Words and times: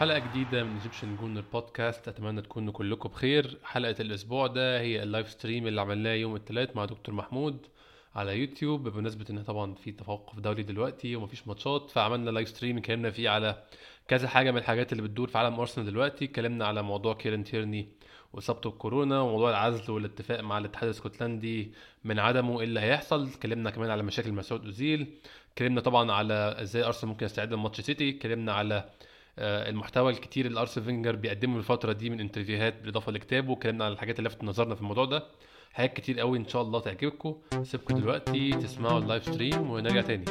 حلقة 0.00 0.18
جديدة 0.18 0.64
من 0.64 0.74
Egyptian 0.76 1.16
Gooner 1.16 1.44
Podcast 1.52 2.08
أتمنى 2.08 2.42
تكونوا 2.42 2.72
كلكم 2.72 3.08
بخير. 3.08 3.58
حلقة 3.64 3.94
الأسبوع 4.00 4.46
ده 4.46 4.80
هي 4.80 5.02
ال 5.02 5.08
live 5.08 5.30
stream 5.30 5.66
اللي 5.66 5.80
عملناه 5.80 6.12
يوم 6.12 6.36
الثلاث 6.36 6.76
مع 6.76 6.84
دكتور 6.84 7.14
محمود 7.14 7.66
على 8.14 8.40
يوتيوب. 8.40 8.88
بمناسبة 8.88 9.24
إن 9.30 9.42
طبعا 9.42 9.74
في 9.74 9.92
توقف 9.92 10.38
دولي 10.40 10.62
دلوقتي 10.62 11.16
ومفيش 11.16 11.48
matchات 11.48 11.90
فعملنا 11.90 12.30
live 12.30 12.48
stream 12.48 12.76
اتكلمنا 12.78 13.10
فيه 13.10 13.30
على 13.30 13.62
كذا 14.08 14.28
حاجة 14.28 14.50
من 14.50 14.58
الحاجات 14.58 14.92
اللي 14.92 15.02
بتدور 15.02 15.28
في 15.28 15.38
عالم 15.38 15.60
ارسنال 15.60 15.86
دلوقتي. 15.86 16.24
اتكلمنا 16.24 16.66
على 16.66 16.82
موضوع 16.82 17.14
كيران 17.14 17.44
تيرني 17.44 17.88
وإصابته 18.32 18.70
بكورونا 18.70 19.20
وموضوع 19.20 19.50
العزل 19.50 19.90
والاتفاق 19.92 20.40
مع 20.40 20.58
الاتحاد 20.58 20.84
الإسكتلندي 20.84 21.72
من 22.04 22.18
عدمه 22.18 22.60
إيه 22.60 22.64
اللي 22.66 22.80
هيحصل. 22.80 23.26
اتكلمنا 23.26 23.70
كمان 23.70 23.90
على 23.90 24.02
مشاكل 24.02 24.32
مسعود 24.32 24.64
أوزيل. 24.64 25.06
اتكلمنا 25.52 25.80
طبعا 25.80 26.12
على 26.12 26.56
إزاي 26.62 26.84
ارسنال 26.84 27.12
ممكن 27.12 27.26
يستعد 27.26 27.52
لماتش 27.52 27.80
سيتي 27.80 28.10
اتكلمنا 28.10 28.52
على 28.52 28.88
المحتوى 29.40 30.12
الكتير 30.12 30.46
اللي 30.46 30.60
ارسن 30.60 30.86
فينجر 30.86 31.16
بيقدمه 31.16 31.58
الفترة 31.58 31.92
دي 31.92 32.10
من 32.10 32.20
interviewهات 32.20 32.80
بالإضافة 32.80 33.12
لكتابه 33.12 33.50
واتكلمنا 33.50 33.84
على 33.84 33.92
الحاجات 33.92 34.18
اللي 34.18 34.28
لفتت 34.28 34.44
نظرنا 34.44 34.74
في 34.74 34.80
الموضوع 34.80 35.04
ده. 35.04 35.22
حاجات 35.72 35.92
كتير 35.92 36.20
قوي 36.20 36.38
إن 36.38 36.48
شاء 36.48 36.62
الله 36.62 36.80
تعجبكم 36.80 37.36
سيبكم 37.62 37.94
دلوقتي 37.94 38.50
تسمعوا 38.50 38.98
ال 38.98 39.03
live 39.03 39.24
stream 39.24 39.70
ونرجع 39.70 40.00
تاني. 40.00 40.24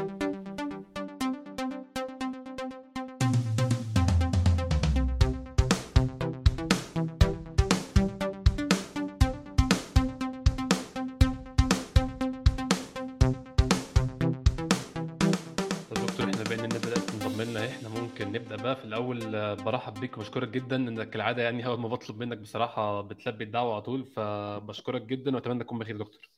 الأول 19.00 19.36
آه، 19.36 19.54
برحب 19.54 19.94
بيك 19.94 20.18
وبشكرك 20.18 20.48
جدا 20.48 20.76
إنك 20.76 21.10
كالعاده 21.10 21.44
يعني 21.44 21.66
أول 21.66 21.80
ما 21.80 21.88
بطلب 21.88 22.20
منك 22.20 22.38
بصراحة 22.38 23.02
بتلبي 23.02 23.44
الدعوة 23.44 23.74
على 23.74 23.82
طول 23.82 24.06
فبشكرك 24.06 25.02
جدا 25.02 25.36
وأتمنى 25.36 25.64
تكون 25.64 25.80
بخير 25.80 25.96
يا 25.96 26.00
دكتور. 26.00 26.30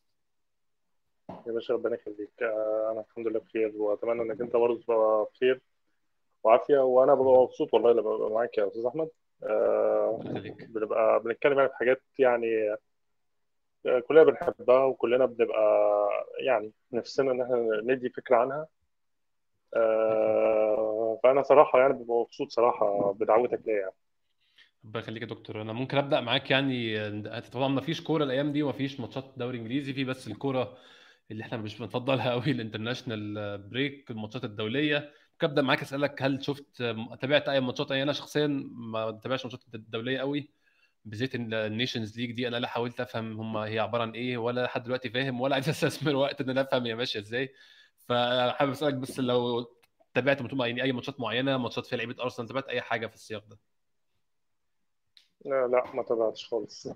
يا 1.47 1.51
باشا 1.51 1.73
ربنا 1.73 1.95
يخليك. 1.95 2.31
آه، 2.41 2.89
أنا 2.91 3.01
الحمد 3.01 3.27
لله 3.27 3.39
بخير 3.39 3.71
وأتمنى 3.75 4.21
إنك 4.21 4.41
أنت 4.41 4.55
برضه 4.55 4.81
تبقى 4.81 5.27
بخير 5.35 5.61
وعافية. 6.43 6.77
وأنا 6.79 7.13
ببقى 7.13 7.41
مبسوط 7.43 7.73
والله 7.73 7.91
لما 7.91 8.01
ببقى 8.17 8.29
معاك 8.31 8.57
يا 8.57 8.67
أستاذ 8.67 8.85
أحمد. 8.85 9.09
يخليك. 10.25 10.65
بنبقى 10.69 11.19
بنتكلم 11.23 11.57
يعني 11.57 11.69
في 11.69 11.75
حاجات 11.75 12.01
يعني 12.19 12.75
آه، 13.85 13.99
كلنا 13.99 14.23
بنحبها 14.23 14.83
وكلنا 14.85 15.25
بنبقى 15.25 16.07
يعني 16.45 16.71
نفسنا 16.91 17.31
إن 17.31 17.41
إحنا 17.41 17.81
ندي 17.83 18.09
فكرة 18.09 18.35
عنها. 18.35 18.67
آه، 19.75 20.90
فانا 21.23 21.43
صراحة 21.43 21.79
يعني 21.79 21.93
ببقى 21.93 22.17
مبسوط 22.21 22.51
صراحة 22.51 23.11
بدعوتك 23.13 23.61
ليا 23.67 23.79
يعني. 23.79 23.93
ربنا 24.85 24.99
يخليك 25.03 25.21
يا 25.21 25.27
دكتور. 25.27 25.61
أنا 25.61 25.73
ممكن 25.73 25.97
ابدا 25.97 26.21
معاك 26.21 26.51
يعني 26.51 26.99
طبعا 27.39 27.67
ما 27.67 27.81
فيش 27.81 28.01
كوره 28.01 28.23
الأيام 28.23 28.51
دي 28.51 28.63
وما 28.63 28.73
فيش 28.73 28.99
ماتشات 28.99 29.33
دوري 29.37 29.57
انجليزي 29.57 29.93
في 29.93 30.03
بس 30.03 30.27
الكوره 30.27 30.77
اللي 31.31 31.43
إحنا 31.43 31.57
مش 31.57 31.79
بنفضلها 31.79 32.31
قوي 32.31 32.51
ال 32.51 32.59
international 32.59 33.57
break 33.69 34.11
الماتشات 34.11 34.43
الدولية. 34.43 34.97
ممكن 35.33 35.47
ابدا 35.47 35.61
معاك 35.61 35.81
اسالك 35.81 36.21
هل 36.23 36.45
شفت 36.45 36.77
تابعت 37.21 37.49
أي 37.49 37.59
ماتشات؟ 37.61 37.91
أنا 37.91 38.13
شخصيا 38.13 38.47
ما 38.73 39.11
تابعش 39.23 39.45
ماتشات 39.45 39.61
الدولية 39.75 40.19
قوي 40.19 40.49
بالذات 41.05 41.35
ال 41.35 41.45
Nations 41.46 42.17
League 42.19 42.31
دي. 42.31 42.47
أنا 42.47 42.57
لا 42.57 42.67
حاولت 42.67 42.99
أفهم 43.01 43.39
هم 43.39 43.57
هي 43.57 43.79
عبارة 43.79 44.01
عن 44.03 44.11
إيه 44.11 44.37
ولا 44.37 44.61
لحد 44.65 44.83
دلوقتي 44.83 45.09
فاهم 45.09 45.41
ولا 45.41 45.55
عايز 45.55 45.69
أستثمر 45.69 46.15
وقت 46.15 46.41
إن 46.41 46.49
أنا 46.49 46.61
أفهم 46.61 46.85
هي 46.85 46.95
ماشية 46.95 47.19
إزاي. 47.19 47.53
فحابب 48.09 48.71
أسألك 48.71 48.93
بس 48.93 49.19
لو 49.19 49.67
تابعت 50.13 50.41
متو- 50.43 50.65
يعني 50.65 50.83
أي 50.83 50.91
ماتشات 50.91 51.19
معينة 51.19 51.57
ماتشات 51.57 51.85
فيها 51.85 51.97
لعيبة 51.97 52.23
أرسنال 52.23 52.47
تابعت 52.47 52.67
أي 52.67 52.81
حاجة 52.81 53.07
في 53.07 53.15
السياق 53.15 53.45
ده؟ 53.49 53.57
لا 55.45 55.67
لا 55.67 55.95
ما 55.95 56.03
تابعتش 56.03 56.47
خالص. 56.47 56.87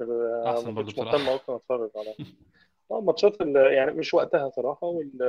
آه، 0.00 0.50
أحسن 0.50 0.74
كنتش 0.74 0.92
بصراحة. 0.92 1.18
مهتم 1.18 1.28
أصلا 1.28 1.56
أتفرج 1.56 1.90
على 1.96 2.14
آه، 2.90 3.00
ماتشات 3.00 3.40
يعني 3.56 3.90
مش 3.92 4.14
وقتها 4.14 4.50
صراحة 4.50 4.86
وال 4.86 5.22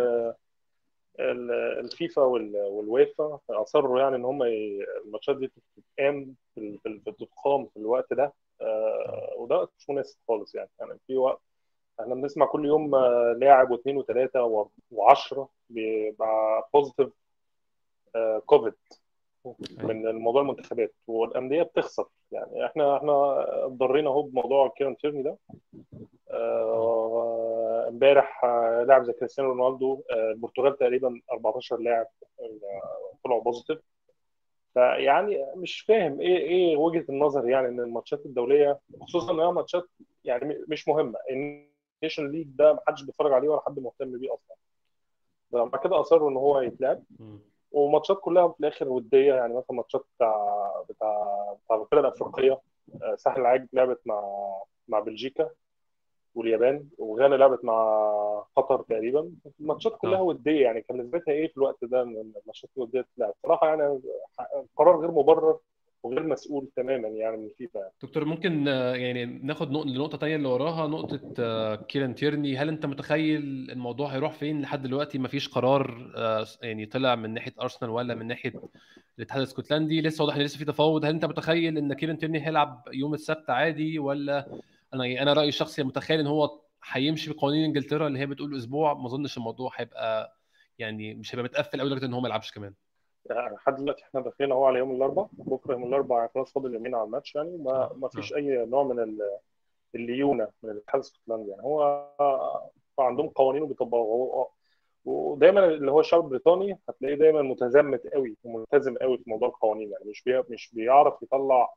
ال- 1.20 1.52
الفيفا 1.80 2.22
وال- 2.22 2.68
والويفا 2.72 3.40
أصروا 3.50 4.00
يعني 4.00 4.16
إن 4.16 4.26
هم 4.26 4.44
الماتشات 5.06 5.38
دي 5.38 5.52
تتقام 5.78 6.36
في 6.56 6.62
ال- 6.62 6.80
في 7.74 7.78
الوقت 7.80 8.14
ده. 8.14 8.34
آه، 8.62 9.34
وده 9.38 9.56
وقت 9.58 9.72
مش 9.80 9.90
مناسب 9.90 10.18
خالص 10.28 10.56
يعني. 10.56 10.70
يعني 10.80 11.00
في 11.08 11.18
وقت 11.18 11.42
إحنا 12.00 12.16
بنسمع 12.16 12.46
كل 12.46 12.66
يوم 12.66 12.96
آه، 12.96 13.36
لاعب 13.40 13.72
واثنين 13.72 13.98
وثلاثة 13.98 14.66
و10 14.94 15.46
بيبقى 15.70 16.70
positive 16.74 17.10
COVID 18.46 18.74
أيوه 19.46 19.56
من 19.94 20.08
الموضوع 20.08 20.42
المنتخبات 20.42 20.94
والأندية 21.08 21.64
بتخسر. 21.64 22.06
يعني 22.32 22.66
إحنا 22.66 22.98
إحنا 22.98 23.46
اتضرينا 23.66 24.10
أهو 24.10 24.22
بموضوع 24.22 24.68
كيران 24.68 24.98
تيرني 24.98 25.24
ده. 25.24 25.38
آه، 26.32 27.86
إمبارح 27.90 28.44
آه، 28.46 28.84
لاعب 28.88 29.04
زي 29.04 29.14
كريستيانو 29.14 29.50
رونالدو 29.54 30.02
آه، 30.12 30.32
البرتغال 30.32 30.78
تقريبا 30.78 31.22
14 31.32 31.78
لاعب 31.78 32.08
آه، 32.40 33.18
طلعوا 33.24 33.42
positive 33.42 33.80
فيعني 34.74 35.46
مش 35.56 35.82
فاهم 35.82 36.22
إيه 36.22 36.38
إيه 36.38 36.78
وجهة 36.78 37.06
النظر 37.10 37.50
يعني 37.50 37.68
إن 37.68 37.80
الماتشات 37.80 38.26
الدولية 38.26 38.80
خصوصا 39.02 39.32
إنها 39.34 39.52
ماتشات 39.52 39.88
يعني 40.24 40.64
مش 40.68 40.88
مهمة. 40.88 41.20
ال 41.32 41.44
Nations 41.44 42.32
League 42.32 42.48
ده 42.48 42.74
محدش 42.74 43.04
بيتفرج 43.04 43.34
عليه 43.34 43.50
ولا 43.50 43.62
حد 43.66 43.80
مهتم 43.80 44.18
بيه 44.20 44.34
أصلا. 44.34 44.56
فمع 45.52 45.80
كده 45.84 46.00
أصروا 46.00 46.30
إن 46.30 46.38
هو 46.38 46.60
يتلعب. 46.62 47.04
وماتشات 47.74 48.18
كلها 48.22 48.48
في 48.48 48.60
الآخر 48.60 48.90
ودية 48.90 49.34
يعني 49.34 49.54
مثلا 49.54 49.76
ماتشات 49.78 50.06
بتاع 50.18 50.36
بتاع 50.90 51.56
بتاع 51.66 51.76
الفرق 51.76 52.00
الأفريقية 52.00 52.62
آه، 53.04 53.16
ساحل 53.16 53.42
العاج 53.42 53.68
لعبت 53.74 54.00
مع 54.06 54.24
مع 54.88 55.00
بلجيكا 55.00 55.50
واليابان 56.36 56.90
وغانا 56.98 57.36
لعبت 57.36 57.66
مع 57.66 58.46
قطر 58.56 58.82
تقريبا. 58.82 59.32
الماتشات 59.60 59.98
كلها 59.98 60.20
آه. 60.20 60.24
ودية 60.24 60.62
يعني 60.64 60.82
كان 60.82 60.98
لازمتها 60.98 61.32
إيه 61.32 61.48
في 61.48 61.58
الوقت 61.58 61.86
ده؟ 61.86 62.02
إن 62.02 62.32
الماتشات 62.42 62.70
الودية 62.78 63.02
تتلعب 63.02 63.34
صراحة 63.44 63.68
يعني 63.68 64.00
قرار 64.76 65.00
غير 65.00 65.12
مبرر. 65.12 65.60
وغير 66.04 66.24
مسؤول 66.28 66.70
تماما 66.76 67.08
يعني 67.08 67.38
من 67.38 67.46
الفيفا 67.46 67.80
يعني. 67.80 67.92
دكتور 68.04 68.26
ممكن 68.26 68.68
آه، 68.68 68.96
يعني 68.96 69.26
ناخد 69.26 69.72
نق- 69.72 69.88
لنقطة 69.88 70.18
تانية 70.18 70.36
اللي 70.36 70.48
وراها 70.48 70.88
نقطة 70.88 71.20
آه، 71.40 71.76
كيران 71.76 72.16
تيرني. 72.16 72.58
هل 72.58 72.68
أنت 72.70 72.86
متخيل 72.86 73.68
الموضوع 73.72 74.08
هيروح 74.08 74.34
فين؟ 74.34 74.62
لحد 74.62 74.82
دلوقتي 74.84 75.20
مفيش 75.20 75.48
قرار 75.50 76.14
آه، 76.16 76.46
يعني 76.62 76.86
طلع 76.86 77.16
من 77.16 77.34
ناحية 77.34 77.54
أرسنال 77.62 77.92
ولا 77.92 78.16
من 78.16 78.28
ناحية 78.28 78.54
الاتحاد 79.18 79.42
الاسكتلندي 79.42 80.02
لسه 80.02 80.24
واضح 80.24 80.36
إن 80.36 80.42
لسه 80.42 80.58
في 80.58 80.66
تفاوض. 80.66 81.06
هل 81.06 81.12
أنت 81.14 81.26
متخيل 81.26 81.78
إن 81.78 81.94
كيران 81.94 82.18
تيرني 82.18 82.46
هيلعب 82.48 82.84
يوم 82.94 83.14
السبت 83.14 83.50
عادي 83.50 84.00
ولا؟ 84.00 84.48
أنا 84.94 85.06
يعني 85.06 85.22
أنا 85.22 85.34
رأيي 85.34 85.48
الشخصي 85.50 85.84
متخيل 85.84 86.20
إن 86.20 86.28
هو 86.28 86.60
هيمشي 86.92 87.34
بقوانين 87.34 87.64
إنجلترا 87.64 88.08
اللي 88.08 88.20
هي 88.20 88.26
بتقول 88.26 88.58
أسبوع. 88.58 88.94
ما 88.94 89.06
أظنش 89.06 89.38
الموضوع 89.38 89.72
هيبقى 89.76 90.38
يعني 90.80 91.14
مش 91.14 91.36
هيبقى 91.36 91.44
متقفل 91.44 91.80
قوي 91.80 91.90
لدرجة 91.90 92.06
إن 92.06 92.14
هو 92.14 92.22
ما 92.22 92.28
يلعبش 92.28 92.52
كمان. 92.52 92.74
لحد 93.30 93.76
دلوقتي 93.76 94.04
إحنا 94.04 94.22
داخلين 94.22 94.52
اهو 94.52 94.66
على 94.66 94.80
يوم 94.80 94.92
الاربعاء 94.96 95.30
بكرة 95.34 95.74
يوم 95.74 95.84
الاربعاء 95.84 96.32
خلاص 96.36 96.54
فاضل 96.54 96.74
يومين 96.74 96.96
على 96.96 97.04
الماتش 97.04 97.36
يعني. 97.36 97.58
ما 97.58 97.72
آه. 97.72 97.94
ما 97.96 98.08
فيش 98.08 98.34
أي 98.36 98.66
نوع 98.66 98.84
من 98.84 99.00
ال- 99.00 99.38
الليونة 99.96 100.48
من 100.64 100.70
الاتحاد 100.70 101.02
الاسكتلندي 101.02 101.50
يعني. 101.50 101.64
هو 101.64 102.08
عندهم 103.00 103.30
قوانين 103.30 103.64
وبيطبقوها. 103.64 104.48
ودايما 105.06 105.66
اللي 105.66 105.92
هو 105.92 106.00
الشعب 106.00 106.24
البريطاني 106.24 106.80
هتلاقيه 106.90 107.16
دايما 107.16 107.42
متزمت 107.42 108.08
قوي 108.14 108.38
وملتزم 108.44 108.98
قوي 108.98 109.18
في 109.18 109.30
موضوع 109.30 109.48
القوانين 109.50 109.92
يعني. 109.92 110.06
مش 110.10 110.24
بي 110.24 110.44
مش 110.50 110.72
بيعرف 110.74 111.24
يطلع 111.24 111.74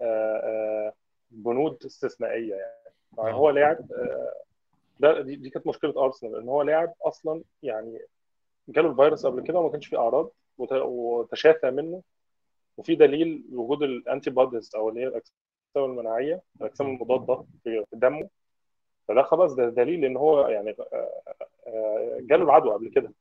آه، 0.00 0.36
آه، 0.36 0.92
بنود 1.30 1.78
استثنائية 1.86 2.54
يعني. 2.54 2.94
يعني 3.18 3.34
هو 3.34 3.50
لاعب 3.50 3.92
آه، 3.92 4.32
ده 5.00 5.20
دي, 5.20 5.36
دي 5.36 5.50
كانت 5.50 5.66
مشكلة 5.66 6.04
أرسنال 6.04 6.36
إن 6.36 6.48
هو 6.48 6.62
لاعب 6.62 6.92
أصلا 7.02 7.42
يعني 7.62 7.98
جاله 8.68 8.90
الفيروس 8.90 9.26
قبل 9.26 9.42
كده 9.42 9.58
وما 9.58 9.70
كانش 9.70 9.86
فيه 9.86 9.98
أعراض. 9.98 10.30
وتشافى 10.72 11.70
منه 11.70 12.02
وفي 12.76 12.94
دليل 12.94 13.44
وجود 13.52 13.82
الانتي 13.82 14.30
بوديز 14.30 14.70
أو 14.76 14.88
اللي 14.88 15.00
هي 15.00 15.06
الأجسام 15.06 15.34
المناعية 15.76 16.42
الأجسام. 16.60 16.86
المضادة 16.86 17.44
في 17.64 17.84
دمه 17.92 18.28
فده 19.08 19.22
خلاص 19.22 19.54
ده 19.54 19.68
دليل 19.68 20.04
إن 20.04 20.16
هو 20.16 20.48
يعني 20.48 20.70
آه، 20.92 21.10
آه، 21.66 22.18
جاله 22.20 22.44
العدوى 22.44 22.74
قبل 22.74 22.88
كده 22.88 23.12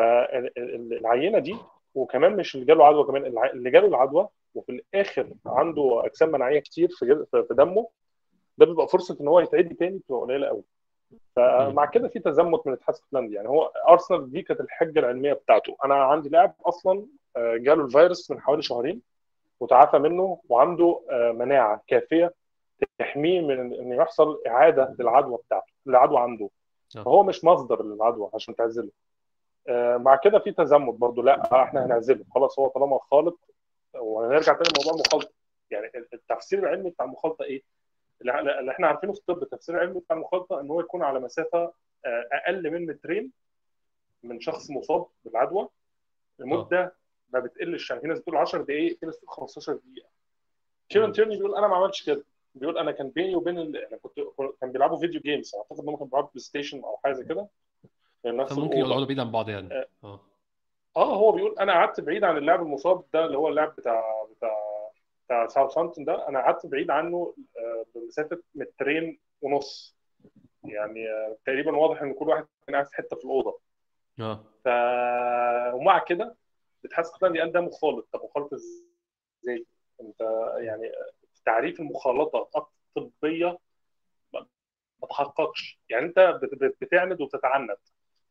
آه 0.00 0.50
فالعينه 0.58 1.38
دي 1.38 1.56
وكمان 1.94 2.36
مش 2.36 2.54
اللي 2.54 2.66
جاله 2.66 2.84
عدوى 2.86 3.04
كمان 3.04 3.24
اللي 3.54 3.70
جاله 3.70 3.86
العدوى 3.86 4.28
وفي 4.54 4.72
الآخر 4.72 5.32
عنده 5.46 6.02
أجسام 6.04 6.32
مناعية 6.32 6.60
كتير 6.60 6.88
في 6.88 7.26
في 7.30 7.54
دمه 7.54 7.88
ده 8.58 8.66
بيبقى 8.66 8.88
فرصة 8.88 9.16
إن 9.20 9.28
هو 9.28 9.40
يتعدي 9.40 9.74
تاني 9.74 9.98
بتبقى 9.98 10.20
قليلة 10.20 10.46
قوي. 10.46 10.62
فمع 11.36 11.86
كده 11.86 12.08
في 12.08 12.18
تزمت 12.18 12.66
من 12.66 12.72
الاتحاد 12.72 12.94
الاسكتلندي 12.94 13.34
يعني 13.34 13.48
هو 13.48 13.62
أرسنال 13.88 14.30
دي 14.30 14.42
كانت 14.42 14.60
الحجة 14.60 14.98
العلمية 14.98 15.32
بتاعته. 15.32 15.76
أنا 15.84 15.94
عندي 15.94 16.28
لاعب 16.28 16.54
أصلا 16.66 17.06
آه، 17.36 17.56
جاله 17.56 17.84
الفيروس 17.84 18.30
من 18.30 18.40
حوالي 18.40 18.62
شهرين 18.62 19.02
وتعافى 19.60 19.98
منه 19.98 20.40
وعنده 20.48 21.00
آه، 21.10 21.32
مناعة 21.32 21.82
كافية 21.86 22.34
تحميه 22.98 23.40
من 23.40 23.74
ان 23.74 23.92
يحصل 23.92 24.42
إعادة 24.46 24.96
للعدوى 24.98 25.38
بتاعته 25.46 25.72
العدوى 25.86 26.18
عنده. 26.18 26.50
آه. 26.96 27.02
فهو 27.02 27.22
مش 27.22 27.44
مصدر 27.44 27.82
للعدوى 27.82 28.30
عشان 28.34 28.56
تعزله. 28.56 28.90
آه، 29.68 29.96
مع 29.96 30.16
كده 30.16 30.38
في 30.38 30.52
تزمت 30.52 30.94
برضو 30.94 31.22
لا 31.22 31.62
إحنا 31.62 31.86
هنعزله. 31.86 32.24
خلاص 32.34 32.58
هو 32.58 32.68
طالما 32.68 32.98
خالط 32.98 33.38
وهنرجع 33.94 34.52
تاني 34.52 34.68
لموضوع 34.74 34.92
المخالطة. 34.92 35.34
يعني 35.70 35.90
التفسير 36.12 36.58
العلمي 36.58 36.90
بتاع 36.90 37.04
المخالطة 37.04 37.44
إيه؟ 37.44 37.62
اللي 38.24 38.70
إحنا 38.70 38.86
عارفينه 38.86 39.12
في 39.12 39.18
الطب 39.18 39.42
التفسير 39.42 39.74
العلمي 39.74 40.00
بتاع 40.00 40.16
المخالطه 40.16 40.60
إن 40.60 40.70
هو 40.70 40.80
يكون 40.80 41.02
على 41.02 41.20
مسافة 41.20 41.72
آه، 42.06 42.28
أقل 42.32 42.70
من 42.70 42.86
مترين 42.86 43.32
من 44.22 44.40
شخص 44.40 44.70
مصاب 44.70 45.06
بالعدوى. 45.24 45.68
لمده 46.38 46.94
ما 47.32 47.40
بتقلش 47.40 47.90
يعني 47.90 48.02
في 48.02 48.08
ناس 48.08 48.18
بتقول 48.18 48.36
10 48.36 48.62
دقائق 48.62 48.98
في 48.98 49.06
ناس 49.06 49.16
بتقول 49.16 49.30
15 49.30 49.72
دقيقة. 49.72 50.08
كيران 50.88 51.12
تيرني 51.12 51.36
بيقول 51.36 51.54
أنا 51.54 51.68
ما 51.68 51.76
عملتش 51.76 52.06
كده. 52.06 52.24
بيقول 52.54 52.78
أنا 52.78 52.90
كان 52.92 53.08
بيني 53.08 53.34
وبين 53.36 53.58
ال... 53.58 53.76
أنا 53.76 53.96
كنت 53.96 54.20
كان 54.60 54.72
بيلعبوا 54.72 54.98
video 54.98 55.20
games 55.20 55.54
أعتقد 55.54 55.80
انهم 55.80 55.96
كانوا 55.96 56.08
بيلعبوا 56.10 56.28
PlayStation 56.30 56.80
أو 56.84 56.96
حاجة 57.04 57.12
زي 57.12 57.24
كده. 57.24 57.48
ممكن 58.64 58.78
يقعدوا 58.78 59.04
بعيد 59.06 59.20
عن 59.20 59.30
بعض 59.30 59.48
يعني. 59.48 59.74
آه. 59.74 59.86
آه, 60.04 60.20
آه، 60.96 61.16
هو 61.16 61.32
بيقول 61.32 61.58
أنا 61.58 61.72
قعدت 61.72 62.00
بعيد 62.00 62.24
عن 62.24 62.36
اللاعب 62.36 62.62
المصاب 62.62 63.04
ده 63.12 63.24
اللي 63.24 63.38
هو 63.38 63.48
اللاعب 63.48 63.74
بتاع 63.76 64.26
بتاع 64.36 64.56
بتاع 65.26 65.46
ساوثهامبتون 65.46 66.04
ده 66.04 66.28
أنا 66.28 66.40
قعدت 66.40 66.66
بعيد 66.66 66.90
عنه 66.90 67.34
آه، 67.58 67.84
بمسافة 67.94 68.42
مترين 68.54 69.20
ونص. 69.42 69.96
يعني 70.64 71.08
آه، 71.08 71.36
تقريبا 71.46 71.76
واضح 71.76 72.02
إن 72.02 72.14
كل 72.14 72.28
واحد 72.28 72.46
كان 72.66 72.74
قاعد 72.74 72.86
في 72.86 72.94
حتة 72.96 73.16
في 73.16 73.24
الأوضة. 73.24 73.60
آه. 74.20 74.44
ف 74.64 74.68
ومع 75.74 75.98
كده 75.98 76.36
بتحس 76.84 77.10
قال 77.40 77.52
ده 77.52 77.60
مخالط 77.60 78.08
طب 78.12 78.20
مخالط 78.24 78.52
إزاي؟ 78.52 79.66
أنت 80.00 80.20
يعني 80.58 80.92
تعريف 81.44 81.80
المخالطة 81.80 82.48
الطبية 82.96 83.58
ما 85.02 85.08
تحققش 85.10 85.80
يعني 85.88 86.06
أنت 86.06 86.40
بتعند 86.82 87.20
وبتتعند. 87.20 87.76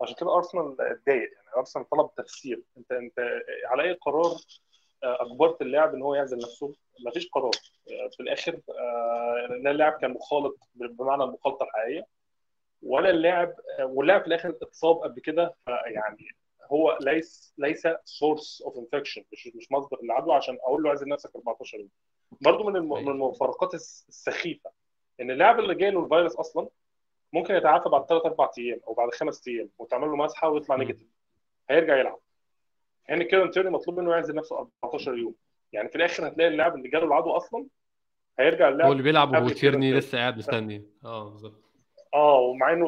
عشان 0.01 0.15
كده 0.15 0.35
أرسنال 0.35 0.81
اتضايق. 0.81 1.33
يعني 1.33 1.47
أرسنال 1.57 1.89
طلب 1.89 2.09
تفسير 2.17 2.63
أنت 2.77 2.91
أنت 2.91 3.19
على 3.65 3.83
أي 3.83 3.93
قرار 3.93 4.25
آه، 4.25 4.37
أجبرت 5.03 5.61
اللاعب 5.61 5.93
إن 5.93 6.01
هو 6.01 6.15
يعزل 6.15 6.37
نفسه. 6.37 6.73
ما 7.05 7.11
فيش 7.11 7.29
قرار. 7.29 7.51
آه، 7.91 8.09
في 8.17 8.19
الآخر 8.23 8.59
آه، 8.69 9.47
لا 9.61 9.71
اللاعب 9.71 9.93
كان 9.93 10.11
مخالط 10.11 10.57
بمعنى 10.75 11.23
المخالطة 11.23 11.63
الحقيقية 11.63 12.07
ولا 12.83 13.09
اللاعب 13.09 13.53
واللاعب 13.79 14.21
في 14.21 14.27
الآخر 14.27 14.49
اتصاب 14.61 14.95
قبل 14.97 15.19
كده. 15.21 15.55
يعني 15.67 16.27
هو 16.71 16.97
ليس 17.01 17.53
ليس 17.57 17.87
source 18.03 18.61
of 18.65 18.77
infection 18.77 19.23
مش 19.31 19.47
مش 19.55 19.71
مصدر 19.71 19.99
العدوى 20.03 20.35
عشان 20.35 20.57
أقول 20.61 20.83
له 20.83 20.89
عايز 20.89 21.03
نفسك 21.03 21.35
14 21.35 21.79
يوم. 21.79 21.89
برضه 22.41 22.63
من 22.63 22.73
من 22.81 23.07
المفارقات 23.07 23.73
السخيفة 23.73 24.69
إن 25.21 25.31
اللاعب 25.31 25.59
اللي 25.59 25.75
جاي 25.75 25.91
له 25.91 26.03
الفيروس 26.03 26.35
أصلا 26.35 26.67
ممكن 27.33 27.55
يتعافى 27.55 27.89
بعد 27.89 28.05
ثلاث 28.05 28.25
أربع 28.25 28.49
أيام 28.57 28.79
أو 28.87 28.93
بعد 28.93 29.13
خمس 29.13 29.47
أيام 29.47 29.69
وتعمل 29.77 30.07
له 30.07 30.15
مسحة 30.15 30.49
ويطلع 30.49 30.75
negative. 30.75 31.07
هيرجع 31.69 31.97
يلعب. 31.97 32.19
يعني 33.09 33.25
كده 33.25 33.47
تيرني 33.51 33.69
مطلوب 33.69 33.99
منه 33.99 34.11
يعزل 34.11 34.35
نفسه 34.35 34.69
14 34.83 35.17
يوم. 35.17 35.35
يعني 35.73 35.89
في 35.89 35.95
الآخر 35.95 36.27
هتلاقي 36.27 36.47
اللاعب 36.47 36.75
اللي 36.75 36.89
جاله 36.89 37.05
العدوى 37.05 37.37
أصلا 37.37 37.67
هيرجع 38.39 38.69
اللاعب 38.69 38.87
هو 38.87 38.91
اللي 38.91 39.03
بيلعب 39.03 39.31
وهو 39.31 39.49
تيرني 39.49 39.93
لسه 39.93 40.17
قاعد 40.17 40.37
مستني. 40.37 40.85
آه 41.05 41.29
بالظبط. 41.29 41.63
آه 42.13 42.39
ومع 42.39 42.73
إنه 42.73 42.85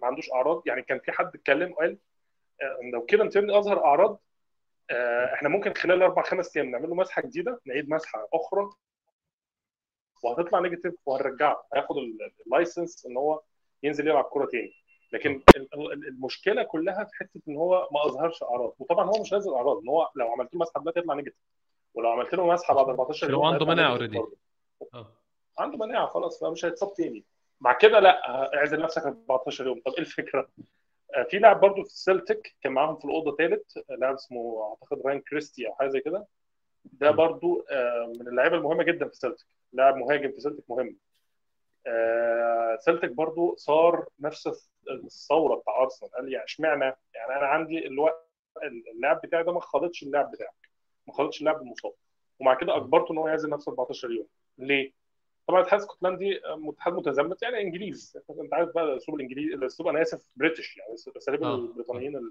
ما 0.00 0.06
عندوش 0.06 0.32
أعراض. 0.32 0.62
يعني 0.66 0.82
كان 0.82 0.98
في 0.98 1.12
حد 1.12 1.26
اتكلم 1.34 1.72
وقال 1.72 1.98
آه، 2.62 2.90
لو 2.92 3.04
كده 3.04 3.28
تيرني 3.28 3.58
أظهر 3.58 3.84
أعراض 3.84 4.20
آه، 4.90 5.34
إحنا 5.34 5.48
ممكن 5.48 5.74
خلال 5.74 6.02
أربع 6.02 6.22
خمس 6.22 6.56
أيام 6.56 6.70
نعمل 6.70 6.88
له 6.88 6.94
مسحة 6.94 7.22
جديدة 7.22 7.60
نعيد 7.66 7.90
مسحة 7.90 8.28
أخرى 8.34 8.70
وهتطلع 10.22 10.60
negative 10.60 10.94
وهنرجعه. 11.06 11.66
هياخد 11.74 11.96
ال 12.46 12.54
license 12.54 13.06
إن 13.06 13.16
هو 13.16 13.40
ينزل 13.82 14.08
يلعب 14.08 14.24
كورة 14.24 14.46
تاني. 14.46 14.72
لكن 15.12 15.42
المشكلة 16.08 16.62
كلها 16.62 17.04
في 17.04 17.10
حتة 17.16 17.40
إن 17.48 17.56
هو 17.56 17.88
ما 17.92 18.06
أظهرش 18.06 18.42
أعراض. 18.42 18.74
وطبعا 18.78 19.04
هو 19.04 19.20
مش 19.22 19.32
نازل 19.32 19.54
أعراض 19.54 19.78
إن 19.78 19.88
هو 19.88 20.08
لو 20.16 20.32
عملت 20.32 20.54
له 20.54 20.60
مسحه 20.60 20.80
دلوقتي 20.80 20.98
يطلع 21.00 21.14
نيجاتيف. 21.14 21.40
ولو 21.94 22.08
عملت 22.10 22.34
له 22.34 22.46
مسحه 22.46 22.74
بعد 22.74 22.88
14 22.88 23.30
يوم 23.30 23.44
عنده 23.44 23.66
مناعة 23.66 23.90
already 23.90 24.18
آه. 24.94 25.12
عنده 25.58 25.78
مناعة 25.86 26.06
خلاص 26.06 26.40
فمش 26.40 26.64
هيتصاب 26.64 26.94
تاني. 26.94 27.24
مع 27.60 27.72
كده 27.72 28.00
لا 28.00 28.28
اعزل 28.58 28.80
نفسك 28.80 29.02
14 29.02 29.66
يوم. 29.66 29.80
طب 29.86 29.92
إيه 29.92 29.98
الفكرة؟ 30.00 30.48
آه، 31.14 31.22
في 31.22 31.38
لاعب 31.38 31.60
برضه 31.60 31.82
في 31.82 31.88
السلتيك 31.88 32.54
كان 32.62 32.72
معاهم 32.72 32.96
في 32.96 33.04
الأوضة 33.04 33.36
ثالث 33.36 33.78
لاعب 33.98 34.14
اسمه 34.14 34.62
أعتقد 34.70 35.06
راين 35.06 35.20
كريستي 35.20 35.66
أو 35.68 35.74
حاجة 35.74 35.88
زي 35.88 36.00
كده. 36.00 36.26
ده 36.84 37.10
برضه 37.10 37.64
من 38.20 38.28
اللعيبة 38.28 38.56
المهمة 38.56 38.82
جدا 38.82 39.04
في 39.06 39.12
السلتيك 39.12 39.46
لاعب 39.72 39.96
مهاجم 39.96 40.32
في 40.32 40.40
سلتك 40.40 40.64
مهم. 40.68 40.96
آه، 41.86 42.76
سلتك 42.80 43.10
برضه 43.10 43.54
صار 43.56 44.08
نفس 44.20 44.70
الثورة 45.04 45.54
بتاع 45.56 45.82
أرسنال. 45.82 46.10
قال 46.12 46.32
يعني 46.32 46.44
اشمعنى؟ 46.44 46.84
يعني 47.14 47.36
أنا 47.38 47.46
عندي 47.46 47.86
الوقت 47.86 48.26
اللاعب 48.92 49.20
بتاعي 49.24 49.44
ده 49.44 49.52
ما 49.52 49.60
خالطش 49.60 50.02
اللاعب 50.02 50.30
بتاعك. 50.30 50.70
ما 51.06 51.14
خالطش 51.14 51.40
اللاعب 51.40 51.60
المصاب. 51.62 51.92
ومع 52.40 52.54
كده 52.54 52.76
أجبرته 52.76 53.12
إن 53.12 53.18
هو 53.18 53.28
يعزل 53.28 53.50
نفسه 53.50 53.70
14 53.70 54.10
يوم. 54.10 54.26
ليه؟ 54.58 54.92
طبعا 55.46 55.60
الاتحاد 55.60 55.80
الاسكتلندي 55.80 56.40
اتحاد 56.44 56.92
متزمت 56.94 57.42
يعني 57.42 57.60
إنجليز. 57.60 58.18
أنت 58.40 58.54
عارف 58.54 58.74
بقى 58.74 58.84
الأسلوب 58.84 59.20
الانجليزي 59.20 59.54
الاسلوب 59.54 59.88
أنا 59.88 60.02
آسف 60.02 60.28
بريتش. 60.36 60.76
يعني 60.76 60.94
اساليب 61.16 61.42
آه. 61.42 61.54
البريطانيين 61.54 62.16
اللي 62.16 62.30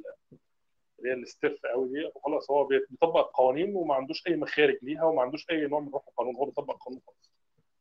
هي 1.06 1.13
الاستف 1.13 1.66
قوي 1.66 1.90
دي 1.90 2.12
خلاص 2.25 2.52
هو 2.52 2.63
بيطبق 2.66 3.18
القوانين 3.18 3.75
وما 3.75 3.96
عندوش 3.96 4.28
أي 4.28 4.36
مخارج 4.36 4.78
ليها 4.81 5.04
وما 5.04 5.22
عندوش 5.22 5.50
أي 5.52 5.68
نوع 5.68 5.80
من 5.80 5.90
روح 5.92 6.04
القانون. 6.07 6.36
هو 6.36 6.46
بيطبق 6.46 6.74
القانون 6.74 7.02
خالص. 7.07 7.34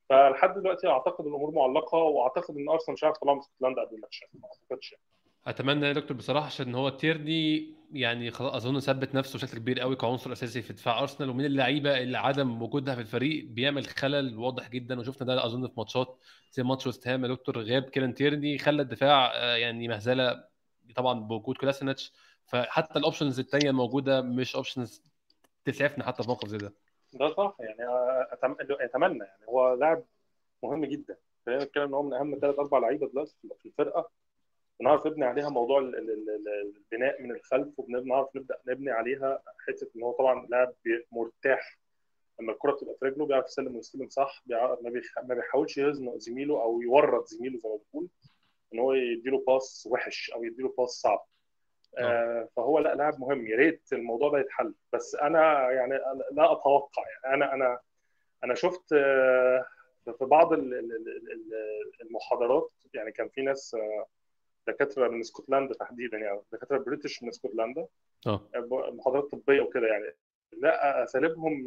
فلحد 0.09 0.55
دلوقتي 0.55 0.89
أعتقد 0.89 1.27
الأمور 1.27 1.51
معلقة 1.51 1.99
وأعتقد 1.99 2.57
إن 2.57 2.69
أرسنال 2.69 2.93
مش 2.93 3.05
عارف 3.05 3.17
يطلعوا 3.17 3.37
من 3.37 3.43
اسكتلندا 3.43 3.83
قبل 3.83 3.95
الماتش. 3.95 4.25
ما 4.35 4.49
أعتقدش. 4.49 4.95
أتمنى 5.47 5.87
يا 5.87 5.93
دكتور 5.93 6.17
بصراحة 6.17 6.47
عشان 6.47 6.75
هو 6.75 6.89
تيرني 6.89 7.75
يعني 7.93 8.31
خلاص 8.31 8.55
أظن 8.55 8.81
ثبت 8.81 9.15
نفسه 9.15 9.37
بشكل 9.37 9.59
كبير 9.59 9.81
قوي 9.81 9.97
كعنصر 9.97 10.33
أساسي 10.33 10.63
في 10.63 10.73
دفاع 10.73 11.01
أرسنال. 11.01 11.31
ومن 11.31 11.45
اللعيبة 11.45 11.99
اللي 11.99 12.19
عدم 12.19 12.63
وجودها 12.63 12.95
في 12.95 13.01
الفريق 13.01 13.45
بيعمل 13.45 13.87
خلل 13.87 14.39
واضح 14.39 14.69
جدا. 14.69 15.01
وشفنا 15.01 15.27
ده 15.35 15.47
أظن 15.47 15.67
في 15.67 15.73
ماتشات 15.77 16.19
زي 16.53 16.63
ماتش 16.63 16.87
وست 16.87 17.09
هام. 17.09 17.25
يا 17.25 17.29
دكتور 17.29 17.59
غياب 17.59 17.83
كيران 17.83 18.15
تيرني 18.15 18.59
خلى 18.59 18.83
الدفاع 18.83 19.33
آه، 19.35 19.57
يعني 19.57 19.89
مهزلة 19.89 20.45
طبعا 20.97 21.21
بوجود 21.21 21.57
كولاسيناتش 21.57 22.13
فحتى 22.47 22.99
ال 22.99 23.04
options 23.04 23.41
الثانية 23.41 23.71
الموجودة 23.71 24.21
مش 24.21 24.57
options 24.57 25.03
تسعفنا 25.65 26.07
حتى 26.07 26.23
في 26.23 26.29
موقف 26.29 26.49
زي 26.49 26.59
ده. 26.59 26.75
ده 27.15 27.29
صح. 27.35 27.57
يعني 27.61 27.79
أتمنى 28.71 29.25
يعني 29.25 29.47
هو 29.49 29.75
لاعب 29.75 30.05
مهم 30.63 30.85
جدا. 30.85 31.17
خلينا 31.47 31.65
نتكلم 31.65 31.83
إن 31.85 31.95
هو 31.95 32.03
من 32.03 32.13
أهم 32.15 32.39
ثلاث 32.41 32.59
أربع 32.59 32.79
لعيبة 32.79 33.09
دلوقتي 33.09 33.35
في 33.59 33.67
الفرقة. 33.67 34.11
بنعرف 34.81 35.07
نبني 35.07 35.25
عليها 35.25 35.49
موضوع 35.49 35.79
البناء 35.79 37.23
من 37.23 37.31
الخلف 37.31 37.79
وبنعرف 37.79 38.37
نبدأ 38.37 38.59
نبني 38.67 38.91
عليها 38.91 39.43
حتة 39.67 39.91
إن 39.97 40.03
هو 40.03 40.13
طبعا 40.13 40.47
لاعب 40.47 40.73
مرتاح. 41.13 41.79
لما 42.41 42.53
الكرة 42.53 42.73
بتبقى 42.73 42.95
في 43.01 43.05
رجله 43.05 43.27
بيعرف 43.27 43.47
يسلم 43.47 43.77
ويستلم 43.77 44.09
صح 44.09 44.43
ما 45.23 45.35
بيحاولش 45.35 45.79
يزنق 45.79 46.17
زميله 46.17 46.63
أو 46.63 46.83
يورط 46.83 47.27
زميله 47.27 47.59
زي 47.59 47.69
ما 47.69 47.77
بنقول 47.77 48.09
إن 48.75 48.79
هو 48.79 48.93
يديله 48.93 49.45
pass 49.47 49.89
وحش 49.91 50.31
أو 50.35 50.45
يديله 50.45 50.75
pass 50.79 50.91
صعب. 50.91 51.27
آه, 51.99 52.03
آه، 52.03 52.49
فهو 52.57 52.79
لا 52.79 52.95
لاعب 52.95 53.21
مهم. 53.21 53.47
يا 53.47 53.57
ريت 53.57 53.93
الموضوع 53.93 54.31
ده 54.31 54.39
يتحل. 54.39 54.75
بس 54.93 55.15
أنا 55.15 55.71
يعني 55.71 55.95
لا 56.33 56.53
أتوقع 56.53 57.03
يعني. 57.09 57.35
أنا 57.35 57.55
أنا 57.55 57.79
أنا 58.45 58.55
شفت 58.55 58.93
آه، 58.93 59.67
في 60.19 60.25
بعض 60.25 60.53
المحاضرات 62.03 62.71
يعني 62.95 63.13
كان 63.13 63.29
في 63.29 63.43
ناس 63.43 63.75
آه، 63.75 64.07
دكاترة 64.67 65.09
من 65.09 65.21
اسكتلندا 65.21 65.75
تحديدا 65.75 66.19
يعني 66.19 66.41
دكاترة 66.53 66.79
بريتش 66.79 67.23
من 67.23 67.29
اسكتلندا 67.29 67.87
آه. 68.27 68.41
محاضرات 68.93 69.25
طبية 69.25 69.61
وكده 69.61 69.87
يعني. 69.87 70.05
لا 70.53 71.05
أساليبهم 71.05 71.65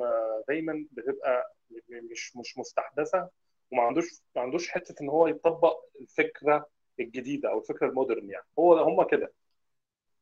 دايما 0.47 0.85
بتبقى 0.91 1.55
مش 1.89 2.37
مش 2.37 2.57
مستحدثة 2.57 3.29
وما 3.71 3.83
عندوش 3.83 4.21
ما 4.35 4.41
عندوش 4.41 4.69
حتة 4.69 4.95
إن 5.01 5.09
هو 5.09 5.27
يطبق 5.27 5.79
الفكرة 6.01 6.65
الجديدة 6.99 7.49
أو 7.49 7.59
الفكرة 7.59 7.87
المودرن 7.87 8.29
يعني. 8.29 8.45
هو 8.59 8.77
هم 8.77 9.03
كده. 9.03 9.31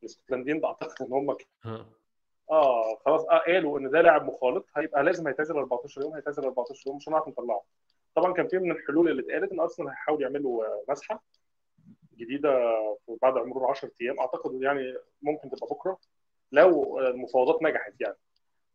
الإسكتلنديين 0.06 0.66
اعتقد 0.66 1.06
إن 1.08 1.14
هم 1.14 1.36
آه 2.52 2.96
خلاص. 3.06 3.26
آه 3.26 3.38
قالوا 3.38 3.80
إن 3.80 3.90
ده 3.90 4.02
لاعب 4.02 4.26
مخالط 4.26 4.66
هيبقى 4.76 5.04
لازم 5.04 5.28
هيتعزل 5.28 5.56
14 5.58 6.02
يوم 6.02 6.14
هيتعزل 6.14 6.44
14 6.44 6.84
يوم 6.88 6.96
مش 6.98 7.10
هنعرف 7.10 7.28
نطلعه 7.28 7.62
طبعا 8.16 8.34
كان 8.34 8.48
في 8.48 8.58
من 8.58 8.72
الحلول 8.72 9.10
اللي 9.12 9.22
اتقالت 9.22 9.52
إن 9.52 9.60
أرسنال 9.60 9.88
هيحاول 9.90 10.22
يعملوا 10.22 10.64
مسحة 10.90 11.24
جديدة 12.18 12.52
بعد 13.22 13.34
مرور 13.34 13.70
10 13.70 13.92
أيام. 14.02 14.20
أعتقد 14.20 14.62
يعني 14.62 14.96
ممكن 15.22 15.50
تبقى 15.50 15.68
بكرة 15.68 15.98
لو 16.52 17.00
المفاوضات 17.00 17.64
نجحت 17.64 17.94
يعني. 18.02 18.16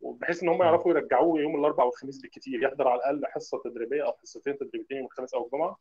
بحيث 0.00 0.42
إن 0.42 0.48
هم 0.48 0.62
يعرفوا 0.62 0.90
يرجعوه 0.90 1.40
يوم 1.40 1.56
الأربعاء 1.60 1.86
والخميس 1.88 2.18
بالكثير 2.22 2.62
يحضر 2.62 2.88
على 2.88 2.98
الأقل 2.98 3.26
حصة 3.26 3.60
تدريبية 3.64 4.06
أو 4.06 4.12
حصتين 4.12 4.58
تدريبيتين 4.58 4.96
يوم 4.96 5.06
الخميس 5.06 5.34
أو 5.34 5.46
الجمعة 5.46 5.78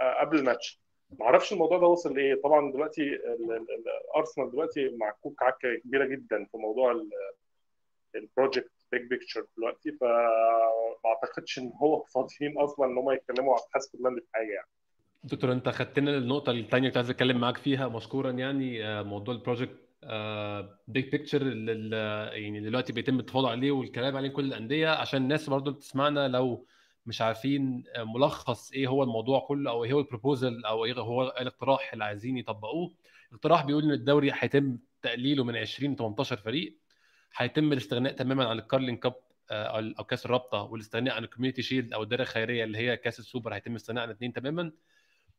آه، 0.00 0.20
قبل 0.20 0.38
الماتش. 0.38 0.80
ما 1.10 1.26
أعرفش 1.26 1.52
الموضوع 1.52 1.78
ده 1.78 1.86
وصل 1.86 2.14
لإيه. 2.14 2.40
طبعا 2.44 2.72
دلوقتي 2.72 3.18
ارسنال 4.16 4.50
دلوقتي 4.50 4.96
معكوك 4.96 5.42
عكه 5.42 5.74
كبيرة 5.84 6.04
جدا 6.06 6.44
في 6.44 6.56
موضوع 6.56 7.02
ال 8.14 8.21
Project 8.21 8.70
Big 8.92 9.02
Picture 9.02 9.46
دلوقتي 9.56 9.92
فما 9.92 11.06
اعتقدش 11.06 11.58
إن 11.58 11.72
هو 11.82 12.02
فاضيين 12.14 12.58
أصلا 12.58 12.86
إن 12.86 12.98
هم 12.98 13.10
يتكلموا 13.10 13.54
على 13.54 13.62
الاتحاد 13.62 13.82
في 13.82 14.22
حاجة 14.34 14.52
يعني. 14.52 14.68
دكتور 15.24 15.52
أنت 15.52 15.68
خدتنا 15.68 16.18
النقطه 16.18 16.52
الثانية 16.52 16.88
كنت 16.88 16.96
عايز 16.96 17.10
أتكلم 17.10 17.40
معاك 17.40 17.56
فيها 17.56 17.88
مشكورا 17.88 18.30
يعني 18.30 18.86
آه، 18.86 19.02
موضوع 19.02 19.34
ال 19.34 19.41
Project 19.41 19.86
Big 20.88 21.10
Picture 21.10 21.42
يعني 22.32 22.60
دلوقتي 22.60 22.92
بيتم 22.92 23.18
التفاوض 23.18 23.44
عليه 23.46 23.70
والكلام 23.70 24.16
عليه 24.16 24.28
كل 24.28 24.44
الأندية 24.44 24.88
عشان 24.88 25.22
الناس 25.22 25.50
برضو 25.50 25.70
بتسمعنا 25.70 26.28
لو 26.28 26.66
مش 27.06 27.22
عارفين 27.22 27.84
آه، 27.94 28.04
ملخص 28.04 28.72
إيه 28.72 28.86
هو 28.86 29.02
الموضوع 29.02 29.40
كله 29.40 29.70
أو 29.70 29.84
إيه 29.84 29.92
هو 29.92 29.98
ال 30.00 30.07
proposal 30.07 30.64
أو 30.64 30.84
إيه 30.84 30.94
هو 30.94 31.22
الاقتراح 31.22 31.92
اللي 31.92 32.04
عايزين 32.04 32.38
يطبقوه. 32.38 32.94
الاقتراح 33.30 33.64
بيقول 33.64 33.84
إن 33.84 33.90
الدوري 33.90 34.30
هيتم 34.34 34.78
تقليله 35.02 35.44
من 35.44 35.56
20 35.56 35.92
ل 35.92 35.96
18 35.96 36.36
فريق 36.36 36.76
هيتم 37.36 37.72
الاستغناء 37.72 38.12
تماما 38.12 38.44
عن 38.48 38.58
ال 38.58 38.63
Carling 38.63 38.96
Cup 38.96 39.14
آه، 39.50 39.92
أو 39.98 40.04
كأس 40.04 40.26
الرابطة 40.26 40.62
والاستغناء 40.62 41.14
عن 41.14 41.24
ال 41.24 41.28
Community 41.28 41.62
Shield 41.62 41.92
أو 41.92 42.02
الدرع 42.02 42.22
الخيرية 42.22 42.64
اللي 42.64 42.78
هي 42.78 42.96
كأس 42.96 43.18
السوبر 43.18 43.54
هيتم 43.54 43.70
الاستغناء 43.70 44.02
عن 44.02 44.10
الاثنين 44.10 44.32
تماما. 44.32 44.72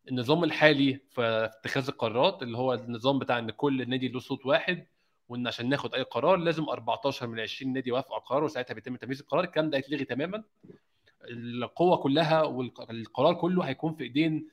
النظام 0.09 0.43
الحالي 0.43 0.99
في 1.09 1.49
اتخاذ 1.53 1.87
القرارات 1.87 2.43
اللي 2.43 2.57
هو 2.57 2.73
النظام 2.73 3.19
بتاع 3.19 3.39
إن 3.39 3.51
كل 3.51 3.89
نادي 3.89 4.07
له 4.07 4.19
صوت 4.19 4.45
واحد 4.45 4.87
وإن 5.29 5.47
عشان 5.47 5.69
ناخد 5.69 5.95
أي 5.95 6.01
قرار 6.01 6.35
لازم 6.35 6.69
14 6.69 7.27
من 7.27 7.39
20 7.39 7.73
نادي 7.73 7.89
يوافقوا 7.89 8.13
على 8.15 8.21
القرار 8.21 8.43
وساعتها 8.43 8.73
بيتم 8.73 8.95
تنفيذ 8.95 9.19
القرار. 9.19 9.43
الكلام 9.43 9.69
ده 9.69 9.77
هيتلغي 9.77 10.05
تماما. 10.05 10.43
القوة 11.29 11.97
كلها 11.97 12.43
والقرار 12.43 13.33
كله 13.33 13.63
هيكون 13.63 13.93
في 13.95 14.03
إيدين 14.03 14.47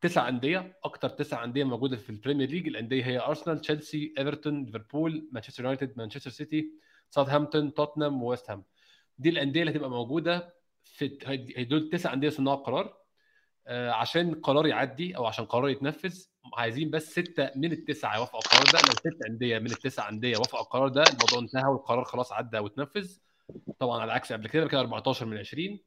تسع 0.00 0.28
أندية 0.28 0.78
أكثر 0.84 1.08
تسع 1.08 1.44
أندية 1.44 1.64
موجودة 1.64 1.96
في 1.96 2.10
ال 2.10 2.15
Premier 2.15 2.48
League 2.50 2.68
الأندية 2.68 3.04
هي 3.06 3.20
ارسنال 3.20 3.60
تشيلسي 3.60 4.14
ايفرتون 4.18 4.64
ليفربول 4.64 5.28
مانشستر 5.32 5.62
يونايتد 5.62 5.92
مانشستر 5.96 6.30
سيتي 6.30 6.70
ساوثهامبتون 7.10 7.74
توتنهام 7.74 8.22
وويست 8.22 8.50
هام 8.50 8.64
دي 9.18 9.28
الأندية 9.28 9.60
اللي 9.60 9.72
هتبقى 9.72 9.90
موجودة 9.90 10.54
في 10.82 11.08
دول 11.70 11.90
تسع 11.90 12.12
أندية 12.12 12.28
صناع 12.28 12.54
القرار. 12.54 13.02
آه، 13.66 13.90
عشان 13.90 14.28
القرار 14.28 14.66
يعدي 14.66 15.16
أو 15.16 15.26
عشان 15.26 15.44
القرار 15.44 15.68
يتنفذ 15.68 16.24
عايزين 16.54 16.90
بس 16.90 17.10
ستة 17.10 17.50
من 17.56 17.72
التسعه 17.72 18.16
يوافقوا 18.16 18.40
القرار 18.40 18.64
ده. 18.64 18.78
لو 18.88 18.94
ست 18.94 19.24
أندية 19.30 19.58
من 19.58 19.66
التسع 19.66 20.08
أندية 20.08 20.36
وافقوا 20.36 20.60
القرار 20.60 20.88
ده 20.88 21.02
الموضوع 21.02 21.38
انتهى 21.38 21.70
والقرار 21.70 22.04
خلاص 22.04 22.32
عدى 22.32 22.58
واتنفذ. 22.58 23.18
طبعا 23.78 24.00
على 24.02 24.12
عكس 24.12 24.32
قبل 24.32 24.48
كده 24.48 24.68
كده 24.68 24.80
14 24.80 25.26
من 25.26 25.38
20 25.38 25.78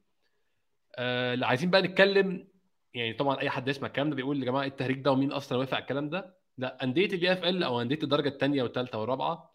آه 0.96 1.38
عايزين 1.44 1.70
بقى 1.70 1.82
نتكلم 1.82 2.48
يعني 2.94 3.12
طبعا 3.12 3.40
أي 3.40 3.50
حد 3.50 3.68
يسمع 3.68 3.88
الكلام 3.88 4.10
ده 4.10 4.16
بيقول 4.16 4.40
يا 4.40 4.44
جماعة 4.44 4.62
إيه 4.62 4.68
التهريج 4.68 4.98
ده 5.00 5.12
ومين 5.12 5.32
أصلا 5.32 5.58
وافق 5.58 5.74
على 5.74 5.82
الكلام 5.82 6.10
ده؟ 6.10 6.36
لا 6.58 6.84
أندية 6.84 7.06
ال 7.06 7.32
EFL 7.32 7.62
أو 7.62 7.80
أندية 7.82 7.98
الدرجة 8.02 8.28
الثانية 8.28 8.62
والثالثه 8.62 8.98
والرابعة 8.98 9.54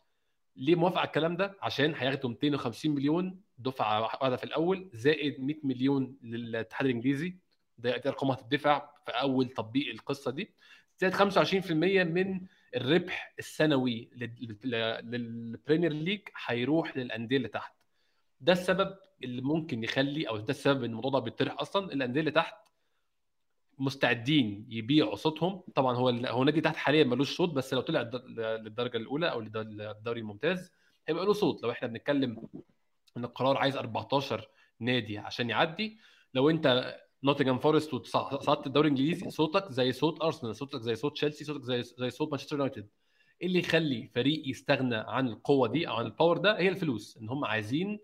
ليه 0.55 0.75
موافقة 0.75 0.99
على 0.99 1.07
الكلام 1.07 1.37
ده؟ 1.37 1.57
عشان 1.61 1.95
هياخدوا 1.95 2.29
250 2.29 2.91
مليون 2.91 3.41
دفعة 3.57 4.01
واحدة 4.01 4.35
في 4.35 4.43
الأول 4.43 4.89
زائد 4.93 5.41
100 5.41 5.55
مليون 5.63 6.17
للاتحاد 6.23 6.85
الإنجليزي. 6.87 7.35
ده 7.77 7.95
ارقام 8.05 8.31
هتدفع 8.31 8.89
في 9.05 9.11
أول 9.11 9.49
تطبيق 9.49 9.89
القصة 9.93 10.31
دي. 10.31 10.53
زائد 10.99 11.13
25% 11.13 11.71
من 12.03 12.41
الربح 12.75 13.33
السنوي 13.39 14.09
لل 15.03 15.23
Premier 15.23 15.93
League 15.93 16.19
هيروح 16.45 16.97
للأندية 16.97 17.37
اللي 17.37 17.47
تحت. 17.47 17.73
ده 18.41 18.53
السبب 18.53 18.95
اللي 19.23 19.41
ممكن 19.41 19.83
يخلي 19.83 20.29
أو 20.29 20.37
ده 20.37 20.49
السبب 20.49 20.83
ان 20.83 20.89
الموضوع 20.89 21.11
ده 21.11 21.19
بيطرح 21.19 21.55
أصلا 21.61 21.93
الأندية 21.93 22.19
اللي 22.19 22.31
تحت 22.31 22.55
مستعدين 23.79 24.65
يبيعوا 24.69 25.15
صوتهم. 25.15 25.63
طبعا 25.75 25.95
هو 25.95 26.09
هو 26.09 26.43
نادي 26.43 26.61
تحت 26.61 26.75
حاليا 26.75 27.03
ملوش 27.03 27.37
صوت 27.37 27.49
بس 27.49 27.73
لو 27.73 27.81
طلع 27.81 28.01
للدرجة 28.37 28.97
الأولى 28.97 29.31
أو 29.31 29.41
للدوري 29.41 30.19
الممتاز 30.19 30.71
هيبقى 31.07 31.25
له 31.25 31.33
صوت. 31.33 31.63
لو 31.63 31.71
إحنا 31.71 31.87
بنتكلم 31.87 32.47
إن 33.17 33.23
القرار 33.25 33.57
عايز 33.57 33.77
14 33.77 34.49
نادي 34.79 35.17
عشان 35.17 35.49
يعدي 35.49 35.97
لو 36.33 36.49
أنت 36.49 36.95
نوتنجهام 37.23 37.59
فورست 37.59 37.93
وصعدت 37.93 38.67
الدوري 38.67 38.87
الإنجليزي 38.87 39.29
صوتك 39.29 39.71
زي 39.71 39.91
صوت 39.91 40.21
أرسنال 40.21 40.55
صوتك 40.55 40.79
زي 40.81 40.95
صوت 40.95 41.13
تشيلسي 41.13 41.43
صوتك 41.43 41.63
زي 41.63 41.83
زي 41.83 42.09
صوت 42.09 42.29
مانشستر 42.31 42.55
يونايتد 42.55 42.87
اللي 43.43 43.59
يخلي 43.59 44.07
فريق 44.15 44.47
يستغنى 44.47 44.95
عن 44.95 45.27
القوة 45.27 45.67
دي 45.67 45.87
أو 45.87 45.93
عن 45.95 46.05
الباور 46.05 46.37
ده؟ 46.37 46.59
هي 46.59 46.69
الفلوس. 46.69 47.17
إن 47.17 47.29
هم 47.29 47.45
عايزين 47.45 47.99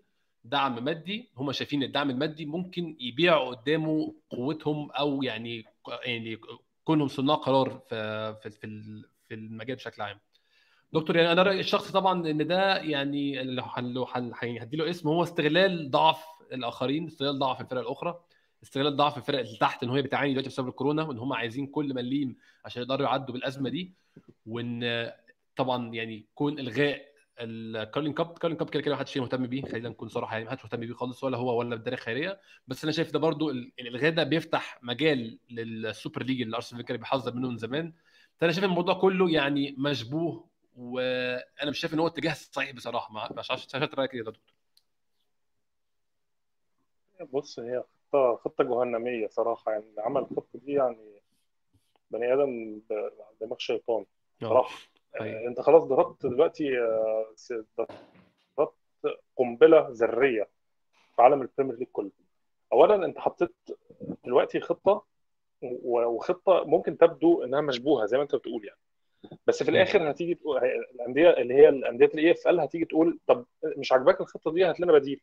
دعم 0.48 0.84
مادي 0.84 1.30
هم 1.36 1.52
شايفين 1.52 1.82
الدعم 1.82 2.10
المادي 2.10 2.46
ممكن 2.46 2.96
يبيعوا 3.00 3.54
قدامه 3.54 4.14
قوتهم 4.30 4.90
أو 4.90 5.22
يعني 5.22 5.64
يعني 6.04 6.38
كونهم 6.84 7.08
صناع 7.08 7.34
قرار 7.34 7.82
في 7.88 8.34
في 8.42 8.66
في 9.28 9.34
المجال 9.34 9.76
بشكل 9.76 10.02
عام. 10.02 10.18
دكتور 10.92 11.16
يعني 11.16 11.32
أنا 11.32 11.42
رأيي 11.42 11.60
الشخصي 11.60 11.92
طبعا 11.92 12.30
إن 12.30 12.46
ده 12.46 12.76
يعني 12.76 13.42
لو 13.42 13.62
هدي 14.14 14.76
له 14.76 14.90
اسم 14.90 15.08
هو 15.08 15.22
استغلال 15.22 15.90
ضعف 15.90 16.24
الآخرين 16.52 17.06
استغلال 17.06 17.38
ضعف 17.38 17.60
الفرق 17.60 17.80
الأخرى 17.80 18.20
استغلال 18.62 18.96
ضعف 18.96 19.16
الفرق 19.16 19.38
اللي 19.38 19.56
تحت 19.56 19.82
إن 19.82 19.90
هي 19.90 20.02
بتعاني 20.02 20.30
دلوقتي 20.32 20.48
بسبب 20.48 20.68
الكورونا 20.68 21.02
وإن 21.02 21.18
هم 21.18 21.32
عايزين 21.32 21.66
كل 21.66 21.94
مليم 21.94 22.36
عشان 22.64 22.82
يقدروا 22.82 23.06
يعدوا 23.06 23.34
بالأزمة 23.34 23.70
دي 23.70 23.94
وإن 24.46 25.10
طبعا 25.56 25.94
يعني 25.94 26.26
كون 26.34 26.58
إلغاء 26.58 27.07
ال 27.40 27.49
Carling 27.49 28.12
Cup 28.12 28.38
Carling 28.38 28.58
Cup 28.58 28.70
كده 28.70 28.82
كده 28.82 28.94
ما 28.94 29.00
حدش 29.00 29.18
مهتم 29.18 29.46
بيه 29.46 29.62
خلينا 29.62 29.88
نكون 29.88 30.08
صراحة 30.08 30.32
يعني 30.32 30.44
ما 30.44 30.50
حدش 30.50 30.64
مهتم 30.64 30.80
بيه 30.80 30.94
خالص 30.94 31.24
ولا 31.24 31.36
هو 31.36 31.58
ولا 31.58 31.74
الدرع 31.74 31.94
الخيريه 31.94 32.40
بس 32.68 32.84
أنا 32.84 32.92
شايف 32.92 33.10
ده 33.12 33.18
برضو 33.18 33.50
الالغاء 33.50 34.10
ده 34.10 34.22
بيفتح 34.24 34.78
مجال 34.82 35.38
لل 35.50 35.71
Super 35.71 36.22
League 36.22 36.42
اللي 36.42 36.56
أرسين 36.56 36.82
فينجر 36.82 36.96
بيحذر 36.96 37.34
منه 37.34 37.48
من 37.48 37.56
زمان. 37.56 37.92
فأنا 38.36 38.52
شايف 38.52 38.64
الموضوع 38.64 38.94
كله 38.94 39.30
يعني 39.30 39.74
مشبوه 39.78 40.48
وأنا 40.76 41.70
مش 41.70 41.78
شايف 41.78 41.94
إن 41.94 41.98
هو 41.98 42.06
اتجاه 42.06 42.32
صحيح 42.32 42.70
بصراحة. 42.72 43.32
مش 43.38 43.50
عارف 43.50 43.62
شايف 43.62 43.94
رأيك 43.94 44.14
إيه 44.14 44.18
يا 44.18 44.24
دكتور. 44.24 44.54
بص 47.32 47.58
هي 47.58 47.84
خطة 48.12 48.36
خطة 48.44 48.64
جهنمية 48.64 49.28
صراحة. 49.28 49.72
يعني 49.72 49.84
اللي 49.90 50.02
عمل 50.02 50.20
الخطه 50.20 50.46
دي 50.54 50.72
يعني 50.72 51.20
بني 52.10 52.34
آدم 52.34 52.80
دماغ 53.40 53.58
شيطان 53.58 54.04
آه. 54.42 54.48
صراحة. 54.48 54.78
أيوة. 55.20 55.48
انت 55.48 55.60
خلاص 55.60 55.82
ضربت 55.82 56.26
دلوقتي 56.26 56.78
آه، 56.80 57.34
ضربت 58.58 58.74
قنبلة 59.36 59.88
ذرية 59.90 60.48
في 61.16 61.22
عالم 61.22 61.42
ال 61.42 61.46
Premier 61.46 61.76
League 61.76 61.88
كله. 61.92 62.10
اولا 62.72 63.04
أنت 63.04 63.18
حطيت 63.18 63.54
دلوقتي 64.24 64.60
خطة 64.60 65.04
وخطة 65.62 66.64
ممكن 66.64 66.98
تبدو 66.98 67.44
إنها 67.44 67.60
مشبوهة 67.60 68.06
زي 68.06 68.16
ما 68.16 68.22
أنت 68.22 68.34
بتقول 68.34 68.64
يعني. 68.64 68.78
بس 69.46 69.62
في 69.62 69.70
الآخر 69.70 70.10
هتيجي 70.10 70.34
تقول 70.34 70.64
الأندية 70.94 71.30
اللي 71.30 71.54
هي 71.54 71.68
الأندية 71.68 72.06
ال 72.06 72.30
EFL 72.30 72.60
هتيجي 72.60 72.84
تقول 72.84 73.18
طب 73.26 73.46
مش 73.76 73.92
عاجباك 73.92 74.20
الخطة 74.20 74.52
دي؟ 74.52 74.64
هات 74.64 74.80
لنا 74.80 74.92
بديل. 74.92 75.20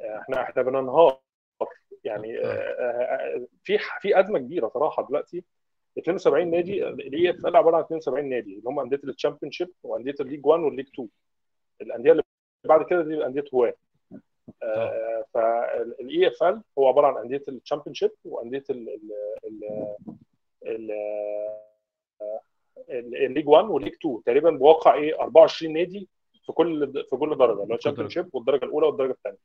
إحنا 0.00 0.42
إحنا 0.42 0.62
بننهار. 0.62 1.20
يعني 2.04 2.38
آه. 2.38 2.52
آه، 2.52 3.46
في 3.64 3.78
في 4.00 4.20
أزمة 4.20 4.38
كبيرة 4.38 4.68
صراحة 4.68 5.06
دلوقتي. 5.06 5.44
72 5.98 6.50
نادي 6.50 6.88
ال 6.88 7.30
EFL 7.30 7.56
عبارة 7.56 7.76
عن 7.76 7.82
72 7.82 8.28
نادي 8.28 8.50
اللي 8.58 8.68
هم 8.70 8.80
أندية 8.80 9.00
ال 9.04 9.52
Championship 9.52 9.68
وأندية 9.82 10.14
ال 10.20 10.24
League 10.24 10.46
1 10.46 10.62
وال 10.62 10.68
League 10.68 10.86
2 10.88 11.08
الأندية 11.80 12.12
اللي 12.12 12.22
بعد 12.64 12.84
كده 12.86 13.02
دي 13.02 13.26
أندية 13.26 13.44
هواه 13.54 13.74
فال 15.34 16.28
EFL 16.28 16.62
هو 16.78 16.88
عبارة 16.88 17.06
عن 17.06 17.16
أندية 17.22 17.42
ال 17.48 17.94
Championship 17.94 18.10
وانديه 18.24 18.64
ال 22.90 22.98
League 22.98 23.48
1 23.48 23.64
وال 23.68 23.74
League 23.74 23.92
2 23.94 24.22
تقريبا 24.26 24.50
بواقع 24.50 24.94
إيه 24.94 25.20
24 25.20 25.72
نادي 25.72 26.08
في 26.46 26.52
كل 26.52 27.04
في 27.10 27.16
كل 27.16 27.36
درجة 27.38 27.62
اللي 27.62 27.72
هو 27.74 27.76
ال 27.78 28.08
Championship 28.08 28.28
والدرجة 28.34 28.64
الأولى 28.64 28.86
والدرجة 28.86 29.10
الثانية. 29.10 29.38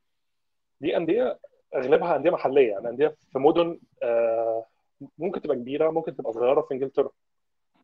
دي 0.80 0.96
أندية 0.96 1.38
أغلبها 1.74 2.16
أندية 2.16 2.30
محلية 2.30 2.70
يعني 2.70 2.88
أندية 2.88 3.16
في 3.32 3.38
مدن 3.38 3.80
آه 4.02 4.66
ممكن 5.18 5.40
تبقى 5.40 5.56
كبيره 5.56 5.90
ممكن 5.90 6.16
تبقى 6.16 6.32
صغيره 6.32 6.60
في 6.60 6.74
انجلترا 6.74 7.10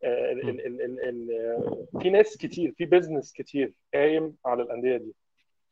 آه، 0.05 0.33
ال 0.33 0.49
ال 0.67 0.83
ال 0.83 1.01
ال 1.09 2.01
في 2.01 2.11
ناس 2.11 2.37
كتير 2.37 2.73
في 2.73 2.85
business 2.85 3.33
كتير 3.33 3.73
قايم 3.95 4.37
على 4.47 4.63
الانديه 4.63 4.97
دي 4.97 5.15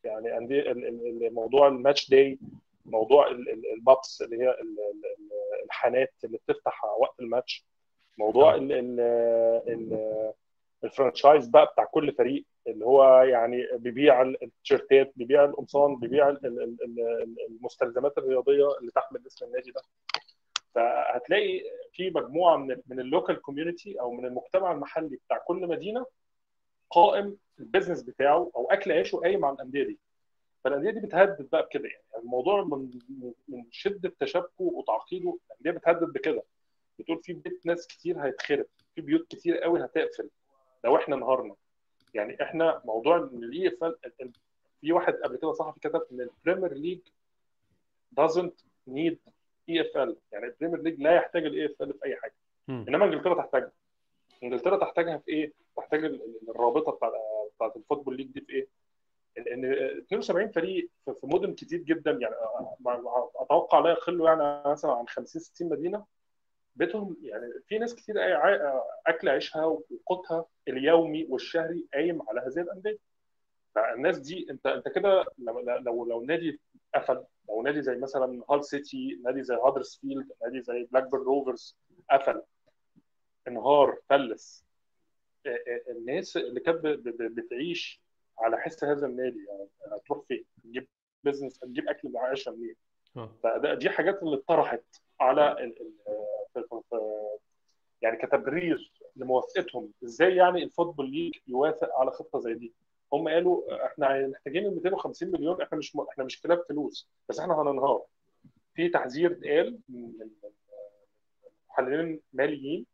يعني 0.03 0.37
انديه 0.37 1.29
موضوع 1.29 1.67
ال 1.67 1.74
match 1.74 2.09
day 2.09 2.39
موضوع 2.85 3.27
ال 3.75 3.84
pubs 3.84 4.21
اللي 4.21 4.37
هي 4.43 4.55
الحانات 5.65 6.13
اللي 6.23 6.37
بتفتح 6.37 6.85
وقت 6.85 7.19
الماتش 7.19 7.65
موضوع 8.17 8.55
آه. 8.55 10.33
ال 10.83 10.89
franchise 10.89 11.47
بقى 11.47 11.65
بتاع 11.65 11.85
كل 11.85 12.13
فريق 12.13 12.45
اللي 12.67 12.85
هو 12.85 13.21
يعني 13.21 13.67
بيبيع 13.73 14.21
التيشيرتات 14.21 15.11
بيبيع 15.15 15.45
القمصان 15.45 15.95
بيبيع 15.95 16.37
المستلزمات 17.49 18.17
الرياضيه 18.17 18.77
اللي 18.79 18.91
تحمل 18.91 19.21
اسم 19.27 19.45
النادي 19.45 19.71
ده 19.71 19.81
فهتلاقي 20.75 21.63
في 21.93 22.09
مجموعة 22.09 22.57
من 22.57 22.77
من 22.87 22.99
ال 22.99 23.06
local 23.06 23.41
community 23.41 23.99
أو 23.99 24.11
من 24.11 24.25
المجتمع 24.25 24.71
المحلي 24.71 25.15
بتاع 25.25 25.37
كل 25.37 25.67
مدينة 25.67 26.05
قائم 26.89 27.37
ال 27.59 27.64
business 27.64 28.01
بتاعه 28.03 28.51
أو 28.55 28.71
أكل 28.71 28.91
عيشه 28.91 29.15
قايم 29.17 29.45
على 29.45 29.55
الأندية 29.55 29.83
دي. 29.83 29.99
فالأندية 30.63 30.89
دي 30.91 30.99
بتهدد 30.99 31.49
بقى 31.51 31.63
بكده 31.63 31.87
يعني. 31.89 32.03
الموضوع 32.23 32.63
من 32.63 32.99
من 33.47 33.65
شدة 33.71 34.13
تشابكه 34.19 34.51
وتعقيده 34.63 35.37
الأندية 35.51 35.79
بتهدد 35.79 36.13
بكده. 36.13 36.43
بتقول 36.99 37.23
في 37.23 37.33
بيت 37.33 37.61
ناس 37.65 37.87
كتير 37.87 38.19
هيتخرب 38.25 38.65
في 38.95 39.01
بيوت 39.01 39.27
كتير 39.27 39.57
قوي 39.57 39.85
هتقفل. 39.85 40.29
لو 40.83 40.95
إحنا 40.95 41.15
انهارنا. 41.15 41.55
يعني 42.13 42.43
إحنا 42.43 42.81
موضوع 42.85 43.17
إن 43.17 43.43
ال 43.43 43.67
EFL 43.67 43.93
في 44.81 44.91
واحد 44.93 45.13
قبل 45.13 45.35
كده 45.37 45.51
صحفي 45.51 45.79
كتب 45.79 46.01
إن 46.11 46.21
ال 46.21 46.27
Premier 46.27 46.73
League 46.73 46.99
doesn't 48.21 48.63
need 48.89 49.15
EFL 49.69 50.17
يعني 50.31 50.45
ال 50.45 50.49
Premier 50.49 50.81
League 50.81 51.01
لا 51.01 51.15
يحتاج 51.15 51.45
ال 51.45 51.65
EFL 51.65 51.93
في 51.93 52.05
أي 52.05 52.15
حاجة. 52.15 52.33
إنما 52.69 53.05
إنجلترا 53.05 53.35
تحتاجها 53.43 53.71
إنجلترا 54.43 54.77
تحتاجها 54.77 55.17
في 55.17 55.31
إيه؟ 55.31 55.53
تحتاج 55.77 56.05
ال- 56.05 56.21
ال- 56.23 56.49
الرابطة 56.49 56.91
بتاع 56.91 57.11
بتاعت 57.55 57.75
ال 57.75 57.80
Football 57.80 58.17
League 58.17 58.27
دي 58.27 58.41
في 58.41 58.51
إيه؟ 58.53 58.67
ان 59.53 59.65
72 59.65 60.51
فريق 60.51 60.89
في 61.05 61.27
مدن 61.27 61.53
كتير 61.53 61.79
جدا 61.79 62.11
يعني 62.11 62.35
أتوقع 63.35 63.79
لا 63.79 63.89
يقل 63.89 64.21
يعني 64.21 64.71
مثلا 64.71 64.91
عن 64.91 65.07
50 65.07 65.41
60 65.41 65.69
مدينة 65.69 66.05
بيتهم 66.75 67.17
يعني 67.23 67.53
في 67.67 67.77
ناس 67.77 67.95
كتير 67.95 68.15
أكل 69.07 69.29
عيشها 69.29 69.65
وقوتها 69.65 70.45
اليومي 70.67 71.27
والشهري 71.29 71.85
قايم 71.93 72.21
على 72.29 72.39
هذه 72.41 72.61
الأندية 72.61 72.97
فالناس 73.75 74.17
دي 74.19 74.47
انت 74.49 74.67
أنت 74.67 74.87
كده 74.87 75.25
لو 75.37 75.59
لو 75.59 76.05
لو 76.05 76.21
نادي 76.23 76.59
قفل 76.95 77.23
لو 77.49 77.61
نادي 77.61 77.81
زي 77.81 77.95
مثلا 77.97 78.43
هال 78.51 78.65
سيتي 78.65 79.19
نادي 79.23 79.43
زي 79.43 79.55
هادرسفيلد 79.55 80.31
نادي 80.43 80.61
زي 80.61 80.83
بلاك 80.91 81.03
بيرن 81.11 81.23
روفرز 81.23 81.75
قفل. 82.11 82.41
انهار 83.47 83.97
فلس. 84.09 84.65
ا- 85.45 85.49
ا- 85.49 85.91
الناس 85.91 86.37
اللي 86.37 86.59
كانت 86.59 86.85
بتعيش 87.19 88.01
على 88.39 88.57
حس 88.57 88.83
هذا 88.83 89.05
النادي 89.07 89.45
يعني 89.49 89.67
هتروح 89.97 90.21
فين؟ 90.27 90.45
تجيب 90.63 90.87
business 91.23 91.59
تجيب 91.59 91.89
أكل 91.89 92.11
معيشها 92.11 92.51
منين؟ 92.51 92.75
آه. 93.17 93.29
فده 93.43 93.73
دي 93.73 93.89
حاجات 93.89 94.23
اللي 94.23 94.35
اتطرحت 94.37 94.83
على 95.19 95.51
ال 95.51 95.81
ال 95.81 95.93
في 96.53 96.61
في 96.69 96.81
في 96.89 96.97
يعني 98.01 98.17
كتبرير 98.17 98.91
لموافقتهم. 99.15 99.91
إزاي 100.03 100.35
يعني 100.35 100.63
ال 100.63 100.68
Football 100.68 101.11
League 101.11 101.33
يوافق 101.47 101.89
على 101.99 102.11
خطة 102.11 102.39
زي 102.39 102.53
دي؟ 102.53 102.73
هم 103.13 103.27
قالوا 103.29 103.85
إحنا 103.85 104.27
محتاجين 104.27 104.65
ال 104.65 104.75
250 104.75 105.31
مليون 105.31 105.61
إحنا 105.61 105.77
مش 105.77 105.97
إحنا 106.09 106.23
مش 106.23 106.41
كلاب 106.41 106.63
فلوس 106.69 107.09
بس 107.29 107.39
إحنا 107.39 107.61
هننهار. 107.61 108.05
في 108.73 108.89
تحذير 108.89 109.31
اتقال 109.31 109.79
من 109.89 110.13
محللين 111.69 112.21
ماليين. 112.33 112.85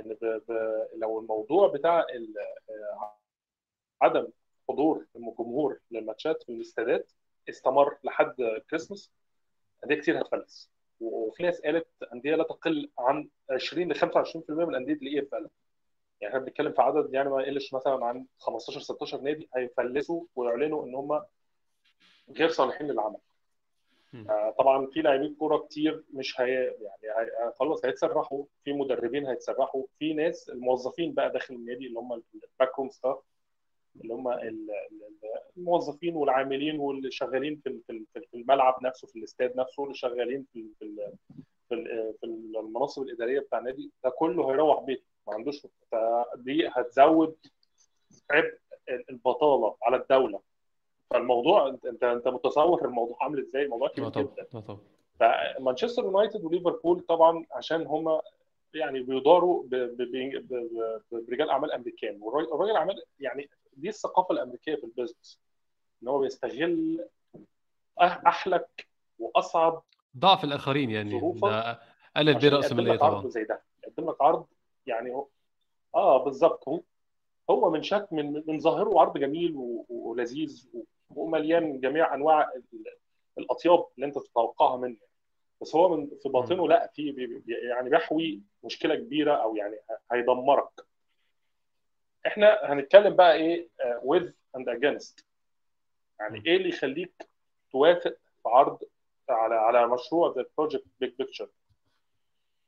إن 0.00 0.14
ب... 0.22 0.24
ب... 0.48 0.52
لو 0.96 1.20
الموضوع 1.20 1.68
بتاع 1.68 2.00
ال... 2.00 2.34
عدم 4.02 4.28
حضور 4.68 5.06
الجمهور 5.16 5.78
للماتشات 5.90 6.42
في 6.42 6.52
الاستادات 6.52 7.12
استمر 7.48 7.96
لحد 8.04 8.34
كريسماس 8.70 9.10
انديه 9.84 9.94
كتير 10.00 10.20
هتفلس. 10.20 10.70
وفي 11.00 11.42
ناس 11.42 11.60
قالت 11.60 11.86
أندية 12.12 12.34
لا 12.34 12.44
تقل 12.44 12.90
عن 12.98 13.28
20 13.50 13.92
ل 13.92 13.94
25% 13.96 14.50
من 14.50 14.74
انديه 14.74 14.92
ال 14.92 15.20
EFL 15.20 15.50
يعني 16.20 16.34
إحنا 16.34 16.44
بنتكلم 16.46 16.72
في 16.72 16.82
عدد 16.82 17.14
يعني 17.14 17.28
ما 17.30 17.42
يقلش 17.42 17.74
مثلا 17.74 18.04
عن 18.06 18.26
15 18.38 18.80
16 18.80 19.20
نادي 19.20 19.48
هيفلسوا 19.56 20.24
ويعلنوا 20.36 20.84
إن 20.84 20.94
هم 20.94 21.22
غير 22.30 22.48
صالحين 22.48 22.86
للعمل. 22.86 23.16
آه، 24.30 24.54
طبعا 24.58 24.86
في 24.86 25.00
لاعبين 25.02 25.34
كورة 25.34 25.56
كتير 25.58 26.04
مش 26.12 26.40
هي 26.40 26.52
يعني 26.64 27.02
هي- 27.18 27.52
خلاص 27.56 27.84
هيتسرحوا 27.84 28.44
في 28.64 28.72
مدربين 28.72 29.26
هيتسرحوا 29.26 29.84
في 29.98 30.14
ناس 30.14 30.48
الموظفين 30.50 31.14
بقى 31.14 31.30
داخل 31.32 31.54
النادي 31.54 31.86
اللي 31.86 31.98
هم 31.98 32.12
ال 32.12 32.78
backroom 32.78 32.90
staff 32.90 33.18
اللي 34.00 34.14
هم 34.14 34.28
ال- 34.28 34.40
ال- 34.70 34.70
الموظفين 35.56 36.16
والعاملين 36.16 36.80
واللي 36.80 37.10
شغالين 37.10 37.56
في 37.56 37.68
ال- 37.68 37.80
في 37.86 37.92
ال- 37.92 38.06
في 38.30 38.34
الملعب 38.36 38.78
نفسه 38.82 39.06
في 39.08 39.16
الاستاد 39.18 39.56
نفسه 39.56 39.82
اللي 39.84 39.94
شغالين 39.94 40.46
في 40.52 40.66
في 41.68 42.24
المناصب 42.24 43.02
الإدارية 43.02 43.40
بتاع 43.40 43.58
النادي. 43.58 43.90
ده 44.04 44.10
كله 44.10 44.50
هيروح 44.50 44.82
بيته. 44.84 45.02
ما 45.30 45.36
عندوش 45.36 45.66
فدي 45.92 46.68
هتزود 46.68 47.36
عبء 48.30 48.58
البطالة 49.10 49.76
على 49.82 49.96
الدولة. 49.96 50.40
فالموضوع 51.10 51.68
انت 51.68 52.04
انت 52.04 52.28
متصور 52.28 52.84
الموضوع 52.84 53.16
عامل 53.20 53.38
إزاي؟ 53.40 53.62
الموضوع 53.62 53.88
كبير 53.88 54.08
جدا. 54.10 54.62
فمانشستر 55.20 56.02
يونايتد 56.04 56.44
وليفربول 56.44 57.00
طبعا 57.00 57.44
عشان 57.52 57.86
هم 57.86 58.20
يعني 58.74 59.00
بيداروا 59.02 59.62
برجال 61.12 61.50
أعمال 61.50 61.72
أمريكان. 61.72 62.18
والراجل 62.22 62.52
الراجل 62.54 62.76
أعمال 62.76 63.02
يعني 63.20 63.50
دي 63.76 63.88
الثقافة 63.88 64.32
الأمريكية 64.32 64.74
في 64.74 64.84
البيزنس 64.84 65.40
إن 66.02 66.08
هو 66.08 66.18
بيستغل 66.18 67.06
أحلك 68.00 68.86
وأصعب 69.18 69.82
ضعف 70.18 70.44
الآخرين 70.44 70.90
يعني 70.90 71.20
قلل 72.16 72.34
بيه 72.38 72.48
راس 72.48 72.72
ماليه 72.72 72.96
طبعا. 72.96 73.28
زي 73.28 73.44
ده. 73.44 73.62
يقدم 73.84 74.10
لك 74.10 74.22
عرض 74.22 74.46
يعني 74.86 75.14
هو 75.14 75.26
آه 75.94 76.24
بالظبط 76.24 76.68
هو 76.68 76.80
هو 77.50 77.70
من 77.70 77.82
شكـ 77.82 78.08
من 78.12 78.42
من 78.46 78.60
ظاهره 78.60 79.00
عرض 79.00 79.18
جميل 79.18 79.54
ولذيذ 79.88 80.68
ومليان 81.16 81.80
جميع 81.80 82.14
أنواع 82.14 82.52
ال- 82.54 82.84
الأطياب 83.38 83.86
اللي 83.96 84.06
أنت 84.06 84.18
تتوقعها 84.18 84.76
منه. 84.76 84.96
بس 85.60 85.74
هو 85.76 85.96
من 85.96 86.06
في 86.22 86.28
باطنه 86.28 86.68
لا 86.68 86.86
في 86.94 87.14
يعني 87.46 87.90
بيحوي 87.90 88.40
مشكلة 88.64 88.94
كبيرة 88.94 89.34
أو 89.34 89.56
يعني 89.56 89.76
هيدمرك. 90.12 90.68
إحنا 92.26 92.58
هنتكلم 92.62 93.16
بقى 93.16 93.34
إيه 93.34 93.68
with 94.02 94.30
and 94.58 94.64
against. 94.64 95.24
يعني 96.20 96.42
إيه 96.46 96.56
اللي 96.56 96.68
يخليك 96.68 97.28
توافق 97.72 98.16
في 98.42 98.48
عرض 98.48 98.78
على 99.28 99.54
على 99.54 99.86
مشروع 99.86 100.32
زي 100.32 100.44
Project 100.58 100.84
Big 101.00 101.12
Picture 101.18 101.48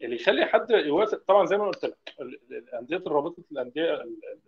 اللي 0.02 0.16
يخلي 0.16 0.46
حد 0.46 0.70
يوافق. 0.70 1.22
طبعا 1.28 1.46
زي 1.46 1.56
ما 1.56 1.66
قلت 1.66 1.84
لك 1.84 1.98
الأندية 2.50 3.02
رابطه 3.06 3.42
الأندية 3.52 3.94
ال- 3.94 4.00
ال- 4.32 4.40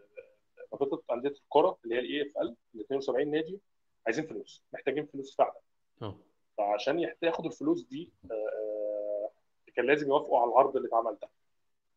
رابطة 0.73 1.15
أندية 1.15 1.29
الكرة 1.29 1.79
اللي 1.85 1.95
هي 1.95 1.99
ال 2.01 2.23
EFL 2.23 2.57
ال 2.75 2.81
72 2.81 3.31
نادي 3.31 3.61
عايزين 4.07 4.27
فلوس 4.27 4.63
محتاجين 4.73 5.07
فلوس 5.07 5.37
فعلا. 5.37 5.55
أه. 6.03 6.17
فعشان 6.59 7.11
ياخدوا 7.23 7.51
الفلوس 7.51 7.83
دي 7.83 8.11
آه، 8.31 9.31
كان 9.77 9.87
لازم 9.87 10.09
يوافقوا 10.09 10.39
على 10.41 10.51
العرض 10.51 10.77
اللي 10.77 10.89
اتعمل 10.89 11.17
ده. 11.23 11.29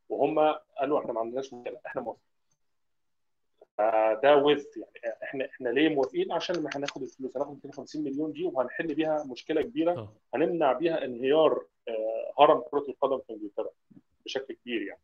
وهم 0.10 0.40
قالوا 0.80 1.00
إحنا 1.00 1.14
ما 1.14 1.20
عندناش 1.20 1.54
مشكلة 1.54 1.80
إحنا 1.86 2.02
موافقين. 2.02 2.28
فده 3.78 4.36
with 4.36 4.64
يعني 5.04 5.18
إحنا 5.24 5.46
إحنا 5.46 5.70
ليه 5.70 5.90
موافقين؟ 5.90 6.32
عشان 6.32 6.64
ما 6.64 6.70
هناخد 6.76 7.02
الفلوس 7.02 7.38
هناخد 7.38 7.54
250 7.54 8.04
مليون 8.04 8.32
دي 8.32 8.44
وهنحل 8.46 8.96
بيها 8.96 9.24
مشكلة 9.24 9.62
كبيرة 9.62 10.14
هنمنع 10.34 10.74
بيها 10.74 11.06
انهيار 11.06 11.52
آه، 11.54 11.66
هرم 12.40 12.62
كرة 12.72 12.86
القدم 12.90 13.20
في 13.28 13.34
إنجلترا 13.34 13.70
بشكل 14.26 14.54
كبير 14.54 14.82
يعني. 14.82 15.02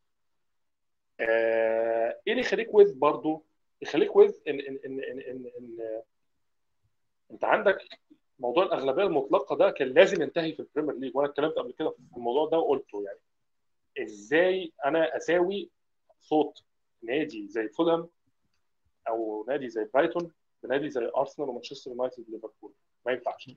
آه، 1.19 2.19
إيه 2.27 2.33
اللي 2.33 2.41
يخليك 2.41 2.73
ويز 2.73 2.91
برضو؟ 2.91 3.45
يخليك 3.81 4.15
ويز 4.15 4.41
ان 4.47 4.59
ان 4.59 4.79
ان 4.85 4.99
ان, 4.99 5.19
إن, 5.19 5.45
إن 5.59 6.01
أنت 7.31 7.43
عندك 7.45 7.77
موضوع 8.39 8.63
الأغلبية 8.63 9.03
المطلقة 9.03 9.55
ده 9.57 9.69
كان 9.71 9.87
لازم 9.87 10.21
ينتهي 10.21 10.53
في 10.53 10.59
ال 10.59 10.64
Premier 10.64 10.95
League 10.95 11.15
وأنا 11.15 11.29
اتكلمت 11.29 11.53
قبل 11.53 11.71
كده 11.79 11.89
في 11.89 12.17
الموضوع 12.17 12.49
ده 12.49 12.57
وقلته 12.57 13.03
يعني 13.03 13.19
إزاي 14.07 14.71
أنا 14.85 15.17
أساوي 15.17 15.69
صوت 16.21 16.63
نادي 17.03 17.47
زي 17.47 17.67
فولهام 17.69 18.09
أو 19.07 19.45
نادي 19.47 19.69
زي 19.69 19.89
برايتون 19.93 20.31
بنادي 20.63 20.89
زي 20.89 21.11
ارسنال 21.17 21.49
ومانشستر 21.49 21.91
يونايتد 21.91 22.29
وليفربول 22.29 22.73
ما 23.05 23.11
ينفعش 23.11 23.49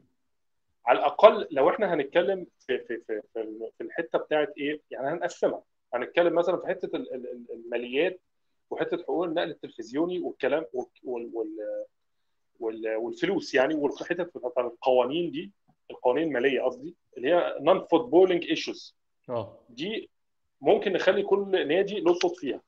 على 0.86 0.98
الأقل 0.98 1.46
لو 1.50 1.70
إحنا 1.70 1.94
هنتكلم 1.94 2.46
في 2.66 2.78
في 2.78 2.96
في 3.06 3.22
في 3.34 3.70
في 3.78 3.84
الحتة 3.84 4.18
بتاعت 4.18 4.52
إيه؟ 4.58 4.80
يعني 4.90 5.08
هنقسمها. 5.08 5.62
هنتكلم 5.94 6.34
مثلا 6.34 6.56
في 6.56 6.66
حتة 6.66 6.96
ال- 6.96 7.14
ال- 7.14 7.30
ال- 7.30 7.52
الماليات 7.52 8.20
وحتة 8.70 8.96
حقوق 9.02 9.24
النقل 9.24 9.50
التلفزيوني 9.50 10.20
والكلام 10.20 10.66
وال 10.72 11.30
وال 11.34 11.50
وال 12.60 12.96
والفلوس 12.96 13.54
يعني 13.54 13.74
والحتت 13.74 14.36
بتاعت 14.36 14.58
القوانين 14.58 15.30
دي 15.30 15.52
القوانين 15.90 16.28
المالية 16.28 16.60
قصدي 16.62 16.94
اللي 17.16 17.28
هي 17.34 17.56
non-footballing 17.60 18.44
issues 18.44 18.96
آه. 19.28 19.58
دي 19.68 20.10
ممكن 20.60 20.92
نخلي 20.92 21.22
كل 21.22 21.68
نادي 21.68 22.00
له 22.00 22.14
صوت 22.14 22.36
فيها 22.36 22.62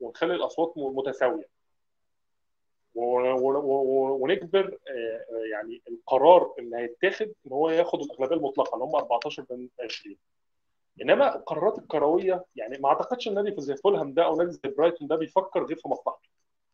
ونخلي 0.00 0.34
الأصوات 0.34 0.72
متساوية. 0.76 1.44
ونجبر 2.96 4.78
آه، 4.88 5.24
يعني 5.52 5.82
القرار 5.88 6.54
اللي 6.58 6.76
هيتاخد 6.76 7.32
إن 7.46 7.52
هو 7.52 7.70
ياخد 7.70 8.00
الأغلبية 8.00 8.36
المطلقة 8.36 8.74
اللي 8.74 8.84
هم 8.84 8.96
14 8.96 9.44
من 9.50 9.68
20 9.84 10.16
إنما 11.02 11.36
القرارات 11.36 11.78
الكروية 11.78 12.44
يعني 12.56 12.78
ما 12.78 12.88
أعتقدش 12.88 13.28
النادي 13.28 13.52
في 13.54 13.60
زي 13.60 13.76
فولهام 13.76 14.12
ده 14.14 14.24
أو 14.24 14.36
نادي 14.36 14.50
زي 14.50 14.60
برايتون 14.78 15.08
ده 15.08 15.16
بيفكر 15.16 15.64
غير 15.64 15.76
في 15.76 15.88
مصلحته. 15.88 16.28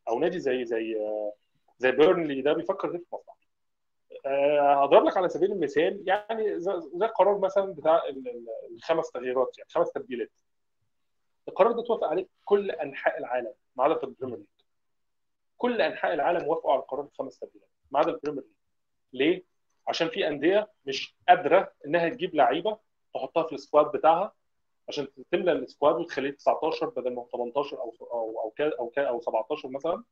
أو 0.09 0.19
نادي 0.19 0.39
زي 0.41 0.65
زي 0.65 0.97
آه، 1.01 1.33
زي 1.79 1.91
بيرنلي 1.93 2.43
ده 2.43 2.53
بيفكر 2.53 2.89
غير 2.91 2.99
في 2.99 3.07
مصلحته. 3.13 3.43
آه، 4.27 4.83
هضرب 4.85 5.05
لك 5.05 5.17
على 5.17 5.29
سبيل 5.29 5.53
المثال 5.53 6.03
يعني 6.07 6.61
زي 6.61 6.73
القرار 7.03 7.39
مثلا 7.39 7.73
بتاع 7.75 8.05
ال- 8.09 8.29
ال- 8.29 8.75
الخمس 8.77 9.11
تغييرات 9.11 9.59
يعني 9.59 9.71
خمس 9.71 9.93
تبديلات. 9.93 10.31
القرار 11.49 11.73
ده 11.73 11.83
توافق 11.83 12.05
عليه 12.07 12.27
كل 12.45 12.71
أنحاء 12.71 13.19
العالم 13.19 13.53
ما 13.77 13.85
عدا 13.85 13.95
في 13.95 14.05
ال 14.05 14.09
Premier 14.09 14.41
كل 15.63 15.83
أنحاء 15.83 16.15
العالم 16.15 16.49
وافقوا 16.49 16.73
على 16.73 16.83
قرار 16.83 17.05
الخمس 17.05 17.39
تبديلات 17.39 17.69
ما 17.91 17.99
عدا 17.99 18.11
ال 18.11 18.15
Premier 18.15 18.43
League. 18.43 18.53
ليه؟ 19.33 19.45
عشان 19.89 20.09
في 20.09 20.29
أندية 20.29 20.71
مش 20.87 21.17
قادرة 21.29 21.73
إنها 21.87 22.09
تجيب 22.09 22.35
لعيبة 22.35 22.79
تحطها 23.15 23.43
في 23.43 23.55
ال 23.55 23.60
squad 23.60 23.87
بتاعها 23.93 24.33
عشان 24.89 25.09
تملى 25.33 25.53
ال 25.53 25.60
squad 25.60 25.95
وتخليه 25.97 26.31
19 26.31 26.89
بدل 26.89 27.15
ما 27.15 27.23
هو 27.23 27.27
18 27.33 27.79
أو 27.81 27.95
أو 28.01 28.41
أو 28.41 28.51
كا- 28.51 28.79
أو 28.79 28.89
كا- 28.91 29.09
أو 29.09 29.21
17 29.21 29.69
مثلا. 29.69 30.05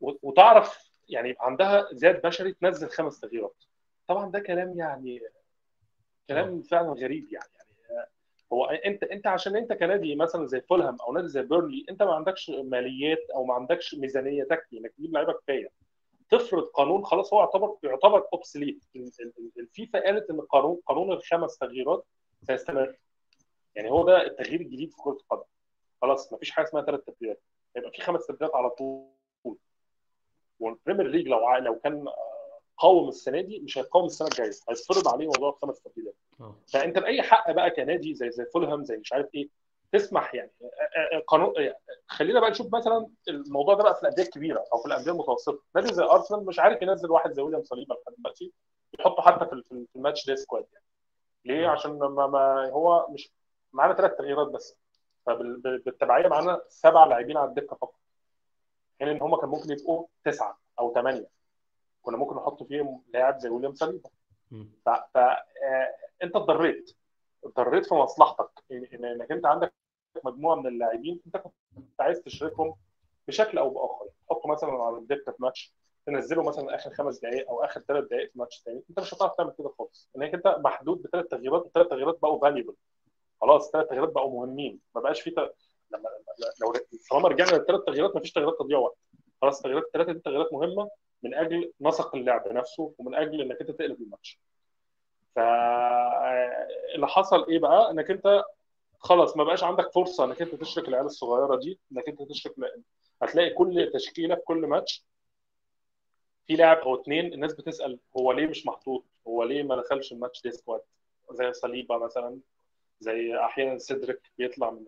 وتعرف 0.00 0.90
يعني 1.08 1.36
عندها 1.40 1.88
زاد 1.92 2.22
بشري 2.26 2.52
تنزل 2.52 2.88
خمس 2.88 3.20
تغييرات. 3.20 3.64
طبعا 4.08 4.30
ده 4.30 4.38
كلام 4.40 4.78
يعني 4.78 5.20
كلام 6.28 6.62
فعلا 6.62 6.88
غريب 6.92 7.32
يعني. 7.32 7.48
آه، 7.57 7.57
هو 8.52 8.64
انت 8.64 9.02
انت 9.02 9.26
عشان 9.26 9.56
انت 9.56 9.72
كنادي 9.72 10.14
مثلا 10.14 10.46
زي 10.46 10.60
فولهام 10.60 10.96
أو 11.06 11.12
نادي 11.12 11.28
زي 11.28 11.42
بيرنلي 11.42 11.86
انت 11.90 12.02
ما 12.02 12.14
عندكش 12.14 12.50
ماليات 12.50 13.30
أو 13.34 13.44
ما 13.44 13.54
عندكش 13.54 13.94
ميزانية 13.94 14.44
تكفي 14.44 14.78
إنك 14.78 14.92
تجيب 14.98 15.12
لعيبة 15.12 15.32
كفاية. 15.32 15.70
تفرض 16.30 16.62
قانون 16.64 17.04
خلاص 17.04 17.34
هو 17.34 17.40
يعتبر 17.40 17.76
يعتبر 17.82 18.26
obsolete 18.32 18.84
الفيفا 19.58 20.00
قالت 20.00 20.30
إن 20.30 20.40
قانون 20.40 20.80
قانون 20.86 21.12
الخمس 21.12 21.58
تغييرات 21.58 22.06
سيستمر. 22.42 22.96
يعني 23.74 23.90
هو 23.90 24.06
ده 24.06 24.26
التغيير 24.26 24.60
الجديد 24.60 24.90
في 24.90 24.96
كرة 24.96 25.12
القدم. 25.12 25.48
خلاص 26.02 26.32
ما 26.32 26.38
فيش 26.38 26.50
حاجة 26.50 26.64
اسمها 26.64 26.82
ثلاث 26.82 27.00
تبديلات. 27.00 27.42
هيبقى 27.76 27.90
في 27.90 28.00
خمس 28.00 28.26
تبديلات 28.26 28.54
على 28.54 28.70
طول. 28.70 29.08
وال 30.60 30.70
Premier 30.70 31.06
League 31.06 31.28
لو 31.28 31.56
لو 31.56 31.78
كان 31.78 32.04
قاوم 32.78 33.08
السنة 33.08 33.40
دي 33.40 33.60
مش 33.60 33.78
هيقاوم 33.78 34.06
السنة 34.06 34.28
الجاية. 34.28 34.50
هيتفرض 34.68 35.08
عليه 35.08 35.26
موضوع 35.26 35.48
الخمس 35.50 35.80
تبديلات 35.80 36.14
آه. 36.40 36.54
فأنت 36.72 36.98
بأي 36.98 37.22
حق 37.22 37.50
بقى 37.50 37.70
كنادي 37.70 38.14
زي 38.14 38.30
زي 38.30 38.44
فولهام 38.44 38.84
زي 38.84 38.96
مش 38.96 39.12
عارف 39.12 39.26
إيه 39.34 39.48
تسمح 39.92 40.34
يعني 40.34 40.50
آه، 40.62 41.16
آه، 41.16 41.18
قانون 41.26 41.52
آه، 41.58 41.76
خلينا 42.06 42.40
بقى 42.40 42.50
نشوف 42.50 42.74
مثلا 42.74 43.06
الموضوع 43.28 43.74
ده 43.74 43.82
بقى 43.82 43.94
في 43.94 44.02
الأندية 44.02 44.22
الكبيرة 44.22 44.64
أو 44.72 44.78
في 44.78 44.86
الأندية 44.86 45.10
المتوسطة. 45.12 45.62
نادي 45.74 45.94
زي 45.94 46.02
أرسنال 46.04 46.46
مش 46.46 46.58
عارف 46.58 46.82
ينزل 46.82 47.10
واحد 47.10 47.32
زي 47.32 47.42
ويليام 47.42 47.64
صليبا 47.64 47.94
لحد 47.94 48.14
دلوقتي 48.18 48.52
يحطه 48.98 49.22
حتى 49.22 49.46
في 49.46 49.86
ال 49.96 50.26
matchday 50.26 50.36
squad 50.36 50.66
يعني. 50.72 50.84
ليه؟ 51.44 51.68
عشان 51.68 51.90
ما, 51.98 52.26
ما 52.26 52.70
هو 52.70 53.06
مش 53.10 53.30
معانا 53.72 53.94
ثلاث 53.94 54.12
تغييرات 54.18 54.48
بس. 54.48 54.76
فبالتبعيه 55.26 56.28
معانا 56.28 56.60
سبع 56.68 57.04
لاعبين 57.04 57.36
على 57.36 57.48
الدكة 57.48 57.76
فقط. 57.76 57.94
حين 59.00 59.08
إن 59.08 59.22
هم 59.22 59.36
كان 59.36 59.48
ممكن 59.48 59.72
يبقوا 59.72 60.06
تسعة 60.24 60.58
أو 60.78 60.94
ثمانيه 60.94 61.28
كنا 62.02 62.16
ممكن 62.16 62.36
نحط 62.36 62.62
فيهم 62.62 63.02
لاعب 63.14 63.38
زي 63.38 63.48
ويليام 63.48 63.74
صليبا 63.74 64.10
مم. 64.50 64.70
ف 64.86 64.88
آه، 65.16 65.44
انت 66.22 66.36
اتضريت. 66.36 66.96
اتضريت 67.44 67.86
في 67.86 67.94
مصلحتك. 67.94 68.50
إنك 68.72 69.32
انت 69.32 69.46
عندك 69.46 69.74
مجموعة 70.24 70.54
من 70.54 70.66
اللاعبين 70.66 71.20
انت 71.26 71.36
كنت 71.36 72.00
عايز 72.00 72.20
تشاركهم 72.22 72.74
بشكل 73.28 73.58
أو 73.58 73.70
بآخر. 73.70 74.06
تحطه 74.26 74.48
مثلا 74.48 74.70
على 74.70 74.96
الدكه 74.96 75.32
في 75.32 75.42
ماتش 75.42 75.74
تنزله 76.06 76.42
مثلا 76.42 76.74
آخر 76.74 76.90
خمس 76.90 77.18
دقائق 77.18 77.48
أو 77.48 77.64
آخر 77.64 77.80
ثلاث 77.80 78.04
دقائق 78.04 78.32
في 78.32 78.38
ماتش 78.38 78.62
ثاني 78.64 78.82
انت 78.90 79.00
مش 79.00 79.14
هتعرف 79.14 79.32
تعمل 79.38 79.54
كده 79.58 79.68
خالص. 79.78 80.10
إنك 80.16 80.34
انت 80.34 80.46
محدود 80.46 81.02
بثلاث 81.02 81.26
تغييرات 81.26 81.66
الثلاث 81.66 81.86
تغييرات 81.88 82.18
بقوا 82.22 82.40
valuable 82.40 82.74
خلاص 83.40 83.66
الثلاث 83.66 83.88
تغييرات 83.88 84.08
بقوا 84.12 84.40
مهمين. 84.40 84.80
ما 84.94 85.00
بقاش 85.00 85.20
في 85.20 85.30
ت... 85.30 85.38
لما 85.90 86.08
لو 86.60 86.72
طالما 87.10 87.28
رجعنا 87.28 87.50
للثلاث 87.50 87.80
تغييرات 87.80 88.14
ما 88.14 88.20
فيش 88.20 88.32
تغييرات 88.32 88.58
تضيع 88.58 88.78
وقت. 88.78 88.96
خلاص 89.42 89.56
التغييرات 89.56 89.84
الثلاثه 89.86 90.12
دي 90.12 90.18
تغييرات 90.20 90.52
مهمة 90.52 90.90
من 91.22 91.34
أجل 91.34 91.72
نسق 91.80 92.14
اللعب 92.16 92.48
نفسه 92.48 92.94
ومن 92.98 93.14
أجل 93.14 93.40
إنك 93.40 93.60
أنت 93.60 93.70
تقلب 93.70 94.00
الماتش. 94.02 94.38
فاللي 95.36 97.06
حصل 97.06 97.46
إيه 97.50 97.58
بقى؟ 97.58 97.90
إنك 97.90 98.10
أنت 98.10 98.44
خلاص 98.98 99.36
ما 99.36 99.44
بقاش 99.44 99.64
عندك 99.64 99.92
فرصة 99.92 100.24
إنك 100.24 100.42
أنت 100.42 100.54
تشرك 100.54 100.88
العيال 100.88 101.06
الصغيرة 101.06 101.56
دي 101.56 101.78
إنك 101.92 102.08
أنت 102.08 102.22
تشرك 102.22 102.54
هتلاقي 103.22 103.50
كل 103.50 103.90
تشكيلة 103.94 104.34
في 104.34 104.40
كل 104.40 104.66
ماتش 104.66 105.04
في 106.46 106.56
لاعب 106.56 106.76
أو 106.78 107.02
اثنين 107.02 107.32
الناس 107.32 107.54
بتسأل 107.54 107.98
هو 108.16 108.32
ليه 108.32 108.46
مش 108.46 108.66
محطوط؟ 108.66 109.04
هو 109.28 109.44
ليه 109.44 109.62
ما 109.62 109.76
دخلش 109.76 110.12
الماتش 110.12 110.42
دي 110.42 110.50
سكواد؟ 110.50 110.80
زي 111.32 111.52
صليبة 111.52 111.98
مثلا 111.98 112.38
زي 113.00 113.36
أحيانا 113.40 113.78
سيدريك 113.78 114.20
بيطلع 114.38 114.70
من 114.70 114.84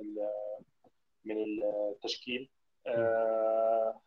من 1.24 1.36
التشكيل. 1.92 2.48
آه، 2.86 4.00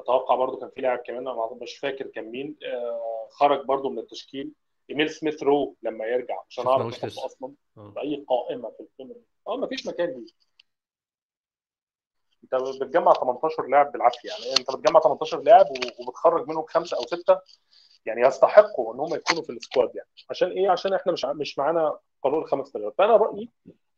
أتوقع 0.00 0.34
برضو 0.34 0.56
كان 0.56 0.70
في 0.74 0.80
لاعب 0.80 0.98
كمان 0.98 1.28
أنا 1.28 1.50
مش 1.62 1.76
فاكر 1.78 2.06
كان 2.06 2.24
مين 2.30 2.56
آه، 2.66 3.28
خرج 3.30 3.64
برضو 3.66 3.90
من 3.90 3.98
التشكيل. 3.98 4.52
إيميل 4.90 5.10
سميث 5.10 5.42
رو 5.42 5.76
لما 5.82 6.06
يرجع 6.06 6.42
مش 6.48 6.60
هنعرف 6.60 7.04
لسه. 7.04 7.26
أصلا 7.26 7.52
آه. 7.76 7.90
في 7.94 8.00
اي 8.00 8.24
قائمة 8.28 8.70
في 8.70 8.80
القمه 8.80 9.16
آه 9.48 9.56
ما 9.56 9.66
فيش 9.66 9.86
مكان 9.86 10.08
ليه. 10.08 10.26
أنت 12.44 12.82
بتجمع 12.82 13.12
18 13.12 13.66
لاعب 13.66 13.92
بالعافية 13.92 14.28
يعني 14.28 14.60
أنت 14.60 14.76
بتجمع 14.76 15.00
18 15.00 15.40
لاعب 15.40 15.66
وبتخرج 16.00 16.48
منهم 16.48 16.64
خمسة 16.68 16.96
أو 16.96 17.02
ستة 17.02 17.38
يعني 18.06 18.20
يستحقوا 18.20 18.94
إن 18.94 19.00
هم 19.00 19.14
يكونوا 19.14 19.42
في 19.42 19.50
السكواد 19.52 19.90
يعني. 19.94 20.08
عشان 20.30 20.50
إيه؟ 20.50 20.70
عشان 20.70 20.94
إحنا 20.94 21.12
مش 21.12 21.24
مش 21.24 21.58
معانا 21.58 21.98
قانون 22.22 22.42
الخمس 22.42 22.72
تغييرات. 22.72 22.94
فأنا 22.98 23.16
رأيي 23.16 23.50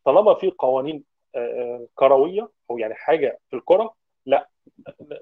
طالما 0.05 0.35
في 0.35 0.51
قوانين 0.51 1.05
آه، 1.35 1.39
آه، 1.39 1.87
كروية 1.95 2.49
أو 2.71 2.79
يعني 2.79 2.95
حاجة 2.95 3.39
في 3.51 3.57
الكرة 3.57 3.95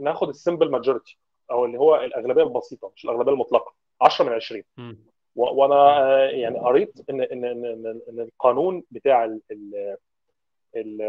ناخد 0.01 0.29
السمبل 0.29 0.71
ماجورتي 0.71 1.19
أو 1.51 1.65
اللي 1.65 1.79
هو 1.79 1.97
الأغلبية 1.97 2.43
البسيطة 2.43 2.93
مش 2.97 3.05
الأغلبية 3.05 3.33
المطلقة 3.33 3.75
10 4.01 4.25
من 4.25 4.33
20 4.33 4.63
مم. 4.77 4.99
و- 5.37 5.55
وأنا 5.63 5.75
آه، 5.75 6.27
يعني 6.31 6.59
قريت 6.59 7.11
إن 7.11 7.21
إن 7.21 7.45
إن 7.45 8.01
إن 8.09 8.21
القانون 8.21 8.83
بتاع 8.91 9.25
ال- 9.25 9.41
ال- 9.51 9.97
ال- 10.77 11.03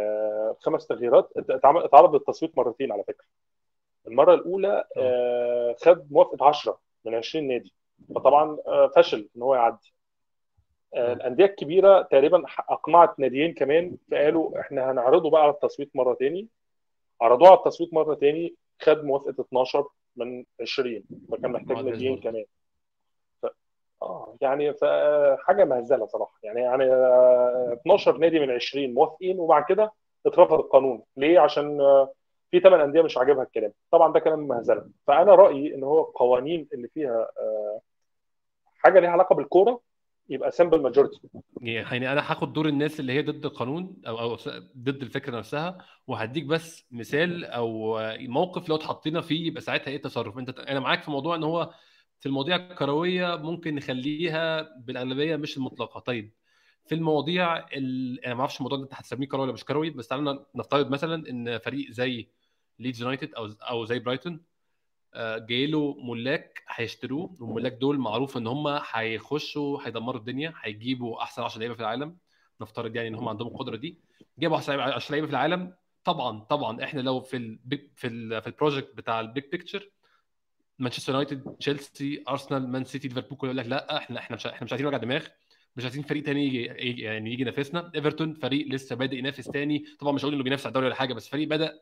الخمس 0.52 0.88
تغييرات 0.88 1.30
اتعرض 1.50 2.14
للتصويت 2.16 2.58
مرتين 2.58 2.92
على 2.92 3.04
فكرة. 3.04 3.26
المرة 4.08 4.34
الأولى 4.34 4.84
آه، 4.98 5.76
خد 5.82 6.12
موافقة 6.12 6.46
10 6.48 6.80
من 7.06 7.16
20 7.16 7.48
نادي. 7.48 7.74
فطبعا 8.16 8.58
آه، 8.68 8.88
فشل 8.96 9.30
إن 9.38 9.42
هو 9.42 9.56
يعدي. 9.56 9.94
آه، 10.96 11.14
الأندية 11.14 11.46
الكبيرة 11.46 12.02
تقريبا 12.02 12.44
أقنعت 12.70 13.20
ناديين 13.20 13.54
كمان 13.54 13.98
فقالوا 14.12 14.60
إحنا 14.60 14.92
هنعرضه 14.92 15.30
بقى 15.30 15.42
على 15.42 15.52
التصويت 15.52 15.96
مرة 15.96 16.14
تاني. 16.14 16.48
عرضوه 17.22 17.48
على 17.48 17.58
التصويت 17.58 17.94
مرة 17.94 18.14
تاني 18.16 18.56
خد 18.82 19.04
موافقة 19.04 19.36
12 19.42 19.88
من 20.16 20.46
20 20.62 21.04
فكان 21.32 21.52
محتاج 21.52 21.78
برضه. 21.78 22.22
كمان. 22.22 22.46
ف... 23.42 23.46
آه 24.02 24.36
يعني 24.42 24.74
فحاجه 24.74 25.66
مهزلة 25.66 26.06
صراحة. 26.06 26.40
يعني 26.44 26.62
يعني 26.62 26.84
آه، 26.84 27.78
12 27.82 28.18
نادي 28.18 28.40
من 28.40 28.52
20 28.52 28.94
موافقين 28.94 29.40
وبعد 29.40 29.64
كده 29.70 29.92
اترفض 30.26 30.54
القانون. 30.54 31.04
ليه؟ 31.18 31.40
عشان 31.40 31.82
آه، 31.82 32.14
في 32.52 32.60
ثمان 32.60 32.80
أندية 32.82 33.02
مش 33.02 33.18
عاجبها 33.18 33.44
الكلام. 33.44 33.74
طبعا 33.92 34.14
ده 34.14 34.20
كلام 34.20 34.40
مهزلة. 34.40 34.90
فأنا 35.08 35.36
رأيي 35.36 35.76
إن 35.76 35.84
هو 35.84 36.02
القوانين 36.02 36.68
اللي 36.74 36.88
فيها 36.88 37.30
آه، 37.40 37.80
حاجة 38.78 39.00
ليها 39.00 39.10
علاقة 39.10 39.36
بالكورة 39.36 39.80
يبقى 40.30 40.52
سمبل 40.52 40.82
ماجورتي 40.82 41.20
يعني 41.62 42.12
أنا 42.12 42.32
هاخد 42.32 42.54
دور 42.54 42.68
الناس 42.68 43.00
اللي 43.00 43.14
هي 43.14 43.22
ضد 43.22 43.46
القانون 43.46 44.02
أو 44.08 44.20
أو 44.20 44.38
ضد 44.78 45.02
الفكرة 45.02 45.38
نفسها 45.38 45.78
وهديك 46.08 46.46
بس 46.46 46.86
مثال 46.92 47.46
أو 47.46 48.00
موقف 48.20 48.70
لو 48.70 48.76
اتحطينا 48.76 49.22
فيه 49.22 49.48
يبقى 49.48 49.62
ساعتها 49.62 49.88
إيه 49.92 49.96
التصرف؟ 49.96 50.38
أنت 50.38 50.60
أنا 50.60 50.80
معاك 50.80 51.04
في 51.04 51.12
موضوع 51.12 51.36
إن 51.36 51.44
هو 51.44 51.74
في 52.20 52.26
المواضيع 52.26 52.56
الكروية 52.56 53.36
ممكن 53.36 53.76
نخليها 53.76 54.62
بالأغلبية 54.80 55.36
مش 55.36 55.58
المطلقة. 55.58 56.00
طيب 56.00 56.34
في 56.86 56.96
المواضيع 56.96 57.58
ال... 57.58 58.26
أنا 58.26 58.34
ما 58.34 58.40
أعرفش 58.40 58.58
الموضوع 58.58 58.78
ده 58.78 58.84
أنت 58.84 58.94
هتسميه 58.94 59.28
كروي 59.28 59.44
ولا 59.44 59.54
مش 59.54 59.66
كروي 59.66 59.90
بس 59.90 60.08
تعالى 60.08 60.46
نفترض 60.56 60.90
مثلا 60.90 61.30
إن 61.30 61.58
فريق 61.58 61.92
زي 61.92 62.28
ليدز 62.80 63.02
يونايتد 63.02 63.34
أو 63.34 63.50
أو 63.62 63.86
زي 63.86 64.00
برايتون 64.00 64.42
جاي 65.50 65.68
له 65.68 65.96
ملاك 66.04 66.64
هيشتروه 66.68 67.36
والملاك 67.40 67.74
دول 67.74 67.98
معروف 68.00 68.38
إن 68.38 68.48
هم 68.48 68.80
هيخشوا 68.92 69.80
هيدمروا 69.88 70.20
الدنيا 70.20 70.54
هيجيبوا 70.62 71.24
أحسن 71.24 71.42
10 71.44 71.60
لعيبة 71.60 71.74
في 71.76 71.80
العالم. 71.80 72.18
نفترض 72.62 72.96
يعني 72.96 73.08
إن 73.08 73.16
هم 73.16 73.30
عندهم 73.30 73.48
القدرة 73.48 73.76
دي. 73.76 74.00
جابوا 74.40 74.58
أحسن 74.58 74.80
10 74.80 75.12
لعيبة 75.12 75.28
في 75.28 75.32
العالم. 75.34 75.74
طبعا 76.04 76.40
طبعا 76.40 76.84
إحنا 76.84 77.02
لو 77.02 77.22
في 77.22 77.38
ال 77.38 77.60
في 77.96 78.08
ال 78.08 78.42
في 78.42 78.48
ال 78.48 78.54
project 78.54 78.96
بتاع 78.96 79.20
ال 79.20 79.26
big 79.26 79.44
picture 79.52 79.90
مانشستر 80.80 81.12
يونايتد 81.14 81.56
تشيلسي 81.60 82.24
ارسنال 82.30 82.70
مان 82.72 82.84
سيتي 82.84 83.08
ليفربول 83.08 83.38
كله 83.38 83.50
يقول 83.50 83.58
لك 83.58 83.66
لا 83.68 83.98
إحنا 83.98 84.20
إحنا 84.20 84.36
مش 84.36 84.48
إحنا 84.48 84.64
مش 84.66 84.72
عايزين 84.72 84.88
وجع 84.88 84.98
دماغ. 84.98 85.26
مش 85.76 85.84
عايزين 85.84 86.04
فريق 86.04 86.24
تاني 86.24 86.46
يجي- 86.46 87.02
يعني 87.02 87.34
يجي 87.34 87.42
ينافسنا. 87.42 87.92
ايفرتون 87.96 88.34
فريق 88.34 88.68
لسه 88.68 88.96
بادئ 88.96 89.18
ينافس 89.18 89.46
تاني. 89.46 89.86
طبعا 90.00 90.14
مش 90.14 90.24
هقول 90.24 90.34
إنه 90.34 90.44
بينافس 90.44 90.66
على 90.66 90.70
الدوري 90.70 90.86
ولا 90.86 90.96
حاجة 90.96 91.14
بس 91.14 91.30
فريق 91.30 91.48
بدأ 91.48 91.74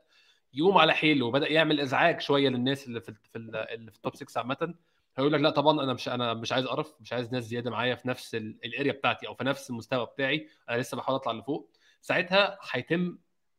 يقوم 0.54 0.78
على 0.78 0.94
حيله 0.94 1.26
وبدأ 1.26 1.52
يعمل 1.52 1.80
إزعاج 1.80 2.22
شوية 2.22 2.50
للناس 2.50 2.88
اللي 2.88 3.02
في 3.02 3.14
في 3.32 3.38
ال- 3.38 3.56
اللي 3.56 3.92
في 3.92 3.98
ال 3.98 4.02
top 4.02 4.16
6 4.16 4.38
عامة. 4.40 4.74
هيقول 5.18 5.34
لك 5.34 5.40
لا 5.42 5.50
طبعا 5.50 5.84
أنا 5.84 5.94
مش 5.94 6.10
أنا 6.10 6.34
مش 6.34 6.52
عايز 6.52 6.66
قرف 6.66 6.94
مش 7.02 7.14
عايز 7.14 7.32
ناس 7.34 7.44
زيادة 7.44 7.72
معايا 7.72 7.96
في 7.96 8.08
نفس 8.08 8.36
ال- 8.36 8.58
ال 8.66 8.71
area 8.71 8.92
بتاعتي 8.92 9.28
أو 9.28 9.34
في 9.36 9.44
نفس 9.44 9.70
المستوى 9.70 10.06
بتاعي. 10.06 10.48
أنا 10.70 10.78
لسه 10.82 10.98
بحاول 10.98 11.16
أطلع 11.16 11.32
لفوق. 11.34 11.72
ساعتها 12.02 12.60
هيتم 12.72 13.18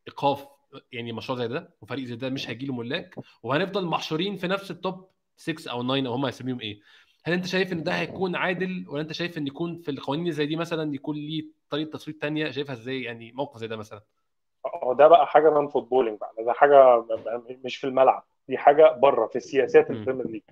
إيقاف 0.09 0.47
يعني 0.93 1.13
مشروع 1.13 1.39
زي 1.39 1.49
ده 1.49 1.75
وفريق 1.81 2.05
زي 2.05 2.17
ده 2.17 2.29
مش 2.31 2.51
هيجي 2.51 2.67
له 2.67 2.75
ملاك 2.75 3.15
وهنفضل 3.43 3.85
محشورين 3.87 4.37
في 4.37 4.47
نفس 4.49 4.71
ال 4.71 4.80
top 4.80 5.09
6 5.37 5.71
أو 5.71 5.83
9 5.83 6.07
أو 6.07 6.13
هم 6.15 6.25
هيسميهم 6.27 6.61
إيه. 6.61 6.81
هل 7.25 7.33
أنت 7.33 7.47
شايف 7.47 7.73
إن 7.73 7.83
ده 7.83 7.93
هيكون 7.93 8.37
عادل 8.37 8.85
ولا 8.89 9.03
أنت 9.03 9.13
شايف 9.13 9.39
إن 9.39 9.47
يكون 9.47 9.79
في 9.79 9.91
القوانين 9.91 10.33
زي 10.33 10.47
دي 10.47 10.57
مثلا 10.57 10.95
يكون 10.95 11.17
ليه 11.17 11.45
طريقة 11.71 11.91
تصويت 11.91 12.21
تانية؟ 12.23 12.51
شايفها 12.51 12.75
إزاي؟ 12.75 13.03
يعني 13.03 13.33
موقف 13.33 13.59
زي 13.61 13.67
ده 13.67 13.77
مثلا. 13.77 14.03
هو 14.67 14.93
ده 14.93 15.09
بقى 15.09 15.27
حاجة 15.27 15.51
non 15.51 15.69
footballing 15.69 16.19
بقى 16.19 16.33
ده 16.39 16.53
حاجة 16.53 17.05
مش 17.65 17.77
في 17.77 17.85
الملعب 17.87 18.25
دي 18.49 18.59
حاجة 18.59 18.93
بره 18.93 19.27
في 19.27 19.41
سياسات. 19.41 19.91
ال 19.91 19.95
Premier 19.95 20.27
League 20.27 20.43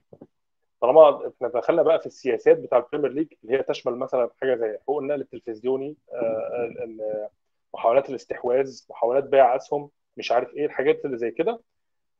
طالما 0.80 1.30
إحنا 1.36 1.48
دخلنا 1.48 1.82
بقى 1.82 2.00
في 2.00 2.06
السياسات 2.06 2.58
بتاع 2.58 2.78
ال 2.78 2.82
Premier 2.83 3.12
League 3.12 3.26
اللي 3.44 3.58
هي 3.58 3.62
تشمل 3.62 3.96
مثلا 3.96 4.30
حاجة 4.40 4.54
زي 4.54 4.78
حقوق 4.82 4.98
النقل 5.00 5.20
التلفزيوني 5.20 5.96
آه، 6.14 7.30
محاولات 7.74 8.10
الاستحواذ 8.10 8.80
محاولات 8.90 9.24
بيع 9.24 9.56
أسهم 9.56 9.90
مش 10.16 10.32
عارف 10.32 10.54
إيه 10.54 10.66
الحاجات 10.66 11.04
اللي 11.04 11.16
زي 11.16 11.30
كده. 11.30 11.60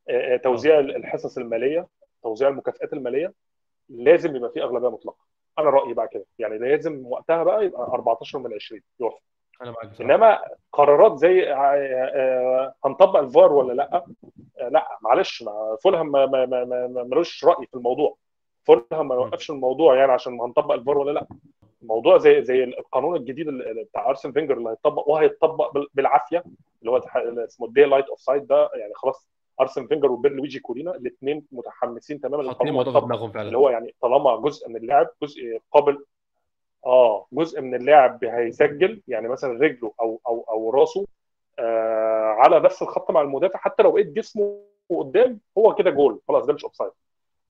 آه، 0.09 0.33
آه، 0.33 0.37
توزيع 0.37 0.79
الحصص 0.79 1.37
المالية 1.37 1.87
توزيع 2.23 2.47
المكافئات 2.49 2.93
المالية 2.93 3.33
لازم 3.89 4.35
يبقى 4.35 4.51
في 4.51 4.63
أغلبية 4.63 4.89
مطلقة. 4.89 5.25
أنا 5.59 5.69
رأيي 5.69 5.93
بقى 5.93 6.07
كده 6.07 6.25
يعني 6.39 6.57
لازم 6.57 7.05
وقتها 7.05 7.43
بقى 7.43 7.65
يبقى 7.65 7.81
14 7.81 8.39
من 8.39 8.53
20 8.53 8.81
يوافق. 8.99 9.21
أنا 9.61 9.71
معاك 9.71 10.01
إنما 10.01 10.39
قرارات 10.73 11.17
زي 11.17 11.53
آه، 11.53 11.55
آه، 11.55 12.73
هنطبق 12.85 13.19
الفار 13.19 13.53
ولا 13.53 13.73
لأ؟ 13.73 14.05
آه، 14.59 14.69
لأ 14.69 14.87
معلش 15.01 15.43
ما 15.43 15.77
فولهام 15.83 16.11
ما- 16.11 16.25
ما- 16.25 16.45
ما- 16.45 16.65
ما- 16.65 16.87
ما- 16.87 17.03
ملوش 17.03 17.45
رأي 17.45 17.65
في 17.65 17.73
الموضوع. 17.73 18.15
فولهام 18.63 19.07
ما 19.07 19.15
يوقفش 19.15 19.49
الموضوع 19.49 19.95
يعني 19.97 20.11
عشان 20.11 20.41
هنطبق 20.41 20.73
الفار 20.73 20.97
ولا 20.97 21.11
لأ. 21.11 21.27
الموضوع 21.81 22.17
زي 22.17 22.43
زي 22.43 22.63
القانون 22.63 23.15
الجديد 23.15 23.47
اللي 23.47 23.83
بتاع 23.83 24.09
أرسن 24.09 24.31
فينجر 24.31 24.57
اللي 24.57 24.69
هيطبق 24.69 25.09
وهيطبق 25.09 25.73
بال- 25.73 25.87
بالعافية 25.93 26.43
اللي 26.79 26.91
هو 26.91 27.01
اللي 27.15 27.43
اسمه 27.45 27.67
ال 27.67 27.83
daylight 27.83 28.05
offside 28.07 28.47
ده 28.47 28.69
يعني 28.75 28.93
خلاص 28.95 29.27
أرسن 29.61 29.87
فينجر 29.87 30.11
وبير 30.11 30.31
لويجي 30.31 30.59
كورينا 30.59 30.91
الاثنين 30.95 31.45
متحمسين 31.51 32.21
تماما 32.21 32.47
حاطين 32.49 32.67
الموضوع 32.67 32.93
في. 32.93 33.05
دماغهم 33.05 33.23
اللي 33.29 33.33
فعلا 33.33 33.57
هو 33.57 33.69
يعني 33.69 33.95
طالما 34.01 34.35
جزء 34.37 34.69
من 34.69 34.75
اللاعب 34.75 35.07
جزء 35.23 35.59
قابل 35.71 36.05
آه 36.85 37.25
جزء 37.31 37.61
من 37.61 37.75
اللاعب 37.75 38.25
هيسجل 38.25 39.01
يعني 39.07 39.27
مثلا 39.27 39.59
رجله 39.59 39.93
أو 40.01 40.21
أو 40.27 40.45
أو 40.49 40.69
راسه 40.69 41.05
آه 41.59 42.35
على 42.37 42.59
نفس 42.59 42.81
الخط 42.81 43.11
مع 43.11 43.21
المدافع 43.21 43.59
حتى 43.59 43.83
لو 43.83 43.91
بقيت 43.91 44.07
جسمه 44.07 44.59
قدام 44.89 45.39
هو 45.57 45.75
كده 45.75 45.89
جول 45.91 46.19
خلاص 46.27 46.45
ده 46.45 46.53
مش 46.53 46.63
offside 46.63 46.91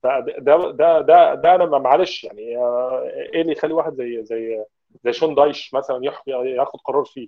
ده 0.04 0.20
ده 0.20 0.72
ده 0.72 1.02
ده, 1.02 1.34
ده 1.36 1.56
أنا 1.56 1.66
معلش 1.66 2.24
يعني 2.24 2.58
آه، 2.58 3.02
إيه 3.34 3.42
اللي 3.42 3.52
يخلي 3.52 3.74
واحد 3.74 3.94
زي 3.96 4.24
زي 4.24 4.66
زي 5.04 5.14
شون 5.14 5.36
دايش 5.36 5.74
مثلا 5.74 6.00
ياخد 6.28 6.80
قرار 6.86 7.04
فيه؟ 7.06 7.28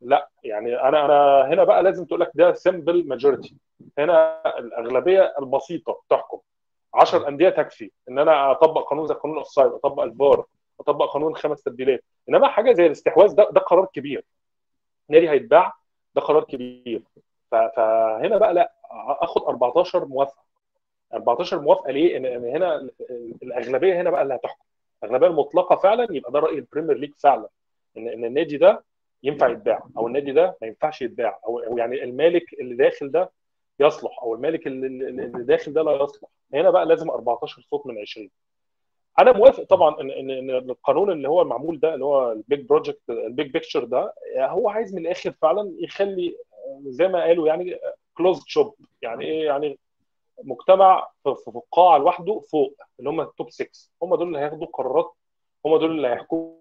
لا 0.00 0.28
يعني 0.44 0.80
أنا 0.80 1.04
أنا 1.04 1.48
هنا 1.54 1.64
بقى 1.64 1.82
لازم 1.82 2.04
تقول 2.04 2.20
لك 2.20 2.30
ده 2.34 2.52
simple 2.52 3.08
majority 3.08 3.56
هنا 3.98 4.42
الأغلبية 4.58 5.34
البسيطة 5.40 6.00
تحكم 6.10 6.38
10 6.94 7.28
أندية 7.28 7.48
تكفي 7.48 7.90
إن 8.08 8.18
أنا 8.18 8.50
أطبق 8.50 8.90
قانون 8.90 9.06
زي 9.06 9.14
قانون 9.14 9.36
ال 9.36 9.40
offside 9.40 9.72
أطبق 9.72 10.02
الفار 10.02 10.44
اطبق 10.80 11.12
قانون 11.12 11.36
خمس 11.36 11.62
تبديلات. 11.62 12.04
إنما 12.28 12.48
حاجة 12.48 12.72
زي 12.72 12.86
الاستحواذ 12.86 13.34
ده 13.34 13.48
ده 13.52 13.60
قرار 13.60 13.86
كبير. 13.86 14.24
نادي 15.08 15.30
هيتباع 15.30 15.72
ده 16.14 16.22
قرار 16.22 16.44
كبير. 16.44 17.02
فهنا 17.50 18.38
بقى 18.38 18.54
لا 18.54 18.72
آخد 19.22 19.42
14 19.42 20.04
موافقة. 20.04 20.44
14 21.14 21.60
موافقة 21.60 21.90
ليه؟ 21.92 22.16
إن 22.16 22.26
هنا 22.44 22.76
ال- 22.76 22.90
الأغلبية 23.42 24.00
هنا 24.00 24.10
بقى 24.10 24.22
اللي 24.22 24.34
هتحكم 24.34 24.64
الأغلبية 25.04 25.26
المطلقة 25.26 25.76
فعلا 25.76 26.06
يبقى 26.10 26.32
ده 26.32 26.38
رأي 26.38 26.54
ال 26.54 26.59
Premier 26.59 26.96
League 26.96 27.12
فعلا. 27.18 27.48
إن 27.96 28.08
إن 28.08 28.24
النادي 28.24 28.56
ده 28.56 28.84
ينفع 29.22 29.48
يتباع 29.48 29.82
أو 29.96 30.06
النادي 30.06 30.32
ده 30.32 30.56
ما 30.62 30.68
ينفعش 30.68 31.02
يتباع 31.02 31.40
أو 31.46 31.76
يعني 31.78 32.04
المالك 32.04 32.52
اللي 32.60 32.74
داخل 32.74 33.10
ده 33.10 33.30
يصلح 33.80 34.22
أو 34.22 34.34
المالك 34.34 34.66
اللي 34.66 35.26
داخل 35.44 35.72
ده 35.72 35.82
لا 35.82 35.92
يصلح. 35.92 36.28
هنا 36.54 36.70
بقى 36.70 36.86
لازم 36.86 37.10
14 37.10 37.62
صوت 37.70 37.86
من 37.86 37.98
20 37.98 38.30
أنا 39.18 39.32
موافق 39.32 39.62
طبعا 39.64 40.00
ان 40.00 40.10
ان 40.10 40.30
إن 40.30 40.50
القانون 40.50 41.12
اللي 41.12 41.28
هو 41.28 41.42
المعمول 41.42 41.80
ده 41.80 41.94
اللي 41.94 42.04
هو 42.04 42.32
ال 42.32 42.39
big 42.39 42.60
project 42.60 43.10
ال 43.10 43.20
big 43.20 43.50
picture 43.50 43.84
ده 43.84 44.14
هو 44.38 44.68
عايز 44.68 44.94
من 44.94 45.02
الآخر 45.02 45.30
فعلا 45.42 45.74
يخلي 45.78 46.36
زي 46.86 47.08
ما 47.08 47.22
قالوا 47.22 47.48
يعني 47.48 47.78
closed 48.16 48.44
shop 48.46 48.74
يعني 49.02 49.24
إيه؟ 49.24 49.46
يعني 49.46 49.78
مجتمع 50.44 51.08
في 51.24 51.60
قاعه 51.72 51.98
لوحده 51.98 52.40
فوق 52.40 52.76
اللي 52.98 53.10
هم 53.10 53.20
التوب 53.20 53.50
6 53.50 53.68
هم 54.02 54.14
دول 54.14 54.26
اللي 54.26 54.38
هياخدوا 54.38 54.66
قرارات 54.66 55.12
هم 55.66 55.76
دول 55.76 55.90
اللي 55.90 56.08
هيحكموا 56.08 56.56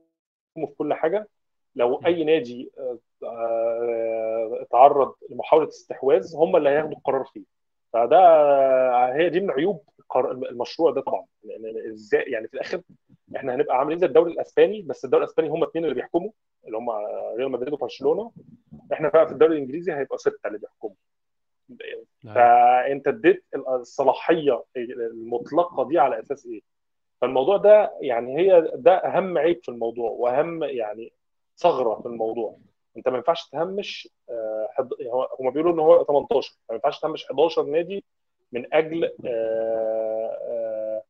في 0.56 0.74
كل 0.78 0.94
حاجة. 0.94 1.28
لو 1.76 2.02
أي 2.06 2.24
نادي 2.24 2.72
آه، 2.78 2.98
آه، 3.24 4.58
اتعرض 4.62 5.14
لمحاولة 5.30 5.68
استحواذ 5.68 6.36
هم 6.36 6.56
اللي 6.56 6.70
هياخدوا 6.70 6.98
القرار 6.98 7.24
فيه. 7.34 7.55
فده 7.96 8.20
هي 9.16 9.30
دي 9.30 9.40
من 9.40 9.52
عيوب 9.52 9.82
المشروع 10.52 10.92
ده 10.92 11.02
طبعا. 11.02 11.26
لأن 11.44 11.92
إزاي 11.92 12.22
يعني 12.22 12.48
في 12.48 12.54
الآخر 12.54 12.82
إحنا 13.36 13.56
هنبقى 13.56 13.78
عاملين 13.78 13.98
زي 14.00 14.06
الدوري 14.08 14.32
الأسباني 14.32 14.82
بس 14.82 15.06
الدوري 15.06 15.24
الأسباني 15.24 15.50
هم 15.50 15.64
اثنين 15.64 15.84
اللي 15.84 15.96
بيحكموا 15.96 16.30
اللي 16.66 16.78
هم 16.78 16.90
ريال 17.38 17.52
مدريد 17.52 17.74
وبرشلونة. 17.74 18.32
إحنا 18.94 19.10
بقى 19.10 19.28
في 19.28 19.34
الدوري 19.34 19.54
الإنجليزي 19.54 19.94
هيبقى 19.94 20.18
ستة 20.18 20.48
اللي 20.48 20.58
بيحكموا. 20.58 20.94
فأنت 22.36 23.08
اديت 23.08 23.44
الصلاحية 23.56 24.64
المطلقة 24.78 25.88
دي 25.88 26.00
على 26.00 26.20
أساس 26.20 26.46
إيه؟ 26.46 26.62
فالموضوع 27.22 27.58
ده 27.58 27.92
يعني 28.02 28.38
هي 28.38 28.72
ده 28.76 28.96
أهم 28.96 29.38
عيب 29.38 29.60
في 29.64 29.70
الموضوع 29.70 30.10
وأهم 30.12 30.64
يعني 30.64 31.14
ثغرة 31.58 31.96
في 32.02 32.06
الموضوع. 32.06 32.58
انت 32.98 33.08
ما 33.10 33.18
ينفعش 33.18 33.50
تهمش 33.50 34.10
آه، 34.30 34.68
حد... 34.72 34.90
هو- 35.14 35.30
هم 35.40 35.50
بيقولوا 35.52 35.74
إن 35.74 35.80
هو 35.80 36.04
18 36.04 36.54
ما 36.70 36.76
ينفعش 36.76 37.00
تهمش 37.00 37.26
11 37.26 37.64
نادي 37.64 38.04
من 38.52 38.74
أجل 38.74 39.04
آه، 39.26 40.38
آه، 40.42 41.04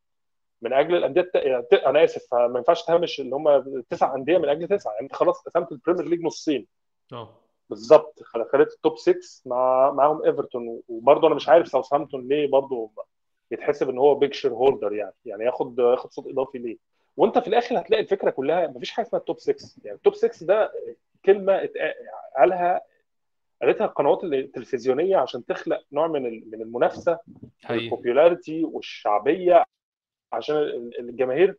من 0.62 0.72
أجل 0.72 0.94
الأندية. 0.96 1.30
يعني 1.34 1.66
أنا 1.86 2.04
آسف 2.04 2.34
ما 2.34 2.58
ينفعش 2.58 2.82
تهمش 2.84 3.20
اللي 3.20 3.36
هم 3.36 3.64
تسع 3.90 4.14
أندية 4.14 4.38
من 4.38 4.48
أجل 4.48 4.68
تسعه 4.68 4.92
يعني 4.92 5.04
أنت 5.04 5.14
خلاص 5.14 5.42
قسمت 5.42 5.72
ال 5.72 5.76
Premier 5.76 6.04
League 6.04 6.22
نصين 6.24 6.66
آه 7.12 7.34
بالظبط 7.70 8.22
خل- 8.22 8.48
خليت 8.52 8.72
ال 8.72 8.79
top 8.79 8.98
6 8.98 9.18
مع 9.46 9.90
معاهم 9.90 10.24
إيفرتون 10.24 10.80
وبرضه 10.88 11.26
أنا 11.26 11.34
مش 11.34 11.48
عارف 11.48 11.68
ساوثهامبتون 11.68 12.28
ليه 12.28 12.46
برضه 12.50 12.90
يتحسب 13.50 13.90
إن 13.90 13.98
هو 13.98 14.14
big 14.14 14.32
shareholder 14.34 14.92
يعني 14.92 15.14
يعني 15.24 15.44
ياخد 15.44 15.78
ياخد 15.78 16.10
صوت 16.12 16.26
إضافي 16.26 16.58
ليه 16.58 16.76
وأنت 17.16 17.38
في 17.38 17.46
الآخر 17.48 17.78
هتلاقي 17.80 18.02
الفكرة 18.02 18.30
كلها 18.30 18.66
مفيش 18.66 18.90
حاجة 18.90 19.06
اسمها 19.06 19.20
ال 19.20 19.24
top 19.24 19.38
6 19.40 19.54
يعني 19.84 19.96
ال 19.96 20.01
top 20.01 20.14
6 20.14 20.46
ده 20.46 20.72
كلمة 21.24 21.68
قالها 22.38 22.80
قالتها 23.62 23.84
القنوات 23.84 24.24
التلفزيونية 24.24 25.16
عشان 25.16 25.44
تخلق 25.46 25.84
نوع 25.92 26.06
من 26.06 26.22
من 26.50 26.62
المنافسة 26.62 27.18
وال 27.70 27.86
popularity 27.86 28.64
والشعبية 28.64 29.64
عشان 30.32 30.56
ال- 30.56 30.98
الجماهير 31.00 31.56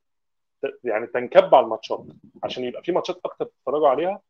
يعني 0.83 1.07
تنكب 1.07 1.55
على 1.55 1.63
الماتشات 1.63 2.03
عشان 2.43 2.63
يبقى 2.63 2.83
في 2.83 2.91
ماتشات 2.91 3.19
أكتر 3.25 3.45
تتفرجوا 3.45 3.87
عليها. 3.89 4.21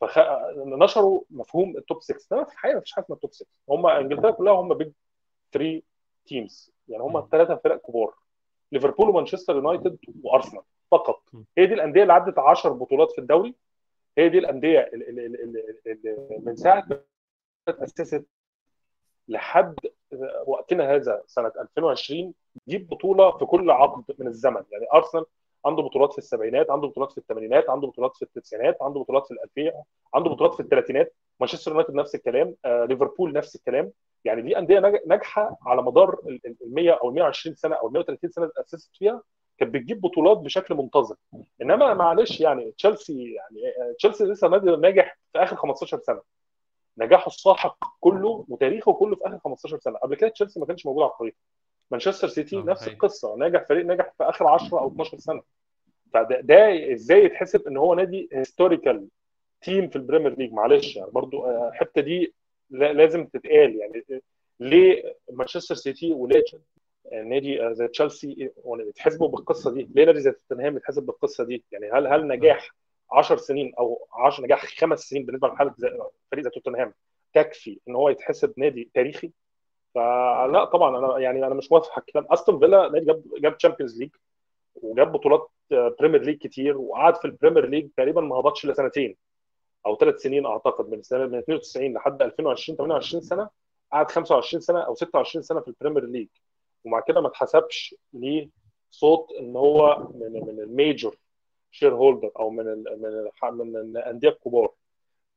فنشروا 0.00 1.20
مفهوم 1.30 1.76
ال 1.76 1.82
top 1.82 2.02
6 2.02 2.16
انما 2.32 2.44
في 2.44 2.52
الحقيقة 2.52 2.76
مفيش 2.78 2.92
حاجة 2.92 3.04
اسمها 3.04 3.16
ال 3.16 3.20
top 3.20 3.32
6 3.32 3.46
هم 3.68 3.86
إنجلترا 3.86 4.30
كلها 4.30 4.52
هم 4.52 4.74
big 4.74 4.92
3 5.52 5.82
teams 6.26 6.72
يعني 6.88 7.02
هم 7.02 7.12
مم. 7.16 7.28
ثلاثة 7.32 7.54
فرق 7.56 7.80
كبار. 7.86 8.14
ليفربول 8.72 9.08
ومانشستر 9.08 9.54
يونايتد 9.56 9.98
وأرسنال 10.22 10.62
فقط. 10.90 11.22
هي 11.58 11.66
دي 11.66 11.74
الأندية 11.74 12.02
اللي 12.02 12.12
عدت 12.12 12.38
10 12.38 12.70
بطولات 12.72 13.10
في 13.12 13.20
الدوري. 13.20 13.54
هي 14.18 14.28
دي 14.28 14.38
الأندية 14.38 14.90
اللي, 14.92 15.28
من 16.44 16.56
ساعة 16.56 16.84
ما 16.90 17.00
اتاسست 17.68 18.26
لحد 19.28 19.74
وقتنا 20.46 20.94
هذا 20.94 21.22
سنة 21.26 21.52
2020 21.60 22.34
تجيب 22.66 22.88
بطولة 22.88 23.38
في 23.38 23.44
كل 23.44 23.70
عقد 23.70 24.04
من 24.18 24.26
الزمن. 24.26 24.62
يعني 24.70 24.86
أرسنال 24.94 25.24
عنده 25.64 25.82
بطولات 25.82 26.12
في 26.12 26.18
السبعينات 26.18 26.70
عنده 26.70 26.88
بطولات 26.88 27.12
في 27.12 27.18
الثمانينات 27.18 27.70
عنده 27.70 27.86
بطولات 27.88 28.16
في 28.16 28.22
التسعينات 28.22 28.82
عنده 28.82 29.00
بطولات 29.00 29.26
في 29.26 29.30
الألفية 29.30 29.82
عنده 30.14 30.30
بطولات 30.30 30.54
في 30.54 30.60
الثلاثينات. 30.60 31.14
مانشستر 31.40 31.70
يونايتد 31.70 31.94
نفس 31.94 32.14
الكلام 32.14 32.54
آه، 32.64 32.84
ليفربول 32.84 33.32
نفس 33.32 33.56
الكلام. 33.56 33.92
يعني 34.24 34.42
دي 34.42 34.58
أندية 34.58 34.78
ناج- 34.80 35.02
ناجحة 35.06 35.56
على 35.66 35.82
مدار 35.82 36.18
ال 36.26 36.40
ال- 36.46 36.56
ال 36.62 36.74
100 36.74 36.90
أو 36.92 37.08
ال 37.08 37.14
120 37.14 37.54
سنة 37.56 37.74
أو 37.76 37.88
ال 37.88 37.92
130 37.92 38.30
سنة 38.30 38.44
اللي 38.44 38.54
اتاسست 38.58 38.96
فيها. 38.96 39.22
كانت 39.58 39.74
بتجيب 39.74 40.00
بطولات 40.00 40.38
بشكل 40.38 40.74
منتظم. 40.74 41.14
إنما 41.62 41.94
معلش 41.94 42.40
يعني 42.40 42.72
تشيلسي 42.72 43.32
يعني 43.32 43.60
تشيلسي 43.98 44.24
لسه 44.24 44.48
نادي 44.48 44.70
ناجح 44.76 45.18
في 45.32 45.38
آخر 45.38 45.56
15 45.56 45.98
سنة. 45.98 46.20
نجاحه 46.98 47.26
الساحق 47.26 47.78
كله 48.00 48.44
وتاريخه 48.48 48.92
كله 48.92 49.16
في 49.16 49.26
آخر 49.26 49.38
15 49.38 49.78
سنة. 49.78 49.98
قبل 49.98 50.14
كده 50.16 50.28
تشيلسي 50.28 50.60
ما 50.60 50.66
كانش 50.66 50.86
موجود 50.86 51.02
على 51.02 51.10
الخريطة. 51.12 51.36
مانشستر 51.90 52.28
سيتي 52.28 52.56
آه، 52.56 52.60
نفس. 52.60 52.88
القصة. 52.88 53.36
ناجح 53.36 53.64
فريق 53.68 53.84
ناجح 53.86 54.12
في 54.18 54.24
آخر 54.24 54.46
10 54.48 54.78
أو 54.80 54.88
12 54.88 55.18
سنة. 55.18 55.42
فده 56.12 56.40
ده 56.40 56.92
إزاي 56.92 57.24
يتحسب 57.24 57.66
إن 57.68 57.76
هو 57.76 57.94
نادي 57.94 58.28
historical 58.32 59.08
team 59.60 59.88
في 59.88 59.96
البريمير 59.96 60.38
ليج 60.38 60.52
معلش 60.52 60.96
يعني 60.96 61.10
برضو 61.10 61.44
آه، 61.44 61.68
الحتة 61.68 62.00
دي 62.00 62.34
لا- 62.70 62.92
لازم 62.92 63.24
تتقال. 63.26 63.76
يعني 63.76 64.04
ليه 64.60 65.16
مانشستر 65.32 65.74
سيتي 65.74 66.12
وليه 66.12 66.40
تشيلسي- 66.42 66.73
نادي 67.12 67.66
آه، 67.66 67.72
زي 67.72 67.88
تشيلسي 67.88 68.50
يتحسبوا 68.66 69.28
بالقصة 69.28 69.70
دي؟ 69.74 69.88
ليه 69.94 70.04
نادي 70.04 70.20
زي 70.20 70.32
توتنهام 70.32 70.76
يتحسب 70.76 71.02
بالقصة 71.02 71.44
دي؟ 71.44 71.64
يعني 71.72 71.90
هل 71.92 72.06
هل 72.06 72.28
نجاح 72.28 72.74
10 73.12 73.36
سنين 73.36 73.74
أو 73.78 74.06
10 74.12 74.44
نجاح 74.44 74.64
خمس 74.66 75.00
سنين 75.00 75.26
بالنسبة 75.26 75.48
لحاله 75.48 75.74
فريق 76.30 76.44
زي 76.44 76.50
توتنهام 76.50 76.94
تكفي 77.34 77.80
إن 77.88 77.94
هو 77.94 78.08
يتحسب 78.08 78.54
نادي 78.56 78.90
تاريخي؟ 78.94 79.32
فلا 79.94 80.64
طبعا 80.64 80.98
أنا 80.98 81.18
يعني 81.18 81.46
أنا 81.46 81.54
مش 81.54 81.72
موافق. 81.72 81.92
على 81.92 82.00
الكلام 82.08 82.26
أستون 82.30 82.58
فيلا 82.58 82.88
نادي 82.88 83.04
جاب 83.06 83.22
جاب 83.38 83.56
تشامبيونز 83.58 83.98
ليج 84.00 84.10
وجاب 84.74 85.12
بطولات 85.12 85.50
آه، 85.72 85.96
بريمير 86.00 86.22
ليج 86.22 86.38
كتير 86.38 86.78
وقعد 86.78 87.16
في 87.16 87.24
البريمير 87.24 87.66
ليج 87.68 87.88
تقريبا 87.96 88.20
ما 88.20 88.36
هبطش 88.36 88.64
إلا 88.64 88.74
سنتين 88.74 89.16
أو 89.86 89.96
ثلاث 89.96 90.22
سنين 90.22 90.46
أعتقد 90.46 90.90
من 90.90 91.02
سنة 91.02 91.26
من 91.26 91.38
92 91.38 91.92
لحد 91.94 92.22
2020 92.22 92.76
28 92.78 93.22
سنة 93.22 93.48
قعد 93.92 94.10
25 94.10 94.60
سنة 94.60 94.80
أو 94.80 94.94
26 94.94 95.42
سنة 95.42 95.60
في 95.60 95.68
البريمير 95.68 96.04
ليج 96.04 96.28
ومع 96.84 97.00
كده 97.00 97.20
ما 97.20 97.28
اتحسبش 97.28 97.94
ليه 98.12 98.50
صوت 98.90 99.28
إن 99.40 99.56
هو 99.56 100.08
من 100.14 100.32
من 100.32 100.60
ال 100.60 101.16
major 101.70 101.94
shareholder 101.94 102.30
أو 102.38 102.50
من 102.50 102.68
ال 102.68 102.84
من 103.02 103.06
ال 103.06 103.58
من 103.58 103.76
الأندية 103.76 104.28
الكبار. 104.28 104.72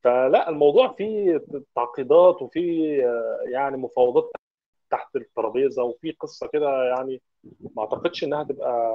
فلا 0.02 0.48
الموضوع 0.48 0.92
فيه 0.92 1.44
تعقيدات 1.76 2.42
وفيه 2.42 3.04
آه، 3.06 3.40
يعني 3.52 3.76
مفاوضات 3.76 4.32
تحت 4.90 5.16
الترابيزة 5.16 5.82
وفي 5.82 6.10
قصة 6.10 6.46
كده 6.46 6.84
يعني 6.84 7.22
ما 7.76 7.82
أعتقدش 7.82 8.24
إنها 8.24 8.42
تبقى 8.42 8.94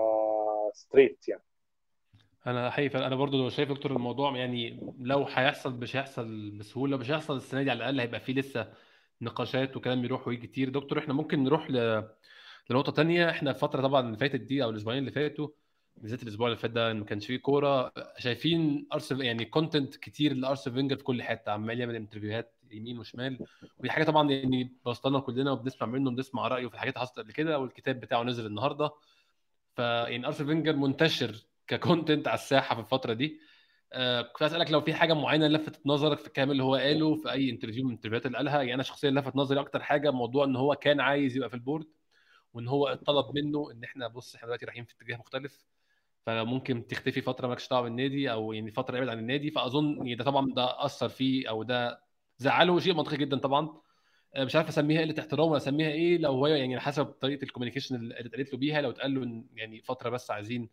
straight 0.74 1.28
يعني. 1.28 1.44
أنا 2.48 2.70
حقيقي 2.70 3.08
أنا 3.08 3.16
برضو 3.16 3.50
شايف 3.50 3.70
دكتور 3.70 3.92
الموضوع 3.92 4.38
يعني 4.38 4.80
لو 5.00 5.24
هيحصل 5.24 5.74
مش 5.74 5.96
هيحصل 5.96 6.52
بسهولة 6.52 6.98
مش 6.98 7.12
هيحصل 7.12 7.36
السنة 7.36 7.64
دي 7.64 7.72
على 7.72 7.78
الأقل 7.78 8.00
هيبقى 8.00 8.20
فيه 8.20 8.34
لسه 8.34 8.74
نقاشات 9.22 9.78
وكلام 9.78 10.04
يروح 10.06 10.28
ويجي 10.28 10.48
كتير. 10.48 10.70
دكتور 10.70 11.00
إحنا 11.00 11.14
ممكن 11.14 11.44
نروح 11.44 11.72
ل... 11.72 12.04
لنقطة 12.70 12.92
تانية 12.92 13.30
إحنا 13.30 13.50
الفترة 13.50 13.82
طبعا 13.82 14.06
اللي 14.08 14.18
فاتت 14.18 14.42
دي 14.42 14.64
أو 14.64 14.70
الأسبوعين 14.70 15.00
اللي 15.00 15.12
فاتوا 15.12 15.48
بالذات 15.98 16.24
الأسبوع 16.24 16.48
اللي 16.48 16.58
فات 16.58 16.72
ده 16.72 16.94
ما 16.94 17.06
كانش 17.06 17.26
فيه 17.28 17.38
كورة 17.38 17.92
شايفين 18.18 18.88
ارسنال 18.94 19.26
يعني 19.26 19.46
content 19.46 19.96
كتير 19.96 20.34
لأرسين 20.34 20.76
فينجر 20.76 20.96
في 20.96 21.04
كل 21.04 21.24
حتة 21.24 21.52
عمال 21.52 21.80
يعمل 21.80 21.96
interview 21.96 22.43
هات 22.43 22.54
يمين 22.72 23.00
وشمال 23.00 23.46
ودي 23.80 23.92
حاجة 23.92 24.04
طبعا 24.04 24.32
يعني 24.32 24.74
بوصلنا 24.86 25.20
كلنا 25.20 25.52
وبنسمع 25.52 25.88
منه 25.88 26.10
وبنسمع 26.10 26.48
رأيه 26.48 26.68
في 26.68 26.74
الحاجات 26.74 26.94
اللي 26.94 27.06
حصلت 27.06 27.20
قبل 27.20 27.32
كده 27.32 27.60
والكتاب 27.60 28.00
بتاعه 28.00 28.24
نزل 28.24 28.46
النهارده. 28.46 28.92
فيعني 29.76 30.26
أرسين 30.28 30.48
فينجر 30.48 30.76
منتشر 30.76 31.36
ك 31.68 31.75
content 31.75 32.28
على 32.28 32.36
الساحة 32.36 32.76
في 32.76 32.82
الفترة 32.82 33.14
دي. 33.14 33.40
آه 33.94 34.22
كنت 34.22 34.42
أسألك 34.44 34.72
لو 34.72 34.82
في 34.82 34.94
حاجة 34.94 35.14
معينة 35.14 35.48
لفتت 35.48 35.88
نظرك 35.88 36.20
في 36.20 36.28
الكلام 36.28 36.52
اللي 36.52 36.64
هو 36.64 36.76
قاله 36.76 37.16
في 37.16 37.32
أي 37.32 37.50
interview 37.50 37.84
من 37.84 37.90
ال 37.90 37.93
interview 37.93 38.20
هات 38.20 38.26
اللي 38.26 38.38
قالها؟ 38.38 38.60
يعني 38.62 38.74
أنا 38.74 38.84
شخصيا 38.84 39.12
لفت 39.12 39.36
نظري 39.36 39.60
أكتر 39.60 39.84
حاجة 39.84 40.12
موضوع 40.12 40.46
إن 40.46 40.56
هو 40.56 40.76
كان 40.76 41.00
عايز 41.00 41.38
يبقى 41.38 41.50
في 41.50 41.56
ال 41.56 41.60
board. 41.60 41.86
وإن 42.54 42.68
هو 42.68 42.88
اتطلب 42.88 43.36
منه 43.36 43.72
إن 43.72 43.84
إحنا 43.84 44.08
بص 44.08 44.36
إحنا 44.36 44.46
دلوقتي 44.48 44.66
رايحين 44.66 44.86
في 44.86 44.94
اتجاه 44.94 45.18
مختلف 45.18 45.66
فممكن 46.26 46.88
تختفي 46.88 47.22
فترة 47.22 47.48
مالكش 47.48 47.70
دعوة 47.70 47.84
بالنادي 47.84 48.32
أو 48.32 48.54
يعني 48.54 48.72
فترة 48.72 48.98
ابعد 48.98 49.10
عن 49.10 49.20
النادي 49.20 49.52
فأظن 49.52 49.98
يعني 49.98 50.16
ده 50.16 50.24
طبعا 50.24 50.54
ده 50.56 50.86
أثر 50.86 51.10
فيه 51.10 51.50
أو 51.50 51.64
ده 51.64 52.02
زعله 52.38 52.80
شيء 52.80 52.94
منطقي 52.94 53.18
جدا 53.18 53.38
طبعا. 53.38 53.82
آه، 54.36 54.44
مش 54.44 54.56
عارف 54.56 54.68
أسميها 54.68 55.02
قله 55.02 55.16
احترام 55.20 55.48
ولا 55.48 55.58
أسميها 55.58 55.90
إيه 55.90 56.18
لو 56.18 56.32
هو 56.32 56.48
يعني 56.48 56.80
حسب 56.80 57.06
طريقة 57.06 57.44
ال 57.44 57.47
communication 57.47 57.96
اللي 57.96 58.20
اتقالت 58.20 58.54
له 58.54 58.60
بيها 58.60 58.82
لو 58.82 58.90
اتقال 58.90 59.16
له 59.16 59.44
يعني 59.56 59.82
فترة 59.82 60.10
بس 60.10 60.32
عايزين 60.32 60.70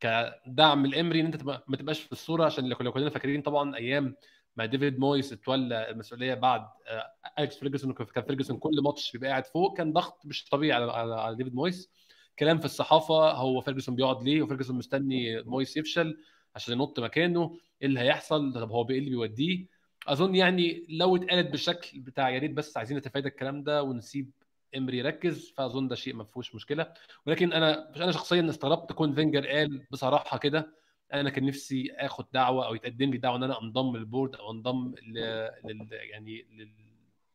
كدعم 0.00 0.84
لإمري 0.84 1.20
إن 1.20 1.26
أنت 1.26 1.42
ما 1.44 1.76
تبقاش 1.78 2.00
في 2.02 2.12
الصورة 2.12 2.44
عشان 2.44 2.68
لو 2.68 2.92
كلنا 2.92 3.10
فاكرين 3.10 3.42
طبعا 3.42 3.76
أيام 3.76 4.16
ما 4.56 4.66
ديفيد 4.66 4.98
مويس 4.98 5.32
اتولى 5.32 5.90
المسؤولية 5.90 6.34
بعد 6.34 6.60
آه، 6.88 7.12
أليكس 7.38 7.56
فيرجسون 7.58 7.92
كان 7.92 8.24
فيرجسون 8.24 8.58
كل 8.58 8.80
ماتش 8.82 9.12
بيبقى 9.12 9.30
قاعد 9.30 9.46
فوق. 9.46 9.76
كان 9.76 9.92
ضغط 9.92 10.26
مش 10.26 10.44
طبيعي 10.44 10.82
على 10.82 10.92
على, 10.92 11.36
ديفيد 11.36 11.54
مويس. 11.54 11.90
كلام 12.38 12.58
في 12.58 12.64
الصحافة 12.64 13.30
هو 13.32 13.60
فيرجسون 13.60 13.94
بيقعد 13.94 14.22
ليه 14.22 14.42
وفيرجسون 14.42 14.76
مستني 14.76 15.42
مويس 15.42 15.76
يفشل 15.76 16.18
عشان 16.54 16.74
ينط 16.74 17.00
مكانه. 17.00 17.56
إيه 17.82 17.88
اللي 17.88 18.00
هيحصل؟ 18.00 18.52
طب 18.54 18.70
هو 18.70 18.90
إيه 18.90 18.98
اللي 18.98 19.10
بيوديه؟ 19.10 19.66
أظن 20.08 20.34
يعني 20.34 20.86
لو 20.88 21.16
اتقالت 21.16 21.50
بالشكل 21.50 22.00
بتاع 22.00 22.30
يا 22.30 22.38
ريت 22.38 22.50
بس 22.50 22.76
عايزين 22.76 22.96
نتفادى 22.96 23.28
الكلام 23.28 23.62
ده 23.62 23.82
ونسيب 23.82 24.30
إمري 24.76 24.98
يركز. 24.98 25.52
فأظن 25.56 25.88
ده 25.88 25.94
شيء 25.94 26.14
ما 26.14 26.24
فيهوش 26.24 26.54
مشكلة. 26.54 26.92
ولكن 27.26 27.52
أنا 27.52 27.96
أنا 27.96 28.12
شخصيا 28.12 28.48
استغربت 28.50 28.92
كون 28.92 29.14
فينجر 29.14 29.46
قال 29.46 29.86
بصراحة 29.90 30.38
كده. 30.38 30.83
أنا 31.20 31.30
كان 31.30 31.46
نفسي 31.46 31.92
اخد 31.92 32.24
دعوه 32.32 32.66
أو 32.66 32.74
يتقدم 32.74 33.10
لي 33.10 33.18
دعوه 33.18 33.36
ان 33.36 33.42
أنا 33.42 33.60
انضم 33.62 33.96
لل 33.96 34.07
board 34.07 34.34
أو 34.36 34.50
انضم 34.50 34.94
ل... 35.02 35.18
لل... 35.64 35.88
يعني 35.92 36.46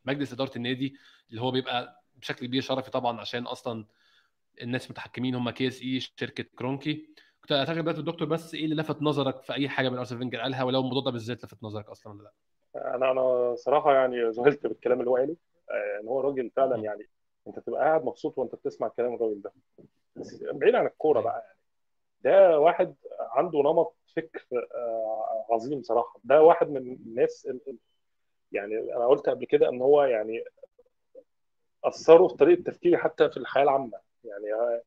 لمجلس 0.05 0.33
اداره 0.33 0.51
النادي 0.55 0.95
اللي 1.29 1.41
هو 1.41 1.51
بيبقى 1.51 2.03
بشكل 2.15 2.45
كبير 2.45 2.61
شرفي 2.61 2.91
طبعا 2.91 3.19
عشان 3.21 3.43
أصلا 3.43 3.85
الناس 4.61 4.85
المتحكمين 4.85 5.35
هم 5.35 5.49
كي 5.49 5.67
إس 5.67 5.81
إي 5.81 5.99
شركة 5.99 6.43
كرونكي 6.43 7.09
كنت 7.41 7.51
أعتقد 7.51 7.75
دلوقتي 7.77 7.99
الدكتور 7.99 8.27
بس 8.27 8.53
إيه 8.55 8.63
اللي 8.65 8.75
لفت 8.75 9.01
نظرك 9.01 9.41
في 9.41 9.53
أي 9.53 9.69
حاجة 9.69 9.89
من 9.89 9.97
أرسين 9.97 10.19
فينجر 10.19 10.39
قالها 10.39 10.63
ولو 10.63 10.79
الموضوع 10.79 11.01
ده 11.03 11.11
بالذات 11.11 11.43
لفت 11.43 11.63
نظرك 11.63 11.89
أصلا 11.89 12.13
ولا 12.13 12.23
لأ؟ 12.23 12.31
أنا 12.95 13.11
أنا 13.11 13.55
صراحة 13.55 13.93
يعني 13.93 14.29
ذهلت 14.29 14.67
بالكلام 14.67 14.99
اللي 14.99 15.09
هو 15.09 15.15
قاله 15.15 15.35
إن 16.01 16.07
هو 16.07 16.21
راجل 16.21 16.49
فعلا. 16.49 16.75
يعني 16.83 17.07
أنت 17.47 17.59
تبقى 17.59 17.81
قاعد 17.81 18.03
مبسوط 18.05 18.37
وأنت 18.37 18.55
بتسمع 18.55 18.87
كلام 18.87 19.13
الراجل 19.13 19.41
ده 19.41 19.51
بعيد 20.53 20.75
عن 20.75 20.85
الكورة. 20.85 21.21
بقى 21.21 21.43
يعني 21.45 21.58
ده 22.21 22.59
واحد 22.59 22.95
عنده 23.19 23.59
نمط 23.59 23.95
فكر 24.15 24.45
آه، 24.75 25.45
عظيم 25.51 25.81
صراحة. 25.83 26.19
ده 26.23 26.41
واحد 26.43 26.69
من 26.69 26.77
الناس 26.93 27.45
ال- 27.45 27.61
ال- 27.69 27.77
يعني 28.51 28.77
أنا 28.95 29.07
قلت 29.07 29.29
قبل 29.29 29.45
كده 29.45 29.69
إن 29.69 29.81
هو 29.81 30.03
يعني 30.03 30.43
أثروا 31.83 32.27
في 32.29 32.35
طريقة 32.35 32.63
تفكيري 32.63 32.97
حتى 32.97 33.29
في 33.29 33.37
الحياة 33.37 33.63
العامة. 33.63 33.99
يعني 34.23 34.53
آه، 34.53 34.81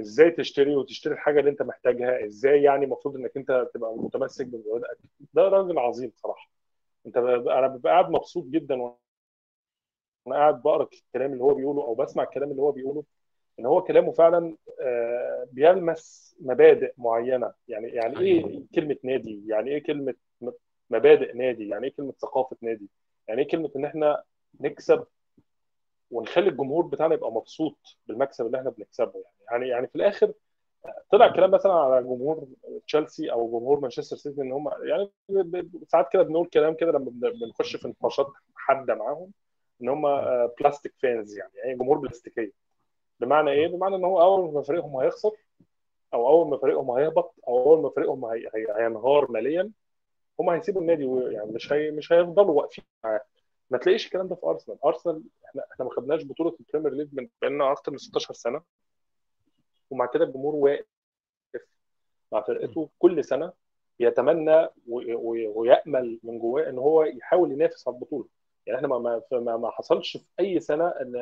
إزاي 0.00 0.30
تشتري 0.30 0.76
وتشتري 0.76 1.14
الحاجة 1.14 1.40
اللي 1.40 1.50
أنت 1.50 1.62
محتاجها؟ 1.62 2.24
إزاي 2.24 2.62
يعني 2.62 2.84
المفروض 2.84 3.16
إنك 3.16 3.36
أنت 3.36 3.68
تبقى 3.74 3.94
متمسك 3.96 4.46
بمبادئك 4.46 4.98
ده 5.34 5.42
راجل 5.42 5.78
عظيم 5.78 6.12
صراحة. 6.16 6.50
أنت 7.06 7.16
أنا 7.16 7.66
ببقى 7.66 7.92
قاعد 7.92 8.10
مبسوط 8.10 8.44
جدا 8.44 8.74
وأنا 8.82 8.96
قاعد 10.30 10.62
بقرا 10.62 10.88
الكلام 10.92 11.32
اللي 11.32 11.42
هو 11.44 11.54
بيقوله 11.54 11.82
أو 11.82 11.94
بسمع 11.94 12.22
الكلام 12.22 12.50
اللي 12.50 12.62
هو 12.62 12.72
بيقوله. 12.72 13.04
إن 13.60 13.66
هو 13.66 13.82
كلامه 13.82 14.12
فعلا 14.12 14.56
آه، 14.80 15.48
بيلمس 15.52 16.36
مبادئ 16.40 16.92
معينة. 16.98 17.52
يعني 17.68 17.88
يعني 17.88 18.20
إيه 18.20 18.62
كلمة 18.74 18.96
نادي؟ 19.02 19.44
يعني 19.48 19.70
إيه 19.70 19.82
كلمة 19.82 20.14
مبادئ 20.90 21.32
نادي؟ 21.32 21.68
يعني 21.68 21.86
إيه 21.86 21.92
كلمة 21.94 22.12
ثقافة 22.22 22.56
نادي؟ 22.62 22.88
يعني 23.28 23.42
إيه 23.42 23.48
كلمة 23.48 23.70
إن 23.76 23.84
إحنا 23.84 24.22
نكسب 24.60 25.04
ونخلي 26.10 26.48
الجمهور 26.48 26.86
بتاعنا 26.86 27.14
يبقى 27.14 27.32
مبسوط 27.32 27.96
بالمكسب 28.06 28.46
اللي 28.46 28.58
إحنا 28.58 28.70
بنكسبه؟ 28.70 29.12
يعني 29.14 29.24
يعني 29.50 29.68
يعني 29.68 29.86
في 29.86 29.96
الآخر 29.96 30.32
طلع 31.10 31.28
كلام 31.28 31.50
مثلا 31.50 31.72
على 31.72 32.02
جمهور 32.02 32.46
تشيلسي 32.86 33.32
أو 33.32 33.58
جمهور 33.58 33.80
مانشستر 33.80 34.16
سيتي 34.16 34.42
إن 34.42 34.52
هم 34.52 34.70
يعني 34.82 35.10
ساعات 35.88 36.08
كده 36.12 36.22
بنقول 36.22 36.46
كلام 36.48 36.74
كده 36.74 36.92
لما 36.92 37.10
بن- 37.10 37.30
بنخش 37.40 37.76
في 37.76 37.88
نقاشات 37.88 38.26
حادة 38.54 38.94
معاهم 38.94 39.32
إن 39.82 39.88
هم 39.88 40.02
بلاستيك 40.60 40.94
فانز 41.02 41.38
يعني 41.38 41.50
يعني 41.54 41.74
جمهور 41.78 41.98
بلاستيكية. 41.98 42.65
بمعنى 43.20 43.50
إيه؟ 43.50 43.68
بمعنى 43.68 43.96
إن 43.96 44.04
هو 44.04 44.20
أول 44.22 44.54
ما 44.54 44.62
فريقهم 44.62 44.96
هيخسر 44.96 45.30
أو 46.14 46.28
أول 46.28 46.48
ما 46.48 46.56
فريقهم 46.56 46.90
هيهبط 46.90 47.34
أو 47.48 47.58
أول 47.72 47.82
ما 47.82 47.90
فريقهم 47.90 48.24
هي... 48.24 48.46
هي... 48.54 48.66
هينهار 48.76 49.30
ماليا 49.30 49.70
هم 50.40 50.50
هيسيبوا 50.50 50.80
النادي 50.80 51.04
يعني 51.34 51.52
مش 51.52 51.72
هي... 51.72 51.90
مش 51.90 52.12
هيفضلوا 52.12 52.50
واقفين 52.62 52.84
معاه. 53.04 53.20
ما 53.70 53.78
تلاقيش 53.78 54.06
الكلام 54.06 54.28
ده 54.28 54.34
في 54.34 54.46
أرسنال. 54.46 54.78
أرسنال 54.84 55.22
إحنا 55.46 55.62
إحنا 55.72 55.84
ما 55.84 55.90
خدناش 55.90 56.24
بطولة 56.24 56.56
البريمير 56.60 56.92
ليج 56.92 57.08
من 57.12 57.28
بقالنا 57.42 57.72
أكتر 57.72 57.92
من 57.92 57.98
16 57.98 58.34
سنة. 58.34 58.62
ومع 59.90 60.06
كده 60.06 60.24
الجمهور 60.24 60.54
واقف 60.54 60.86
مع 62.32 62.40
فرقته 62.40 62.88
كل 62.98 63.24
سنة 63.24 63.52
يتمنى 64.00 64.56
و- 64.88 65.14
و- 65.14 65.52
ويأمل 65.60 66.20
من 66.22 66.38
جواه 66.38 66.68
إن 66.70 66.78
هو 66.78 67.02
يحاول 67.04 67.52
ينافس 67.52 67.88
على 67.88 67.94
البطولة. 67.94 68.26
يعني 68.66 68.76
إحنا 68.78 68.88
ما 68.88 69.22
ما 69.32 69.56
ما 69.56 69.70
حصلش 69.70 70.16
في 70.16 70.24
أي 70.40 70.60
سنة 70.60 70.88
ان 70.88 71.16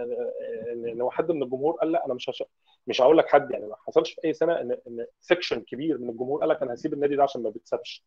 ان 0.73 0.89
ان 0.89 1.11
حد 1.11 1.31
من 1.33 1.43
الجمهور 1.43 1.73
قال 1.73 1.93
لا 1.93 2.07
أنا 2.07 2.15
مش 2.15 2.31
هش... 2.31 2.43
مش 2.87 3.03
هقول 3.03 3.19
لك 3.19 3.29
حد 3.29 3.51
يعني 3.51 3.67
ما 3.67 3.77
حصلش 3.77 4.13
في 4.13 4.25
أي 4.25 4.33
سنة 4.35 4.61
ان 4.61 4.77
إن 4.89 5.07
section 5.21 5.61
كبير 5.61 5.99
من 5.99 6.09
الجمهور 6.11 6.41
قال 6.41 6.49
لك 6.49 6.63
أنا 6.63 6.75
هسيب 6.75 6.93
النادي 6.93 7.17
ده 7.17 7.23
عشان 7.23 7.43
ما 7.43 7.51
بيكسبش 7.51 8.05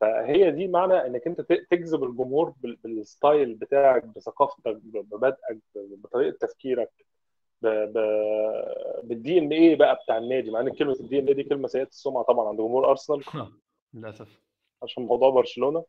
فهي 0.00 0.50
دي 0.50 0.68
معنى 0.68 1.06
إنك 1.06 1.26
أنت 1.26 1.40
تجذب 1.70 2.04
الجمهور 2.04 2.54
بال- 2.62 2.76
بال 2.84 3.04
style 3.04 3.54
بتاعك 3.54 4.04
بثقافتك 4.04 4.76
بمبادئك 4.82 5.58
بطريقة 5.76 6.36
تفكيرك 6.40 6.90
ب... 7.62 7.66
ب... 7.68 7.98
بال 9.02 9.38
DNA 9.38 9.76
بقى 9.76 10.00
بتاع 10.04 10.18
النادي 10.18 10.50
مع 10.50 10.60
إن 10.60 10.68
كلمة 10.74 10.96
ال 11.00 11.18
DNA 11.18 11.34
دي 11.34 11.42
كلمة 11.44 11.68
سيئة 11.68 11.82
السمعة 11.86 12.22
طبعا 12.24 12.48
عند 12.48 12.58
جمهور 12.58 12.90
أرسنال. 12.90 13.24
للأسف. 13.94 14.40
عشان 14.82 15.02
موضوع 15.06 15.30
برشلونة. 15.30 15.84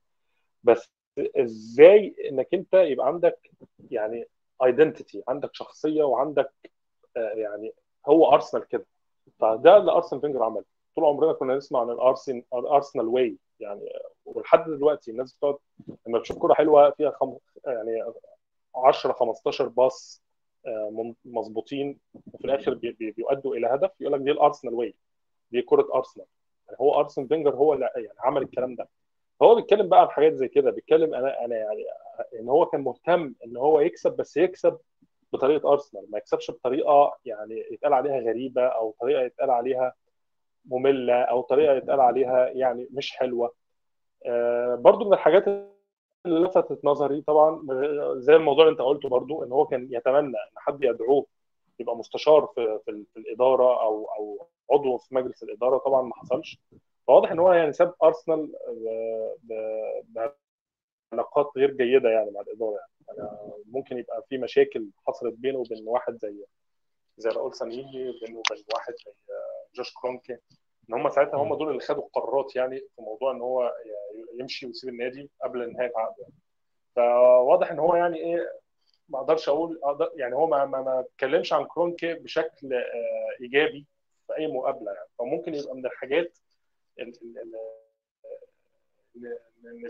بس 0.64 0.90
إزاي 1.36 2.16
انك 2.30 2.48
انت 2.54 2.74
يبقى 2.74 3.08
عندك 3.08 3.52
يعني 3.92 4.28
identity 4.64 5.24
عندك 5.28 5.50
شخصية 5.54 6.04
وعندك 6.04 6.52
آه، 7.18 7.20
يعني 7.36 7.74
هو 8.08 8.34
ارسنال 8.34 8.68
كده. 8.68 8.86
فده 9.40 9.78
اللي 9.78 9.92
أرسين 9.92 10.22
فينجر 10.22 10.44
عمله. 10.44 10.64
طول 10.96 11.06
عمرنا 11.06 11.34
كنا 11.34 11.56
نسمع 11.56 11.82
عن 11.82 11.90
ال 11.90 11.98
Arsen- 11.98 12.44
ال 12.54 12.61
Arsenal 12.61 13.08
way 13.08 13.38
يعني 13.60 13.90
ولحد 14.26 14.64
دلوقتي 14.66 15.12
الناس 15.12 15.34
بتقعد 15.34 15.56
لما 16.08 16.20
تشوف 16.20 16.38
كوره 16.38 16.54
حلوة 16.54 16.92
فيها 16.92 17.12
خم... 17.12 17.38
يعني 17.66 18.04
10 18.76 19.14
15 19.14 19.68
باص 19.68 20.24
آه، 20.66 21.14
مظبوطين 21.26 22.00
وفي 22.34 22.46
الآخر. 22.46 22.74
بي... 22.74 23.12
بيؤدوا 23.12 23.56
إلى 23.56 23.68
هدف 23.68 23.92
يقول 24.02 24.14
لك 24.14 24.22
دي 24.22 24.32
ال 24.32 24.37
Arsenal 24.37 24.74
way 24.74 24.96
دي 25.52 25.62
كرة 25.62 25.88
ارسنال 25.96 26.26
يعني 26.68 26.78
هو 26.82 27.00
ارسن 27.00 27.28
فينجر 27.28 27.56
هو 27.56 27.74
اللي 27.74 27.90
يعني 27.96 28.20
عمل 28.20 28.42
الكلام 28.42 28.76
ده. 28.76 28.90
هو 29.42 29.56
بيتكلم 29.56 29.90
بقى 29.90 30.02
عن 30.02 30.10
حاجات 30.10 30.34
زي 30.34 30.48
كده 30.48 30.72
بيتكلم 30.72 31.14
أنا 31.14 31.46
أنا 31.46 31.56
يعني 31.56 31.86
إن 32.40 32.50
هو 32.50 32.66
كان 32.66 32.82
مهتم 32.82 33.34
إن 33.46 33.58
هو 33.58 33.80
يكسب 33.80 34.16
بس 34.16 34.38
يكسب 34.38 34.78
بطريقة 35.34 35.72
أرسنال 35.74 36.06
ما 36.12 36.18
يكسبش 36.18 36.52
بطريقة 36.52 37.18
يعني 37.26 37.66
يتقال 37.72 37.94
عليها 37.94 38.20
غريبة 38.20 38.62
أو 38.68 38.96
طريقة 39.02 39.22
يتقال 39.22 39.50
عليها 39.50 39.94
مملة 40.66 41.22
أو 41.22 41.42
طريقة 41.42 41.74
يتقال 41.74 42.00
عليها 42.00 42.48
يعني 42.50 42.88
مش 42.92 43.12
حلوة. 43.12 43.54
آه 44.26 44.76
برضو 44.76 45.06
من 45.06 45.14
الحاجات 45.14 45.48
اللي 46.26 46.40
لفتت 46.40 46.86
نظري 46.86 47.22
طبعا 47.22 47.62
زي 48.20 48.36
الموضوع 48.36 48.64
اللي 48.64 48.72
أنت 48.72 48.82
قلته 48.82 49.10
برضو 49.10 49.44
إن 49.44 49.52
هو 49.52 49.66
كان 49.66 49.88
يتمنى 49.92 50.28
إن 50.38 50.58
حد 50.58 50.84
يدعوه 50.84 51.26
يبقى 51.80 51.96
مستشار 51.98 52.46
في 52.56 52.80
في, 52.86 53.04
في 53.14 53.20
الإدارة 53.20 53.82
أو 53.84 54.06
أو 54.18 54.48
عضو 54.72 54.98
في 54.98 55.16
مجلس 55.16 55.44
الإدارة 55.44 55.78
طبعا 55.78 56.02
ما 56.02 56.16
حصلش. 56.16 56.60
فواضح 57.12 57.32
إن 57.32 57.40
هو 57.40 57.54
يعني 57.54 57.74
ساب 57.74 57.94
أرسنال 58.04 58.52
بعلاقات 61.12 61.52
غير 61.58 61.72
جيدة 61.72 62.10
يعني 62.10 62.32
مع 62.32 62.42
الاداره 62.42 62.72
يعني. 62.72 63.20
أنا 63.20 63.52
ممكن 63.66 63.98
يبقى 63.98 64.26
في 64.30 64.38
مشاكل 64.38 64.88
حصلت 65.08 65.34
بينه 65.34 65.60
وبين 65.60 65.88
واحد 65.88 66.18
زي 66.18 66.46
زي 67.18 67.30
راؤول 67.30 67.56
سانيني 67.56 68.10
وبينه 68.10 68.40
وبين 68.40 68.64
واحد 68.74 68.94
زي 69.06 69.12
جوش 69.76 69.94
كرونكي. 69.94 70.34
إن 70.90 70.94
هم 70.94 71.10
ساعتها 71.10 71.38
هم 71.38 71.56
دول 71.56 71.70
اللي 71.70 71.80
خدوا 71.80 72.04
القرارات 72.04 72.56
يعني 72.56 72.80
في 72.80 73.02
موضوع 73.02 73.32
إن 73.32 73.42
هو 73.42 73.74
يمشي 74.40 74.66
ويسيب 74.66 74.90
النادي 74.90 75.30
قبل 75.44 75.74
نهاية 75.74 75.92
عقده. 75.96 76.26
فواضح 76.96 77.72
إن 77.72 77.80
هو 77.80 77.96
يعني 77.96 78.18
إيه 78.18 78.54
ما 79.10 79.20
أقدرش 79.20 79.50
أقول 79.50 79.80
أقدر 79.84 80.12
يعني 80.16 80.36
هو 80.36 80.48
ما 80.48 80.66
ما 80.66 81.00
اتكلمش 81.00 81.54
عن 81.54 81.66
كرونكي 81.66 82.14
بشكل 82.14 82.74
آه، 82.74 83.42
إيجابي 83.42 83.86
في 84.28 84.38
أي 84.38 84.48
مقابلة 84.48 84.92
يعني. 84.92 85.08
فممكن 85.20 85.56
يبقى 85.56 85.76
من 85.76 85.86
الحاجات 85.86 86.38
ان 87.00 87.14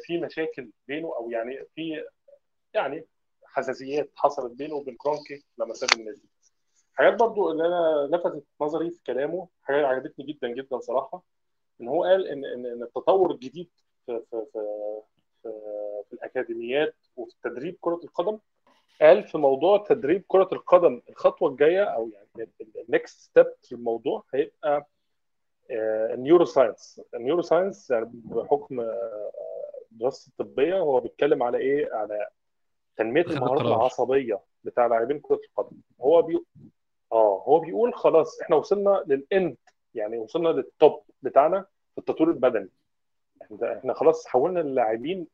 في 0.02 0.18
مشاكل 0.18 0.70
بينه 0.88 1.08
أو 1.18 1.32
يعني 1.32 1.66
في 1.76 2.04
يعني 2.74 3.06
حساسيات 3.46 4.10
حصلت 4.16 4.52
بينه 4.52 4.76
وبين 4.76 4.96
كرونكي 4.96 5.44
لما 5.58 5.74
ساب 5.74 5.90
النادي. 6.00 6.22
حاجات 6.94 7.20
برضو 7.20 7.52
اللي 7.52 7.68
أنا 7.68 8.10
لفتت 8.16 8.44
نظري 8.62 8.92
في 8.92 9.04
كلامه 9.04 9.48
حاجات 9.64 9.86
عجبتني 9.86 10.26
جدا 10.26 10.48
جدا 10.48 10.80
صراحة 10.80 11.24
إن 11.82 11.88
هو 11.88 12.04
قال 12.04 12.28
ان 12.28 12.46
ان 12.46 12.84
التطور 12.84 13.32
الجديد 13.32 13.70
في 14.06 14.20
في 14.32 14.46
في, 14.54 14.60
في, 15.44 15.50
في 16.10 16.14
الأكاديميات 16.14 16.96
وفي 17.16 17.36
تدريب 17.44 17.78
كرة 17.82 18.00
القدم 18.04 18.40
قال 19.02 19.24
في 19.24 19.38
موضوع 19.38 19.78
تدريب 19.78 20.24
كرة 20.28 20.50
القدم 20.52 21.02
الخطوة 21.10 21.50
الجاية 21.50 21.84
أو 21.84 22.10
يعني 22.38 22.50
ال 22.88 22.94
next 22.94 23.20
step 23.20 23.54
في 23.62 23.72
الموضوع 23.76 24.24
هيبقى 24.34 24.88
ال 25.70 26.46
neuroscience 26.46 27.02
ال 27.14 27.42
neuroscience 27.42 27.92
يعني 27.92 28.10
بحكم 28.14 28.80
آه، 28.80 29.32
دراسة 29.92 30.30
الطبية 30.30 30.80
هو 30.80 31.00
بيتكلم 31.00 31.44
على 31.44 31.58
إيه؟ 31.58 31.94
على 31.94 32.28
تنمية 32.98 33.22
المهارات 33.22 33.62
العصبية 33.62 34.40
بتاع 34.64 34.88
لاعبين 34.88 35.20
كرة 35.20 35.40
القدم. 35.50 35.78
هو 36.02 36.22
بي... 36.22 36.46
آه 37.12 37.44
هو 37.48 37.60
بيقول 37.60 37.94
خلاص 37.94 38.42
إحنا 38.42 38.56
وصلنا 38.56 39.04
لل 39.08 39.28
end 39.28 39.58
يعني 39.94 40.18
وصلنا 40.18 40.50
لل 40.50 40.71
top 40.71 41.04
بتاعنا 41.22 41.66
في 41.92 41.98
التطوير 41.98 42.30
البدني. 42.30 42.70
إحنا 43.64 43.94
خلاص 43.94 44.28
حولنا 44.28 44.62
اللاعبين 44.62 45.28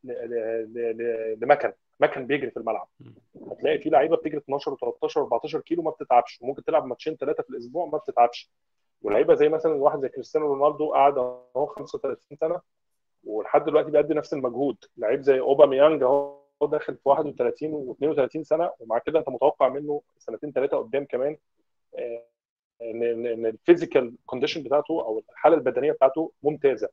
لمكن. 1.41 1.73
مكن 1.99 2.27
بيجري 2.27 2.51
في 2.51 2.57
الملعب. 2.57 2.87
هتلاقي 3.51 3.79
في 3.79 3.89
لعيبة 3.89 4.17
بتجري 4.17 4.37
12 4.37 4.75
و13 4.75 5.09
و14 5.09 5.57
كيلو 5.57 5.83
ما 5.83 5.91
بتتعبش. 5.91 6.41
وممكن 6.41 6.63
تلعب 6.63 6.85
ماتشين 6.85 7.15
ثلاثة 7.15 7.43
في 7.43 7.49
الأسبوع 7.49 7.85
ما 7.85 7.97
بتتعبش. 7.97 8.51
ولعيبه 9.01 9.33
زي 9.35 9.49
مثلا 9.49 9.73
واحد 9.73 9.99
زي 10.01 10.09
كريستيانو 10.09 10.53
رونالدو 10.53 10.91
قاعد 10.93 11.17
أهو 11.17 11.65
35 11.65 12.37
سنة 12.37 12.61
ولحد 13.23 13.65
دلوقتي 13.65 13.91
بيأدي 13.91 14.13
نفس 14.13 14.33
المجهود. 14.33 14.77
لعيب 14.97 15.21
زي 15.21 15.39
أوباميانج 15.39 16.03
أهو 16.03 16.37
داخل 16.61 16.95
في 16.95 17.09
31 17.09 17.95
و32 18.01 18.41
سنة 18.41 18.71
ومع 18.79 18.97
كده 18.97 19.19
أنت 19.19 19.29
متوقع 19.29 19.69
منه 19.69 20.01
سنتين 20.17 20.51
ثلاثة 20.51 20.77
قدام 20.77 21.05
كمان 21.05 21.37
آه، 21.97 22.23
ان 22.81 23.45
ال 23.45 23.53
physical 23.53 24.15
condition 24.25 24.63
بتاعته 24.63 25.01
أو 25.01 25.23
الحالة 25.31 25.55
البدنية 25.55 25.91
بتاعته 25.91 26.31
ممتازة. 26.43 26.89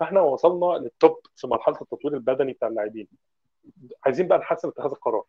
فإحنا 0.00 0.20
وصلنا 0.20 0.66
لل 0.78 0.95
top 0.95 1.20
في 1.36 1.46
مرحلة 1.46 1.78
التطوير 1.82 2.14
البدني 2.14 2.52
بتاع 2.52 2.68
اللاعبين. 2.68 3.08
عايزين 4.04 4.28
بقى 4.28 4.38
نحسن 4.38 4.68
اتخاذ 4.68 4.90
القرار. 4.90 5.24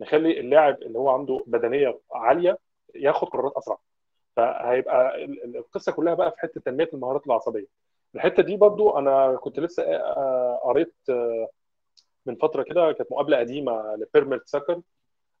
نخلي 0.00 0.40
اللاعب 0.40 0.82
اللي 0.82 0.98
هو 0.98 1.08
عنده 1.08 1.44
بدنية 1.46 2.00
عالية 2.12 2.58
ياخد 2.94 3.28
قرارات 3.28 3.52
أسرع. 3.56 3.78
فهيبقى 4.36 5.24
القصة 5.44 5.92
كلها 5.92 6.14
بقى 6.14 6.30
في 6.30 6.38
حتة 6.40 6.60
تنمية 6.60 6.88
المهارات 6.94 7.26
العصبية. 7.26 7.66
الحتة 8.14 8.42
دي 8.42 8.56
برضو 8.56 8.98
أنا 8.98 9.36
كنت 9.36 9.60
لسه 9.60 9.82
آه، 9.82 10.60
قريت 10.64 10.94
آه، 11.10 11.48
من 12.26 12.36
فترة 12.36 12.62
كده 12.62 12.92
كانت 12.92 13.12
مقابلة 13.12 13.36
قديمة 13.38 13.94
لبير 13.96 14.48
ميرتساكر. 14.48 14.80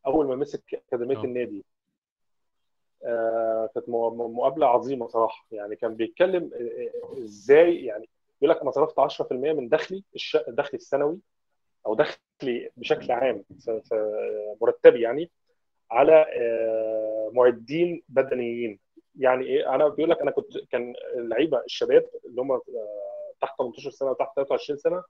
أول 0.06 0.26
ما 0.26 0.36
مسك 0.36 0.74
أكاديمية 0.88 1.16
أوه. 1.16 1.24
النادي 1.24 1.64
آه، 3.04 3.70
كانت 3.74 3.88
مقابلة 3.88 4.66
عظيمة 4.66 5.08
صراحة. 5.08 5.46
يعني 5.52 5.76
كان 5.76 5.94
بيتكلم 5.96 6.50
إزاي 7.22 7.84
يعني 7.84 8.08
بيقول 8.40 8.56
لك 8.56 8.62
أنا 8.62 8.70
صرفت 8.70 8.98
10% 8.98 9.52
من 9.52 9.68
دخلي 9.68 10.04
دخلي 10.48 10.74
السنوي 10.74 11.18
أو 11.86 11.94
دخلي 11.94 12.70
بشكل 12.76 13.12
عام 13.12 13.44
مرتبي 14.60 15.00
يعني 15.00 15.30
على 15.90 16.26
معدين 17.32 18.02
بدنيين. 18.08 18.83
يعني 19.18 19.44
إيه 19.46 19.74
أنا 19.74 19.88
بيقول 19.88 20.10
لك 20.10 20.20
أنا 20.20 20.30
كنت 20.30 20.58
كان 20.70 20.94
اللعيبة 21.16 21.62
الشباب 21.64 22.04
اللي 22.24 22.40
هم 22.42 22.60
تحت 23.40 23.58
18 23.58 23.90
سنة 23.90 24.10
وتحت 24.10 24.28
23 24.36 24.78
سنة 24.78 25.02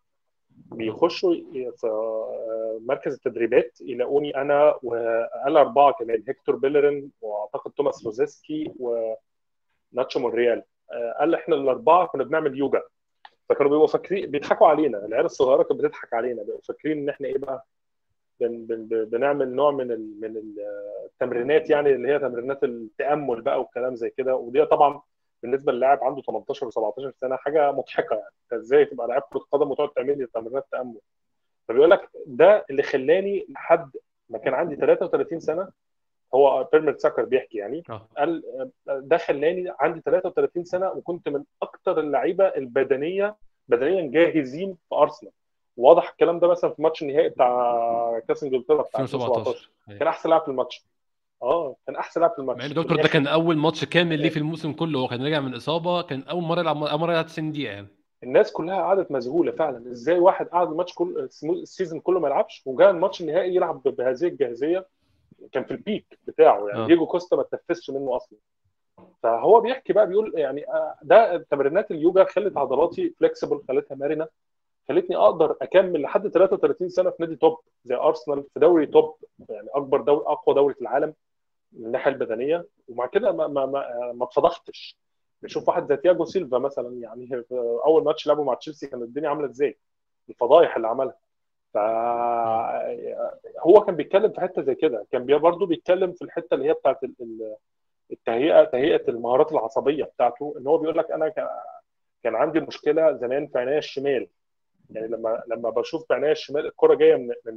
بيخشوا 0.51 1.35
في 1.77 1.89
مركز 2.87 3.15
التدريبات 3.15 3.79
يلاقوني 3.81 4.37
أنا 4.37 4.79
وأنا 4.83 5.61
أربعة 5.61 5.93
كمان 5.93 6.23
هيكتور 6.29 6.57
بيلرين 6.57 7.11
وأعتقد 7.21 7.71
توماس 7.73 8.05
روزيسكي 8.07 8.73
وناتشو 8.79 10.21
مونريال. 10.21 10.63
قال 11.21 11.35
إحنا 11.35 11.57
الأربعة 11.57 12.07
كنا 12.07 12.25
بنعمل 12.25 12.59
يوجا. 12.59 12.83
فكانوا 13.49 13.71
بيبقوا 13.71 13.87
فاكرين 13.87 14.31
بيضحكوا 14.31 14.67
علينا 14.67 15.05
العيال 15.07 15.25
الصغيرة 15.25 15.63
كانت 15.63 15.81
بتضحك 15.81 16.15
علينا 16.15 16.43
بيبقوا 16.43 16.61
فاكرين 16.69 16.99
إن 16.99 17.09
إحنا 17.09 17.29
إيه 17.29 17.39
بقى؟ 17.39 17.65
بن 18.41 18.67
بن 18.67 19.05
بنعمل 19.05 19.55
نوع 19.55 19.71
من 19.71 19.87
من 20.21 20.37
التمرينات 21.05 21.71
يعني 21.71 21.91
اللي 21.93 22.09
هي 22.09 22.19
تمرينات 22.19 22.65
التأمل 22.65 23.41
بقى 23.43 23.61
والكلام 23.61 23.95
زي 23.95 24.11
كده. 24.11 24.37
ودي 24.37 24.65
طبعا 24.65 25.01
بالنسبة 25.43 25.73
للاعب 25.73 26.05
عنده 26.05 26.23
18 26.23 26.71
و17 26.71 27.11
سنة 27.21 27.37
حاجة 27.37 27.73
مضحكة 27.73 28.15
يعني. 28.15 28.31
انت 28.45 28.53
إزاي 28.61 28.85
تبقى 28.85 29.09
لاعب 29.09 29.23
كرة 29.33 29.39
قدم 29.53 29.71
وتقعد 29.71 29.89
تعمل 29.89 30.19
لي 30.19 30.27
تمرينات 30.27 30.67
تأمل؟ 30.73 30.99
فبيقول 31.69 31.91
لك 31.91 32.09
ده 32.27 32.65
اللي 32.71 32.83
خلاني 32.83 33.47
لحد 33.49 33.91
ما 34.31 34.39
كان 34.39 34.55
عندي 34.55 34.77
33 34.77 35.41
سنة 35.41 35.69
هو 36.35 36.69
بيرميت 36.73 37.01
ساكر 37.01 37.25
بيحكي 37.25 37.59
يعني 37.59 37.83
أوه. 37.91 38.09
قال 38.19 38.43
ده 38.87 39.17
خلاني 39.17 39.73
عندي 39.81 40.01
33 40.01 40.65
سنة 40.65 40.91
وكنت 40.91 41.29
من 41.29 41.45
أكثر 41.63 42.01
اللعيبة 42.01 42.45
البدنية 42.45 43.37
بدنيا 43.69 44.11
جاهزين 44.11 44.77
في 44.89 44.95
أرسنال. 44.95 45.33
واضح 45.77 46.11
الكلام 46.11 46.39
ده 46.39 46.49
مثلا 46.49 46.71
في 46.71 46.83
ماتش 46.83 47.03
النهائي 47.03 47.29
بتاع 47.29 48.21
كاس 48.29 48.43
إنجلترا 48.45 48.83
بتاع 48.83 49.01
2017 49.01 49.71
كان 49.99 50.09
أحسن 50.09 50.29
لاعب 50.31 50.43
في 50.43 50.49
الماتش. 50.49 50.85
آه 51.43 51.77
كان 51.87 51.97
أحسن 51.97 52.21
لاعب 52.21 52.33
في 52.33 52.39
الماتش. 52.39 52.59
مع 52.61 52.67
إن 52.67 52.75
دكتور 52.75 53.03
ده 53.03 53.09
كان 53.09 53.27
أول 53.27 53.57
ماتش 53.57 53.85
كامل 53.85 54.21
ليه 54.21 54.29
في 54.29 54.37
الموسم 54.37 54.73
كله. 54.73 54.99
هو 55.01 55.09
كان 55.09 55.25
راجع 55.25 55.41
من 55.41 55.55
إصابة 55.55 56.03
كان 56.03 56.23
أول 56.23 56.43
مرة 56.43 56.61
يلعب 56.61 56.83
أول 56.83 57.01
مرة 57.01 57.13
يلعب 57.13 57.27
90 57.27 57.53
دقيقة 57.53 57.73
يعني. 57.73 57.89
الناس 58.23 58.53
كلها 58.53 58.77
قعدت 58.77 59.11
مذهوله 59.11 59.53
فعلا. 59.53 59.91
إزاي 59.93 60.19
واحد 60.19 60.47
قعد 60.47 60.69
الماتش 60.71 60.95
كل 60.95 61.29
ال 61.45 61.53
season 61.53 62.01
كله 62.01 62.21
ما 62.21 62.29
يلعبش 62.29 62.63
وجاء 62.67 62.91
الماتش 62.91 63.21
النهائي 63.21 63.55
يلعب 63.55 63.83
بهذه 63.83 64.25
الجاهزية. 64.25 64.87
كان 65.53 65.65
في 65.65 65.71
ال 65.71 65.80
peak 65.80 66.19
بتاعه 66.27 66.69
يعني. 66.69 66.83
آه. 66.83 66.87
دييجو 66.87 67.07
كوستا 67.07 67.37
ما 67.37 67.43
تنفسش 67.43 67.91
منه 67.91 68.17
أصلا. 68.17 68.39
فهو 69.23 69.61
بيحكي 69.61 69.93
بقى 69.93 70.07
بيقول 70.07 70.33
يعني 70.37 70.69
آه، 70.69 70.95
ده 71.03 71.37
تمرينات 71.51 71.91
اليوجا 71.91 72.25
خلت 72.25 72.57
عضلاتي 72.57 73.15
flexible 73.21 73.61
خلتها 73.69 73.95
مرنة. 73.95 74.29
خلتني 74.89 75.17
أقدر 75.17 75.57
اكمل 75.63 76.03
لحد 76.03 76.29
33 76.29 76.89
سنة 76.89 77.11
في 77.11 77.17
نادي 77.21 77.37
top 77.37 77.59
زي 77.85 77.95
أرسنال 77.95 78.45
في 78.55 78.61
دوري 78.61 78.87
top 78.87 79.17
يعني 79.49 79.69
أكبر 79.75 80.01
دوري 80.01 80.25
أقوى 80.27 80.55
دوري 80.55 80.75
في 80.75 80.81
العالم 80.81 81.15
من 81.73 81.87
الناحية 81.87 82.11
البدنية. 82.11 82.67
ومع 82.89 83.07
كده 83.07 83.33
ما 83.33 83.47
ما 83.47 83.67
ما, 83.67 84.13
ما 84.15 84.25
اتفضحتش 84.25 84.99
نشوف 85.43 85.69
واحد 85.69 85.89
زي 85.89 85.97
تياجو 85.97 86.25
سيلفا 86.25 86.59
مثلا 86.59 87.01
يعني 87.03 87.45
أول 87.87 88.05
ماتش 88.05 88.27
لعبه 88.27 88.45
مع 88.45 88.55
تشيلسي 88.55 88.87
كانت 88.87 89.03
الدنيا 89.03 89.29
عاملة 89.29 89.47
إزاي؟ 89.51 89.79
الفضايح 90.29 90.77
اللي 90.77 90.89
عملها. 90.89 91.17
فهو 91.75 93.81
كان 93.87 93.97
بيتكلم 93.97 94.33
في 94.33 94.41
حتة 94.41 94.63
زي 94.63 94.75
كده. 94.75 95.07
كان 95.13 95.39
برضه 95.39 95.67
بيتكلم 95.67 96.13
في 96.13 96.23
الحتة 96.23 96.55
اللي 96.55 96.69
هي 96.69 96.73
بتاعت 96.73 96.99
التهيئة 98.13 98.65
تهيئة 98.65 99.09
المهارات 99.09 99.53
العصبية 99.53 100.05
بتاعته 100.05 100.55
إن 100.59 100.67
هو 100.67 100.79
بيقول 100.79 100.99
لك 100.99 101.11
أنا 101.11 101.29
كان 102.23 102.35
عندي 102.35 102.61
مشكلة 102.61 103.13
زمان 103.13 103.47
في 103.47 103.59
عينيا 103.59 103.79
الشمال. 103.79 104.29
يعني 104.91 105.09
لما 105.09 105.43
لما 105.49 105.71
بشوف 105.71 106.05
بعناية 106.11 106.33
الشمال 106.33 106.67
الكرة 106.67 106.95
جاية 106.95 107.17
من 107.17 107.29
من 107.45 107.55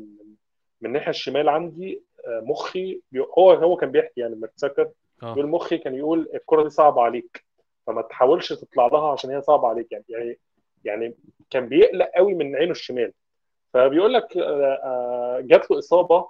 من 0.81 0.89
الناحية 0.89 1.09
الشمال 1.09 1.49
عندي 1.49 2.03
آه، 2.27 2.39
مخي 2.39 3.01
هو 3.37 3.51
هو 3.51 3.75
كان 3.77 3.91
بيحكي 3.91 4.21
يعني 4.21 4.35
مرتسكر 4.35 4.89
آه. 5.23 5.31
يقول 5.31 5.47
مخي 5.47 5.77
كان 5.77 5.95
يقول 5.95 6.29
الكرة 6.33 6.63
دي 6.63 6.69
صعبة 6.69 7.01
عليك 7.01 7.45
فما 7.87 8.01
تحاولش 8.01 8.53
تطلع 8.53 8.87
لها 8.87 9.11
عشان 9.11 9.31
هي 9.31 9.41
صعبة 9.41 9.67
عليك 9.67 9.91
يعني 9.91 10.05
يعني 10.09 10.39
يعني 10.83 11.15
كان 11.49 11.69
بيقلق 11.69 12.09
قوي 12.15 12.33
من 12.33 12.55
عينه 12.55 12.71
الشمال 12.71 13.13
فبيقول 13.73 14.13
لك 14.13 14.37
آه، 14.37 15.39
جات 15.43 15.71
له 15.71 15.79
إصابة 15.79 16.29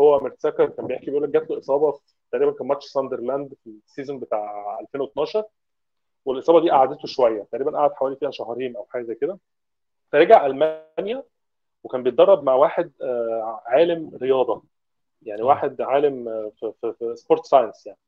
هو 0.00 0.20
مرتسكر 0.20 0.66
كان 0.66 0.86
بيحكي 0.86 1.06
بيقول 1.06 1.22
لك 1.22 1.28
جات 1.28 1.50
له 1.50 1.58
إصابة 1.58 2.00
تقريبا 2.32 2.52
كان 2.52 2.66
ماتش 2.66 2.84
ساندرلاند 2.86 3.54
في 3.64 3.70
ال 3.70 3.77
season 3.77 4.18
بتاع 4.18 4.78
2012 4.80 5.44
والإصابة 6.24 6.60
دي 6.60 6.70
قعدته 6.70 7.06
شوية 7.06 7.46
تقريبا 7.52 7.78
قعد 7.78 7.92
حوالي 7.92 8.16
فيها 8.16 8.30
شهرين 8.30 8.76
أو 8.76 8.86
حاجة 8.90 9.02
زي 9.02 9.14
كده 9.14 9.38
فرجع 10.12 10.46
ألمانيا 10.46 11.22
وكان 11.84 12.02
بيتدرب 12.02 12.42
مع 12.44 12.54
واحد 12.54 12.92
آه، 13.02 13.62
عالم 13.66 14.16
رياضة. 14.22 14.62
يعني 15.22 15.42
واحد 15.42 15.80
عالم 15.82 16.28
آه، 16.28 16.52
في, 16.60 16.72
في, 16.80 16.92
في 16.98 17.16
sport 17.16 17.44
science 17.46 17.86
يعني. 17.86 17.98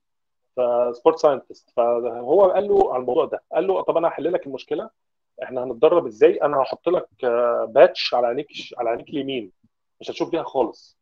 ف 0.56 0.66
sport 0.66 1.18
scientist 1.18 1.70
فهو 1.76 2.50
قال 2.50 2.68
له 2.68 2.92
على 2.92 3.00
الموضوع 3.00 3.24
ده 3.24 3.42
قال 3.52 3.66
له 3.66 3.82
طب 3.82 3.96
أنا 3.96 4.08
هحل 4.08 4.32
لك 4.32 4.46
المشكلة 4.46 4.90
إحنا 5.42 5.64
هنتدرب 5.64 6.06
إزاي؟ 6.06 6.42
أنا 6.42 6.56
هحط 6.62 6.88
لك 6.88 7.08
patch 7.68 8.14
آه، 8.14 8.18
على 8.18 8.26
عينيك 8.26 8.48
على 8.78 8.90
عينيك 8.90 9.08
اليمين 9.08 9.52
مش 10.00 10.10
هتشوف 10.10 10.30
بيها 10.30 10.42
خالص. 10.42 10.98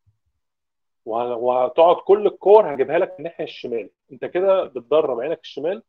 وهتقعد 1.04 1.96
كل 1.96 2.26
الكور 2.26 2.74
هجيبها 2.74 2.98
لك 2.98 3.10
من 3.10 3.16
الناحية 3.18 3.44
الشمال. 3.44 3.90
أنت 4.12 4.24
كده 4.24 4.64
بتدرب 4.64 5.20
عينك 5.20 5.40
الشمال 5.42 5.82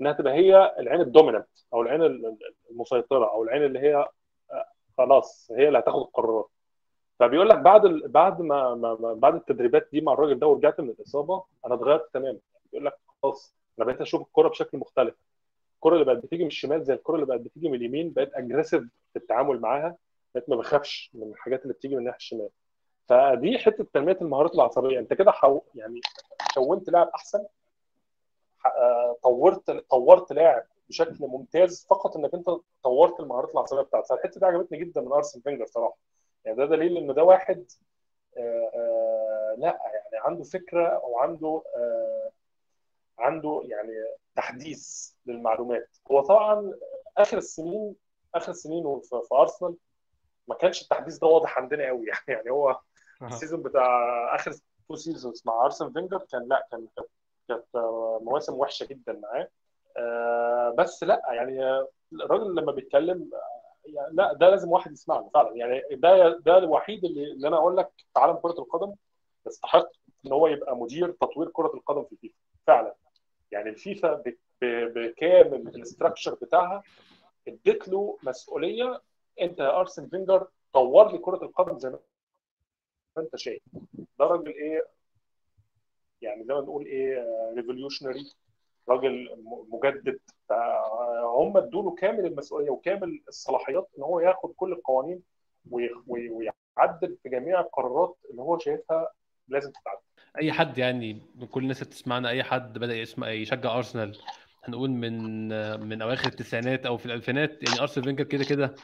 إنها 0.00 0.12
تبقى 0.12 0.32
هي 0.32 0.74
العين 0.78 1.00
ال 1.00 1.05
dominant 1.05 1.46
أو 1.74 1.82
العين 1.82 2.02
المسيطرة 2.70 3.30
أو 3.30 3.42
العين 3.42 3.64
اللي 3.64 3.78
هي 3.78 4.08
خلاص 4.98 5.50
هي 5.56 5.68
اللي 5.68 5.78
هتاخد 5.78 6.00
القرارات. 6.00 6.48
فبيقول 7.18 7.48
لك 7.48 7.58
بعد 7.58 7.84
ال... 7.84 8.08
بعد 8.08 8.40
ما... 8.40 8.74
ما 8.74 9.14
بعد 9.14 9.34
التدريبات 9.34 9.88
دي 9.92 10.00
مع 10.00 10.12
الراجل 10.12 10.38
ده 10.38 10.46
ورجعت 10.46 10.80
من 10.80 10.88
الإصابة 10.88 11.44
أنا 11.66 11.74
اتغيرت 11.74 12.08
تماما. 12.14 12.38
بيقول 12.72 12.86
لك 12.86 12.98
خلاص 13.22 13.54
أنا 13.78 13.86
بقيت 13.86 14.00
أشوف 14.00 14.22
الكورة 14.22 14.48
بشكل 14.48 14.78
مختلف. 14.78 15.14
الكورة 15.74 15.94
اللي 15.94 16.04
بقت 16.04 16.16
بتيجي 16.24 16.42
من 16.42 16.48
الشمال 16.48 16.84
زي 16.84 16.94
الكورة 16.94 17.16
اللي 17.16 17.26
بقت 17.26 17.40
بتيجي 17.40 17.68
من 17.68 17.74
اليمين 17.74 18.10
بقيت 18.10 18.34
aggressive 18.34 18.82
في 19.12 19.18
التعامل 19.18 19.60
معاها 19.60 19.96
بقيت 20.34 20.48
ما 20.50 20.56
بخافش 20.56 21.10
من 21.14 21.30
الحاجات 21.30 21.62
اللي 21.62 21.74
بتيجي 21.74 21.94
من 21.94 22.00
الناحية 22.00 22.18
الشمال. 22.18 22.48
فدي 23.08 23.58
حتة 23.58 23.86
تنمية 23.92 24.18
المهارات 24.22 24.54
العصبية. 24.54 24.98
أنت 24.98 25.12
كده 25.14 25.30
حو... 25.30 25.60
يعني 25.74 26.00
كونت 26.54 26.90
لاعب 26.90 27.08
أحسن 27.14 27.44
طورت 29.22 29.70
طورت 29.70 30.32
لاعب 30.32 30.64
بشكل 30.88 31.16
ممتاز 31.20 31.86
فقط 31.90 32.16
إنك 32.16 32.34
أنت 32.34 32.50
طورت 32.82 33.20
المهارات 33.20 33.50
العصبية 33.54 33.82
بتاعتك. 33.82 34.12
الحتة 34.12 34.40
دي 34.40 34.46
عجبتني 34.46 34.78
جدا 34.78 35.00
من 35.00 35.12
أرسن 35.12 35.40
فينجر 35.40 35.66
صراحة. 35.66 35.96
يعني 36.44 36.56
ده 36.56 36.66
دليل 36.66 36.96
إن 36.96 37.14
ده 37.14 37.24
واحد 37.24 37.66
آآ 38.36 38.70
آآ 38.74 39.56
لا 39.58 39.66
يعني 39.66 40.24
عنده 40.24 40.44
فكرة 40.44 40.98
وعنده 41.04 41.62
عنده 43.18 43.62
يعني 43.64 43.92
تحديث 44.36 45.10
للمعلومات. 45.26 45.96
هو 46.10 46.20
طبعا 46.20 46.72
آخر 47.16 47.38
السنين 47.38 47.94
آخر 48.34 48.50
السنين 48.50 49.00
في 49.00 49.34
أرسنال 49.34 49.76
ما 50.48 50.54
كانش 50.54 50.82
التحديث 50.82 51.18
ده 51.18 51.26
واضح 51.26 51.58
عندنا 51.58 51.86
قوي 51.86 52.06
يعني 52.06 52.20
يعني 52.38 52.50
هو 52.50 52.80
ال 53.22 53.28
season 53.28 53.62
بتاع 53.62 54.34
آخر 54.34 54.52
two 54.88 54.94
seasons 54.96 55.42
مع 55.46 55.64
أرسن 55.64 55.92
فينجر 55.92 56.18
كان 56.18 56.48
لا 56.48 56.68
كان 56.70 56.86
كانت 57.48 57.64
مواسم 58.22 58.54
وحشة 58.54 58.86
جدا 58.86 59.12
معاه. 59.12 59.40
آه 59.42 59.48
بس 60.78 61.04
لا 61.04 61.22
يعني 61.32 61.86
الراجل 62.12 62.54
لما 62.54 62.72
بيتكلم 62.72 63.30
يعني 63.84 64.14
لا 64.14 64.32
ده 64.32 64.50
لازم 64.50 64.68
واحد 64.70 64.92
يسمع 64.92 65.16
له 65.16 65.30
فعلا. 65.34 65.56
يعني 65.56 65.82
ده 65.92 66.28
ده 66.38 66.58
الوحيد 66.58 67.04
اللي, 67.04 67.32
اللي 67.32 67.48
أنا 67.48 67.56
أقول 67.56 67.76
لك 67.76 67.90
في 67.96 68.20
عالم 68.20 68.36
كرة 68.36 68.50
القدم 68.58 68.94
يستحق 69.46 69.88
إن 70.26 70.32
هو 70.32 70.46
يبقى 70.46 70.76
مدير 70.76 71.10
تطوير 71.12 71.48
كرة 71.50 71.74
القدم 71.74 72.04
في 72.04 72.12
الفيفا 72.12 72.34
فعلا. 72.66 72.94
يعني 73.52 73.68
الفيفا 73.70 74.22
بكامل 74.62 75.68
ال 75.68 75.75
structure 75.75 76.34
بتاعها 76.34 76.82
اديت 77.48 77.88
له 77.88 78.18
مسؤولية 78.22 79.02
أنت 79.40 79.58
يا 79.60 79.80
أرسن 79.80 80.08
فينجر 80.08 80.48
طور 80.72 81.12
لي 81.12 81.18
كرة 81.18 81.44
القدم 81.44 81.78
زي 81.78 81.90
ما 81.90 81.98
أنت 83.18 83.36
شايف. 83.36 83.62
ده 84.18 84.24
راجل 84.24 84.48
إيه 84.48 84.86
يعني 86.22 86.44
زي 86.44 86.54
ما 86.54 86.60
نقول 86.60 86.86
إيه 86.86 87.26
revolutionary 87.56 88.32
راجل 88.88 89.28
مجدد. 89.70 90.18
فهم 90.48 91.56
ادوا 91.56 91.82
له 91.82 91.94
كامل 91.94 92.26
المسؤولية 92.26 92.70
وكامل 92.70 93.20
الصلاحيات 93.28 93.88
إن 93.98 94.02
هو 94.02 94.20
ياخد 94.20 94.52
كل 94.56 94.72
القوانين 94.72 95.22
ويعدل 96.06 97.16
في 97.22 97.28
جميع 97.28 97.60
القرارات 97.60 98.16
اللي 98.30 98.42
هو 98.42 98.58
شايفها 98.58 99.08
لازم 99.48 99.70
تتعدل. 99.70 99.98
أي 100.38 100.52
حد 100.52 100.78
يعني 100.78 101.22
من 101.34 101.46
كل 101.46 101.62
الناس 101.62 101.82
اللي 101.82 101.90
بتسمعنا 101.90 102.28
أي 102.28 102.42
حد 102.42 102.78
بدأ 102.78 102.96
يسمع 102.96 103.30
يشجع 103.30 103.76
أرسنال 103.76 104.18
هنقول 104.64 104.90
من 104.90 105.48
من 105.88 106.02
أواخر 106.02 106.28
التسعينات 106.28 106.86
أو 106.86 106.96
في 106.96 107.06
الألفينات 107.06 107.50
يعني 107.68 107.80
أرسن 107.80 108.04
فينجر 108.04 108.24
كده 108.24 108.44
كده 108.44 108.74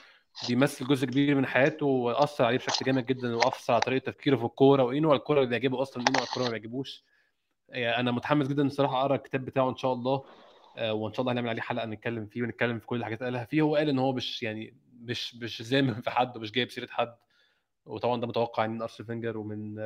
بيمثل 0.49 0.87
جزء 0.87 1.07
كبير 1.07 1.35
من 1.35 1.47
حياته 1.47 1.87
وأثر 1.87 2.45
عليه 2.45 2.57
بشكل 2.59 2.85
جامد 2.87 3.07
جدا 3.07 3.37
واثر 3.37 3.73
على 3.73 3.81
طريقة 3.81 4.05
تفكيره 4.05 4.37
في 4.37 4.45
الكورة 4.45 4.83
وايه 4.83 5.01
نوع 5.01 5.15
الكورة 5.15 5.39
اللي 5.39 5.49
بيعجبه 5.51 5.83
أصلا 5.83 6.05
إيه 6.07 6.13
نوع 6.13 6.23
الكورة 6.23 6.45
اللي 6.45 6.53
ما 6.53 6.59
بيعجبوش. 6.59 7.05
أنا 7.73 8.11
متحمس 8.11 8.49
جدا 8.49 8.63
الصراحة 8.67 9.01
أقرأ 9.01 9.17
الكتاب 9.17 9.45
بتاعه 9.45 9.71
إن 9.71 9.77
شاء 9.77 9.93
الله 9.93 10.25
وإن 10.79 11.13
شاء 11.13 11.21
الله 11.21 11.33
هنعمل 11.33 11.49
عليه 11.49 11.63
حلقة 11.63 11.87
نتكلم 11.87 12.27
فيه 12.27 12.43
ونتكلم 12.43 12.79
في 12.79 12.87
كل 12.87 12.97
الحاجات 12.97 13.19
اللي 13.19 13.31
قالها 13.31 13.45
فيه. 13.45 13.63
هو 13.63 13.77
قال 13.77 13.89
إن 13.89 13.99
هو 13.99 14.13
مش 14.13 14.43
يعني 14.43 14.75
مش 15.01 15.35
مش 15.35 15.63
زامم 15.63 15.95
في 15.95 16.11
حد 16.11 16.37
ومش 16.37 16.53
جايب 16.53 16.71
سيرة 16.71 16.89
حد. 16.91 17.15
وطبعا 17.87 18.21
ده 18.21 18.27
متوقع 18.27 18.67
من 18.67 18.83
ارسن 18.83 19.07
فينجر 19.07 19.39
ومن 19.39 19.77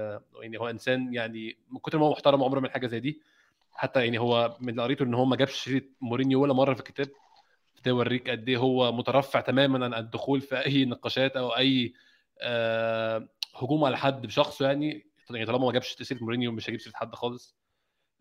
يعني 0.43 0.59
هو 0.59 0.70
إنسان 0.70 1.14
يعني 1.14 1.57
من 1.70 1.78
كتر 1.78 1.99
ما 1.99 2.07
هو 2.07 2.11
محترم 2.12 2.45
عمره 2.45 2.61
من 2.61 2.70
حاجة 2.70 2.87
زي 2.87 3.01
دي. 3.01 3.20
حتى 3.72 4.05
يعني 4.05 4.18
هو 4.18 4.57
من 4.61 4.68
اللي 4.68 4.82
قريته 4.82 5.03
إن 5.03 5.14
هو 5.14 5.24
ما 5.24 5.37
جابش 5.37 5.64
سيرة 5.64 5.82
مورينيو 6.01 6.43
ولا 6.43 6.53
مرة 6.55 6.74
في 6.74 6.80
الكتاب. 6.80 7.09
ده 7.84 7.91
يوريك 7.91 8.30
قد 8.30 8.49
إيه 8.49 8.57
هو 8.57 8.93
مترفع 8.93 9.41
تماما 9.41 9.84
عن 9.84 9.95
الدخول 9.95 10.41
في 10.41 10.64
أي 10.66 10.84
نقاشات 10.84 11.37
أو 11.37 11.51
أي 11.51 11.95
آه 12.41 13.28
هجوم 13.55 13.84
على 13.84 13.97
حد 13.97 14.26
بشخصه 14.26 14.66
يعني. 14.66 15.07
يعني 15.30 15.47
طالما 15.47 15.66
ما 15.66 15.72
جابش 15.72 15.97
سيرة 16.03 16.18
مورينيو 16.24 16.53
مش 16.53 16.68
هيجيب 16.68 16.80
سيرة 16.80 16.95
حد 16.95 17.14
خالص. 17.14 17.57
آه 17.57 17.66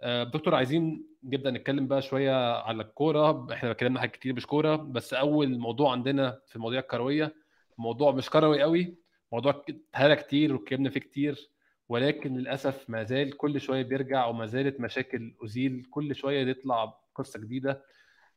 دكتور 0.04 0.56
عايزين 0.56 1.08
نبدأ 1.24 1.52
نتكلم 1.52 1.88
بقى 1.88 2.02
شوية 2.02 2.56
على 2.62 2.84
الكورة. 2.84 3.54
إحنا 3.54 3.72
اتكلمنا 3.72 4.00
حاجات 4.00 4.14
كتير 4.16 4.34
مش 4.34 4.46
كورة 4.46 4.76
بس 4.76 5.14
أول 5.14 5.58
موضوع 5.60 5.92
عندنا 5.92 6.40
في 6.48 6.56
المواضيع 6.56 6.80
الكروية 6.80 7.36
موضوع 7.78 8.12
مش 8.12 8.30
كروي 8.30 8.62
قوي 8.62 8.98
موضوع 9.32 9.64
اتهرى 9.70 10.16
كتير 10.16 10.54
واتكلمنا 10.54 10.90
فيه 10.90 11.00
كتير 11.00 11.50
ولكن 11.90 12.34
للأسف 12.38 12.90
ما 12.90 13.04
زال 13.04 13.38
كل 13.38 13.62
شوية 13.62 13.84
بيرجع 13.84 14.26
وما 14.26 14.46
زالت 14.46 14.80
مشاكل 14.80 15.36
اوزيل 15.42 15.88
كل 15.92 16.16
شوية 16.16 16.48
يطلع 16.48 16.98
قصة 17.16 17.40
جديدة. 17.40 17.84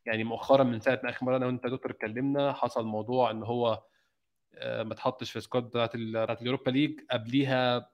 يعني 0.06 0.24
مؤخرا 0.24 0.64
من 0.64 0.80
ساعة 0.80 1.00
ما 1.04 1.10
آخر 1.10 1.26
مرة 1.26 1.36
أنا 1.36 1.46
وأنت 1.46 1.64
يا 1.64 1.70
دكتور 1.70 1.90
اتكلمنا 1.92 2.52
حصل 2.52 2.86
موضوع 2.86 3.30
إن 3.30 3.42
هو 3.42 3.82
ما 4.62 4.92
اتحطش 4.92 5.30
في 5.30 5.40
squad 5.40 5.62
بتاعت 5.64 5.94
اليوروبا 6.42 6.70
ليج. 6.70 7.00
قبليها 7.10 7.90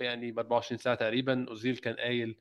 يعني 0.00 0.32
ب 0.32 0.38
24 0.38 0.78
ساعة 0.78 0.94
تقريبا 0.94 1.46
اوزيل 1.48 1.76
كان 1.76 1.94
قايل 1.94 2.38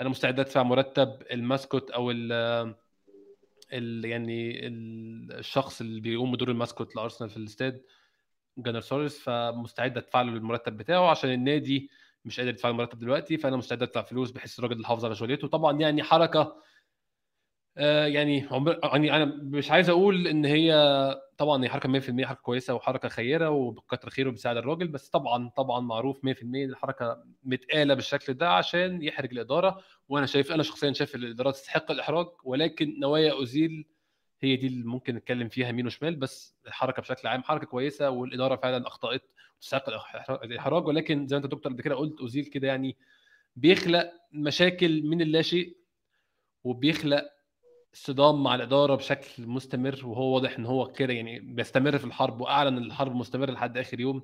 أنا 0.00 0.08
مستعد 0.08 0.40
أدفع 0.40 0.62
مرتب 0.62 1.22
ال 1.32 1.40
mascot 1.40 1.90
أو 1.90 2.10
ال 2.10 4.04
يعني 4.04 4.66
الشخص 4.68 5.80
اللي 5.80 6.00
بيقوم 6.00 6.32
بدور 6.32 6.50
ال 6.50 6.57
mascot 6.57 6.96
لأرسنال 6.96 7.30
في 7.30 7.36
الاستاد 7.36 7.82
جانرسورس. 8.58 9.18
فمستعد 9.18 9.96
أدفع 9.98 10.22
له 10.22 10.32
المرتب 10.32 10.76
بتاعه 10.76 11.10
عشان 11.10 11.30
النادي 11.32 11.90
مش 12.24 12.40
قادر 12.40 12.50
يدفع 12.50 12.68
المرتب 12.68 12.98
دلوقتي 12.98 13.36
فأنا 13.36 13.56
مستعد 13.56 13.82
أدفع 13.82 14.02
فلوس 14.02 14.30
بحيث 14.30 14.58
الراجل 14.58 14.80
يحافظ 14.80 15.04
على 15.04 15.14
شغلته 15.14 15.48
طبعا 15.48 15.80
يعني 15.80 16.02
حركة 16.02 16.56
يعني 17.76 18.46
عمر 18.50 18.78
يعني 18.84 19.16
أنا 19.16 19.24
مش 19.24 19.70
عايز 19.70 19.88
أقول 19.88 20.26
إن 20.26 20.44
هي 20.44 20.74
طبعا 21.38 21.64
هي 21.64 21.68
حركة 21.68 22.00
100% 22.00 22.24
حركة 22.24 22.40
كويسة 22.42 22.74
وحركة 22.74 23.08
خيرة 23.08 23.50
وبكتر 23.50 24.10
خيره 24.10 24.30
بيساعد 24.30 24.56
الراجل 24.56 24.88
بس 24.88 25.08
طبعا 25.08 25.50
طبعا 25.56 25.80
معروف 25.80 26.18
100% 26.26 26.42
إن 26.42 26.56
الحركة 26.56 27.24
متقالة 27.44 27.94
بالشكل 27.94 28.34
ده 28.34 28.50
عشان 28.50 29.02
يحرج 29.02 29.32
الإدارة 29.32 29.80
وأنا 30.08 30.26
شايف 30.26 30.52
أنا 30.52 30.62
شخصيا 30.62 30.92
شايف 30.92 31.14
الإدارة 31.14 31.50
تستحق 31.50 31.90
الإحراج 31.90 32.26
ولكن 32.44 33.00
نوايا 33.00 33.32
أوزيل 33.32 33.86
هي 34.40 34.56
دي 34.56 34.66
اللي 34.66 34.84
ممكن 34.84 35.14
نتكلم 35.14 35.48
فيها 35.48 35.68
يمين 35.68 35.86
وشمال 35.86 36.16
بس 36.16 36.56
الحركة 36.66 37.02
بشكل 37.02 37.28
عام 37.28 37.42
حركة 37.42 37.66
كويسة 37.66 38.10
والإدارة 38.10 38.56
فعلا 38.56 38.86
أخطأت 38.86 39.22
وتستحق 39.58 39.84
الإحراج 40.44 40.86
ولكن 40.86 41.26
زي 41.26 41.36
ما 41.36 41.44
أنت 41.44 41.52
دكتور 41.52 41.72
قبل 41.72 41.82
كده 41.82 41.94
قلت 41.94 42.20
أوزيل 42.20 42.44
كده 42.44 42.68
يعني 42.68 42.96
بيخلق 43.56 44.12
مشاكل 44.32 45.02
من 45.02 45.20
اللاشيء 45.20 45.76
وبيخلق 46.64 47.33
صدام 47.94 48.42
مع 48.42 48.54
الإدارة 48.54 48.94
بشكل 48.94 49.46
مستمر 49.46 50.00
وهو 50.04 50.34
واضح 50.34 50.58
إن 50.58 50.66
هو 50.66 50.92
كده 50.92 51.12
يعني 51.12 51.40
بيستمر 51.40 51.98
في 51.98 52.04
الحرب 52.04 52.40
وأعلن 52.40 52.78
الحرب 52.78 53.14
مستمرة 53.14 53.50
لحد 53.50 53.78
آخر 53.78 54.00
يوم. 54.00 54.22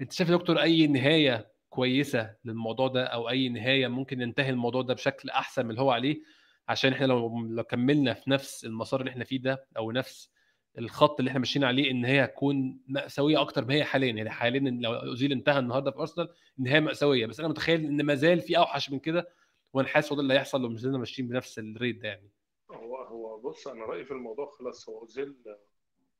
أنت 0.00 0.12
شايف 0.12 0.30
يا 0.30 0.36
دكتور 0.36 0.62
أي 0.62 0.86
نهاية 0.86 1.52
كويسة 1.70 2.34
للموضوع 2.44 2.88
ده 2.88 3.04
أو 3.04 3.28
أي 3.28 3.48
نهاية 3.48 3.88
ممكن 3.88 4.20
ينتهي 4.22 4.50
الموضوع 4.50 4.82
ده 4.82 4.94
بشكل 4.94 5.30
أحسن 5.30 5.64
من 5.64 5.70
اللي 5.70 5.80
هو 5.80 5.90
عليه؟ 5.90 6.22
عشان 6.68 6.92
إحنا 6.92 7.06
لو 7.06 7.46
لو 7.46 7.62
كملنا 7.64 8.14
في 8.14 8.30
نفس 8.30 8.64
المسار 8.64 9.00
اللي 9.00 9.10
إحنا 9.10 9.24
فيه 9.24 9.38
ده 9.42 9.66
أو 9.76 9.92
نفس 9.92 10.30
الخط 10.78 11.20
اللي 11.20 11.28
إحنا 11.28 11.38
ماشيين 11.40 11.64
عليه 11.64 11.90
إن 11.90 12.04
هي 12.04 12.24
هتكون 12.24 12.80
مأساوية 12.88 13.40
أكتر 13.40 13.64
ما 13.64 13.74
هي 13.74 13.84
حاليا. 13.84 14.12
يعني 14.12 14.30
حاليا 14.30 14.60
لو 14.70 14.94
أوزيل 14.94 15.32
انتهى 15.32 15.58
النهارده 15.58 15.90
في 15.90 15.98
أرسنال 15.98 16.28
النهايه 16.58 16.80
مأساوية. 16.80 17.26
بس 17.26 17.40
أنا 17.40 17.48
متخيل 17.48 17.84
إن 17.84 18.02
ما 18.02 18.14
زال 18.14 18.40
في 18.40 18.58
أوحش 18.58 18.90
من 18.90 18.98
كده 18.98 19.28
وأنا 19.72 19.88
حاسس 19.88 20.12
ده 20.12 20.20
اللي 20.20 20.34
هيحصل 20.34 20.62
لو 20.62 20.68
مش 20.68 20.84
ماشيين 20.84 21.28
بنفس 21.28 21.58
الريت 21.58 21.96
ده 22.02 22.08
يعني. 22.08 22.30
هو 22.70 22.96
هو 22.96 23.38
بص 23.40 23.68
أنا 23.68 23.84
رأيي 23.84 24.04
في 24.04 24.10
الموضوع 24.10 24.46
خلاص 24.50 24.88
هو 24.88 24.98
أوزيل 25.00 25.36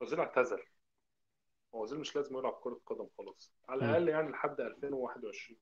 أوزيل 0.03 0.21
اعتذر 0.21 0.69
هو 1.75 1.81
أوزيل 1.81 1.99
مش 2.01 2.17
لازم 2.17 2.39
يلعب 2.39 2.53
كرة 2.63 2.81
قدم 2.87 3.09
خلاص. 3.19 3.53
على 3.69 3.85
الأقل 3.85 4.09
يعني 4.09 4.31
لحد 4.31 4.61
2021 4.61 5.59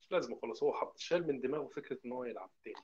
مش 0.00 0.12
لازم 0.12 0.36
خلاص 0.40 0.62
هو 0.62 0.72
حط 0.74 0.98
شال 0.98 1.26
من 1.26 1.40
دماغه 1.40 1.68
فكرة 1.68 1.98
إن 2.04 2.12
هو 2.12 2.24
يلعب 2.24 2.50
تاني. 2.64 2.76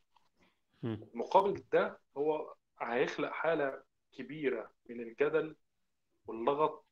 مقابل 1.14 1.64
ده 1.72 2.00
هو 2.16 2.54
هيخلق 2.80 3.30
حالة 3.30 3.82
كبيرة 4.12 4.70
من 4.88 5.00
الجدل 5.00 5.56
واللغط 6.26 6.84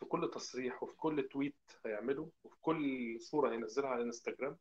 في 0.00 0.04
كل 0.06 0.30
تصريح 0.30 0.82
وفي 0.82 0.96
كل 0.96 1.28
تويت 1.28 1.56
هيعمله 1.86 2.30
وفي 2.44 2.56
كل 2.60 3.16
صورة 3.20 3.52
هينزلها 3.52 3.88
على 3.88 4.02
انستجرام 4.02 4.58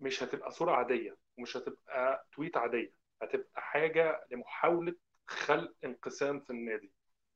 مش 0.00 0.22
هتبقى 0.22 0.50
صورة 0.50 0.72
عادية 0.72 1.16
ومش 1.38 1.56
هتبقى 1.56 2.26
تويت 2.32 2.56
عادية. 2.56 2.99
هتبقى 3.22 3.62
حاجة 3.62 4.26
لمحاولة 4.30 4.94
خلق 5.26 5.72
انقسام 5.84 6.40
في 6.40 6.50
النادي. 6.50 6.92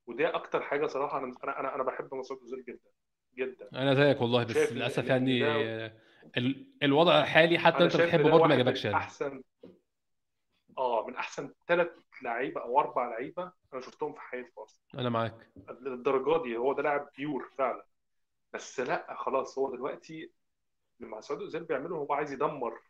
ودي 0.06 0.26
أكتر 0.26 0.62
حاجة 0.62 0.86
صراحة 0.86 1.18
أنا 1.18 1.34
أنا 1.44 1.74
أنا 1.74 1.82
بحب 1.82 2.14
مسعود 2.14 2.40
اوزيل 2.40 2.64
جدا 2.64 2.90
جدا. 3.34 3.68
أنا 3.72 3.94
زيك 3.94 4.20
والله 4.20 4.44
بس 4.44 4.72
للأسف 4.72 5.08
يعني 5.08 5.44
الوضع 6.82 7.20
الحالي 7.20 7.58
حتى 7.58 7.84
أنت 7.84 7.96
بتحبه 7.96 8.30
برضه 8.30 8.44
ما 8.46 8.54
يعجبكش 8.54 8.84
يعني. 8.84 8.96
احسن 8.96 9.42
آه 10.78 11.06
من 11.06 11.16
أحسن 11.16 11.54
ثلاث 11.68 11.88
لعيبة 12.22 12.60
أو 12.60 12.80
أربع 12.80 13.08
لعيبة 13.08 13.52
أنا 13.72 13.80
شفتهم 13.80 14.12
في 14.12 14.20
حياتي 14.20 14.50
في 14.50 14.60
أرسنال. 14.60 15.00
أنا 15.00 15.08
معاك. 15.08 15.50
للدرجة 15.80 16.42
دي 16.42 16.56
هو 16.56 16.72
ده 16.72 16.82
لاعب 16.82 17.08
pure 17.16 17.50
فعلا. 17.58 17.86
بس 18.52 18.80
لأ 18.80 19.14
خلاص 19.14 19.58
هو 19.58 19.74
دلوقتي 19.74 20.32
مسعود 21.00 21.40
أوزيل 21.40 21.64
بيعمله 21.64 21.96
هو 21.96 22.14
عايز 22.14 22.32
يدمر 22.32 22.80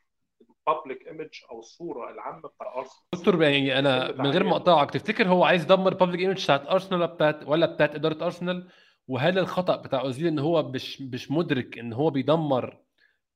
ال 0.40 0.50
public 0.50 1.06
image 1.06 1.28
أو 1.50 1.58
الصورة 1.58 2.10
العامه 2.10 2.48
بتاع 2.48 2.78
ارسنال 2.78 3.02
دكتور 3.14 3.42
يعني 3.42 3.78
أنا 3.78 4.12
من 4.12 4.26
غير 4.30 4.44
ما 4.44 4.52
أقطعك 4.52 4.90
تفتكر 4.90 5.28
هو 5.28 5.44
عايز 5.44 5.64
يدمر 5.64 5.92
ال 5.92 5.96
public 5.96 6.20
image 6.20 6.44
بتاعت 6.44 6.66
ارسنال 6.66 7.00
ولا 7.00 7.06
بتاعت 7.14 7.48
ولا 7.48 7.66
بتاعت 7.66 7.94
إدارة 7.94 8.24
ارسنال 8.24 8.68
وهل 9.08 9.38
الخطأ 9.38 9.76
بتاع 9.76 10.00
أوزيل 10.00 10.26
إن 10.26 10.38
هو 10.38 10.62
مش 10.70 11.00
مش 11.02 11.30
مدرك 11.30 11.78
إن 11.78 11.92
هو 11.92 12.10
بيدمر 12.10 12.80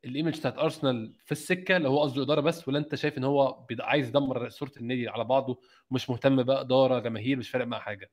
الايمج 0.05 0.38
بتاعت 0.38 0.59
ارسنال 0.59 1.14
في 1.24 1.32
السكة 1.32 1.76
اللي 1.76 1.88
هو 1.88 2.03
قصده 2.03 2.22
إدارة 2.22 2.40
بس 2.40 2.68
ولا 2.68 2.78
أنت 2.78 2.94
شايف 2.94 3.18
إن 3.18 3.24
هو 3.24 3.66
عايز 3.80 4.09
يدمر 4.09 4.49
صورة 4.49 4.72
النادي 4.76 5.09
على 5.09 5.24
بعضه 5.24 5.61
ومش 5.90 6.11
مهتم 6.11 6.42
بقى 6.42 6.61
إدارة 6.61 6.99
جماهير 6.99 7.36
مش 7.36 7.51
فارق 7.51 7.66
معاه 7.66 7.80
حاجة؟ 7.80 8.11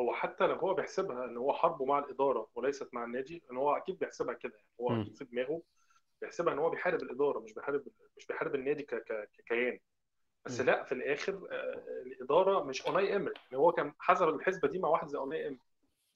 هو 0.00 0.12
حتى 0.12 0.46
لو 0.46 0.54
هو 0.54 0.74
بيحسبها 0.74 1.24
إن 1.24 1.36
هو 1.36 1.52
حربه 1.52 1.84
مع 1.84 1.98
الإدارة 1.98 2.48
وليست 2.54 2.88
مع 2.92 3.04
النادي 3.04 3.42
إن 3.52 3.56
هو 3.56 3.76
أكيد 3.76 3.98
بيحسبها 3.98 4.34
كده 4.34 4.52
يعني 4.56 4.68
هو. 4.80 5.02
أكيد 5.02 5.16
في 5.16 5.24
دماغه 5.24 5.62
بيحسبها 6.22 6.52
إن 6.54 6.58
هو 6.58 6.70
بيحارب 6.70 7.02
الإدارة 7.02 7.38
مش 7.40 7.52
بيحارب 7.54 7.84
مش 8.16 8.26
بيحارب 8.26 8.54
النادي 8.54 8.82
ك- 8.82 8.94
ك- 8.94 9.30
ككيان. 9.38 9.78
بس. 10.44 10.60
لا 10.60 10.84
في 10.84 10.92
الآخر 10.92 11.48
آه، 11.50 12.02
الإدارة 12.06 12.64
مش 12.64 12.86
أوناي 12.86 13.16
امري 13.16 13.34
ان 13.52 13.56
هو 13.56 13.72
كان 13.72 13.92
حسب 13.98 14.28
الحسبة 14.28 14.68
دي 14.68 14.78
مع 14.78 14.88
واحد 14.88 15.08
زي 15.08 15.18
أوناي 15.18 15.48
امري 15.48 15.60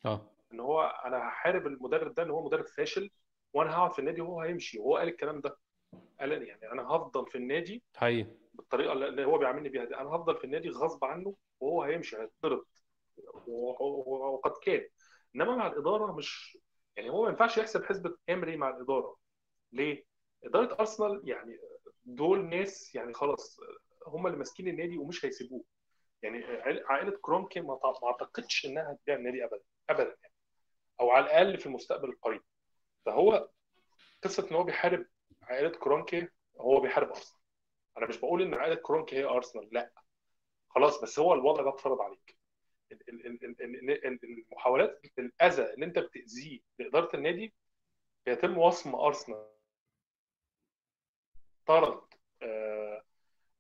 آه. 0.04 0.30
إن 0.52 0.60
هو 0.60 0.82
أنا 1.04 1.28
هحارب 1.28 1.66
المدرب 1.66 2.14
ده 2.14 2.22
إن 2.22 2.30
هو 2.30 2.44
مدرب 2.46 2.66
فاشل 2.66 3.10
وأنا 3.52 3.74
هقعد 3.76 3.92
في 3.92 3.98
النادي 3.98 4.20
وهو 4.20 4.40
هيمشي. 4.40 4.78
وهو 4.78 4.96
قال 4.96 5.08
الكلام 5.08 5.40
ده. 5.40 5.56
قال 6.20 6.32
يعني 6.48 6.72
أنا 6.72 6.82
هفضل 6.82 7.26
في 7.26 7.38
النادي 7.38 7.82
حقيقي. 7.96 8.30
بالطريقة 8.54 8.92
اللي 8.92 9.24
هو 9.24 9.38
بيعاملني 9.38 9.68
بيها 9.68 9.84
دي. 9.84 9.96
أنا 9.96 10.08
هفضل 10.08 10.36
في 10.36 10.44
النادي 10.44 10.68
غصب 10.70 11.04
عنه 11.04 11.34
وهو 11.60 11.82
هيمشي 11.82 12.16
و- 13.46 14.34
وقد 14.34 14.52
كان. 14.62 14.88
إنما 15.36 15.56
مع 15.56 15.66
الإدارة 15.66 16.12
مش 16.12 16.58
يعني 16.96 17.10
هو 17.10 17.22
ما 17.22 17.28
ينفعش 17.30 17.58
يحسب 17.58 17.84
حسبة 17.84 18.16
إمري 18.30 18.56
مع 18.56 18.68
الإدارة. 18.68 19.16
ليه؟ 19.72 20.04
اداره 20.44 20.74
ارسنال 20.80 21.22
يعني 21.24 21.58
دول 22.04 22.44
ناس 22.48 22.94
يعني 22.94 23.12
خلاص 23.14 23.60
هم 24.06 24.26
اللي 24.26 24.38
ماسكين 24.38 24.68
النادي 24.68 24.98
ومش 24.98 25.24
هيسيبوه. 25.24 25.64
يعني 26.22 26.44
عائل- 26.44 26.84
عائلة 26.86 27.18
كرونكي 27.22 27.60
ما 27.60 27.80
اعتقدش 28.04 28.66
إنها 28.66 28.92
هتبيع 28.92 29.14
النادي 29.16 29.44
ابدا 29.44 29.60
ابدا 29.90 30.16
يعني 30.22 30.34
أو 31.00 31.10
على 31.10 31.24
الأقل 31.24 31.58
في 31.58 31.66
المستقبل 31.66 32.08
القريب. 32.08 32.42
فهو 33.06 33.48
قصة 34.22 34.48
إن 34.50 34.56
هو 34.56 34.62
بيحارب 34.64 35.06
عائلة 35.42 35.68
كرونكي 35.68 36.28
هو 36.60 36.80
بيحارب 36.80 37.08
أرسنال. 37.08 37.40
أنا 37.98 38.06
مش 38.06 38.16
بقول 38.18 38.42
إن 38.42 38.54
عائلة 38.54 38.74
كرونكي 38.74 39.16
هي 39.16 39.24
أرسنال 39.24 39.68
لأ. 39.72 39.92
خلاص 40.68 41.02
بس 41.02 41.18
هو 41.18 41.34
الوضع 41.34 41.62
ده 41.62 41.68
اتفرض 41.70 42.00
عليك. 42.00 42.36
ال- 42.92 43.08
ال- 43.08 43.26
ال- 43.26 43.44
ال- 43.44 43.90
ال- 43.90 44.06
ال- 44.06 44.24
المحاولات 44.24 45.00
الأذى 45.18 45.74
اللي 45.74 45.86
أنت 45.86 45.98
بتأذيه 45.98 46.60
لإدارة 46.78 47.16
النادي 47.16 47.54
بيتم 48.26 48.58
وصم 48.58 48.94
أرسنال. 48.94 49.51
طرد 51.66 52.00
آه، 52.42 53.02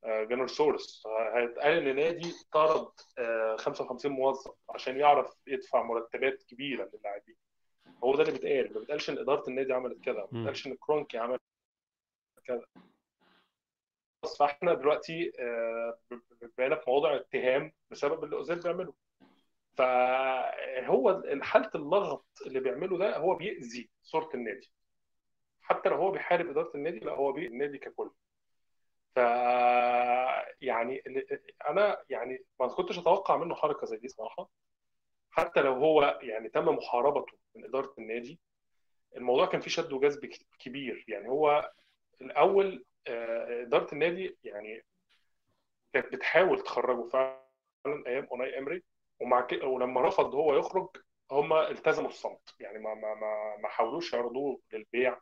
آه، 0.04 0.24
gunner 0.24 0.46
source 0.46 1.06
هيتقال 1.06 1.72
إن 1.72 1.88
النادي 1.88 2.32
طرد 2.52 2.88
آه، 3.18 3.56
55 3.56 4.12
موظف 4.12 4.54
عشان 4.70 4.96
يعرف 4.96 5.34
يدفع 5.46 5.82
مرتبات 5.82 6.42
كبيرة 6.42 6.90
للاعبين. 6.94 7.36
هو 8.04 8.16
ده 8.16 8.22
اللي 8.22 8.32
بيتقال. 8.32 8.72
ما 8.74 8.80
بيتقالش 8.80 9.10
إن 9.10 9.18
إدارة 9.18 9.48
النادي 9.48 9.72
عملت 9.72 10.00
كده. 10.04 10.20
ما. 10.20 10.38
بيتقالش 10.38 10.66
إن 10.66 10.76
كرونكي 10.76 11.18
عمل 11.18 11.38
كده. 12.44 12.66
بس 14.24 14.36
فإحنا 14.38 14.74
دلوقتي 14.74 15.32
آه، 15.40 15.98
بقينا 16.58 16.76
في 16.76 16.90
موضع 16.90 17.16
اتهام 17.16 17.72
بسبب 17.90 18.24
اللي 18.24 18.36
أوزيل 18.36 18.58
بيعمله. 18.60 18.94
فهو 19.76 21.22
حالة 21.42 21.70
اللغط 21.74 22.26
اللي 22.46 22.60
بيعمله 22.60 22.98
ده 22.98 23.16
هو 23.16 23.34
بيأذي 23.34 23.90
صورة 24.02 24.30
النادي. 24.34 24.70
حتى 25.62 25.88
لو 25.88 25.96
هو 25.96 26.10
بيحارب 26.10 26.48
إدارة 26.50 26.70
النادي 26.74 26.98
لا 26.98 27.12
هو 27.12 27.32
بيأذي 27.32 27.48
النادي 27.48 27.78
ككل. 27.78 28.10
ف 29.14 29.18
يعني 30.60 31.02
أنا 31.68 32.04
يعني 32.10 32.44
ما 32.60 32.66
كنتش 32.68 32.98
أتوقع 32.98 33.36
منه 33.36 33.54
حركة 33.54 33.86
زي 33.86 33.96
دي 33.96 34.08
صراحة. 34.08 34.48
حتى 35.30 35.62
لو 35.62 35.72
هو 35.74 36.18
يعني 36.22 36.48
تم 36.48 36.68
محاربته 36.68 37.32
من 37.54 37.64
إدارة 37.64 37.94
النادي 37.98 38.40
الموضوع 39.16 39.46
كان 39.46 39.60
فيه 39.60 39.70
شد 39.70 39.92
وجذب 39.92 40.30
كبير. 40.58 41.04
يعني 41.08 41.28
هو 41.28 41.72
الأول 42.20 42.84
آه، 43.06 43.62
إدارة 43.62 43.92
النادي 43.94 44.38
يعني 44.44 44.84
كانت 45.92 46.12
بتحاول 46.12 46.60
تخرجه 46.62 47.08
فعلا 47.08 47.42
أيام 48.06 48.24
أوناي 48.32 48.58
إمري. 48.58 48.82
ومع 49.20 49.46
ولما 49.62 50.00
رفض 50.00 50.34
هو 50.34 50.58
يخرج 50.58 50.88
هم 51.30 51.52
التزموا 51.52 52.08
الصمت. 52.08 52.54
يعني 52.60 52.78
ما 52.78 52.94
ما 52.94 53.14
ما 53.62 53.68
حاولوش 53.68 54.12
يعرضوه 54.12 54.60
للبيع. 54.72 55.20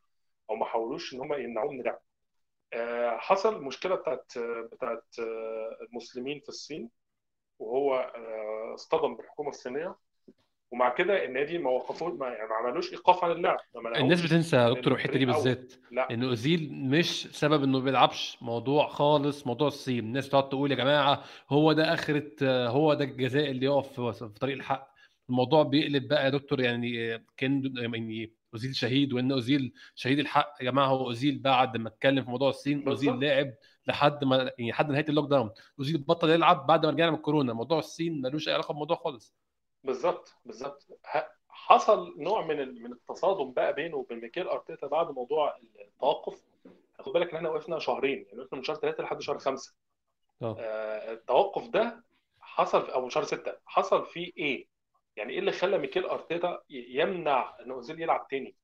أو 0.50 0.56
ما 0.56 0.64
حاولوش 0.64 1.14
إن 1.14 1.20
هم 1.20 1.32
يمنعوه 1.34 1.72
من 1.72 1.80
اللعب 1.80 2.00
آه، 2.72 3.16
حصل 3.16 3.62
مشكلة 3.64 3.94
بتاعت 3.94 4.32
بتاعت 4.72 5.04
آه، 5.18 5.78
المسلمين 5.90 6.40
في 6.40 6.48
الصين 6.48 6.90
وهو 7.58 7.94
آه، 7.94 8.74
اصطدم 8.74 9.16
بالحكومة 9.16 9.48
الصينية. 9.48 9.96
ومع 10.72 10.94
كده 10.94 11.24
النادي 11.24 11.58
ما 11.58 11.70
وقفوه 11.70 12.14
ما 12.14 12.28
يعني 12.28 12.48
ما 12.48 12.54
عملوش 12.54 12.92
إيقاف 12.92 13.24
عن 13.24 13.30
اللعب 13.30 13.58
الناس 13.96 14.22
بتنسى 14.22 14.56
يا 14.56 14.68
من 14.68 14.74
دكتور 14.74 14.92
الحته 14.92 15.18
دي. 15.18 15.24
بالذات 15.24 15.72
لا. 15.90 16.10
إن 16.10 16.24
أوزيل 16.24 16.72
مش 16.72 17.22
سبب 17.38 17.62
إنه 17.62 17.78
ما 17.78 17.84
بيلعبش 17.84 18.38
موضوع 18.42 18.88
خالص 18.88 19.46
موضوع 19.46 19.68
الصين. 19.68 19.98
الناس 19.98 20.28
تقعد 20.28 20.48
تقول 20.48 20.70
يا 20.70 20.76
جماعة 20.76 21.24
هو 21.48 21.72
ده 21.72 21.94
آخرة 21.94 22.32
هو 22.68 22.94
ده 22.94 23.04
الجزاء 23.04 23.50
اللي 23.50 23.66
يقف 23.66 24.00
في 24.00 24.28
طريق 24.40 24.54
الحق. 24.56 24.90
الموضوع 25.28 25.62
بيقلب 25.62 26.08
بقى 26.08 26.24
يا 26.24 26.30
دكتور 26.30 26.60
يعني 26.60 27.18
كان 27.36 27.72
يعني 27.78 28.32
أوزيل 28.54 28.74
شهيد 28.74 29.12
وإن 29.12 29.32
أوزيل 29.32 29.72
شهيد 29.94 30.18
الحق 30.18 30.54
يا 30.60 30.64
جماعة 30.64 30.86
هو 30.86 31.06
أوزيل 31.06 31.38
بعد 31.38 31.76
ما 31.76 31.88
اتكلم 31.88 32.24
في 32.24 32.30
موضوع 32.30 32.48
الصين 32.48 32.88
أوزيل. 32.88 33.20
لاعب 33.20 33.54
لحد 33.86 34.24
ما 34.24 34.36
يعني 34.58 34.70
لحد 34.70 34.90
نهاية 34.90 35.08
ال 35.08 35.30
lockdown. 35.30 35.50
أوزيل 35.78 35.98
بطل 35.98 36.30
يلعب 36.30 36.66
بعد 36.66 36.86
ما 36.86 36.92
رجعنا 36.92 37.10
من 37.10 37.16
الكورونا. 37.16 37.52
موضوع 37.52 37.78
الصين 37.78 38.20
ملوش 38.20 38.48
أي 38.48 38.54
علاقة 38.54 38.68
بالموضوع 38.72 38.96
خالص. 38.96 39.34
بالظبط 39.84 40.34
بالظبط. 40.44 40.86
حصل 41.48 42.14
نوع 42.18 42.46
من 42.46 42.82
من 42.82 42.92
التصادم 42.92 43.52
بقى 43.52 43.74
بينه 43.74 43.96
وبين 43.96 44.20
ميكيل 44.20 44.46
أرتيتا 44.48 44.86
بعد 44.86 45.10
موضوع 45.10 45.56
التوقف. 45.80 46.42
خد 46.98 47.12
بالك 47.12 47.30
إن 47.30 47.36
إحنا 47.36 47.48
وقفنا 47.48 47.78
شهرين 47.78 48.24
يعني 48.28 48.40
وقفنا 48.40 48.58
من 48.58 48.64
شهر 48.64 48.76
ثلاثة 48.76 49.02
لحد 49.02 49.20
شهر 49.20 49.38
خمسة. 49.38 49.74
آه. 50.42 50.56
آه، 50.58 51.12
التوقف 51.12 51.68
ده 51.68 52.04
حصل 52.40 52.86
في 52.86 52.94
أو 52.94 53.02
من 53.02 53.10
شهر 53.10 53.24
ستة 53.24 53.52
حصل 53.66 54.06
فيه 54.06 54.32
إيه؟ 54.36 54.66
يعني 55.20 55.32
إيه 55.32 55.38
اللي 55.38 55.52
خلى 55.52 55.78
ميكيل 55.78 56.04
أرتيتا 56.04 56.62
يمنع 56.70 57.54
إن 57.60 57.70
أوزيل 57.70 58.02
يلعب 58.02 58.26
تاني؟ 58.30 58.54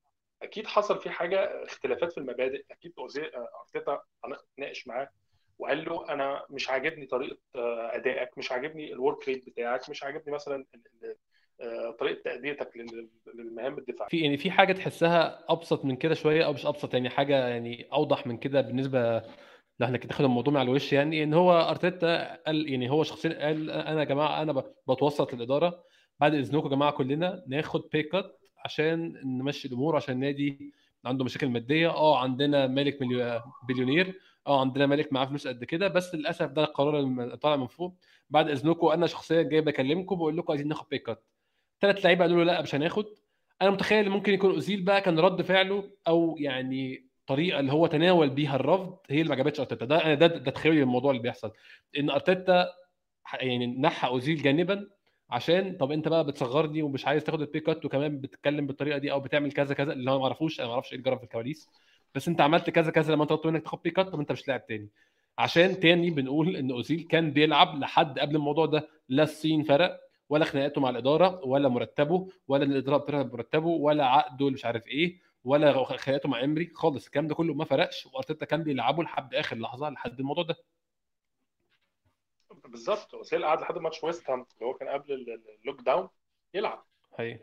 أكيد 0.43 0.67
حصل 0.67 0.99
فيه 1.01 1.11
حاجة 1.11 1.65
اختلافات 1.65 2.13
في 2.13 2.19
المبادئ 2.19 2.65
أكيد 2.71 2.93
اوزيل 2.99 3.35
آه، 3.35 3.49
أرتيتا 3.61 4.03
اتناقش 4.25 4.87
معاه 4.87 5.09
وقال 5.59 5.85
له 5.85 6.13
أنا 6.13 6.47
مش 6.51 6.71
عاجبني 6.71 7.07
طريقة 7.07 7.37
آه، 7.57 7.91
أدائك 7.97 8.39
مش 8.39 8.53
عاجبني 8.53 8.93
ال 8.93 9.00
work 9.00 9.29
rate 9.29 9.47
بتاعك 9.47 9.91
مش 9.91 10.03
عاجبني 10.05 10.35
مثلا 10.35 10.65
آه، 11.61 11.91
طريقة 11.91 12.23
تأديتك 12.23 12.77
لل- 12.77 13.09
للمهام 13.35 13.79
الدفاعية 13.79 14.09
في 14.11 14.21
يعني 14.21 14.37
في 14.37 14.51
حاجة 14.51 14.73
تحسها 14.73 15.45
أبسط 15.49 15.85
من 15.85 15.97
كده 15.97 16.15
شوية 16.15 16.45
أو 16.47 16.53
مش 16.53 16.67
أبسط 16.67 16.95
يعني 16.95 17.11
حاجة 17.11 17.49
يعني 17.49 17.89
أوضح 17.93 18.27
من 18.27 18.37
كده 18.37 18.61
بالنسبة 18.61 19.23
لا 19.79 19.87
إحنا 19.87 19.99
ناخد 20.07 20.25
الموضوع 20.25 20.59
على 20.59 20.63
الوش 20.69 20.93
يعني 20.93 21.23
إن 21.23 21.35
هو 21.35 21.53
أرتيتا 21.53 22.35
قال 22.47 22.71
يعني 22.71 22.91
هو 22.91 23.03
شخصيا 23.03 23.47
قال 23.47 23.71
أنا 23.71 24.01
يا 24.01 24.05
جماعة 24.05 24.43
أنا 24.43 24.65
بتوسط 24.89 25.35
للاداره 25.35 25.85
بعد 26.21 26.35
إذنكم 26.35 26.67
يا 26.67 26.71
جماعة 26.71 26.91
كلنا 26.93 27.45
ناخد 27.47 27.83
pay 27.93 28.03
cut 28.03 28.39
عشان 28.65 29.13
نمشي 29.25 29.69
الأمور 29.69 29.97
عشان 29.97 30.15
النادي 30.15 30.73
عنده 31.05 31.25
مشاكل 31.25 31.49
مادية. 31.49 31.89
آه 31.91 32.19
عندنا 32.19 32.67
مالك 32.67 32.99
مليو- 33.03 33.41
بليونير. 33.69 34.21
آه 34.47 34.61
عندنا 34.61 34.87
مالك 34.87 35.13
معاه 35.13 35.27
فلوس 35.27 35.47
قد 35.49 35.65
كده 35.65 35.89
بس 35.89 36.15
للأسف 36.15 36.47
ده 36.51 36.65
القرار 36.65 37.01
اللي 37.01 37.37
طالع 37.37 37.57
من 37.57 37.67
فوق. 37.67 37.95
بعد 38.31 38.51
إذنكم 38.51 38.87
أنا 38.87 39.07
شخصيا 39.07 39.43
جاي 39.43 39.61
بكلمكم 39.61 40.17
بقول 40.17 40.37
لكم 40.37 40.53
عايزين 40.53 40.69
ناخد 40.69 40.89
pay 40.89 40.99
cut 40.99 41.25
ثلاث 41.81 42.05
لعيبة 42.05 42.25
قالوا 42.25 42.45
له 42.45 42.53
لا 42.53 42.63
مش 42.63 42.75
هناخد. 42.75 43.05
أنا 43.63 43.71
متخيل 43.71 44.11
ممكن 44.11 44.33
يكون 44.35 44.51
أوزيل 44.51 44.83
بقى 44.83 45.01
كان 45.01 45.19
رد 45.19 45.43
فعله 45.43 45.91
أو 46.09 46.37
يعني 46.39 47.07
طريقة 47.27 47.61
اللي 47.61 47.73
هو 47.73 47.87
تناول 47.87 48.31
بيها 48.31 48.57
الرفض 48.57 48.97
هي 49.11 49.21
اللي 49.21 49.29
ما 49.29 49.35
عجبتش 49.41 49.61
أرتيتا. 49.61 49.85
ده 49.87 50.05
أنا 50.05 50.15
ده 50.15 50.27
ده 50.27 50.51
تخيلي 50.51 50.77
للموضوع 50.81 51.11
اللي 51.11 51.23
بيحصل. 51.23 51.53
إن 51.99 52.11
أرتيتا 52.11 52.67
يعني 53.41 53.67
نحى 53.67 54.09
أوزيل 54.09 54.43
جانبا 54.43 54.89
عشان 55.31 55.77
طب 55.77 55.93
انت 55.93 56.09
بقى 56.09 56.25
بتصغرني 56.27 56.83
ومش 56.83 57.07
عايز 57.07 57.25
تاخد 57.25 57.41
ال 57.41 57.46
pay 57.46 57.61
cut 57.61 57.85
وكمان 57.85 58.21
بتتكلم 58.21 58.67
بالطريقة 58.67 58.99
دي 58.99 59.13
أو 59.13 59.21
بتعمل 59.21 59.53
كذا 59.53 59.75
كذا 59.75 59.93
اللي 59.93 60.11
هو 60.11 60.19
ما 60.19 60.25
أعرفوش 60.25 60.61
أنا 60.61 60.69
ما 60.69 60.75
أعرفش 60.75 60.93
إيه 60.93 60.99
اللي 60.99 61.17
في 61.19 61.25
الكواليس 61.25 61.69
بس 62.15 62.29
أنت 62.29 62.41
عملت 62.41 62.71
كذا 62.71 62.91
كذا 62.91 63.15
لما 63.15 63.25
طلبت 63.25 63.47
منك 63.47 63.63
تاخد 63.63 63.83
pay 63.83 63.91
cut 63.91 64.09
طب 64.09 64.21
أنت 64.21 64.33
مش 64.33 64.49
لاعب 64.49 64.67
تاني. 64.67 64.89
عشان 65.39 65.81
تاني 65.81 66.11
بنقول 66.11 66.57
إن 66.57 66.71
أوزيل 66.71 67.03
كان 67.11 67.31
بيلعب 67.33 67.79
لحد 67.81 68.19
قبل 68.19 68.37
الموضوع 68.37 68.67
ده 68.67 68.89
لا 69.09 69.23
الصين 69.23 69.63
فرق 69.63 70.01
ولا 70.29 70.45
خناقاته 70.45 70.81
مع 70.81 70.91
الإدارة 70.91 71.41
ولا 71.45 71.69
مرتبه 71.69 72.29
ولا 72.49 72.65
الإدارة 72.65 72.97
بترتب 72.97 73.33
مرتبه 73.33 73.67
ولا 73.67 74.07
عقده 74.07 74.51
مش 74.51 74.65
عارف 74.65 74.87
إيه 74.87 75.19
ولا 75.45 75.85
خناقاته 75.85 76.29
مع 76.29 76.45
إمري 76.45 76.71
خالص 76.75 77.05
الكلام 77.07 77.29
ده 77.29 77.35
كله 77.35 77.55
ما 77.55 77.65
فرقش 77.65 78.07
وأرتيتا 78.07 78.47
كان 78.47 78.63
بيلعبه 78.63 79.03
لحد 79.03 79.35
آخر 79.35 79.57
لحظة 79.59 79.91
لحد 79.91 80.21
الموضوع 80.21 80.45
ده. 80.45 80.57
بالظبط. 82.51 83.15
اوزيل 83.15 83.45
قعد 83.45 83.61
لحد 83.61 83.79
ماتش 83.79 84.05
ويست 84.05 84.31
هام 84.31 84.47
اللي 84.55 84.67
هو 84.67 84.75
كان 84.75 84.89
قبل 84.89 85.13
ال 85.63 85.81
lockdown 85.81 86.09
يلعب. 86.55 86.87
هي. 87.19 87.41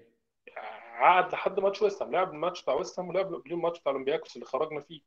قعد 0.99 1.33
لحد 1.33 1.59
ماتش 1.59 1.81
ويست 1.81 2.01
هام 2.01 2.11
لعب 2.11 2.33
الماتش 2.33 2.61
بتاع 2.61 2.73
ويست 2.73 2.99
هام 2.99 3.09
ولعب 3.09 3.33
قبليه 3.33 3.55
الماتش 3.55 3.79
بتاع 3.79 3.91
اولمبياكوس 3.91 4.35
اللي 4.35 4.45
خرجنا 4.45 4.81
فيه. 4.81 5.01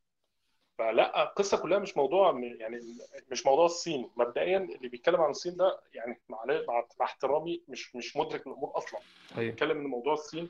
فلا 0.77 1.23
القصة 1.23 1.57
كلها 1.57 1.79
مش 1.79 1.97
موضوع 1.97 2.39
يعني 2.59 2.79
مش 3.31 3.45
موضوع 3.45 3.65
الصين. 3.65 4.11
مبدئيا 4.15 4.57
اللي 4.57 4.89
بيتكلم 4.89 5.21
عن 5.21 5.29
الصين 5.29 5.55
ده 5.55 5.81
يعني 5.93 6.21
مع 6.29 6.45
مع 6.67 7.05
احترامي 7.05 7.63
مش 7.67 7.95
مش 7.95 8.17
مدرك 8.17 8.47
الأمور 8.47 8.77
أصلا. 8.77 8.99
هي. 9.33 9.45
بيتكلم 9.45 9.77
إن 9.77 9.87
موضوع 9.87 10.13
الصين 10.13 10.49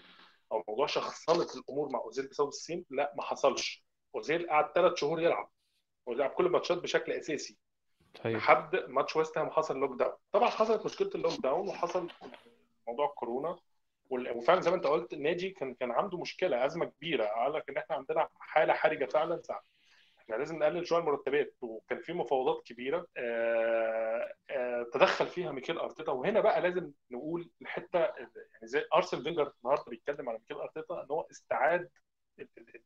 أو 0.51 0.63
موضوع 0.67 0.87
شخصنة 0.87 1.47
الأمور 1.55 1.89
مع 1.89 1.99
أوزيل 1.99 2.27
بسبب 2.27 2.47
الصين 2.47 2.85
لا 2.89 3.13
ما 3.15 3.23
حصلش. 3.23 3.85
أوزيل 4.15 4.49
قعد 4.49 4.71
ثلاث 4.75 4.95
شهور 4.95 5.21
يلعب. 5.21 5.49
ولعب 6.05 6.29
كل 6.29 6.45
الماتشات 6.45 6.77
بشكل 6.77 7.11
أساسي. 7.11 7.57
هي 8.21 8.35
لحد 8.35 8.75
ماتش 8.75 9.15
ويست 9.15 9.37
هام 9.37 9.49
حصل 9.49 9.79
lockdown 9.79 10.13
طبعا 10.31 10.49
حصلت 10.49 10.85
مشكلة 10.85 11.09
ال 11.15 11.33
lockdown 11.43 11.69
وحصل 11.69 12.07
موضوع 12.87 13.05
الكورونا. 13.09 13.59
وفعلا 14.09 14.61
زي 14.61 14.69
ما 14.69 14.75
انت 14.75 14.87
قلت 14.87 15.13
النادي 15.13 15.49
كان 15.49 15.73
كان 15.73 15.91
عنده 15.91 16.17
مشكلة 16.17 16.65
أزمة 16.65 16.85
كبيرة. 16.85 17.25
قال 17.25 17.53
لك 17.53 17.69
إن 17.69 17.77
إحنا 17.77 17.95
عندنا 17.95 18.27
حالة 18.39 18.73
حرجة 18.73 19.05
فعلا 19.05 19.41
ساعة. 19.41 19.63
إحنا 20.19 20.35
لازم 20.35 20.59
نقلل 20.59 20.87
شوية 20.87 20.99
المرتبات. 20.99 21.55
وكان 21.61 22.01
في 22.01 22.13
مفاوضات 22.13 22.63
كبيرة 22.65 23.07
آه، 23.17 24.33
آه، 24.49 24.85
تدخل 24.93 25.27
فيها 25.27 25.51
ميكيل 25.51 25.77
أرتيتا. 25.77 26.11
وهنا 26.11 26.39
بقى 26.39 26.61
لازم 26.61 26.91
نقول 27.11 27.49
الحتة 27.61 27.99
يعني 27.99 28.31
زي 28.63 28.85
ارسن 28.95 29.23
فينجر 29.23 29.53
النهارده 29.63 29.85
بيتكلم 29.89 30.29
على 30.29 30.37
ميكيل 30.37 30.57
أرتيتا 30.57 31.01
إن 31.03 31.07
هو 31.11 31.27
استعاد 31.31 31.89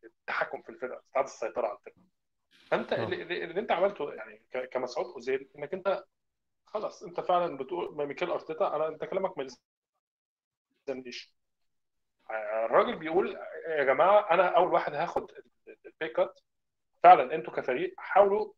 التحكم 0.03 0.61
في 0.61 0.69
الفرقة 0.69 1.01
استعاد 1.07 1.25
السيطرة 1.25 1.67
على 1.67 1.77
الفرقة. 1.77 1.95
فأنت 2.51 2.93
آه. 2.93 3.03
اللي, 3.03 3.43
اللي 3.43 3.59
أنت 3.59 3.71
عملته 3.71 4.13
يعني 4.13 4.41
كمسعود 4.71 5.05
أوزيل 5.05 5.49
إنك 5.57 5.73
أنت 5.73 6.03
خلاص 6.65 7.03
أنت 7.03 7.19
فعلا 7.19 7.57
بتقول 7.57 8.07
ميكيل 8.07 8.31
أرتيتا 8.31 8.75
أنا 8.75 8.87
أنت 8.87 9.05
كلامك 9.05 9.37
ما 9.37 9.47
يلزمنيش. 10.87 11.33
الراجل 12.65 12.95
بيقول 12.95 13.37
يا 13.67 13.83
جماعة 13.83 14.31
أنا 14.31 14.47
أول 14.47 14.73
واحد 14.73 14.93
هاخد 14.93 15.31
ال 15.85 15.92
pay 15.92 16.13
cut 16.13 16.39
فعلا 17.03 17.35
أنتوا 17.35 17.53
كفريق 17.53 17.93
حاولوا 17.97 18.53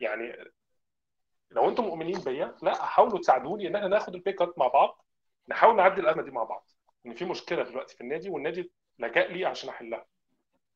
يعني 0.00 0.52
لو 1.50 1.68
أنتم 1.68 1.84
مؤمنين 1.84 2.20
بيا 2.20 2.56
لا 2.62 2.74
حاولوا 2.84 3.18
تساعدوني 3.18 3.68
إن 3.68 3.76
إحنا 3.76 3.88
ناخد 3.88 4.14
ال 4.14 4.18
pay 4.18 4.32
cut 4.32 4.58
مع 4.58 4.66
بعض 4.68 5.04
نحاول 5.48 5.76
نعدي 5.76 6.00
الأزمة 6.00 6.22
دي 6.22 6.30
مع 6.30 6.44
بعض. 6.44 6.70
ان 7.06 7.14
في 7.14 7.24
مشكلة 7.24 7.62
دلوقتي 7.62 7.96
في 7.96 8.00
النادي 8.00 8.30
والنادي 8.30 8.72
لجأ 8.98 9.26
لي 9.26 9.44
عشان 9.44 9.68
أحلها. 9.68 10.06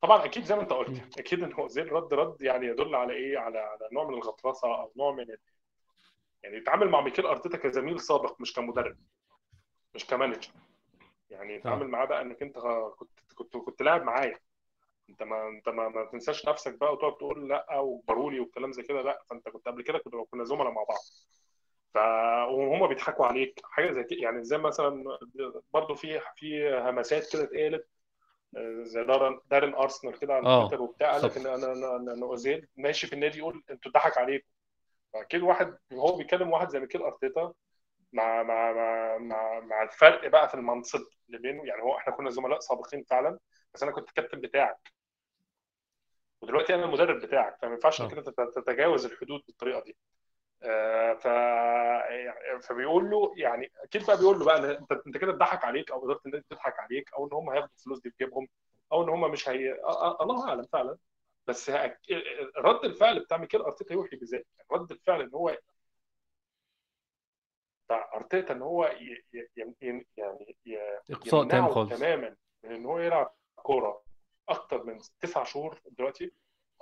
طبعا 0.01 0.25
أكيد 0.25 0.45
زي 0.45 0.55
ما 0.57 0.63
أنت 0.63 0.73
قلت 0.73 1.19
أكيد 1.19 1.43
إن 1.43 1.53
هو 1.53 1.69
زي 1.69 1.83
الرد 1.83 2.15
رد 2.15 2.43
يعني 2.43 2.67
يدل 2.67 2.95
على 2.95 3.13
إيه؟ 3.13 3.39
على 3.39 3.59
على 3.59 3.89
نوع 3.93 4.05
من 4.05 4.15
الغطرسة 4.15 4.69
أو 4.81 4.93
نوع 4.97 5.13
من 5.13 5.21
ال- 5.23 5.39
يعني 6.43 6.57
يتعامل 6.57 6.89
مع 6.89 7.01
ميكيل 7.01 7.27
أرتيتا 7.27 7.57
كزميل 7.59 8.01
سابق 8.01 8.41
مش 8.41 8.53
كمدرب 8.53 8.97
مش 9.95 10.07
كمانجر. 10.07 10.49
يعني 11.31 11.55
يتعامل 11.55 11.89
معاه 11.89 12.05
بقى 12.07 12.23
إنك 12.23 12.43
أنت 12.43 12.59
كنت 12.99 13.11
كنت 13.35 13.57
كنت 13.57 13.83
لاعب 13.83 14.03
معايا. 14.03 14.39
أنت 15.11 15.23
ما 15.23 15.49
أنت 15.49 15.69
ما, 15.69 15.89
ما 15.89 16.05
تنساش 16.05 16.49
نفسك 16.49 16.79
بقى 16.79 16.93
وتقعد 16.93 17.17
تقول 17.17 17.49
لأ 17.49 17.79
وبارولي 17.79 18.41
والكلام 18.41 18.73
زي 18.73 18.83
كده 18.83 19.03
لأ 19.03 19.23
فأنت 19.31 19.49
كنت 19.49 19.67
قبل 19.69 19.83
كده 19.83 19.99
كنا 19.99 20.25
كنا 20.31 20.45
زملاء 20.45 20.71
مع 20.73 20.83
بعض. 20.83 20.99
ف 21.95 21.97
وهم 22.53 22.87
بيضحكوا 22.89 23.27
عليك. 23.27 23.61
حاجة 23.65 23.93
زي 23.93 24.05
كده 24.05 24.19
يعني 24.23 24.45
زي 24.45 24.59
مثلا 24.59 25.19
برضه 25.75 25.95
في 25.95 26.21
في 26.37 26.71
همسات 26.79 27.33
كده 27.33 27.43
اتقالت 27.45 27.83
آه، 27.83 27.98
زي 28.83 29.05
دارن 29.05 29.41
دارن 29.51 29.75
أرسنال 29.75 30.19
كده 30.19 30.35
على 30.35 30.47
آه، 30.47 30.61
تويتر 30.69 30.83
وبتاع 30.83 31.13
قال 31.13 31.23
لك. 31.25 31.37
إن 31.37 31.47
أنا 31.47 31.73
أنا 31.73 31.97
أنا 32.15 32.27
أوزيل 32.27 32.69
ماشي 32.77 33.07
في 33.07 33.13
النادي 33.13 33.39
يقول 33.39 33.63
أنتوا 33.71 33.91
اتضحك 33.91 34.19
عليكم. 34.19 34.47
فأكيد 35.13 35.43
واحد 35.43 35.79
هو 35.93 36.17
بيكلم 36.17 36.51
واحد 36.51 36.69
زي 36.69 36.81
ميكيل 36.81 37.03
أرتيتا 37.03 37.53
مع 38.13 38.43
مع 38.43 38.73
مع 38.73 39.19
مع, 39.19 39.61
مع 39.61 39.83
الفرق 39.83 40.29
بقى 40.29 40.49
في 40.49 40.55
المنصب 40.55 41.01
اللي 41.27 41.39
بينه. 41.39 41.65
يعني 41.67 41.83
هو 41.83 41.97
إحنا 41.97 42.13
كنا 42.15 42.31
زملاء 42.31 42.61
سابقين 42.61 43.05
فعلا 43.05 43.39
بس 43.75 43.83
أنا 43.83 43.93
كنت 43.93 44.09
الكابتن 44.09 44.41
بتاعك. 44.41 44.93
ودلوقتي 46.41 46.75
أنا 46.75 46.85
المدرب 46.85 47.21
بتاعك 47.21 47.57
فما 47.63 47.71
ينفعش 47.73 48.01
آه. 48.01 48.05
إنك 48.05 48.19
أنت 48.19 48.29
تت- 48.29 48.53
تتجاوز 48.57 49.05
الحدود 49.07 49.41
بالطريقة 49.47 49.83
دي. 49.83 49.97
ف 50.61 51.25
يعني- 51.25 52.61
فبيقول 52.63 53.11
له 53.11 53.33
يعني 53.37 53.73
أكيد 53.85 54.07
بقى 54.07 54.17
بيقول 54.19 54.39
له 54.39 54.45
بقى 54.45 54.79
انت 54.79 54.93
أنت 55.07 55.17
كده 55.19 55.31
اتضحك 55.33 55.65
عليك 55.65 55.91
أو 55.91 56.05
اداره 56.05 56.21
النادي 56.27 56.45
تضحك 56.51 56.79
عليك 56.81 57.15
أو 57.15 57.27
إن 57.27 57.33
هم 57.33 57.51
هياخدوا 57.51 57.75
الفلوس 57.79 58.01
دي 58.01 58.11
في 58.11 58.17
جيبهم 58.25 58.49
أو 58.93 59.05
إن 59.05 59.09
هم 59.09 59.31
مش 59.31 59.49
هي 59.49 59.73
آه، 59.73 60.21
آه، 60.21 60.23
الله 60.23 60.49
أعلم 60.49 60.63
فعلا. 60.73 60.99
بس 61.47 61.71
رد 62.57 62.85
الفعل 62.85 63.21
بتاع 63.21 63.37
ميكيل 63.39 63.61
أرتيتا 63.61 63.95
يوحي 63.95 64.17
بذلك. 64.17 64.47
رد 64.73 64.91
الفعل 64.93 65.21
إن 65.21 65.31
هو 65.35 65.59
بتاع 67.87 68.11
أرتيتا 68.15 68.53
إن 68.55 68.63
هو 68.63 68.85
ي- 68.87 69.25
ي- 69.35 69.75
يعني 70.17 70.57
ي- 70.67 70.79
إقصاء 71.11 71.49
تام 71.49 71.69
خالص. 71.71 71.99
تماما 71.99 72.37
من 72.65 72.73
إن 72.73 72.87
هو 72.87 72.99
يلعب 72.99 73.35
كورة 73.57 74.03
أكتر 74.49 74.85
من 74.85 74.99
تسع 75.21 75.45
شهور 75.45 75.81
دلوقتي. 75.87 76.33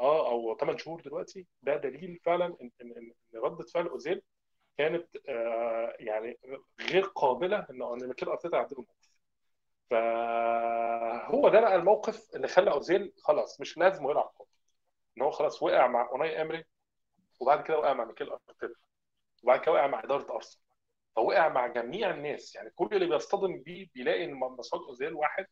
آه 0.01 0.29
أو 0.31 0.57
ثمان 0.61 0.79
شهور 0.79 1.01
دلوقتي 1.03 1.47
ده 1.63 1.77
دليل 1.77 2.21
فعلا 2.25 2.47
ان 2.63 2.71
ان 2.83 3.13
رده 3.35 3.65
فعل 3.75 3.87
أوزيل 3.89 4.23
كانت 4.79 5.07
آه 5.29 5.97
يعني 5.99 6.39
غير 6.81 7.03
قابلة 7.05 7.67
إن 7.71 7.83
أن 7.83 8.09
ميكيل 8.09 8.29
أرتيتا 8.29 8.57
يعدله 8.57 8.79
الموقف. 8.81 9.17
فهو 9.91 11.49
ده 11.49 11.61
بقى 11.61 11.77
الموقف 11.77 12.37
اللي 12.37 12.49
خلى 12.49 12.71
أوزيل 12.73 13.13
خلاص 13.25 13.61
مش 13.61 13.79
لازم 13.79 14.11
يلعب 14.11 14.25
كورة. 14.37 14.49
إن 15.19 15.23
هو 15.23 15.31
خلاص 15.31 15.63
وقع 15.63 15.87
مع 15.87 16.09
أوناي 16.13 16.43
امري 16.43 16.65
وبعد 17.41 17.63
كده 17.65 17.79
وقع 17.79 17.93
مع 17.93 18.05
ميكيل 18.05 18.31
أرتيتا 18.31 18.75
وبعد 19.43 19.61
كده 19.61 19.73
وقع 19.73 19.87
مع 19.87 20.05
إدارة 20.05 20.35
أرسنال. 20.35 20.63
فوقع 21.17 21.49
مع 21.49 21.67
جميع 21.67 22.11
الناس 22.11 22.55
يعني 22.55 22.71
كل 22.71 22.89
اللي 22.93 23.07
بيصطدم 23.07 23.63
بيه 23.63 23.89
بيلاقي 23.95 24.25
إن 24.25 24.35
مسعود 24.35 24.83
أوزيل 24.83 25.15
واحد 25.15 25.47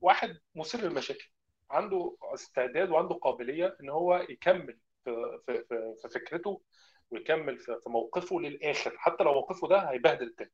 واحد 0.00 0.38
مثير 0.54 0.80
للمشاكل. 0.80 1.30
عنده 1.70 2.16
استعداد 2.22 2.90
وعنده 2.90 3.14
قابلية 3.14 3.76
إن 3.80 3.88
هو 3.90 4.16
يكمل 4.28 4.78
في 5.04 5.38
في 5.46 5.64
في, 6.02 6.08
فكرته 6.14 6.62
ويكمل 7.10 7.58
في, 7.58 7.76
موقفه 7.86 8.40
للآخر. 8.40 8.94
حتى 8.98 9.24
لو 9.24 9.34
موقفه 9.34 9.68
ده 9.68 9.78
هيبهدل 9.90 10.26
التاني. 10.26 10.52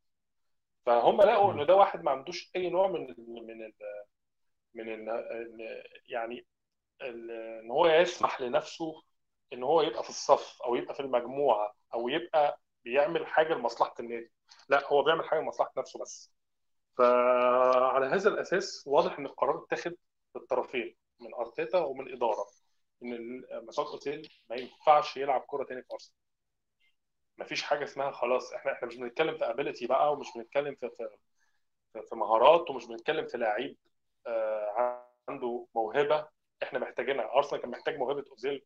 فهم 0.86 1.22
لقوا 1.22 1.52
إن 1.52 1.66
ده 1.66 1.76
واحد 1.76 2.02
ما 2.02 2.10
عندوش 2.10 2.50
أي 2.56 2.70
نوع 2.70 2.88
من 2.88 3.10
ال 3.10 3.16
من 3.46 3.62
ال 3.62 3.72
من 4.74 4.88
ال 5.10 5.24
يعني 6.08 6.46
ال 7.02 7.30
إن 7.30 7.70
هو 7.70 7.86
يسمح 7.86 8.40
لنفسه 8.40 9.02
إن 9.52 9.62
هو 9.62 9.82
يبقى 9.82 10.02
في 10.02 10.10
الصف 10.10 10.62
أو 10.62 10.76
يبقى 10.76 10.94
في 10.94 11.00
المجموعة 11.00 11.74
أو 11.94 12.08
يبقى 12.08 12.60
بيعمل 12.84 13.26
حاجة 13.26 13.54
لمصلحة 13.54 13.94
النادي. 14.00 14.32
لا 14.68 14.86
هو 14.92 15.02
بيعمل 15.02 15.24
حاجة 15.24 15.40
لمصلحة 15.40 15.72
نفسه 15.78 15.98
بس. 16.00 16.32
فعلى 16.98 18.06
هذا 18.06 18.28
الأساس 18.28 18.84
واضح 18.86 19.18
إن 19.18 19.26
القرار 19.26 19.64
اتخذ 19.64 19.92
بالطرفين 20.34 20.96
من 21.20 21.34
أرتيتا 21.34 21.78
ومن 21.78 22.06
الاداره 22.06 22.46
إن 23.02 23.44
مسعود 23.52 23.88
اوزيل 23.88 24.28
ما 24.50 24.56
ينفعش 24.56 25.16
يلعب 25.16 25.40
كورة 25.40 25.64
تاني 25.64 25.82
في 25.82 25.92
أرسنال. 25.92 26.16
مفيش 27.38 27.62
حاجة 27.62 27.84
اسمها 27.84 28.10
خلاص 28.10 28.52
إحنا 28.52 28.72
إحنا 28.72 28.88
مش 28.88 28.96
بنتكلم 28.96 29.38
في 29.38 29.44
ability 29.44 29.86
بقى 29.86 30.12
ومش 30.12 30.26
بنتكلم 30.36 30.74
في 30.74 30.90
في 32.08 32.16
مهارات 32.16 32.70
ومش 32.70 32.86
بنتكلم 32.86 33.26
في 33.26 33.38
لعيب 33.38 33.76
آه 34.26 35.04
عنده 35.28 35.66
موهبة. 35.74 36.28
إحنا 36.62 36.78
محتاجينها. 36.78 37.34
أرسنال 37.36 37.60
كان 37.62 37.70
محتاج 37.70 37.98
موهبة 37.98 38.24
اوزيل 38.30 38.64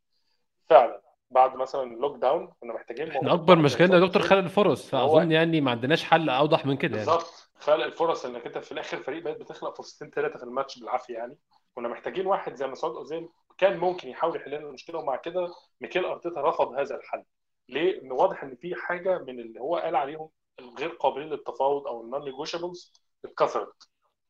فعلا. 0.69 1.01
بعد 1.31 1.55
مثلا 1.55 1.83
ال 1.83 2.17
lockdown 2.17 2.53
كنا 2.59 2.73
محتاجين 2.73 3.11
إحنا 3.11 3.33
أكبر 3.33 3.55
مشكلتنا 3.55 3.95
يا 3.99 4.05
دكتور. 4.05 4.21
خلق 4.21 4.37
الفرص 4.37 4.89
فاظن 4.89 5.31
يعني 5.31 5.61
ما 5.61 5.71
عندناش 5.71 6.03
حل 6.03 6.29
أوضح 6.29 6.65
من 6.65 6.77
كده 6.77 6.97
يعني. 6.97 7.09
بالظبط. 7.09 7.51
خلق 7.55 7.85
الفرص 7.85 8.25
إنك 8.25 8.45
أنت 8.45 8.57
في 8.57 8.71
الآخر 8.71 8.97
فريق 8.97 9.23
بقيت 9.23 9.37
بتخلق 9.37 9.77
فرصتين 9.77 10.09
ثلاثة 10.09 10.37
في 10.37 10.43
الماتش 10.43 10.79
بالعافية 10.79 11.13
يعني. 11.13 11.37
كنا 11.79 11.89
محتاجين 11.89 12.27
واحد 12.27 12.55
زي 12.55 12.67
مسعود 12.67 12.95
اوزيل 12.95 13.29
كان 13.57 13.77
ممكن 13.77 14.07
يحاول 14.07 14.35
يحل 14.35 14.51
لنا 14.51 14.67
المشكلة 14.67 14.99
ومع 14.99 15.15
كده 15.15 15.47
ميكيل 15.81 16.05
أرتيتا 16.05 16.41
رفض 16.41 16.73
هذا 16.73 16.95
الحل. 16.95 17.23
ليه؟ 17.69 18.11
واضح 18.11 18.43
إن 18.43 18.55
في 18.55 18.75
حاجة 18.75 19.17
من 19.17 19.39
اللي 19.39 19.59
هو 19.59 19.75
قال 19.75 19.95
عليهم 19.95 20.29
الغير 20.59 20.89
قابلين 20.89 21.29
للتفاوض 21.29 21.87
أو 21.87 22.01
ال 22.01 22.23
non-negotiables 22.23 22.93
اتكسرت. 23.25 23.73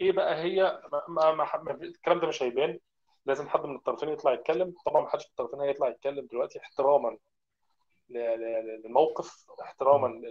إيه 0.02 0.12
بقى 0.12 0.36
هي؟ 0.44 0.82
ما 1.08 1.32
ما 1.34 1.58
ما 1.58 1.72
الكلام 1.72 2.20
ده 2.20 2.28
مش 2.28 2.44
هيبان. 2.44 2.80
لازم 3.26 3.50
حد 3.50 3.66
من 3.66 3.76
الطرفين 3.76 4.10
يطلع 4.10 4.34
يتكلم. 4.34 4.74
طبعا 4.86 5.02
ما 5.02 5.10
حدش 5.10 5.24
من 5.24 5.30
الطرفين 5.30 5.62
هيطلع 5.62 5.90
يتكلم 5.90 6.28
دلوقتي 6.32 6.60
احتراما 6.60 7.18
للموقف 8.10 9.46
احتراما 9.62 10.22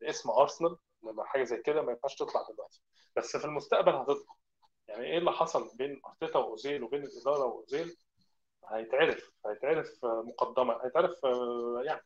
لاسم 0.00 0.30
أرسنال 0.30 0.76
حاجة 1.24 1.44
زي 1.44 1.56
كده 1.62 1.82
ما 1.82 1.92
ينفعش 1.92 2.14
تطلع 2.14 2.42
دلوقتي. 2.52 2.82
بس 3.16 3.36
في 3.36 3.44
المستقبل 3.44 3.92
هتطلع. 3.92 4.41
يعني 4.88 5.04
إيه 5.06 5.18
اللي 5.18 5.32
حصل 5.32 5.76
بين 5.78 6.00
أرتيتا 6.06 6.38
وأوزيل 6.38 6.82
وبين 6.82 7.02
الإدارة 7.02 7.44
وأوزيل؟ 7.44 7.96
هيتعرف 8.70 9.30
هيتعرف 9.46 9.88
مقدما 10.04 10.78
هيتعرف 10.84 11.10
يعني 11.86 12.00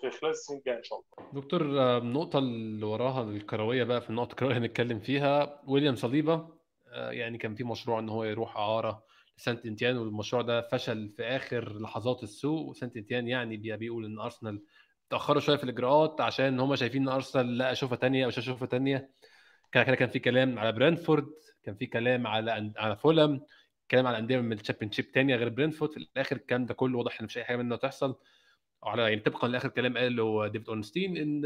في 0.00 0.10
خلال 0.10 0.30
السنين 0.32 0.58
الجاية 0.58 0.78
إن 0.78 0.82
شاء 0.82 0.98
الله. 0.98 1.30
دكتور 1.32 1.80
آه، 1.80 1.98
النقطة 1.98 2.38
اللي 2.38 2.86
وراها 2.86 3.22
الكروية 3.22 3.84
بقى 3.84 4.00
في 4.00 4.10
النقطة 4.10 4.30
الكروية 4.30 4.58
هنتكلم 4.58 5.00
فيها 5.00 5.62
ويليام 5.66 5.96
صليبة 5.96 6.48
آه، 6.88 7.10
يعني 7.10 7.38
كان 7.38 7.54
في 7.54 7.64
مشروع 7.64 7.98
إن 7.98 8.08
هو 8.08 8.24
يروح 8.24 8.56
إعارة 8.56 9.04
لسانت 9.38 9.66
إتيان 9.66 9.96
والمشروع 9.96 10.42
ده 10.42 10.60
فشل 10.62 11.08
في 11.16 11.22
آخر 11.22 11.78
لحظات 11.80 12.22
السوق 12.22 12.60
وسانت 12.68 12.96
إتيان 12.96 13.28
يعني 13.28 13.56
بي- 13.56 13.76
بيقول 13.76 14.04
إن 14.04 14.18
أرسنال 14.20 14.62
تاخروا 15.10 15.40
شوية 15.40 15.56
في 15.56 15.64
الإجراءات 15.64 16.20
عشان 16.20 16.60
هم 16.60 16.76
شايفين 16.76 17.02
إن 17.02 17.08
أرسنال 17.08 17.58
لا 17.58 17.72
أوبشنها 17.72 17.96
تانية 17.96 18.24
أو 18.24 18.28
أوبشنها 18.28 18.68
تانية 18.68 19.10
كان 19.72 19.94
كان 19.94 20.08
في 20.08 20.18
كلام 20.18 20.58
على 20.58 20.72
برنتفورد 20.72 21.26
كان 21.64 21.74
في 21.74 21.86
كلام 21.86 22.26
على 22.26 22.72
على 22.76 22.96
فولم 22.96 23.40
كلام 23.90 24.06
على 24.06 24.18
أندية 24.18 24.38
من 24.40 24.52
ال 24.52 24.92
Championship 24.92 25.04
تانية 25.14 25.36
غير 25.36 25.48
برنتفورد 25.48 25.90
في 25.92 25.96
الآخر 25.96 26.36
الكلام 26.36 26.66
ده 26.66 26.74
كله 26.74 26.98
واضح 26.98 27.20
إن 27.20 27.26
مش 27.26 27.38
أي 27.38 27.44
حاجة 27.44 27.56
منه 27.56 27.76
تحصل. 27.76 28.16
على 28.84 29.02
يعني 29.02 29.16
طبقا 29.20 29.48
لآخر 29.48 29.68
كلام 29.68 29.98
قاله 29.98 30.46
ديفيد 30.48 30.68
أورنستين 30.68 31.16
إن 31.16 31.42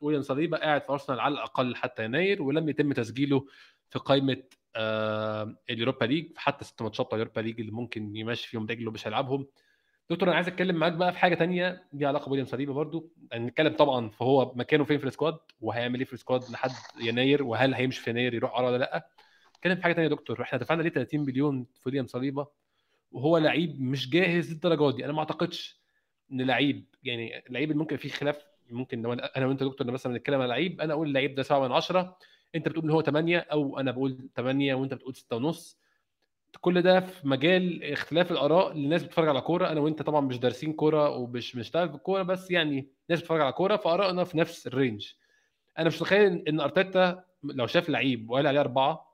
ويليام 0.00 0.22
صليبا 0.22 0.58
قاعد 0.58 0.82
في 0.82 0.92
أرسنال 0.92 1.20
على 1.20 1.34
الأقل 1.34 1.76
حتى 1.76 2.04
يناير 2.04 2.42
ولم 2.42 2.68
يتم 2.68 2.92
تسجيله 2.92 3.46
في 3.90 3.98
قائمة 3.98 4.42
آه 4.76 5.56
ال 5.70 5.75
Europa 5.75 6.04
League 6.04 6.32
حتى 6.36 6.64
ست 6.64 6.82
ماتشات 6.82 7.06
بتاع 7.06 7.16
ال 7.16 7.19
Europa 7.19 7.40
League 7.40 7.60
اللي 7.60 7.72
ممكن 7.72 8.16
يمشي 8.16 8.48
فيهم 8.48 8.66
رجله 8.66 8.90
مش 8.90 9.06
هيلعبهم. 9.06 9.46
دكتور 10.10 10.28
أنا 10.28 10.36
عايز 10.36 10.48
أتكلم 10.48 10.76
معاك 10.76 10.92
بقى 10.92 11.12
في 11.12 11.18
حاجة 11.18 11.34
تانية 11.34 11.84
ليها 11.92 12.08
علاقة 12.08 12.24
بويليام 12.28 12.46
صليبا 12.46 12.72
برضو. 12.72 13.12
نتكلم 13.34 13.72
طبعا 13.76 14.08
فهو 14.08 14.52
مكانه 14.54 14.84
فين 14.84 14.98
في 14.98 15.04
ال 15.06 15.11
squad 15.11 15.38
وهيعمل 15.60 15.98
إيه 15.98 16.06
في 16.06 16.12
ال 16.12 16.17
squad 16.17 16.42
لحد 16.50 16.70
يناير 17.00 17.42
وهل 17.42 17.74
هيمشي 17.74 18.00
في 18.02 18.10
يناير 18.10 18.34
يروح 18.34 18.60
ولا 18.60 18.78
لأ. 18.78 19.08
نتكلم 19.62 19.76
في 19.76 19.82
حاجة 19.82 19.92
تانية 19.92 20.08
يا 20.08 20.14
دكتور. 20.14 20.42
إحنا 20.42 20.58
دفعنا 20.58 20.82
ليه 20.82 20.90
30 20.90 21.20
مليون 21.20 21.64
في 21.74 21.80
ويليام 21.86 22.06
صليبا 22.06 22.46
وهو 23.12 23.38
لعيب 23.38 23.80
مش 23.80 24.10
جاهز 24.10 24.52
للدرجة 24.52 24.96
دي. 24.96 25.04
أنا 25.04 25.12
ما 25.12 25.18
أعتقدش 25.18 25.80
إن 26.32 26.42
لعيب 26.42 26.84
يعني 27.02 27.44
لعيب 27.50 27.70
اللي 27.70 27.80
ممكن 27.80 27.96
فيه 27.96 28.08
خلاف 28.08 28.46
ممكن 28.70 29.02
لو 29.02 29.12
أنا 29.12 29.46
وأنت 29.46 29.62
دكتور 29.62 29.90
مثلا 29.90 30.12
بنتكلم 30.12 30.40
على 30.40 30.48
لعيب 30.48 30.80
أنا 30.80 30.92
أقول 30.92 31.08
اللعيب 31.08 31.34
ده 31.34 31.42
7 31.42 31.68
من 31.68 31.72
10 31.74 32.18
أنت 32.54 32.68
بتقول 32.68 32.84
إن 32.84 32.90
هو 32.90 33.02
8 33.02 33.38
أو 33.38 33.78
أنا 33.78 33.90
بقول 33.90 34.28
8 34.36 34.74
وأنت 34.74 34.94
بتقول 34.94 35.14
6 35.16 35.36
ونص. 35.36 35.78
كل 36.60 36.82
ده 36.82 37.00
في 37.00 37.28
مجال 37.28 37.84
اختلاف 37.92 38.32
الآراء. 38.32 38.72
للناس 38.72 39.02
بتتفرج 39.04 39.28
على 39.28 39.40
كورة. 39.40 39.68
أنا 39.68 39.80
وأنت 39.80 40.02
طبعا 40.02 40.20
مش 40.20 40.38
دارسين 40.38 40.72
كورة 40.72 41.16
ومش 41.16 41.56
بنشتغل 41.56 41.88
في 41.88 41.94
الكورة 41.94 42.22
بس 42.22 42.50
يعني 42.50 42.88
ناس 43.10 43.18
بتتفرج 43.20 43.40
على 43.40 43.52
كورة 43.52 43.76
فآرائنا 43.76 44.24
في 44.24 44.38
نفس 44.38 44.66
ال 44.66 44.73
range. 44.73 45.12
أنا 45.78 45.86
مش 45.88 45.96
متخيل 46.02 46.48
إن 46.48 46.60
أرتيتا 46.60 47.24
لو 47.44 47.66
شاف 47.66 47.88
لعيب 47.88 48.30
وقال 48.30 48.46
عليه 48.46 48.60
أربعة 48.60 49.11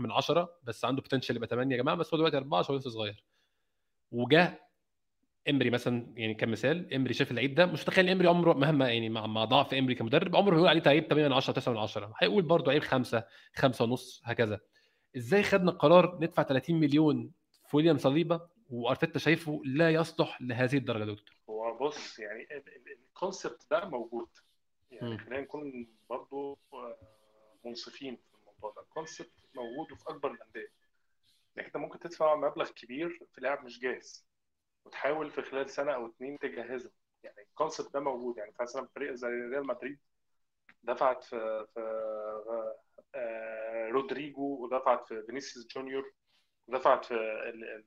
من 0.00 0.10
عشرة 0.12 0.54
بس 0.62 0.84
عنده 0.84 1.02
potential 1.02 1.36
يبقى 1.36 1.48
8 1.48 1.76
يا 1.76 1.82
جماعة 1.82 1.96
بس 1.96 2.14
هو 2.14 2.18
دلوقتي 2.18 2.36
أربعة 2.36 2.58
عشان 2.58 2.76
لسه 2.76 2.90
صغير. 2.90 3.24
وجا 4.12 4.58
إمري 5.50 5.70
مثلا 5.70 6.12
يعني 6.16 6.34
كمثال 6.34 6.94
إمري 6.94 7.14
شاف 7.14 7.30
اللعيب 7.30 7.54
ده 7.54 7.66
مش 7.66 7.82
متخيل 7.82 8.08
إمري 8.08 8.28
عمره 8.28 8.52
مهما 8.52 8.88
يعني 8.88 9.08
مع, 9.08 9.26
مع 9.26 9.44
ضعف 9.44 9.74
إمري 9.74 9.94
كمدرب 9.94 10.36
عمره 10.36 10.54
هيقول 10.56 10.68
عليه 10.68 10.82
لعيب 10.82 11.04
8 11.04 11.28
من 11.28 11.32
10 11.34 11.52
9 11.54 11.72
من 11.72 11.78
10 11.78 12.12
هيقول 12.18 12.42
برضه 12.42 12.66
لعيب 12.66 12.82
5 12.82 13.24
5 13.54 13.84
ونص 13.84 14.22
هكذا. 14.24 14.60
إزاي 15.16 15.42
خدنا 15.42 15.70
قرار 15.70 16.18
ندفع 16.20 16.42
30 16.42 16.80
مليون 16.80 17.30
في 17.68 17.76
ويليام 17.76 17.98
صليبا 17.98 18.48
وأرتيتا 18.70 19.18
شايفه 19.18 19.62
لا 19.64 19.90
يصلح 19.90 20.42
لهذه 20.42 20.76
الدرجة 20.76 21.04
دكتور؟ 21.04 21.36
هو 21.50 21.78
بص 21.86 22.18
يعني 22.18 22.46
ال 23.08 23.15
concept 23.15 23.66
ده 23.70 23.84
موجود. 23.88 24.28
يعني 24.90 25.18
خلينا 25.18 25.40
نكون 25.40 25.88
برضه 26.10 26.58
منصفين 27.64 28.16
في 28.16 28.34
الموضوع 28.40 28.72
ده. 28.76 28.82
ال 28.82 28.88
concept 28.88 29.30
موجود 29.58 29.98
في 29.98 30.04
أكبر 30.08 30.30
الأندية. 30.30 30.68
انك 31.58 31.66
أنت 31.66 31.76
ممكن 31.76 31.98
تدفع 31.98 32.34
مبلغ 32.34 32.70
كبير 32.70 33.26
في 33.34 33.40
لاعب 33.40 33.64
مش 33.64 33.80
جاهز 33.80 34.26
وتحاول 34.84 35.30
في 35.30 35.42
خلال 35.42 35.70
سنة 35.70 35.92
أو 35.92 36.06
اتنين 36.06 36.38
تجهزه. 36.38 36.90
يعني 37.22 37.42
ال 37.42 37.48
concept 37.48 37.94
ده 37.94 38.00
موجود. 38.00 38.36
يعني 38.38 38.54
مثلا 38.60 38.88
فريق 38.94 39.12
زي 39.12 39.28
ريال 39.28 39.66
مدريد 39.66 39.98
دفعت 40.82 41.24
في 41.24 41.66
في 41.74 41.80
آه 43.14 43.88
رودريجو 43.88 44.64
ودفعت 44.64 45.06
في 45.08 45.22
فينيسيوس 45.22 45.66
جونيور 45.66 46.12
ودفعت 46.66 47.04
في 47.04 47.14
ال 47.14 47.64
ال 47.64 47.84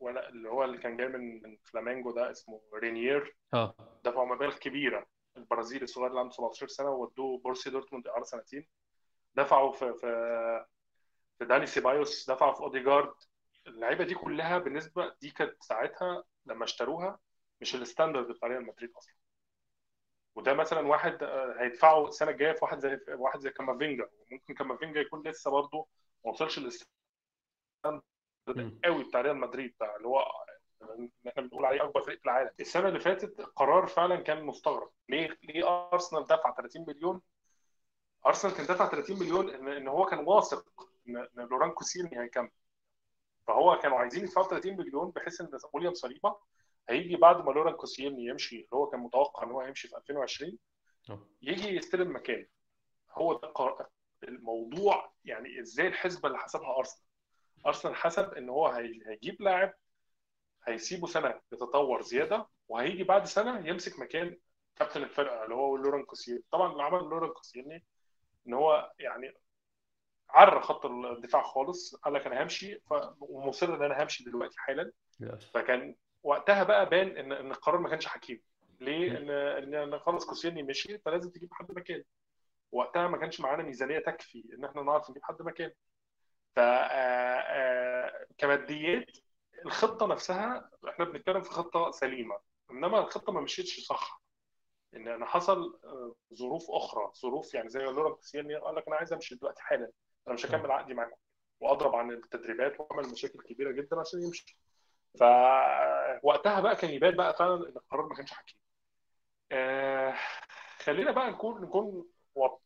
ولا 0.00 0.28
اللي 0.28 0.48
هو 0.48 0.64
اللي 0.64 0.78
كان 0.78 0.96
جاي 0.96 1.08
من 1.08 1.42
من 1.42 1.56
فلامينجو 1.64 2.10
ده 2.10 2.30
اسمه 2.30 2.60
رينيير. 2.74 3.36
آه. 3.54 3.74
دفعوا 4.04 4.34
مبالغ 4.34 4.58
كبيرة. 4.58 5.06
البرازيلي 5.36 5.84
الصغير 5.84 6.06
اللي 6.08 6.20
عنده 6.20 6.32
17 6.32 6.68
سنة 6.68 6.90
ودوه 6.90 7.38
بوروسيا 7.38 7.70
دورتموند 7.70 8.06
اعاره 8.06 8.24
سنتين. 8.24 8.66
دفعوا 9.34 9.72
في 9.72 9.94
في 9.94 10.66
في 11.38 11.44
داني 11.44 11.66
سيبايوس 11.66 12.30
دفعوا 12.30 12.52
في 12.52 12.60
اوديجارد. 12.60 13.14
اللعيبة 13.66 14.04
دي 14.04 14.14
كلها 14.14 14.58
بالنسبة 14.58 15.14
دي 15.20 15.30
كانت 15.30 15.62
ساعتها 15.62 16.24
لما 16.46 16.64
اشتروها 16.64 17.18
مش 17.60 17.74
ال 17.74 17.80
standard 17.80 18.28
بتاع 18.28 18.48
ريال 18.48 18.66
مدريد 18.66 18.92
أصلا. 18.96 19.14
وده 20.34 20.54
مثلا 20.54 20.88
واحد 20.88 21.24
هيدفعه 21.58 22.08
السنة 22.08 22.30
الجاية 22.30 22.52
في 22.52 22.58
واحد 22.64 22.78
زي 22.78 23.00
واحد 23.08 23.40
زي 23.40 23.50
كامافينجا. 23.50 24.08
ممكن 24.30 24.54
كامافينجا 24.54 25.00
يكون 25.00 25.28
لسه 25.28 25.50
برضه 25.50 25.86
ما 26.24 26.30
وصلش 26.30 26.58
لل 26.58 26.87
standard 26.87 28.02
قوي 28.84 29.04
بتاع 29.04 29.20
ريال 29.20 29.36
مدريد 29.36 29.72
بتاع 29.74 29.96
اللي 29.96 30.08
هو 30.08 30.24
إحنا 31.28 31.42
بنقول 31.42 31.64
عليه 31.64 31.84
أكبر 31.84 32.02
فريق 32.02 32.18
في 32.18 32.24
العالم. 32.24 32.50
السنة 32.60 32.88
اللي 32.88 33.00
فاتت 33.00 33.40
قرار 33.40 33.86
فعلا 33.86 34.16
كان 34.16 34.44
مستغرب. 34.44 34.90
ليه 35.08 35.38
ليه 35.42 35.88
أرسنال 35.92 36.24
دفع 36.24 36.54
30 36.54 36.84
مليون 36.88 37.20
أرسنال 38.26 38.54
كان 38.54 38.66
دفع 38.66 38.88
30 38.90 39.18
مليون 39.18 39.50
ان, 39.50 39.68
إن 39.68 39.88
هو 39.88 40.06
كان 40.06 40.18
واثق 40.18 40.88
ان, 41.08 41.16
إن 41.16 41.46
لوران 41.46 41.70
كوسيلني 41.70 42.20
هيكمل. 42.20 42.50
فهو 43.46 43.78
كانوا 43.78 43.98
عايزين 43.98 44.24
يدفعوا 44.24 44.48
30 44.48 44.76
مليون 44.76 45.10
بحيث 45.10 45.40
إن 45.40 45.48
ويليام 45.72 45.94
صليبا 45.94 46.36
هيجي 46.88 47.16
بعد 47.16 47.44
ما 47.44 47.50
لوران 47.52 47.74
كوسيلني 47.74 48.24
يمشي 48.26 48.56
اللي 48.56 48.68
هو 48.74 48.86
كان 48.86 49.00
متوقع 49.00 49.42
إن 49.42 49.50
هو 49.50 49.60
هيمشي 49.60 49.88
في 49.88 49.96
2020 49.96 50.58
يجي 51.42 51.68
يستلم 51.68 52.16
مكانه 52.16 52.46
هو 53.12 53.34
ده 53.34 53.52
الموضوع 54.22 55.12
يعني 55.24 55.60
إزاي 55.60 55.86
الحسبة 55.86 56.28
اللي 56.28 56.38
حسبها 56.38 56.78
أرسنال؟ 56.78 57.06
أرسنال 57.66 57.94
حسب 57.94 58.34
إن 58.34 58.48
هو 58.48 58.66
هيجيب 58.66 59.42
لاعب 59.42 59.74
هيسيبه 60.64 61.06
سنة 61.06 61.40
يتطور 61.52 62.02
زيادة 62.02 62.46
وهيجي 62.68 63.04
بعد 63.04 63.24
سنة 63.24 63.68
يمسك 63.68 63.98
مكان 63.98 64.38
كابتن 64.76 65.02
الفرقة 65.02 65.44
اللي 65.44 65.54
هو 65.54 65.76
لوران 65.76 66.04
كوسيلني 66.04 66.42
طبعا 66.50 66.72
اللي 66.72 66.82
عمل 66.82 66.98
لوران 67.00 67.30
كوسيلني 67.30 67.84
إن 68.46 68.54
هو 68.54 68.92
يعني 68.98 69.34
عرى 70.30 70.60
خط 70.60 70.86
الدفاع 70.86 71.42
خالص 71.42 71.94
قال 71.96 72.14
لك 72.14 72.26
أنا 72.26 72.42
همشي 72.42 72.80
ومصر 73.20 73.74
إن 73.74 73.82
أنا 73.82 74.02
همشي 74.02 74.24
دلوقتي 74.24 74.54
حالا. 74.58 74.92
فكان 75.54 75.94
وقتها 76.22 76.62
بقى 76.64 76.88
بان 76.88 77.16
إن 77.16 77.32
إن 77.32 77.50
القرار 77.50 77.78
ما 77.80 77.88
كانش 77.88 78.06
حكيم. 78.06 78.42
ليه؟ 78.80 79.18
إن 79.18 79.74
إن 79.74 79.98
خلاص 79.98 80.26
كوسيلني 80.26 80.62
مشي 80.62 80.98
فلازم 80.98 81.30
تجيب 81.30 81.48
حد 81.54 81.72
مكانه 81.72 82.04
وقتها 82.72 83.08
ما 83.08 83.18
كانش 83.18 83.40
معانا 83.40 83.62
ميزانية 83.62 83.98
تكفي 83.98 84.44
إن 84.58 84.64
إحنا 84.64 84.82
نعرف 84.82 85.10
نجيب 85.10 85.22
حد 85.24 85.42
مكانه 85.42 85.72
ف 86.56 86.60
كماديات 88.38 89.06
الخطة 89.66 90.06
نفسها 90.06 90.70
إحنا 90.88 91.04
بنتكلم 91.04 91.42
في 91.42 91.50
خطة 91.50 91.90
سليمة. 91.90 92.38
إنما 92.70 92.98
الخطة 93.00 93.32
ما 93.32 93.40
مشيتش 93.40 93.80
صح. 93.80 94.21
إن 94.96 95.08
أنا 95.08 95.26
حصل 95.26 95.78
ظروف 96.34 96.70
أخرى 96.70 97.12
ظروف 97.22 97.54
يعني 97.54 97.68
زي 97.68 97.80
لورا 97.82 98.10
كوسيلني 98.10 98.54
قال 98.54 98.74
لك 98.74 98.88
أنا 98.88 98.96
عايز 98.96 99.12
أمشي 99.12 99.34
دلوقتي 99.34 99.62
حالا 99.62 99.90
أنا 100.26 100.34
مش 100.34 100.46
هكمل 100.46 100.70
عقدي 100.70 100.94
معاكم 100.94 101.16
وأضرب 101.60 101.94
عن 101.94 102.10
التدريبات 102.10 102.80
وعمل 102.80 103.08
مشاكل 103.08 103.38
كبيرة 103.42 103.72
جدا 103.72 104.00
عشان 104.00 104.22
يمشي. 104.22 104.58
فوقتها 105.20 106.60
بقى 106.60 106.76
كان 106.76 106.90
يبان 106.90 107.14
بقى 107.16 107.34
فعلا 107.36 107.54
إن 107.54 107.76
القرار 107.76 108.06
ما 108.06 108.14
كانش 108.14 108.32
حكيم. 108.32 108.56
آه 109.52 110.14
خلينا 110.78 111.10
بقى 111.10 111.30
نكون 111.30 111.62
نكون 111.62 112.06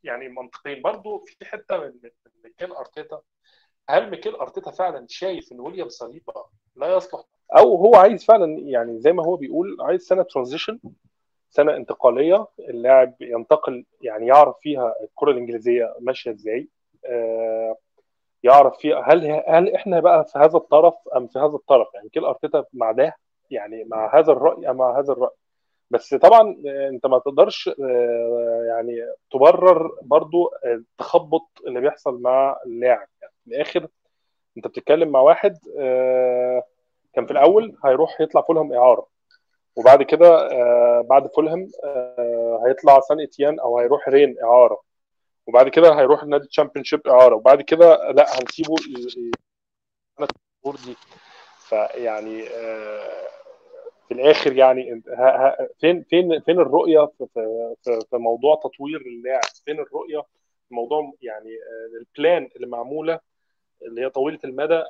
يعني 0.04 0.28
منطقيين. 0.28 0.82
برضو 0.82 1.24
في 1.26 1.44
حتة 1.44 1.78
من 1.78 1.92
من 2.02 2.10
ميكيل 2.44 2.72
أرتيتا. 2.72 3.20
هل 3.88 4.10
ميكيل 4.10 4.34
أرتيتا 4.34 4.70
فعلا 4.70 5.06
شايف 5.08 5.52
إن 5.52 5.60
ويليام 5.60 5.88
صليبا 5.88 6.44
لا 6.76 6.96
يصلح؟ 6.96 7.24
أو 7.58 7.76
هو 7.76 7.96
عايز 7.96 8.24
فعلا 8.24 8.58
يعني 8.58 9.00
زي 9.00 9.12
ما 9.12 9.24
هو 9.24 9.36
بيقول 9.36 9.76
عايز 9.80 10.02
سنة 10.02 10.22
transition 10.22 10.80
سنة 11.56 11.76
انتقالية 11.76 12.46
اللاعب 12.58 13.14
ينتقل 13.20 13.84
يعني 14.02 14.26
يعرف 14.26 14.56
فيها 14.60 14.94
الكرة 15.02 15.30
الإنجليزية 15.30 15.94
ماشية 16.00 16.30
إزاي 16.30 16.68
آه 17.06 17.76
يعرف 18.42 18.78
فيها 18.78 19.02
هل 19.06 19.42
هل 19.48 19.74
إحنا 19.74 20.00
بقى 20.00 20.24
في 20.24 20.38
هذا 20.38 20.56
الطرف 20.56 20.94
أم 21.16 21.26
في 21.26 21.38
هذا 21.38 21.54
الطرف؟ 21.54 21.94
يعني 21.94 22.08
كل 22.08 22.24
أرتيتا 22.24 22.64
مع 22.72 22.92
ده 22.92 23.16
يعني 23.50 23.84
مع 23.84 24.18
هذا 24.18 24.32
الرأي 24.32 24.70
أم 24.70 24.76
مع 24.76 24.98
هذا 24.98 25.12
الرأي. 25.12 25.36
بس 25.90 26.14
طبعا 26.14 26.56
أنت 26.90 27.06
ما 27.06 27.18
تقدرش 27.18 27.70
يعني 28.68 29.06
تبرر 29.32 29.90
برضو 30.02 30.50
التخبط 30.64 31.48
اللي 31.66 31.80
بيحصل 31.80 32.20
مع 32.22 32.56
اللاعب. 32.66 33.08
يعني 33.22 33.32
في 33.44 33.50
الآخر 33.50 33.88
أنت 34.56 34.66
بتتكلم 34.66 35.08
مع 35.08 35.20
واحد 35.20 35.58
كان 37.14 37.26
في 37.26 37.30
الأول 37.32 37.76
هيروح 37.84 38.20
يطلع 38.20 38.40
فولهام 38.42 38.72
إعارة. 38.72 39.06
وبعد 39.76 40.02
كده 40.02 40.48
بعد 41.02 41.26
فولهام 41.34 41.68
هيطلع 42.66 43.00
سان 43.00 43.20
إتيان 43.20 43.60
أو 43.60 43.78
هيروح 43.78 44.08
رين 44.08 44.36
إعارة. 44.44 44.80
وبعد 45.46 45.68
كده 45.68 45.92
هيروح 46.00 46.22
النادي 46.22 46.46
Championship 46.46 47.06
إعارة. 47.06 47.34
وبعد 47.34 47.62
كده 47.62 48.10
لا 48.12 48.26
هنسيبه 48.40 48.74
دي. 50.86 50.96
فيعني 51.68 52.42
في 54.08 54.14
الآخر 54.14 54.52
يعني 54.56 55.02
فين 55.80 56.02
فين 56.02 56.40
فين 56.40 56.60
الرؤية 56.60 57.10
في 57.84 58.06
موضوع 58.12 58.54
تطوير 58.64 59.00
اللاعب؟ 59.00 59.44
فين 59.64 59.80
الرؤية 59.80 60.20
في 60.68 60.74
موضوع 60.74 61.12
يعني 61.22 61.50
البلان 62.00 62.48
اللي 62.56 62.66
معمولة 62.66 63.20
اللي 63.82 64.00
هي 64.04 64.10
طويلة 64.10 64.38
المدى 64.44 64.82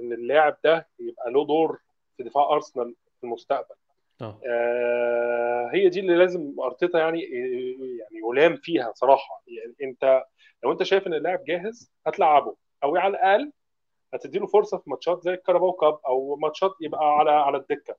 إن 0.00 0.12
اللاعب 0.12 0.56
ده 0.64 0.88
يبقى 1.00 1.30
له 1.30 1.44
دور 1.46 1.78
في 2.16 2.22
دفاع 2.22 2.44
أرسنال 2.52 2.94
في 3.20 3.24
المستقبل؟ 3.24 3.74
آه. 4.22 4.40
آه 4.50 5.70
هي 5.72 5.88
دي 5.88 6.00
اللي 6.00 6.16
لازم 6.16 6.54
أرتيتا 6.60 6.98
يعني 6.98 7.22
يعني 7.22 8.20
يلام 8.32 8.56
فيها 8.56 8.92
صراحة. 8.94 9.42
يعني 9.46 9.90
أنت 9.90 10.24
لو 10.64 10.72
أنت 10.72 10.82
شايف 10.82 11.06
إن 11.06 11.14
اللاعب 11.14 11.44
جاهز 11.44 11.92
هتلعبه. 12.06 12.56
أو 12.84 12.96
على 12.96 13.10
الأقل 13.10 13.52
هتدي 14.14 14.38
له 14.38 14.46
فرصة 14.46 14.78
في 14.78 14.90
ماتشات 14.90 15.22
زي 15.22 15.34
ال 15.34 15.39
Carabao 15.39 15.72
Cup 15.72 15.98
أو 16.06 16.36
ماتشات 16.36 16.72
يبقى 16.80 17.18
على 17.18 17.30
على 17.30 17.56
الدكة. 17.58 17.96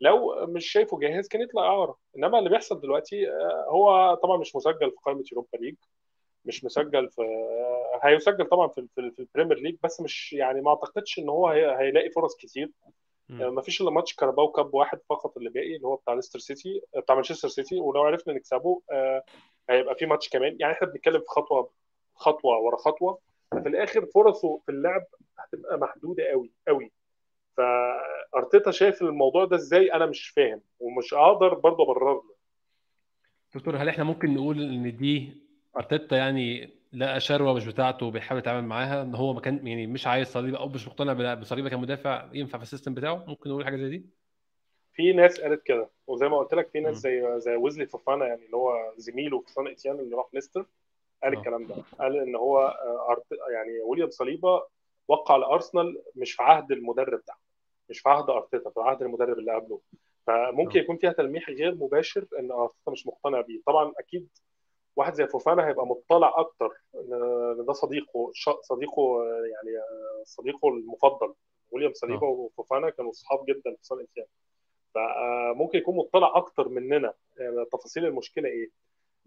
لو 0.00 0.46
مش 0.46 0.66
شايفه 0.66 0.98
جاهز 0.98 1.28
كان 1.28 1.42
يطلع 1.42 1.62
اعاره 1.62 1.98
إنما 2.16 2.38
اللي 2.38 2.50
بيحصل 2.50 2.80
دلوقتي 2.80 3.30
آه، 3.30 3.66
هو 3.68 4.14
طبعا 4.14 4.36
مش 4.36 4.56
مسجل 4.56 4.90
في 4.90 4.96
قائمة 5.04 5.24
Europa 5.32 5.56
League. 5.58 5.74
مش 6.44 6.64
مسجل 6.64 7.10
في 7.10 7.22
آه، 7.22 8.00
هيسجل 8.02 8.46
طبعا 8.46 8.68
في 8.68 8.86
في, 8.94 9.18
ال 9.18 9.23
Premier 9.23 9.58
League. 9.58 9.76
بس 9.82 10.00
مش 10.00 10.32
يعني 10.32 10.60
ما 10.60 10.70
أعتقدش 10.70 11.18
إن 11.18 11.28
هو 11.28 11.48
هيلاقي 11.48 12.10
فرص 12.10 12.36
كتير. 12.36 12.70
آه، 12.86 12.92
ما 13.28 13.62
فيش 13.62 13.80
إلا 13.80 13.90
ماتش 13.90 14.14
Carabao 14.14 14.52
Cup 14.52 14.74
واحد 14.74 14.98
فقط 15.10 15.36
اللي 15.36 15.50
باقي 15.50 15.76
اللي 15.76 15.86
هو 15.86 15.96
بتاع 15.96 16.14
ليستر 16.14 16.38
سيتي 16.38 16.80
بتاع 16.96 17.14
مانشستر 17.14 17.48
سيتي 17.48 17.80
ولو 17.80 18.02
عرفنا 18.02 18.34
نكسبه 18.34 18.82
هيبقى 19.70 19.94
في 19.94 20.06
ماتش 20.06 20.28
كمان. 20.28 20.56
يعني 20.60 20.72
إحنا 20.72 20.88
بنتكلم 20.88 21.20
في 21.20 21.26
خطوة 21.28 21.70
خطوة 22.14 22.58
ورا 22.58 22.76
خطوة. 22.76 23.18
في 23.62 23.68
الآخر 23.68 24.06
فرصه 24.06 24.60
في 24.66 24.72
اللعب 24.72 25.04
هتبقى 25.38 25.78
محدودة 25.78 26.24
قوي 26.30 26.52
قوي 26.68 26.92
فارتيتا 27.56 28.70
شايف 28.70 29.02
الموضوع 29.02 29.44
ده 29.44 29.56
إزاي؟ 29.56 29.92
أنا 29.92 30.06
مش 30.06 30.28
فاهم 30.28 30.60
ومش 30.80 31.14
هقدر 31.14 31.54
برضه 31.54 31.82
أبرر 31.84 32.14
له. 32.14 32.34
دكتور 33.54 33.76
هل 33.76 33.88
إحنا 33.88 34.04
ممكن 34.04 34.34
نقول 34.34 34.62
إن 34.62 34.96
دي 34.96 35.42
أرتيتا 35.76 36.16
يعني 36.16 36.74
لقى 36.92 37.20
شروة 37.20 37.54
مش 37.54 37.66
بتاعته 37.66 38.06
وبيحاول 38.06 38.40
يتعامل 38.40 38.68
معاها 38.68 39.02
إن 39.02 39.14
هو 39.14 39.32
ما 39.32 39.40
كان 39.40 39.66
يعني 39.66 39.86
مش 39.86 40.06
عايز 40.06 40.28
صليبه 40.28 40.58
أو 40.58 40.68
مش 40.68 40.88
مقتنع 40.88 41.34
بصليبة 41.34 41.68
كمدافع 41.68 42.28
ينفع 42.32 42.58
في 42.58 42.64
ال 42.64 42.68
system 42.68 42.94
بتاعه 42.94 43.24
ممكن 43.28 43.50
نقول 43.50 43.64
حاجة 43.64 43.76
زي 43.76 43.88
دي؟ 43.88 44.06
في 44.92 45.12
ناس 45.12 45.40
قالت 45.40 45.62
كده 45.62 45.90
وزي 46.06 46.28
ما 46.28 46.38
قلت 46.38 46.54
لك 46.54 46.68
في 46.68 46.80
ناس 46.80 46.96
زي 46.96 47.40
زي 47.40 47.56
ويزلي 47.56 47.86
فوفانا 47.86 48.26
يعني 48.26 48.46
اللي 48.46 48.56
هو 48.56 48.92
زميله 48.96 49.40
في 49.40 49.52
سان 49.52 49.66
إتيان 49.66 50.00
اللي 50.00 50.16
راح 50.16 50.26
ليستر 50.32 50.66
قال 51.22 51.32
أوه. 51.32 51.42
الكلام 51.42 51.66
ده 51.66 51.74
قال 51.98 52.16
إن 52.16 52.36
هو 52.36 52.58
آه، 52.58 53.22
يعني 53.52 53.80
ويليام 53.80 54.10
صليبة 54.10 54.62
وقع 55.08 55.36
لأرسنال 55.36 56.02
مش 56.16 56.32
في 56.32 56.42
عهد 56.42 56.72
المدرب 56.72 57.20
ده 57.28 57.34
مش 57.90 58.00
في 58.00 58.08
عهد 58.08 58.30
أرتيتا 58.30 58.70
في 58.70 58.80
عهد 58.80 59.02
المدرب 59.02 59.38
اللي 59.38 59.52
قبله. 59.52 59.80
فممكن 60.26 60.80
يكون 60.80 60.96
فيها 60.96 61.12
تلميح 61.12 61.50
غير 61.50 61.74
مباشر 61.74 62.26
إن 62.38 62.52
أرتيتا 62.52 62.90
مش 62.90 63.06
مقتنع 63.06 63.40
بيه. 63.40 63.60
طبعا 63.66 63.92
أكيد 63.98 64.28
واحد 64.96 65.14
زي 65.14 65.26
فوفانا 65.26 65.68
هيبقى 65.68 65.86
مطلع 65.86 66.34
أكتر 66.40 66.70
ان 66.94 67.64
ده 67.66 67.72
صديقه 67.72 68.30
صديقه 68.62 69.24
يعني 69.24 69.82
صديقه 70.24 70.68
المفضل. 70.68 71.34
ويليام 71.70 71.92
صليبا 71.92 72.26
وفوفانا 72.26 72.90
كانوا 72.90 73.10
اصحاب 73.10 73.44
جدا 73.46 73.70
في 73.76 73.78
سانت 73.86 73.98
اتيان 74.00 74.26
فممكن 74.94 75.78
يكون 75.78 75.96
مطلع 75.96 76.36
أكتر 76.36 76.68
مننا. 76.68 77.14
يعني 77.36 77.64
تفاصيل 77.72 78.04
المشكلة 78.06 78.48
إيه؟ 78.48 78.70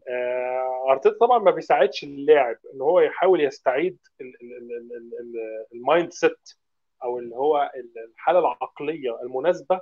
آه، 0.09 0.85
أرتيتا 0.91 1.17
طبعا 1.19 1.37
ما 1.39 1.51
بيساعدش 1.51 2.03
اللاعب 2.03 2.57
إن 2.73 2.81
هو 2.81 2.99
يحاول 2.99 3.41
يستعيد 3.41 3.97
ال 5.73 6.11
mindset 6.13 6.49
أو 7.03 7.19
اللي 7.19 7.35
هو 7.35 7.71
الحالة 8.11 8.39
العقلية 8.39 9.21
المناسبة 9.21 9.81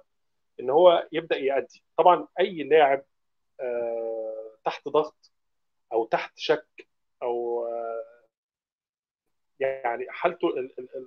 إن 0.60 0.70
هو 0.70 1.08
يبدأ 1.12 1.38
يأدي. 1.38 1.84
طبعا 1.98 2.28
أي 2.40 2.64
لاعب 2.64 3.04
آه، 3.60 4.52
تحت 4.66 4.88
ضغط 4.88 5.32
أو 5.94 6.06
تحت 6.06 6.32
شك 6.36 6.88
أو 7.24 7.66
آه، 7.66 8.04
يعني 9.60 10.06
حالته 10.10 10.48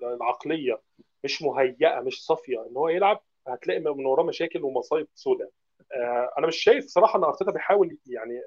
العقلية 0.03 0.81
مش 1.25 1.43
مهيئة 1.43 2.01
مش 2.01 2.25
صافية 2.25 2.67
إن 2.71 2.77
هو 2.77 2.89
يلعب 2.89 3.23
هتلاقي 3.49 3.81
من 3.81 4.07
وراه 4.07 4.25
مشاكل 4.25 4.63
ومصايب 4.63 5.09
سوداء 5.15 5.51
أنا 6.39 6.47
مش 6.47 6.57
شايف 6.57 6.85
صراحة 6.85 7.19
إن 7.19 7.25
أرتيتا 7.25 7.51
بيحاول 7.51 7.99
يعني 8.07 8.41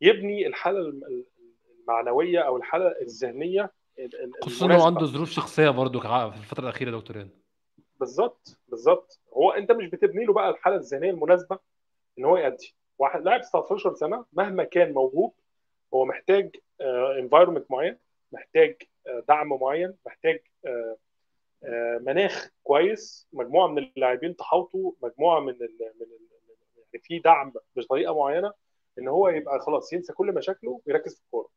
يبني 0.00 0.46
الحالة 0.46 0.92
المعنوية 1.80 2.40
أو 2.40 2.56
الحالة 2.56 2.94
الذهنية 3.00 3.72
خصوصا 4.42 4.74
هو 4.74 4.86
عنده 4.86 5.06
ظروف 5.06 5.30
شخصية 5.30 5.70
برضو 5.70 6.00
في 6.00 6.06
الفترة 6.38 6.62
الأخيرة 6.62 6.90
دكتور 6.90 7.16
يعني 7.16 7.30
بالظبط 8.00 8.58
بالظبط. 8.68 9.20
هو 9.36 9.50
أنت 9.50 9.72
مش 9.72 9.86
بتبني 9.86 10.24
له 10.24 10.32
بقى 10.32 10.50
الحالة 10.50 10.76
الذهنية 10.76 11.10
المناسبة 11.10 11.58
إن 12.18 12.24
هو 12.24 12.36
يأدي. 12.36 12.74
واحد 12.98 13.24
لاعب 13.24 13.40
19 13.40 13.94
سنة 13.94 14.24
مهما 14.32 14.64
كان 14.64 14.92
موهوب 14.92 15.34
هو 15.94 16.04
محتاج 16.04 16.56
انفايرمنت 17.18 17.64
آه، 17.70 17.74
معين 17.74 17.98
محتاج 18.32 18.76
آه، 19.06 19.24
دعم 19.28 19.48
معين 19.48 19.94
محتاج 20.06 20.40
آه، 20.66 20.96
مناخ 21.98 22.50
كويس 22.62 23.28
مجموعة 23.32 23.66
من 23.66 23.78
اللاعبين 23.78 24.36
تحاوطوا 24.36 24.92
مجموعة 25.02 25.40
من 25.40 25.48
ال 25.48 25.78
من 26.00 26.06
ال 26.06 26.28
يعني 26.76 27.02
في 27.04 27.18
دعم 27.18 27.52
بطريقة 27.76 28.14
معينة 28.14 28.52
إن 28.98 29.08
هو 29.08 29.28
يبقى 29.28 29.60
خلاص 29.60 29.92
ينسى 29.92 30.12
كل 30.12 30.34
مشاكله 30.34 30.80
ويركز 30.86 31.14
في 31.14 31.20
الكورة. 31.20 31.48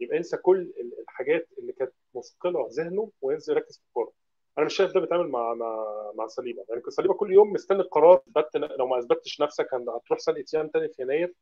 يبقى 0.00 0.16
ينسى 0.16 0.36
كل 0.36 0.72
الحاجات 1.02 1.48
اللي 1.58 1.72
كانت 1.72 1.92
مثقله 2.14 2.68
ذهنه 2.72 3.10
وينسى 3.22 3.52
يركز 3.52 3.78
في 3.78 3.84
الكورة. 3.88 4.12
أنا 4.58 4.66
مش 4.66 4.74
شايف 4.76 4.92
ده 4.92 5.00
بيتعامل 5.00 5.28
مع 5.28 5.54
مع 5.54 5.84
مع 6.14 6.26
صليبه 6.26 6.64
يعني 6.68 6.82
صليبه 6.88 7.14
كل 7.14 7.32
يوم 7.32 7.52
مستني 7.52 7.80
القرار. 7.80 8.22
اثبت 8.36 8.56
لو 8.56 8.86
ما 8.86 8.98
أثبتش 8.98 9.40
نفسك 9.40 9.68
هتروح 9.74 10.18
سان 10.18 10.36
إتيان 10.36 10.70
تاني 10.70 10.88
في 10.88 11.02
يناير. 11.02 11.34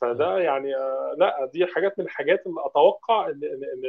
فده 0.00 0.38
يعني 0.38 0.76
آه، 0.76 1.14
لا 1.18 1.50
دي 1.52 1.66
حاجات 1.66 1.98
من 1.98 2.04
الحاجات 2.04 2.46
اللي 2.46 2.60
أتوقع 2.66 3.26
ان 3.28 3.40
ان 3.44 3.82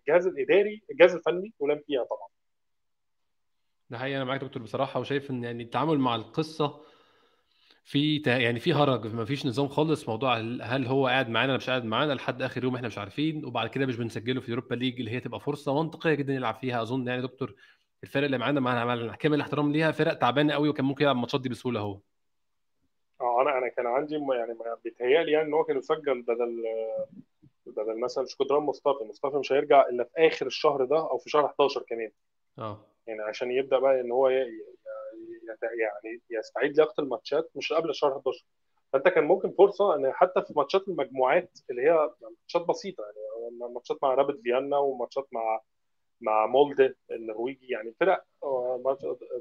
الجهاز 0.00 0.26
الإداري 0.26 0.82
الجهاز 0.90 1.14
الفني 1.14 1.52
ولم 1.58 1.82
فيها 1.86 2.04
طبعا. 2.04 2.28
ده 3.90 3.98
حقيقي 3.98 4.16
أنا 4.16 4.24
معاك 4.24 4.40
دكتور 4.44 4.62
بصراحة 4.62 5.00
وشايف 5.00 5.30
إن 5.30 5.44
يعني 5.44 5.62
التعامل 5.62 5.98
مع 5.98 6.14
القصة 6.14 6.80
في 7.84 8.22
يعني 8.26 8.60
في 8.60 8.72
هرج 8.72 9.14
ما 9.14 9.24
فيش 9.24 9.46
نظام 9.46 9.68
خالص. 9.68 10.08
موضوع 10.08 10.36
هل 10.62 10.86
هو 10.86 11.06
قاعد 11.06 11.28
معانا 11.28 11.52
ولا 11.52 11.58
مش 11.58 11.70
قاعد 11.70 11.84
معانا 11.84 12.12
لحد 12.12 12.42
آخر 12.42 12.64
يوم 12.64 12.74
إحنا 12.74 12.88
مش 12.88 12.98
عارفين 12.98 13.44
وبعد 13.44 13.68
كده 13.70 13.86
مش 13.86 13.96
بنسجله 13.96 14.40
في 14.40 14.50
أوروبا 14.50 14.74
ليج 14.74 14.98
اللي 14.98 15.10
هي 15.10 15.20
تبقى 15.20 15.40
فرصة 15.40 15.82
منطقية 15.82 16.14
جدا 16.14 16.32
يلعب 16.34 16.54
فيها. 16.54 16.82
أظن 16.82 17.08
يعني 17.08 17.22
دكتور 17.22 17.54
الفرق 18.02 18.24
اللي 18.24 18.38
معانا 18.38 18.60
مع 18.60 19.14
كامل 19.14 19.34
الاحترام 19.34 19.72
ليها 19.72 19.90
فرق 19.90 20.14
تعبانة 20.14 20.54
قوي 20.54 20.68
وكان 20.68 20.84
ممكن 20.84 21.02
يلعب 21.04 21.16
الماتشات 21.16 21.40
دي 21.40 21.48
بسهولة 21.48 21.80
أهو. 21.80 21.98
آه 23.20 23.42
أنا 23.42 23.58
أنا 23.58 23.68
كان 23.68 23.86
عندي 23.86 24.14
يعني 24.14 24.58
بيتهيألي 24.84 25.32
يعني 25.32 25.48
إن 25.48 25.54
هو 25.54 25.64
كان 25.64 25.78
يسجل 25.78 26.22
بدل 26.22 26.64
بدل 27.66 28.00
مثلا 28.00 28.26
شكودران 28.26 28.62
مصطفى. 28.62 29.04
مصطفى 29.04 29.36
مش 29.36 29.52
هيرجع 29.52 29.88
إلا 29.88 30.04
في 30.04 30.26
آخر 30.26 30.46
الشهر 30.46 30.84
ده 30.84 30.98
أو 30.98 31.18
في 31.18 31.30
شهر 31.30 31.46
11 31.46 31.82
كمان. 31.82 32.10
آه. 32.58 32.80
يعني 33.06 33.20
عشان 33.22 33.50
يبدأ 33.50 33.78
بقى 33.78 34.00
إن 34.00 34.10
هو 34.10 34.28
يعني 34.28 36.20
يستعيد 36.30 36.76
لياقة 36.76 37.00
الماتشات 37.00 37.50
مش 37.54 37.72
قبل 37.72 37.94
شهر 37.94 38.12
11 38.12 38.44
فأنت 38.92 39.08
كان 39.08 39.24
ممكن 39.24 39.50
فرصة 39.50 39.94
إن 39.94 40.12
حتى 40.12 40.42
في 40.42 40.52
ماتشات 40.56 40.88
المجموعات 40.88 41.58
اللي 41.70 41.82
هي 41.82 42.10
ماتشات 42.40 42.62
بسيطة 42.68 43.04
يعني 43.04 43.72
ماتشات 43.74 43.98
مع 44.02 44.14
رابط 44.14 44.40
فيينا 44.42 44.78
وماتشات 44.78 45.28
مع 45.32 45.60
مع 46.20 46.46
مولد 46.46 46.96
النرويجي 47.10 47.66
يعني 47.68 47.94
فرق 48.00 48.24
آه، 48.42 48.96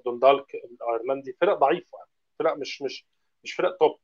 دوندالك 0.06 0.56
الأيرلندي 0.56 1.34
فرق 1.42 1.58
ضعيفه 1.58 1.98
يعني. 1.98 2.10
فرق 2.40 2.58
مش 2.58 2.82
مش 2.82 3.06
مش 3.44 3.54
فرق 3.54 3.78
توب 3.78 3.98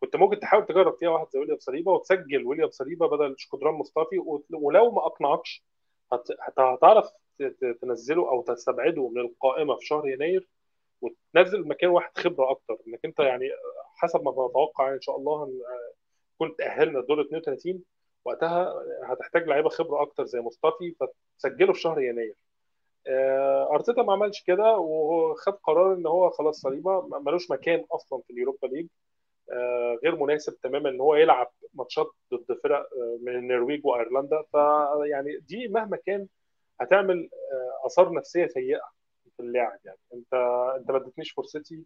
كنت 0.00 0.16
ممكن 0.16 0.40
تحاول 0.40 0.66
تجرب 0.66 0.96
فيها 0.98 1.08
واحد 1.08 1.26
زي 1.30 1.38
ويليام 1.38 1.58
صليبا 1.58 1.92
وتسجل 1.92 2.46
ويليام 2.46 2.70
صليبا 2.70 3.06
بدل 3.06 3.34
شكودران 3.38 3.74
مصطفي 3.74 4.18
ولو 4.52 4.90
ما 4.90 5.06
أقنعكش 5.06 5.64
هتعرف 6.40 7.10
تنزله 7.82 8.28
أو 8.28 8.42
تستبعده 8.42 9.08
من 9.08 9.20
القائمة 9.20 9.76
في 9.76 9.86
شهر 9.86 10.08
يناير 10.08 10.48
وتنزل 11.00 11.68
مكان 11.68 11.90
واحد 11.90 12.18
خبرة 12.18 12.50
أكتر 12.50 12.76
إنك 12.86 13.00
أنت 13.04 13.20
يعني 13.20 13.44
حسب 13.96 14.22
ما 14.22 14.30
نتوقع 14.30 14.84
يعني 14.84 14.96
إن 14.96 15.00
شاء 15.00 15.16
الله 15.16 15.52
كنت 16.38 16.58
تاهلنا 16.58 17.00
دور 17.00 17.20
32 17.20 17.82
وقتها 18.28 18.74
هتحتاج 19.04 19.48
لعيبة 19.48 19.68
خبرة 19.68 20.02
أكتر 20.02 20.24
زي 20.24 20.40
مصطفي 20.40 20.94
فتسجله 21.00 21.72
في 21.72 21.80
شهر 21.80 22.00
يناير. 22.00 22.34
آه، 23.06 23.70
أرتيتا 23.74 24.02
ما 24.02 24.12
عملش 24.12 24.42
كده 24.42 24.76
وخد 24.76 25.52
قرار 25.52 25.94
إن 25.94 26.06
هو 26.06 26.30
خلاص 26.30 26.60
صليبة 26.60 27.18
ملوش 27.18 27.50
مكان 27.50 27.84
أصلا 27.92 28.22
في 28.26 28.32
اليوروبا 28.32 28.66
ليج. 28.66 28.86
آه، 29.52 29.98
غير 30.04 30.16
مناسب 30.16 30.60
تماما 30.60 30.88
إن 30.88 31.00
هو 31.00 31.14
يلعب 31.14 31.50
ماتشات 31.74 32.10
ضد 32.34 32.58
فرق 32.64 32.78
آه، 32.78 33.18
من 33.22 33.34
النرويج 33.36 33.86
وأيرلندا. 33.86 34.42
فيعني 34.52 35.38
دي 35.38 35.68
مهما 35.68 35.96
كان 36.06 36.26
هتعمل 36.80 37.28
آثار 37.86 38.12
نفسية 38.12 38.46
سيئة 38.46 38.80
في 39.36 39.42
اللاعب. 39.42 39.78
يعني 39.84 39.98
أنت 40.14 40.34
أنت 40.76 40.90
ما 40.90 40.96
اديتنيش 40.96 41.32
فرصتي. 41.32 41.84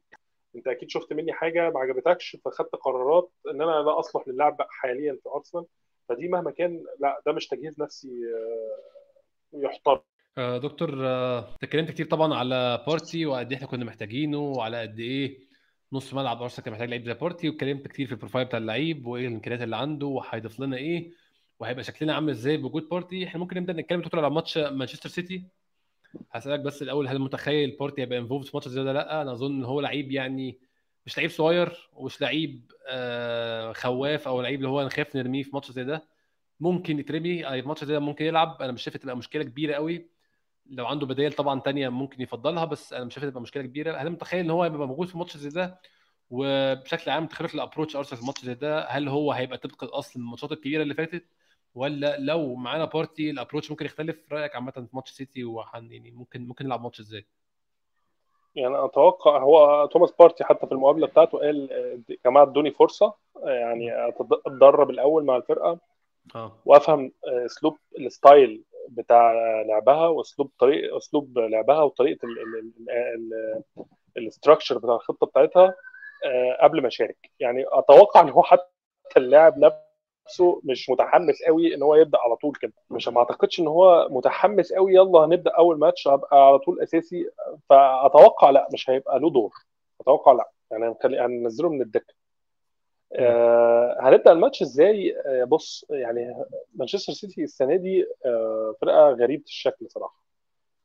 أنت 0.56 0.68
أكيد 0.68 0.90
شفت 0.90 1.12
مني 1.12 1.32
حاجة 1.32 1.70
ما 1.70 1.80
عجبتكش 1.80 2.36
فخدت 2.44 2.76
قرارات 2.76 3.30
إن 3.50 3.62
أنا 3.62 3.70
لا 3.70 3.98
أصلح 3.98 4.28
للعب 4.28 4.56
حاليا 4.70 5.18
في 5.22 5.28
أرسنال. 5.28 5.66
فدي 6.12 6.28
مهما 6.28 6.50
كان 6.50 6.84
لا 7.00 7.22
ده 7.26 7.32
مش 7.32 7.46
تجهيز 7.46 7.80
نفسي 7.80 8.08
آه، 8.08 9.58
يحترم. 9.58 10.00
آه 10.38 10.58
دكتور 10.58 11.06
آه، 11.06 11.54
اتكلمت 11.62 11.90
كتير 11.90 12.06
طبعا 12.06 12.34
على 12.34 12.84
بارتي 12.86 13.26
وقد 13.26 13.50
إيه 13.50 13.56
إحنا 13.56 13.66
كنا 13.68 13.84
محتاجينه 13.84 14.38
وعلى 14.38 14.80
قد 14.80 14.98
إيه 15.00 15.38
نص 15.92 16.14
ملعب 16.14 16.42
أرسنال 16.42 16.64
كان 16.64 16.72
محتاج 16.72 16.88
لعيب 16.88 17.04
زي 17.04 17.14
بارتي 17.14 17.48
واتكلمت 17.48 17.88
كتير 17.88 18.06
في 18.06 18.12
ال 18.12 18.16
profile 18.16 18.44
بتاع 18.44 18.58
اللعيب 18.58 19.06
وإيه 19.06 19.26
الإمكانيات 19.28 19.62
اللي 19.62 19.76
عنده 19.76 20.06
وهيضيف 20.06 20.60
لنا 20.60 20.76
إيه 20.76 21.10
وهيبقى 21.60 21.84
شكلنا 21.84 22.14
عامل 22.14 22.30
إزاي 22.30 22.56
بوجود 22.56 22.88
بارتي. 22.88 23.26
إحنا 23.26 23.40
ممكن 23.40 23.56
نبدأ 23.56 23.72
نتكلم 23.72 24.00
دكتور 24.00 24.20
على 24.24 24.34
ماتش 24.34 24.58
مانشستر 24.58 25.08
سيتي. 25.08 25.44
هسألك 26.30 26.60
بس 26.60 26.82
الأول 26.82 27.08
هل 27.08 27.18
متخيل 27.18 27.76
بارتي 27.80 28.02
هيبقى 28.02 28.18
involved 28.18 28.44
في 28.44 28.50
ماتش 28.54 28.68
زي 28.68 28.84
ده 28.84 28.92
لأ؟ 28.92 29.22
أنا 29.22 29.32
أظن 29.32 29.52
إن 29.52 29.64
هو 29.64 29.80
لعيب 29.80 30.12
يعني 30.12 30.58
مش 31.06 31.18
لعيب 31.18 31.30
صغير 31.30 31.88
ومش 31.92 32.20
لعيب 32.20 32.72
آه 32.88 33.72
خواف 33.72 34.28
أو 34.28 34.40
لعيب 34.42 34.58
اللي 34.58 34.68
هو 34.68 34.86
نخاف 34.86 35.16
نرميه 35.16 35.42
في 35.42 35.50
ماتش 35.54 35.70
زي 35.72 35.84
ده. 35.84 36.08
ممكن 36.60 36.98
يترمي 36.98 37.48
أي 37.50 37.62
ماتش 37.62 37.84
زي 37.84 37.92
ده 37.94 38.00
ممكن 38.00 38.24
يلعب. 38.24 38.62
أنا 38.62 38.72
مش 38.72 38.82
شايف 38.82 38.96
تبقى 38.96 39.16
مشكلة 39.16 39.42
كبيرة 39.44 39.74
قوي. 39.74 40.06
لو 40.66 40.86
عنده 40.86 41.06
بدائل 41.06 41.32
طبعا 41.32 41.60
تانية 41.60 41.88
ممكن 41.88 42.22
يفضلها 42.22 42.64
بس 42.64 42.92
أنا 42.92 43.04
مش 43.04 43.14
شايف 43.14 43.26
تبقى 43.26 43.40
مشكلة 43.42 43.62
كبيرة. 43.62 43.96
هل 43.96 44.10
متخيل 44.10 44.40
إن 44.44 44.50
هو 44.50 44.64
يبقى 44.64 44.88
موجود 44.88 45.08
في 45.08 45.18
ماتش 45.18 45.36
زي 45.36 45.48
ده؟ 45.50 45.80
وبشكل 46.30 47.10
عام 47.10 47.26
تخيلك 47.26 47.54
ال 47.54 47.59
approach 47.59 47.96
أرسنال 47.96 48.20
في 48.20 48.26
ماتش 48.26 48.44
زي 48.44 48.54
ده. 48.54 48.84
هل 48.88 49.08
هو 49.08 49.32
هيبقى 49.32 49.58
طبق 49.58 49.84
الأصل 49.84 50.20
من 50.20 50.26
الماتشات 50.26 50.52
الكبيرة 50.52 50.82
اللي 50.82 50.94
فاتت؟ 50.94 51.24
ولا 51.74 52.18
لو 52.18 52.54
معانا 52.54 52.84
بارتي 52.84 53.30
ال 53.30 53.35
approach 53.35 53.70
ممكن 53.70 53.86
يختلف؟ 53.86 54.32
رأيك 54.32 54.54
عامة 54.54 54.70
في 54.72 54.88
ماتش 54.92 55.10
سيتي 55.10 55.44
وإحنا 55.44 55.92
يعني 55.92 56.10
ممكن 56.10 56.46
ممكن 56.48 56.64
نلعب 56.66 56.82
ماتش 56.82 57.00
إزاي؟ 57.00 57.26
يعني 58.54 58.84
أتوقع 58.84 59.38
هو 59.38 59.86
توماس 59.86 60.12
بارتي 60.18 60.44
حتى 60.44 60.66
في 60.66 60.72
المقابلة 60.72 61.06
بتاعته 61.06 61.38
قال 61.38 61.70
يا 62.08 62.16
جماعة 62.24 62.44
ادوني 62.44 62.70
فرصة 62.70 63.14
يعني 63.44 64.08
أتدرب 64.46 64.90
الأول 64.90 65.24
مع 65.24 65.36
الفرقة 65.36 65.78
آه. 66.34 66.52
وأفهم 66.64 67.12
أسلوب 67.24 67.76
ال 67.98 68.09
style 68.09 68.64
بتاع 68.88 69.32
لعبها 69.62 70.08
وأسلوب 70.08 70.50
طريق 70.58 70.96
أسلوب 70.96 71.38
لعبها 71.38 71.82
وطريقة 71.82 72.28
ال 74.16 74.22
structure 74.22 74.78
بتاع 74.78 74.94
الخطة 74.94 75.26
بتاعتها 75.26 75.74
آه، 76.24 76.58
قبل 76.62 76.82
ما 76.82 76.88
أشارك. 76.88 77.30
يعني 77.40 77.64
أتوقع 77.68 78.20
إن 78.20 78.28
هو 78.28 78.42
حتى 78.42 78.64
اللاعب 79.16 79.58
نفسه 79.58 79.91
مش 80.64 80.90
متحمس 80.90 81.42
قوي 81.46 81.74
إن 81.74 81.82
هو 81.82 81.94
يبدأ 81.94 82.18
على 82.18 82.36
طول 82.36 82.54
كده. 82.60 82.72
مش 82.90 83.08
ما 83.08 83.18
أعتقدش 83.18 83.60
إن 83.60 83.66
هو 83.68 84.08
متحمس 84.10 84.72
قوي 84.72 84.94
يلا 84.94 85.18
هنبدأ 85.24 85.50
أول 85.50 85.78
ماتش 85.78 86.08
هبقى 86.08 86.46
على 86.46 86.58
طول 86.58 86.80
أساسي. 86.82 87.30
فأتوقع 87.68 88.50
لأ 88.50 88.68
مش 88.72 88.90
هيبقى 88.90 89.18
له 89.20 89.30
دور. 89.30 89.52
أتوقع 90.00 90.32
لأ. 90.32 90.50
يعني 90.70 90.94
هننزله 91.04 91.68
من 91.68 91.82
الدكة. 91.82 92.14
آه 93.14 93.96
هنبدأ 94.00 94.32
الماتش 94.32 94.62
إزاي؟ 94.62 95.16
آه 95.26 95.44
بص 95.44 95.86
يعني 95.90 96.44
مانشستر 96.74 97.12
سيتي 97.12 97.42
السنة 97.44 97.76
دي 97.76 98.06
آه 98.26 98.74
فرقة 98.80 99.10
غريبة 99.10 99.44
الشكل 99.44 99.86
صراحة. 99.90 100.22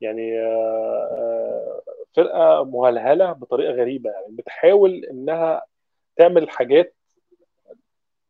يعني 0.01 0.39
آه 0.39 1.07
آه، 1.11 1.81
فرقة 2.15 2.63
مهلهلة 2.63 3.31
بطريقة 3.31 3.71
غريبة. 3.73 4.09
يعني 4.09 4.25
بتحاول 4.29 5.05
إنها 5.11 5.63
تعمل 6.15 6.49
حاجات 6.49 6.95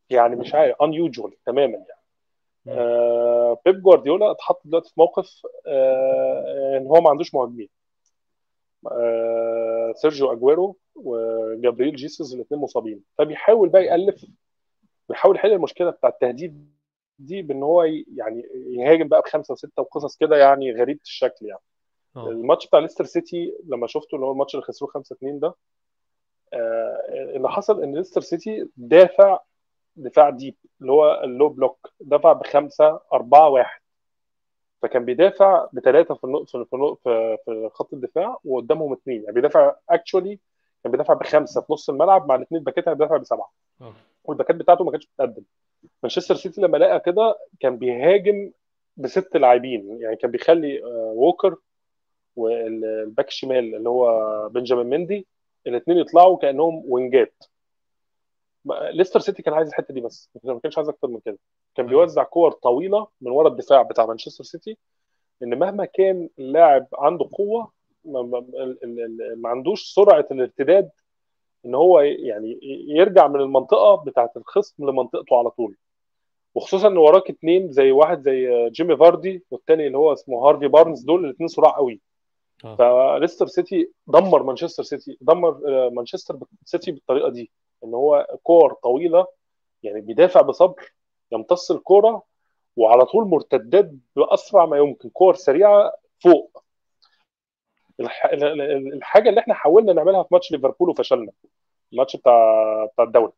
يعني 0.09 0.35
مش 0.35 0.53
عارف 0.55 0.75
unusual 0.75 1.31
تماما 1.45 1.73
يعني. 1.77 1.87
آه 2.79 3.57
بيب 3.65 3.81
جوارديولا 3.81 4.31
اتحط 4.31 4.61
دلوقتي 4.65 4.89
في 4.89 4.93
موقف 4.97 5.41
آه 5.67 6.77
إن 6.77 6.87
هو 6.87 7.01
ما 7.01 7.09
عندوش 7.09 7.33
مهاجمين. 7.35 7.69
آه 8.91 9.93
سيرجيو 9.95 10.31
أجويرو 10.31 10.77
وجابرييل 10.95 11.95
جيسوس 11.95 12.33
الاثنين 12.33 12.61
مصابين. 12.61 13.03
فبيحاول 13.17 13.69
بقى 13.69 13.85
يألف 13.85 14.25
بيحاول 15.09 15.35
يحل 15.35 15.51
المشكلة 15.53 15.89
بتاع 15.89 16.09
التهديد 16.09 16.71
دي 17.19 17.41
بإن 17.41 17.63
هو 17.63 17.83
يعني 18.15 18.43
يهاجم 18.69 19.07
بقى 19.07 19.21
بخمسة 19.21 19.51
وستة 19.51 19.81
وقصص 19.81 20.17
كده 20.17 20.37
يعني 20.37 20.71
غريبه 20.71 20.99
الشكل 21.03 21.45
يعني. 21.45 21.61
آه. 22.15 22.27
الماتش 22.29 22.67
بتاع 22.67 22.79
ليستر 22.79 23.05
سيتي 23.05 23.53
لما 23.67 23.87
شفته 23.87 24.15
اللي 24.15 24.25
هو 24.25 24.31
الماتش 24.31 24.55
اللي 24.55 24.65
خسروه 24.65 24.91
5 24.91 25.13
2 25.15 25.39
ده 25.39 25.53
آه 26.53 27.05
اللي 27.35 27.49
حصل 27.49 27.83
إن 27.83 27.95
ليستر 27.95 28.21
سيتي 28.21 28.67
دافع 28.77 29.39
دفاع 29.97 30.29
deep 30.29 30.55
اللي 30.81 30.91
هو 30.91 31.21
ال 31.23 31.30
low 31.30 31.49
block 31.49 31.93
دفع 32.01 32.33
بخمسة 32.33 32.99
أربعة 33.13 33.49
واحد. 33.49 33.81
فكان 34.81 35.05
بيدافع 35.05 35.67
بثلاثه 35.73 36.15
في 36.15 36.21
في 36.47 36.65
في 36.65 36.97
في- 37.03 37.37
في 37.45 37.69
خط 37.73 37.93
الدفاع 37.93 38.37
وقدامهم 38.45 38.93
اثنين 38.93 39.21
يعني 39.23 39.35
بيدافع 39.35 39.75
actually 39.89 40.39
كان 40.83 40.91
بيدافع 40.91 41.13
بخمسة 41.13 41.61
في 41.61 41.73
نص 41.73 41.89
الملعب 41.89 42.27
مع 42.27 42.35
الاثنين 42.35 42.63
باكات 42.63 42.89
بيدافع 42.89 43.17
بسبعة. 43.17 43.51
آه. 43.81 43.93
والباكات 44.23 44.55
بتاعته 44.55 44.83
ما 44.83 44.91
كانتش 44.91 45.07
بتقدم. 45.07 45.43
مانشستر 46.03 46.35
سيتي 46.35 46.61
لما 46.61 46.77
لقى 46.77 46.99
كده 46.99 47.37
كان 47.59 47.77
بيهاجم 47.77 48.51
بست 48.97 49.37
لاعبين. 49.37 50.01
يعني 50.01 50.15
كان 50.15 50.31
بيخلي 50.31 50.83
آه، 50.83 51.13
ووكر 51.15 51.55
والباك 52.35 53.27
الشمال 53.27 53.75
اللي 53.75 53.89
هو 53.89 54.49
بنجامين 54.49 54.85
مندي 54.89 55.27
الاثنين 55.67 55.97
يطلعوا 55.97 56.37
كأنهم 56.37 56.83
وينجات. 56.87 57.43
ليستر 58.91 59.20
سيتي 59.20 59.43
كان 59.43 59.53
عايز 59.53 59.68
الحتة 59.68 59.93
دي 59.93 60.01
بس. 60.01 60.30
ما 60.43 60.59
كانش 60.59 60.78
عايز 60.78 60.89
أكتر 60.89 61.07
من 61.07 61.20
كده. 61.20 61.38
كان 61.76 61.86
آه. 61.86 61.89
بيوزع 61.89 62.24
كور 62.24 62.51
طويلة 62.51 63.07
من 63.22 63.32
ورا 63.32 63.47
الدفاع 63.47 63.82
بتاع 63.82 64.05
مانشستر 64.05 64.43
سيتي 64.43 64.78
إن 65.43 65.59
مهما 65.59 65.86
كان 65.86 66.30
اللاعب 66.39 66.88
عنده 66.93 67.30
قوة 67.34 67.72
ما, 68.05 68.43
ما, 69.38 69.49
عندوش 69.49 69.93
سرعة 69.93 70.28
الارتداد 70.32 70.89
إن 71.65 71.76
هو 71.76 71.99
يعني 71.99 72.59
يرجع 72.88 73.28
من 73.28 73.41
المنطقة 73.41 73.95
بتاعة 73.95 74.32
الخصم 74.38 74.89
لمنطقته 74.89 75.38
على 75.38 75.49
طول. 75.49 75.76
وخصوصا 76.55 76.88
إن 76.88 76.97
وراك 76.97 77.30
اتنين 77.30 77.72
زي 77.72 77.91
واحد 77.91 78.22
زي 78.22 78.70
جيمي 78.70 78.97
فاردي 78.97 79.43
والتاني 79.51 79.88
اللي 79.88 79.97
هو 79.97 80.13
اسمه 80.13 80.49
هارفي 80.49 80.68
بارنز 80.68 81.01
دول 81.03 81.26
الاثنين 81.26 81.47
سراع 81.47 81.71
قوي. 81.72 82.01
آه. 82.65 82.76
فليستر 83.18 83.47
سيتي 83.47 83.91
دمر 84.07 84.43
مانشستر 84.43 84.84
سيتي 84.84 85.18
دمر 85.22 85.61
آه، 85.68 85.89
مانشستر 85.89 86.38
سيتي 86.65 86.91
بالطريقة 86.91 87.30
دي. 87.30 87.51
إن 87.84 87.93
هو 87.93 88.28
كور 88.43 88.73
طويلة 88.73 89.28
يعني 89.84 90.01
بيدافع 90.01 90.41
بصبر 90.41 90.93
يمتص 91.32 91.71
الكورة 91.71 92.23
وعلى 92.78 93.05
طول 93.05 93.28
مرتدات 93.28 93.91
بأسرع 94.15 94.65
ما 94.65 94.78
يمكن 94.78 95.09
كور 95.09 95.36
سريعة 95.36 95.93
فوق. 96.23 96.63
الح... 97.99 98.25
ال- 98.25 98.43
ال- 98.43 98.93
الحاجة 98.93 99.30
اللي 99.30 99.39
إحنا 99.41 99.53
حاولنا 99.53 99.93
نعملها 99.93 100.23
في 100.23 100.30
ماتش 100.32 100.51
ليفربول 100.51 100.89
وفشلنا 100.89 101.32
الماتش 101.93 102.15
بتاع 102.15 102.86
بتاع 102.93 103.06
الدوري. 103.06 103.31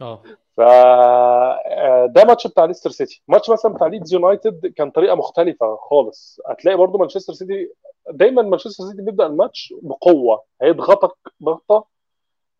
آه. 0.00 0.22
ف 0.56 0.60
آه، 0.60 2.06
ده 2.06 2.24
ماتش 2.24 2.46
بتاع 2.46 2.64
ليستر 2.64 2.90
سيتي. 2.90 3.22
ماتش 3.28 3.50
مثلا 3.50 3.72
بتاع 3.72 3.86
ليدز 3.86 4.14
يونايتد 4.14 4.66
كان 4.76 4.90
طريقة 4.90 5.14
مختلفة 5.14 5.76
خالص. 5.76 6.40
هتلاقي 6.46 6.76
برضو 6.76 6.98
مانشستر 6.98 7.32
سيتي 7.32 7.72
دايما 8.10 8.42
مانشستر 8.42 8.84
سيتي 8.84 9.02
بيبدأ 9.02 9.26
الماتش 9.26 9.74
بقوة. 9.82 10.44
هيضغطك 10.62 11.16
ضغطة 11.42 11.84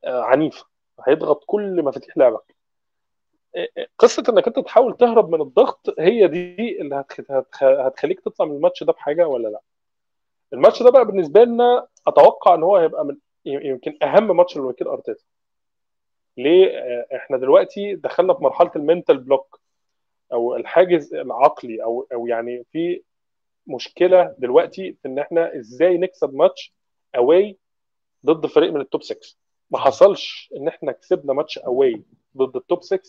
آه، 0.05 0.23
عنيفة. 0.23 0.70
هيضغط 1.09 1.45
كل 1.47 1.83
مفاتيح 1.83 2.17
لعبك 2.19 2.57
آه، 3.57 3.69
آه، 3.79 3.87
قصة 3.99 4.25
إنك 4.29 4.47
أنت 4.47 4.59
تحاول 4.59 4.97
تهرب 4.97 5.31
من 5.35 5.41
الضغط 5.41 5.95
هي 5.99 6.27
دي 6.29 6.81
اللي 6.81 6.95
هتخ- 6.97 7.31
هتخ- 7.31 7.63
هتخليك 7.63 8.21
تطلع 8.21 8.47
من 8.47 8.57
الماتش 8.57 8.83
ده 8.85 8.93
بحاجة 8.93 9.29
ولا 9.29 9.49
لأ. 9.49 9.61
الماتش 10.53 10.83
ده 10.83 10.91
بقى 10.91 11.05
بالنسبة 11.05 11.45
لنا 11.45 11.87
أتوقع 12.07 12.55
إن 12.55 12.63
هو 12.63 12.77
هيبقى 12.77 13.05
من 13.05 13.17
يمكن 13.45 13.97
أهم 14.03 14.37
ماتش 14.37 14.57
لميكيل 14.57 14.87
أرتيتا. 14.89 15.25
ليه؟ 16.37 16.79
آه، 16.79 17.07
إحنا 17.17 17.37
دلوقتي 17.37 17.95
دخلنا 17.95 18.35
في 18.35 18.43
مرحلة 18.45 18.71
ال 18.77 18.83
mental 18.83 19.19
block 19.19 19.61
أو 20.33 20.57
الحاجز 20.57 21.15
العقلي 21.15 21.83
أو 21.85 22.07
أو 22.13 22.27
يعني 22.27 22.65
في 22.73 23.03
مشكلة 23.67 24.35
دلوقتي 24.39 24.93
في 24.93 25.09
إن 25.09 25.19
إحنا 25.19 25.57
إزاي 25.57 25.99
نكسب 25.99 26.35
ماتش 26.35 26.75
away 27.17 27.57
ضد 28.27 28.47
فريق 28.47 28.73
من 28.73 28.81
ال 28.81 28.86
top 28.86 29.03
6 29.03 29.37
ما 29.71 29.79
حصلش 29.79 30.51
إن 30.57 30.69
إحنا 30.69 30.93
كسبنا 30.93 31.33
ماتش 31.33 31.59
away 31.59 32.03
ضد 32.37 32.57
ال 32.57 32.63
top 32.63 32.83
6 32.83 33.01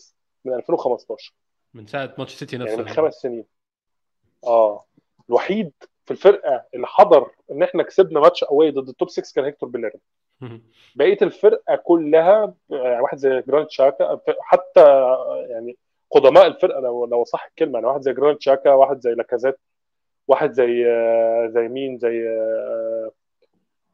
من 0.44 0.54
2015 0.54 1.34
من 1.74 1.86
ساعة 1.86 2.14
ماتش 2.18 2.34
سيتي 2.34 2.56
يعني 2.56 2.68
نفسه 2.70 2.82
من 2.82 2.88
خمس 2.88 3.14
سنين. 3.14 3.44
آه. 4.44 4.84
الوحيد 5.28 5.72
في 6.04 6.10
الفرقة 6.10 6.64
اللي 6.74 6.86
حضر 6.86 7.30
إن 7.50 7.62
إحنا 7.62 7.82
كسبنا 7.82 8.20
ماتش 8.20 8.44
away 8.44 8.70
ضد 8.70 8.88
ال 8.88 8.94
top 8.94 9.10
6 9.10 9.22
كان 9.34 9.44
هيكتور 9.44 9.68
بيليرين 9.68 10.00
بقية 10.96 11.18
الفرقة 11.22 11.76
كلها 11.76 12.54
يعني 12.70 13.00
واحد 13.00 13.18
زي 13.18 13.42
جرانيت 13.48 13.70
تشاكا 13.70 14.20
حتى 14.40 14.84
يعني 15.48 15.76
قدماء 16.10 16.46
الفرقة 16.46 16.80
لو 16.80 17.04
لو 17.04 17.24
صح 17.24 17.44
الكلمة 17.44 17.74
يعني 17.74 17.86
واحد 17.86 18.00
زي 18.00 18.12
جرانيت 18.12 18.40
تشاكا 18.40 18.72
واحد 18.72 19.00
زي 19.00 19.10
لاكازيت 19.10 19.56
واحد 20.28 20.52
زي 20.52 20.84
زي 21.54 21.68
مين؟ 21.68 21.98
زي 21.98 22.24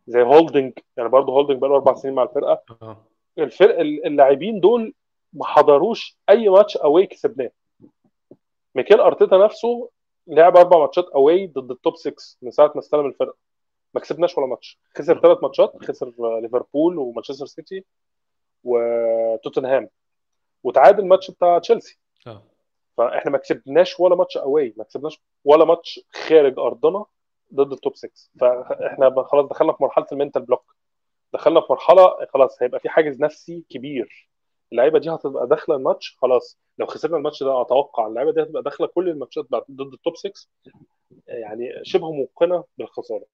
زي 0.08 0.22
هولدنج 0.22 0.72
يعني 0.96 1.08
برضه 1.08 1.32
هولدنج 1.32 1.58
بقى 1.58 1.70
له 1.70 1.76
أربع 1.76 1.94
سنين 1.94 2.14
مع 2.14 2.22
الفرقة. 2.22 2.62
آه. 2.82 3.04
الفرق 3.38 3.78
اللاعبين 3.80 4.60
دول 4.60 4.94
ما 5.32 5.46
حضروش 5.46 6.16
أي 6.28 6.48
ماتش 6.48 6.76
away 6.76 7.06
كسبناه. 7.06 7.50
ميكيل 8.74 9.00
أرتيتا 9.00 9.36
نفسه 9.36 9.88
لعب 10.26 10.56
أربع 10.56 10.78
ماتشات 10.78 11.04
away 11.08 11.46
ضد 11.46 11.70
ال 11.70 11.77
top 11.77 11.96
6 11.96 12.14
من 12.42 12.50
ساعة 12.50 12.72
ما 12.74 12.78
استلم 12.80 13.06
الفرقة. 13.06 13.36
ما 13.94 14.00
كسبناش 14.00 14.38
ولا 14.38 14.46
ماتش. 14.46 14.78
خسر 14.98 15.20
ثلاث 15.20 15.38
ماتشات 15.42 15.84
خسر 15.84 16.12
ليفربول 16.42 16.98
ومانشستر 16.98 17.46
سيتي 17.46 17.84
وتوتنهام. 18.64 19.88
وتعادل 20.64 21.00
الماتش 21.00 21.30
بتاع 21.30 21.58
تشيلسي. 21.58 21.98
آه. 22.26 22.42
فإحنا 22.96 23.30
ما 23.30 23.38
كسبناش 23.38 24.00
ولا 24.00 24.16
ماتش 24.16 24.36
away 24.36 24.74
ما 24.76 24.84
كسبناش 24.84 25.20
ولا 25.44 25.64
ماتش 25.64 26.00
خارج 26.10 26.58
أرضنا. 26.58 27.04
ضد 27.54 27.72
ال 27.72 27.78
top 27.78 27.96
6 27.96 28.10
فاحنا 28.40 29.22
خلاص 29.22 29.46
دخلنا 29.46 29.72
في 29.72 29.82
مرحلة 29.82 30.06
ال 30.12 30.17
mental 30.17 30.42
block 30.42 30.76
دخلنا 31.32 31.60
في 31.60 31.66
مرحلة 31.70 32.26
خلاص 32.34 32.62
هيبقى 32.62 32.80
في 32.80 32.88
حاجز 32.88 33.20
نفسي 33.20 33.64
كبير. 33.70 34.28
اللعيبة 34.72 34.98
دي 34.98 35.10
هتبقى 35.10 35.46
داخلة 35.46 35.76
الماتش 35.76 36.16
خلاص. 36.18 36.58
لو 36.78 36.86
خسرنا 36.86 37.16
الماتش 37.16 37.42
ده 37.42 37.60
أتوقع 37.62 38.06
اللعيبة 38.06 38.32
دي 38.32 38.42
هتبقى 38.42 38.62
داخلة 38.62 38.86
كل 38.86 39.08
الماتشات 39.08 39.46
ضد 39.70 39.92
ال 39.94 40.00
top 40.00 40.16
6 40.16 40.32
يعني 41.26 41.80
شبه 41.82 42.10
موقنة 42.12 42.64
بالخسارة. 42.78 43.24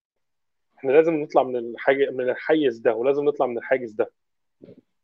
إحنا 0.78 0.92
لازم 0.92 1.14
نطلع 1.14 1.42
من 1.42 1.56
الحاجة 1.56 2.10
من 2.10 2.30
الحيز 2.30 2.78
ده 2.78 2.94
ولازم 2.94 3.24
نطلع 3.24 3.46
من 3.46 3.58
الحاجز 3.58 3.92
ده. 3.92 4.12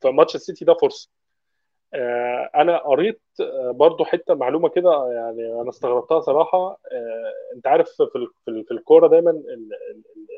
فماتش 0.01 0.35
السيتي 0.35 0.65
ده 0.65 0.74
فرصة. 0.74 1.11
أنا 2.55 2.79
قريت 2.79 3.21
آه، 3.41 3.71
برضو 3.71 4.05
حتة 4.05 4.35
معلومة 4.35 4.69
كده 4.69 5.12
يعني 5.12 5.61
أنا 5.61 5.69
استغربتها 5.69 6.21
صراحة. 6.21 6.59
آه، 6.93 7.33
أنت 7.57 7.67
عارف 7.67 7.89
في 7.91 8.07
في 8.45 8.51
ال- 8.51 8.65
في 8.65 8.71
الكورة 8.71 9.09
دايما 9.09 9.43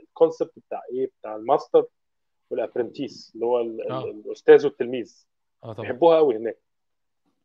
ال 0.03 0.09
concept 0.09 0.53
بتاع 0.67 0.81
إيه؟ 0.93 1.11
بتاع 1.21 1.37
الماستر 1.37 1.85
وال 2.51 2.65
apprentice 2.65 3.33
اللي 3.35 3.47
هو 3.47 3.61
ال- 3.61 3.93
ال- 4.05 4.11
الأستاذ 4.27 4.67
والتلميذ. 4.67 5.27
طبعا. 5.63 5.75
بيحبوها 5.75 6.17
قوي 6.17 6.37
هناك. 6.37 6.59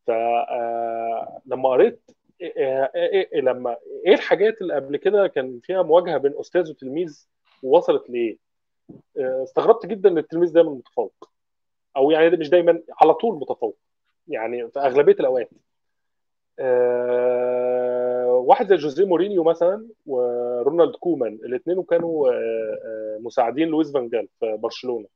فلما 0.08 1.70
قريت 1.70 2.02
إيه 2.42 2.84
إيه 2.96 3.30
إيه 3.34 3.42
لما 3.42 3.78
إيه 4.06 4.14
الحاجات 4.14 4.62
اللي 4.62 4.74
قبل 4.76 4.98
كده 4.98 5.28
كان 5.28 5.60
فيها 5.64 5.82
مواجهة 5.82 6.18
بين 6.18 6.34
أستاذ 6.40 6.70
وتلميذ 6.72 7.28
ووصلت 7.64 8.10
لإيه؟ 8.10 8.38
آه، 9.20 9.44
استغربت 9.44 9.86
جدا 9.86 10.10
إن 10.10 10.18
التلميذ 10.18 10.54
دايما 10.54 10.70
متفوق. 10.72 11.14
أو 11.98 12.12
يعني 12.12 12.30
ده 12.30 12.38
مش 12.38 12.50
دايما 12.50 12.82
على 13.02 13.14
طول 13.14 13.36
متفوق. 13.36 13.78
يعني 14.28 14.70
في 14.70 14.80
أغلبية 14.80 15.14
الأوقات. 15.20 15.50
آه، 16.60 18.26
واحد 18.28 18.68
زي 18.68 18.76
جوزيه 18.76 19.06
مورينيو 19.06 19.44
مثلا 19.44 19.88
ورونالد 20.06 20.96
كومان 20.96 21.34
الاثنين 21.34 21.84
كانوا 21.84 22.30
آه، 22.30 22.34
آه، 22.86 23.20
مساعدين 23.22 23.68
لويس 23.68 23.92
فان 23.92 24.10
جال 24.10 24.28
في 24.40 24.58
برشلونة. 24.58 25.08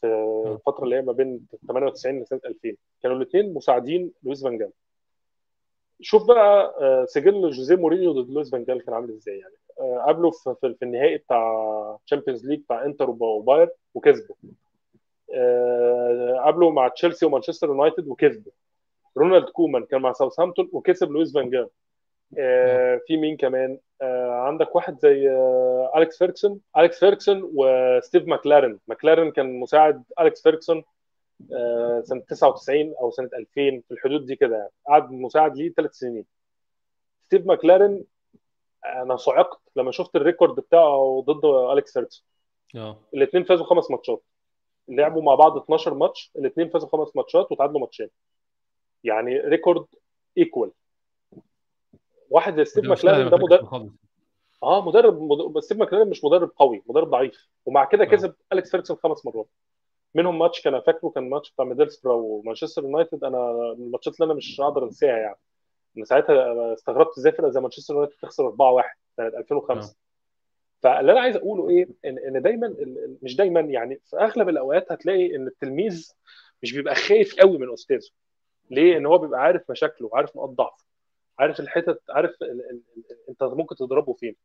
في 0.00 0.06
الفترة 0.46 0.84
اللي 0.84 0.96
هي 0.96 1.02
ما 1.02 1.12
بين 1.12 1.46
98 1.68 2.22
لسنة 2.22 2.40
2000 2.46 2.76
كانوا 3.02 3.16
الاثنين 3.16 3.54
مساعدين 3.54 4.12
لويس 4.22 4.42
فان 4.44 4.58
جال. 4.58 4.70
شوف 6.00 6.28
بقى 6.28 6.74
سجل 7.08 7.50
جوزيه 7.50 7.76
مورينيو 7.76 8.12
ضد 8.12 8.30
لويس 8.30 8.50
فان 8.50 8.64
جال 8.64 8.84
كان 8.84 8.94
عامل 8.94 9.10
إزاي 9.10 9.38
يعني. 9.38 9.54
قابله 10.06 10.30
في 10.30 10.76
النهائي 10.82 11.16
بتاع 11.16 11.98
Champions 12.06 12.46
League 12.46 12.60
بتاع 12.60 12.84
إنتر 12.84 13.10
وبايرن 13.10 13.70
وكسبه. 13.94 14.34
قابله 16.44 16.70
مع 16.70 16.88
تشيلسي 16.88 17.26
ومانشستر 17.26 17.68
يونايتد 17.68 18.08
وكسبه 18.08 18.52
رونالد 19.16 19.44
كومان 19.44 19.84
كان 19.84 20.00
مع 20.00 20.12
ساوثهامبتون 20.12 20.68
وكسب 20.72 21.10
لويس 21.10 21.34
فان 21.34 21.50
جال 21.50 21.68
آه، 22.38 23.00
في 23.06 23.16
مين 23.16 23.36
كمان؟ 23.36 23.78
آه، 24.02 24.30
عندك 24.30 24.76
واحد 24.76 24.98
زي 24.98 25.30
آه، 25.30 25.92
أليكس 25.96 26.18
فيرجسون 26.18 26.60
أليكس 26.76 27.00
فيرجسون 27.00 27.50
وستيف 27.54 28.26
ماكلارن 28.26 28.78
ماكلارن 28.88 29.30
كان 29.30 29.60
مساعد 29.60 30.04
أليكس 30.20 30.42
فيرجسون 30.42 30.84
آه، 31.52 32.02
سنة 32.04 32.20
99 32.20 32.94
أو 33.00 33.10
سنة 33.10 33.30
2000 33.34 33.82
في 33.88 33.90
الحدود 33.90 34.26
دي 34.26 34.36
كده 34.36 34.56
يعني. 34.56 34.70
قعد 34.88 35.10
مساعد 35.12 35.56
ليه 35.56 35.72
ثلاث 35.72 35.94
سنين. 35.94 36.24
ستيف 37.26 37.46
ماكلارن 37.46 38.04
أنا 38.86 39.16
صعقت 39.16 39.60
لما 39.76 39.92
شفت 39.92 40.16
ال 40.16 40.21
record 40.21 40.54
بتاعه 40.54 41.24
ضد 41.26 41.44
أليكس 41.44 41.92
فيرجسون 41.92 42.24
آه. 42.76 42.96
الاثنين 43.14 43.44
فازوا 43.44 43.66
خمس 43.66 43.90
ماتشات. 43.90 44.22
لعبوا 44.88 45.22
مع 45.22 45.34
بعض 45.34 45.56
12 45.56 45.94
ماتش 45.94 46.30
الاثنين 46.36 46.68
فازوا 46.68 46.88
خمس 46.88 47.16
ماتشات 47.16 47.52
وتعادلوا 47.52 47.80
ماتشين. 47.80 48.08
يعني 49.04 49.38
record 49.38 49.86
equal 50.38 50.70
واحد 52.30 52.56
زي 52.56 52.64
ستيف 52.64 52.84
ماكلارن 52.84 53.24
ما 53.24 53.30
ده 53.30 53.36
مدرب 53.36 53.92
آه 54.62 54.84
مدرب, 54.88 55.28
بس 55.52 55.64
ستيف 55.64 55.78
ماكلارن 55.78 56.08
مش 56.10 56.24
مدرب 56.24 56.50
قوي 56.56 56.82
مدرب 56.86 57.10
ضعيف. 57.10 57.48
ومع 57.66 57.84
كده 57.84 58.04
آه. 58.04 58.08
كسب 58.08 58.34
أليكس 58.52 58.70
فيرجسون 58.70 58.96
خمس 58.96 59.26
مرات. 59.26 59.48
منهم 60.14 60.38
ماتش 60.38 60.60
كان 60.62 60.80
فاكره 60.80 61.08
كان 61.08 61.30
ماتش 61.30 61.52
بتاع 61.52 61.64
ميدلسبرا 61.64 62.12
ومانشستر 62.14 62.82
يونايتد. 62.82 63.24
أنا 63.24 63.50
الماتشات 63.72 64.14
اللي 64.14 64.26
أنا 64.26 64.34
مش 64.34 64.60
هقدر 64.60 64.84
أنساها 64.84 65.16
يعني. 65.18 65.38
من 65.96 66.04
ساعتها 66.04 66.72
استغربت 66.74 67.18
إزاي 67.18 67.32
فرقة 67.32 67.50
زي 67.50 67.60
مانشستر 67.60 67.94
يونايتد 67.94 68.14
تخسر 68.22 68.50
4-1 68.50 68.54
سنة 69.16 69.26
2005 69.26 69.90
آه 69.90 70.03
فاللي 70.84 71.12
أنا 71.12 71.20
عايز 71.20 71.36
أقوله 71.36 71.70
إيه 71.70 71.88
ان 72.04 72.18
إن 72.18 72.42
دايما 72.42 72.74
مش 73.22 73.36
دايما 73.36 73.60
يعني 73.60 74.00
في 74.04 74.16
أغلب 74.16 74.48
الأوقات 74.48 74.92
هتلاقي 74.92 75.36
إن 75.36 75.46
التلميذ 75.46 76.12
مش 76.62 76.72
بيبقى 76.72 76.94
خايف 76.94 77.34
قوي 77.40 77.58
من 77.58 77.72
أستاذه. 77.72 78.08
ليه؟ 78.70 78.96
إن 78.96 79.06
هو 79.06 79.18
بيبقى 79.18 79.40
عارف 79.40 79.70
مشاكله 79.70 80.10
عارف 80.12 80.36
نقاط 80.36 80.48
ضعفه 80.48 80.84
عارف 81.38 81.60
الحتت 81.60 82.00
عارف 82.10 82.30
ال... 82.42 82.50
ال... 82.50 82.60
ال... 82.96 83.04
أنت 83.28 83.42
ممكن 83.42 83.76
تضربه 83.76 84.12
فين. 84.12 84.36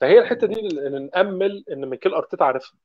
فهي 0.00 0.18
الحتة 0.18 0.46
دي 0.46 0.60
اللي 0.60 0.98
نأمل 1.14 1.64
إن 1.72 1.86
ميكيل 1.86 2.14
أرتيتا 2.14 2.44
عارفها 2.44 2.78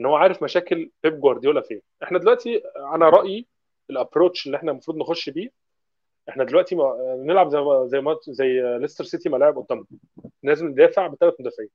إن 0.00 0.06
هو 0.06 0.14
عارف 0.14 0.42
مشاكل 0.42 0.90
بيب 1.02 1.20
جوارديولا 1.20 1.60
فين. 1.60 1.82
إحنا 2.02 2.18
دلوقتي 2.18 2.62
أنا 2.94 3.08
رأيي 3.08 3.46
ال 3.90 3.96
approach 3.96 4.46
اللي 4.46 4.56
إحنا 4.56 4.70
المفروض 4.70 4.96
نخش 4.96 5.30
بيه 5.30 5.50
إحنا 6.28 6.44
دلوقتي 6.44 6.74
ما... 6.74 7.14
نلعب 7.18 7.48
زي 7.48 7.60
ما... 7.60 7.86
زي 7.86 8.00
ما... 8.00 8.16
زي 8.22 8.78
ليستر 8.78 9.04
سيتي 9.04 9.28
ما 9.28 9.36
لعب 9.36 9.58
قدامنا. 9.58 9.86
لازم 10.42 10.66
ندافع 10.68 11.06
بثلاث 11.06 11.34
مدافعين. 11.40 11.68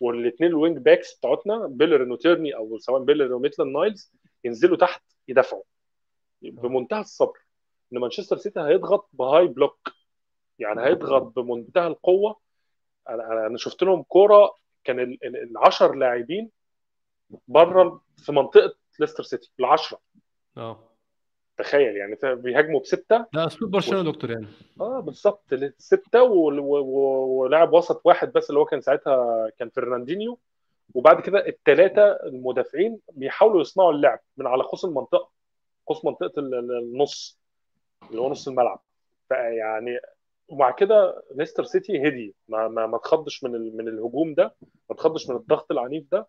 والاثنين 0.00 0.50
ال 0.50 0.56
wing 0.56 0.78
backs 0.78 1.18
بتاعتنا 1.18 1.66
بيليرين 1.66 2.12
وتيرني 2.12 2.56
أو 2.56 2.78
سواء 2.78 3.02
بيليرين 3.02 3.32
وميتلاند 3.34 3.76
نايلز 3.76 4.12
ينزلوا 4.44 4.76
تحت 4.76 5.02
يدافعوا 5.28 5.62
بمنتهى 6.42 7.00
الصبر 7.00 7.38
إن 7.92 7.98
مانشستر 7.98 8.36
سيتي 8.36 8.60
هيضغط 8.60 9.08
ب 9.12 9.46
high 9.46 9.65
block 9.65 9.88
يعني 10.58 10.82
هيضغط 10.82 11.22
بمنتهى 11.22 11.86
القوة. 11.86 12.40
أنا 13.08 13.46
أنا 13.46 13.58
شفت 13.58 13.82
لهم 13.82 14.02
كورة 14.02 14.54
كان 14.84 15.00
ال 15.00 15.58
10 15.58 15.94
لاعبين 15.94 16.50
بره 17.48 18.02
في 18.16 18.32
منطقة 18.32 18.74
ليستر 19.00 19.22
سيتي 19.22 19.52
العشرة. 19.60 19.98
آه. 20.56 20.93
تخيل 21.58 21.96
يعني 21.96 22.16
بيهاجموا 22.22 22.80
بستة. 22.80 23.26
لا 23.32 23.46
أسلوب 23.46 23.70
برشلونة 23.70 24.10
دكتور 24.12 24.30
يعني. 24.30 24.46
آه 24.80 25.00
بالظبط 25.00 25.54
سته 25.78 26.22
و- 26.22 26.50
و- 26.50 26.78
و- 26.80 27.40
ولاعب 27.42 27.72
وسط 27.72 28.00
واحد 28.04 28.32
بس 28.32 28.50
اللي 28.50 28.60
هو 28.60 28.64
كان 28.64 28.80
ساعتها 28.80 29.48
كان 29.58 29.68
فرناندينيو. 29.68 30.38
وبعد 30.94 31.20
كده 31.20 31.46
الثلاثه 31.48 32.02
المدافعين 32.26 32.98
بيحاولوا 33.12 33.60
يصنعوا 33.60 33.92
اللعب 33.92 34.20
من 34.36 34.46
على 34.46 34.62
قوس 34.62 34.84
المنطقة 34.84 35.30
قوس 35.86 36.04
منطقة 36.04 36.40
ال- 36.40 36.54
ال- 36.54 36.78
النص 36.78 37.38
اللي 38.10 38.20
هو 38.20 38.30
نص 38.30 38.48
الملعب. 38.48 38.82
فيعني 39.28 39.98
ومع 40.48 40.70
كده 40.70 41.22
ليستر 41.34 41.64
سيتي 41.64 42.08
هدي. 42.08 42.34
ما 42.48 42.68
ما 42.68 42.86
ما 42.86 42.98
تخضش 42.98 43.44
من 43.44 43.54
ال- 43.54 43.76
من 43.76 43.88
الهجوم 43.88 44.34
ده 44.34 44.54
ما 44.90 44.96
تخضش 44.96 45.28
من 45.30 45.36
الضغط 45.36 45.72
العنيف 45.72 46.04
ده. 46.12 46.26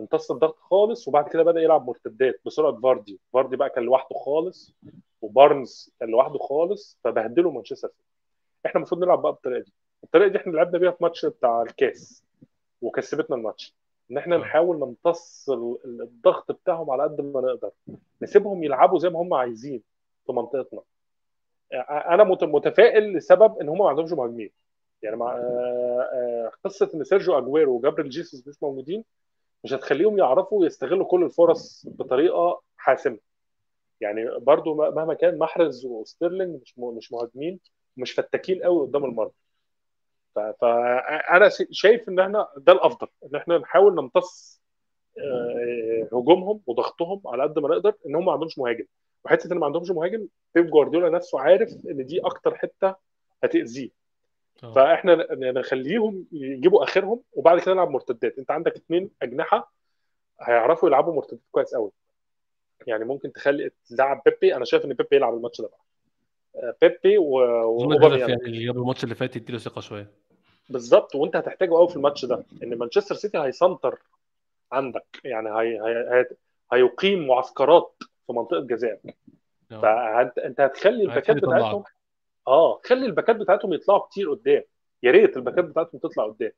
امتص 0.00 0.30
الضغط 0.30 0.58
خالص 0.58 1.08
وبعد 1.08 1.28
كده 1.28 1.42
بدأ 1.42 1.60
يلعب 1.60 1.86
مرتدات 1.86 2.40
بسرعة 2.46 2.80
فاردي. 2.80 3.20
فاردي 3.32 3.56
بقى 3.56 3.70
كان 3.70 3.84
لوحده 3.84 4.16
خالص 4.16 4.74
وبارنز 5.22 5.94
كان 6.00 6.08
لوحده 6.08 6.38
خالص 6.38 6.98
فبهدلوا 7.04 7.52
مانشستر 7.52 7.88
سيتي. 7.88 8.02
إحنا 8.66 8.78
المفروض 8.78 9.04
نلعب 9.04 9.22
بقى 9.22 9.32
بالطريقة 9.32 9.60
دي. 9.64 9.72
الطريقة 10.04 10.28
دي 10.28 10.38
إحنا 10.38 10.52
لعبنا 10.52 10.78
بيها 10.78 10.90
في 10.90 10.96
ماتش 11.04 11.26
بتاع 11.26 11.62
الكاس 11.62 12.24
وكسبتنا 12.82 13.36
الماتش. 13.36 13.74
إن 14.10 14.18
إحنا 14.18 14.36
آه. 14.36 14.38
نحاول 14.38 14.76
نمتص 14.78 15.50
ال- 15.50 15.78
ال- 15.84 16.02
الضغط 16.02 16.52
بتاعهم 16.52 16.90
على 16.90 17.02
قد 17.02 17.20
ما 17.20 17.40
نقدر. 17.40 17.70
نسيبهم 18.22 18.64
يلعبوا 18.64 18.98
زي 18.98 19.08
ما 19.10 19.20
هم 19.22 19.34
عايزين 19.34 19.82
في 20.26 20.32
منطقتنا. 20.32 20.80
أنا 21.90 22.24
مت- 22.24 22.44
متفائل 22.44 23.12
لسبب 23.16 23.58
إن 23.60 23.68
هم 23.68 23.78
ما 23.78 23.88
عندهمش 23.88 24.12
مهاجمين. 24.12 24.50
يعني 25.02 25.16
مع 25.16 25.32
آه، 25.32 26.08
آه، 26.12 26.52
قصة 26.64 26.90
إن 26.94 27.04
سيرجيو 27.04 27.38
أجويرو 27.38 27.76
وجابريل 27.76 28.08
جيسوس 28.08 28.48
مش 28.48 28.62
موجودين 28.62 29.04
مش 29.64 29.72
هتخليهم 29.72 30.18
يعرفوا 30.18 30.66
يستغلوا 30.66 31.06
كل 31.06 31.22
الفرص 31.24 31.86
بطريقة 31.88 32.62
حاسمة. 32.76 33.18
يعني 34.00 34.38
برضو 34.38 34.74
مهما 34.74 35.14
كان 35.14 35.38
محرز 35.38 35.86
وستيرلينج 35.86 36.60
مش 36.62 36.78
مش 36.78 37.12
مهاجمين 37.12 37.60
مش 37.96 38.12
فتاكين 38.12 38.62
قوي 38.62 38.86
قدام 38.86 39.04
المرمى. 39.04 39.30
فانا 40.34 41.50
شايف 41.70 42.08
إن 42.08 42.18
إحنا 42.18 42.48
ده 42.56 42.72
الأفضل 42.72 43.06
إن 43.24 43.36
إحنا 43.36 43.58
نحاول 43.58 43.94
نمتص 43.94 44.60
آه، 45.18 46.08
هجومهم 46.12 46.60
وضغطهم 46.66 47.22
على 47.26 47.42
قد 47.42 47.58
ما 47.58 47.68
نقدر 47.68 47.94
إن 48.06 48.14
هم 48.14 48.24
ما 48.24 48.32
عندهمش 48.32 48.58
مهاجم. 48.58 48.84
وحتة 49.24 49.52
إن 49.52 49.58
ما 49.58 49.66
عندهمش 49.66 49.90
مهاجم 49.90 50.26
بيب 50.54 50.70
جوارديولا 50.70 51.08
نفسه 51.10 51.40
عارف 51.40 51.70
إن 51.90 52.06
دي 52.06 52.20
أكتر 52.20 52.54
حتة 52.54 52.94
هتأذيه. 53.44 53.97
آه. 54.64 54.72
فاحنا 54.72 55.26
نخليهم 55.34 56.26
يجيبوا 56.32 56.84
آخرهم 56.84 57.20
وبعد 57.32 57.60
كده 57.60 57.74
نلعب 57.74 57.90
مرتدات. 57.90 58.38
انت 58.38 58.50
عندك 58.50 58.76
اثنين 58.76 59.10
أجنحة 59.22 59.72
هيعرفوا 60.40 60.88
يلعبوا 60.88 61.14
مرتدات 61.14 61.40
كويس 61.50 61.74
قوي. 61.74 61.90
يعني 62.86 63.04
ممكن 63.04 63.32
تخلي 63.32 63.70
تلعب 63.88 64.22
بيبي. 64.24 64.56
أنا 64.56 64.64
شايف 64.64 64.84
إن 64.84 64.92
بيبي 64.92 65.16
يلعب 65.16 65.34
الماتش 65.34 65.60
ده 65.60 65.68
بقى. 65.68 65.80
آه، 66.56 66.74
بيبي 66.82 67.18
و- 67.18 68.16
يعني 68.18 68.34
اللي 68.34 68.64
جاب 68.64 68.76
الماتش 68.76 69.04
اللي 69.04 69.14
فات 69.14 69.36
يديله 69.36 69.58
ثقة 69.58 69.80
شوية. 69.80 70.10
بالظبط. 70.70 71.14
وأنت 71.14 71.36
هتحتاجه 71.36 71.70
قوي 71.74 71.88
في 71.88 71.96
الماتش 71.96 72.24
ده. 72.24 72.44
إن 72.62 72.78
مانشستر 72.78 73.14
سيتي 73.14 73.38
هيسنتر 73.38 73.98
عندك. 74.72 75.06
يعني 75.24 75.48
هي 75.48 75.80
هي 75.80 76.08
هي 76.10 76.26
هيقيم 76.72 77.26
معسكرات 77.26 77.94
في 78.26 78.32
منطقة 78.32 78.60
جزائك 78.60 79.16
آه. 79.72 79.80
فانت 79.80 80.38
أنت 80.38 80.60
هتخلي 80.60 81.02
الباكات 81.02 81.36
بتاعتهم 81.36 81.84
آه 82.48 82.80
خلي 82.84 83.06
الباكات 83.06 83.36
بتاعتهم 83.36 83.72
يطلعوا 83.72 84.00
كتير 84.00 84.30
قدام. 84.30 84.62
يا 85.02 85.10
ريت 85.10 85.36
الباكات 85.36 85.64
بتاعتهم 85.64 86.00
تطلع 86.00 86.24
قدام. 86.26 86.52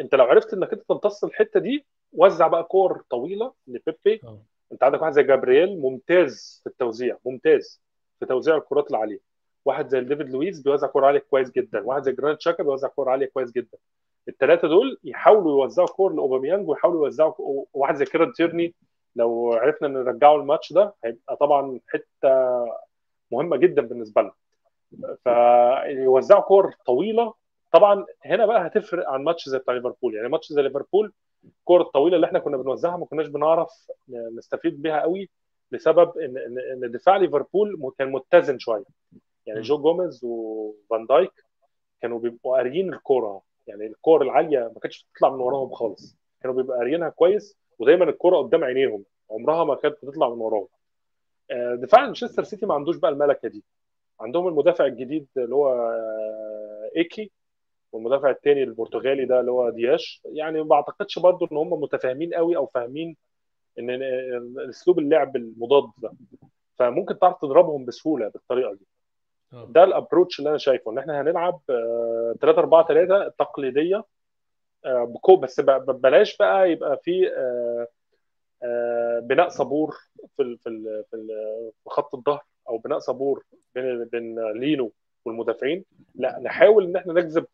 انت 0.00 0.14
لو 0.14 0.24
عرفت 0.24 0.54
انك 0.54 0.72
انت 0.72 0.82
تمتص 0.88 1.24
الحتة 1.24 1.60
دي 1.60 1.86
وزع 2.12 2.46
بقى 2.48 2.64
كور 2.64 3.02
طويلة 3.10 3.52
لبيبي. 3.66 4.20
آه. 4.24 4.42
انت 4.72 4.82
عندك 4.82 5.02
واحد 5.02 5.12
زي 5.12 5.22
جابرييل 5.22 5.80
ممتاز 5.80 6.60
في 6.64 6.70
التوزيع 6.70 7.16
ممتاز 7.24 7.82
في 8.20 8.26
توزيع 8.26 8.56
الكرات 8.56 8.90
العالية. 8.90 9.20
واحد 9.64 9.88
زي 9.88 10.00
ديفيد 10.00 10.30
لويس 10.30 10.60
بيوزع 10.60 10.86
كرة 10.86 11.06
عالية 11.06 11.18
كويس 11.18 11.50
جدا. 11.50 11.80
واحد 11.84 12.02
زي 12.02 12.12
جرانيت 12.12 12.40
تشاكا 12.40 12.62
بيوزع 12.62 12.88
كرة 12.96 13.10
عالية 13.10 13.26
كويس 13.26 13.52
جدا. 13.52 13.78
الثلاثه 14.28 14.68
دول 14.68 14.98
يحاولوا 15.04 15.62
يوزعوا 15.62 15.88
كور 15.88 16.12
لأوباميانج 16.12 16.68
ويحاولوا 16.68 17.04
يوزعوا 17.04 17.34
وواحد 17.72 17.94
زي 17.96 18.04
كيران 18.04 18.32
تيرني 18.32 18.74
لو 19.16 19.52
عرفنا 19.52 19.88
نرجعه 19.88 20.36
الماتش 20.36 20.72
ده 20.72 20.94
هيبقى 21.04 21.36
طبعا 21.36 21.80
حتة 21.88 22.08
مهمة 23.32 23.56
جدا 23.56 23.82
بالنسبة 23.82 24.22
لنا. 24.22 24.32
فيوزعوا 25.24 26.42
كور 26.42 26.74
طويلة. 26.86 27.34
طبعا 27.72 28.04
هنا 28.24 28.46
بقى 28.46 28.66
هتفرق 28.66 29.08
عن 29.08 29.24
ماتش 29.24 29.48
زي 29.48 29.58
بتاع 29.58 29.74
ليفربول. 29.74 30.14
يعني 30.14 30.28
ماتش 30.28 30.52
زي 30.52 30.62
ليفربول 30.62 31.12
الكور 31.44 31.80
الطويلة 31.80 32.16
اللي 32.16 32.26
إحنا 32.26 32.38
كنا 32.38 32.56
بنوزعها 32.56 32.96
ما 32.96 33.06
كناش 33.06 33.26
بنعرف 33.26 33.70
نستفيد 34.08 34.82
بيها 34.82 35.00
قوي 35.00 35.30
لسبب 35.72 36.18
ان 36.18 36.38
ان 36.38 36.84
إن 36.84 36.90
دفاع 36.90 37.16
ليفربول 37.16 37.92
كان 37.98 38.12
متزن 38.12 38.58
شوية. 38.58 38.84
يعني 39.46 39.60
جو 39.60 39.78
جوميز 39.78 40.20
وفان 40.24 41.06
دايك 41.06 41.32
كانوا 42.02 42.18
بيبقوا 42.18 42.56
قاريين 42.56 42.94
الكورة. 42.94 43.42
يعني 43.66 43.86
الكور 43.86 44.22
العالية 44.22 44.58
ما 44.58 44.80
كانتش 44.82 45.06
بتطلع 45.12 45.30
من 45.30 45.40
وراهم 45.40 45.70
خالص. 45.74 46.16
كانوا 46.42 46.56
بيبقوا 46.56 46.76
قاريينها 46.76 47.08
كويس 47.08 47.58
ودايما 47.78 48.04
الكورة 48.04 48.36
قدام 48.38 48.64
عينيهم. 48.64 49.04
عمرها 49.30 49.64
ما 49.64 49.74
كانت 49.74 49.96
بتطلع 50.02 50.28
من 50.28 50.40
وراهم. 50.40 50.68
آه، 51.50 51.74
دفاع 51.74 52.04
مانشستر 52.04 52.42
سيتي 52.44 52.66
ما 52.66 52.74
عندوش 52.74 52.96
بقى 52.96 53.10
الملكة 53.10 53.48
دي. 53.48 53.64
عندهم 54.20 54.48
المدافع 54.48 54.86
الجديد 54.86 55.26
اللي 55.36 55.54
هو 55.54 55.68
آه، 55.72 56.90
آكي 56.96 57.30
والمدافع 57.92 58.30
الثاني 58.30 58.62
البرتغالي 58.62 59.24
ده 59.24 59.40
اللي 59.40 59.50
هو 59.50 59.70
دياز. 59.70 60.22
يعني 60.24 60.62
ما 60.62 60.74
أعتقدش 60.74 61.18
برضو 61.18 61.48
إن 61.52 61.56
هم 61.56 61.80
متفاهمين 61.80 62.34
قوي 62.34 62.56
أو 62.56 62.66
فاهمين 62.66 63.16
إن 63.78 64.02
أسلوب 64.68 64.98
اللعب 64.98 65.36
المضاد 65.36 65.90
ده. 66.02 66.12
فممكن 66.78 67.18
تعرف 67.18 67.40
تضربهم 67.40 67.84
بسهولة 67.84 68.28
بالطريقة 68.28 68.74
دي. 68.74 68.86
آه. 69.52 69.66
ده 69.70 69.84
الأبروتش 69.84 70.38
اللي 70.38 70.50
أنا 70.50 70.58
شايفه 70.58 70.90
إن 70.92 70.98
إحنا 70.98 71.20
هنلعب 71.20 71.60
3 72.40 72.58
4 72.58 72.86
3 72.86 73.28
تقليدية 73.38 74.04
بكو 74.84 75.36
بس 75.36 75.60
بلاش 75.88 76.36
بقى 76.36 76.72
يبقى 76.72 77.00
في 77.04 77.30
بناء 79.22 79.48
صبور 79.48 79.96
في 80.36 80.56
في 80.64 81.04
في 81.12 81.90
خط 81.90 82.14
الظهر. 82.14 82.44
أو 82.68 82.78
بناء 82.78 82.98
صبور 82.98 83.44
بين 83.74 84.04
بين 84.04 84.52
لينو 84.52 84.92
والمدافعين 85.24 85.84
لا 86.14 86.40
نحاول 86.44 86.84
إن 86.84 86.96
إحنا 86.96 87.12
نجذب 87.12 87.46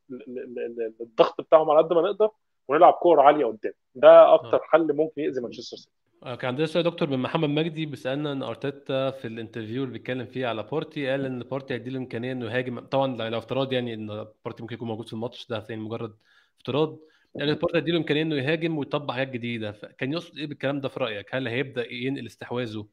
الضغط 1.01 1.41
بتاعهم 1.41 1.71
على 1.71 1.79
قد 1.79 1.93
ما 1.93 2.03
نقدر 2.03 2.31
ونلعب 2.69 2.93
كور 2.93 3.21
عالية 3.21 3.45
قدام. 3.45 3.73
ده 3.95 4.35
أكتر 4.35 4.57
آه. 4.57 4.61
حل 4.63 4.93
ممكن 4.93 5.23
يأذي 5.23 5.41
مانشستر 5.41 5.77
سيتي. 5.77 5.91
آه، 6.23 6.35
كان 6.35 6.49
عندنا 6.49 6.67
سؤال 6.67 6.85
دكتور 6.85 7.11
من 7.11 7.19
محمد 7.19 7.49
مجدي 7.49 7.87
بيسألنا 7.87 8.33
إن 8.33 8.43
أرتيتا 8.43 9.11
في 9.11 9.27
ال 9.29 9.34
interview 9.34 9.83
اللي 9.83 9.93
بيتكلم 9.93 10.27
فيه 10.27 10.47
على 10.47 10.63
بارتي 10.63 11.09
قال 11.09 11.25
إن 11.25 11.43
بارتي 11.43 11.75
هيدي 11.75 11.91
له 11.91 11.99
إمكانية 11.99 12.33
إنه 12.33 12.47
يهاجم. 12.47 12.81
طبعا 12.81 13.31
لو 13.31 13.39
افتراض 13.39 13.73
يعني 13.73 13.95
إن 13.95 14.27
بارتي 14.45 14.63
ممكن 14.63 14.75
يكون 14.75 14.89
موجود 14.89 15.07
في 15.07 15.13
الماتش 15.13 15.47
ده 15.49 15.67
يعني 15.69 15.83
مجرد 15.83 16.15
افتراض. 16.57 16.99
يعني 17.35 17.55
بارتي 17.55 17.79
هيدي 17.79 17.91
له 17.91 17.99
إمكانية 17.99 18.23
إنه 18.23 18.37
يهاجم 18.37 18.79
ويطبق 18.79 19.15
حاجات 19.15 19.29
جديدة. 19.29 19.73
فكان 19.73 20.13
يقصد 20.13 20.39
إيه 20.39 20.47
بالكلام 20.47 20.81
ده 20.81 20.89
في 20.89 21.01
رأيك؟ 21.01 21.35
هل 21.35 21.49
هيبدأ 21.49 21.93
ينقل 21.93 22.27
استحواذه 22.27 22.87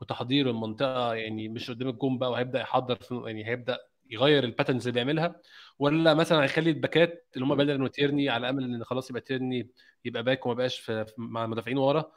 وتحضيره 0.00 0.50
المنطقة 0.50 1.14
يعني 1.14 1.48
مش 1.48 1.70
قدام 1.70 1.88
الجون 1.88 2.18
بقى 2.18 2.30
وهيبدأ 2.30 2.60
يحضر 2.60 2.98
يعني 3.10 3.46
هيبدأ 3.46 3.78
يغير 4.10 4.44
ال 4.44 4.49
patterns 4.49 4.88
اللي 4.88 4.94
بيعملها 4.94 5.40
ولا 5.78 6.14
مثلا 6.14 6.42
هيخلي 6.44 6.70
الباكات 6.70 7.26
اللي 7.34 7.44
هم 7.46 7.54
بيليرين 7.54 7.82
وتيرني 7.82 8.28
على 8.28 8.50
امل 8.50 8.64
إن 8.64 8.84
خلاص 8.84 9.10
يبقى 9.10 9.22
تيرني 9.22 9.70
يبقى 10.04 10.22
باك 10.22 10.46
وما 10.46 10.54
بقاش 10.54 10.92
مع 11.18 11.44
المدافعين 11.44 11.78
ورا 11.78 12.12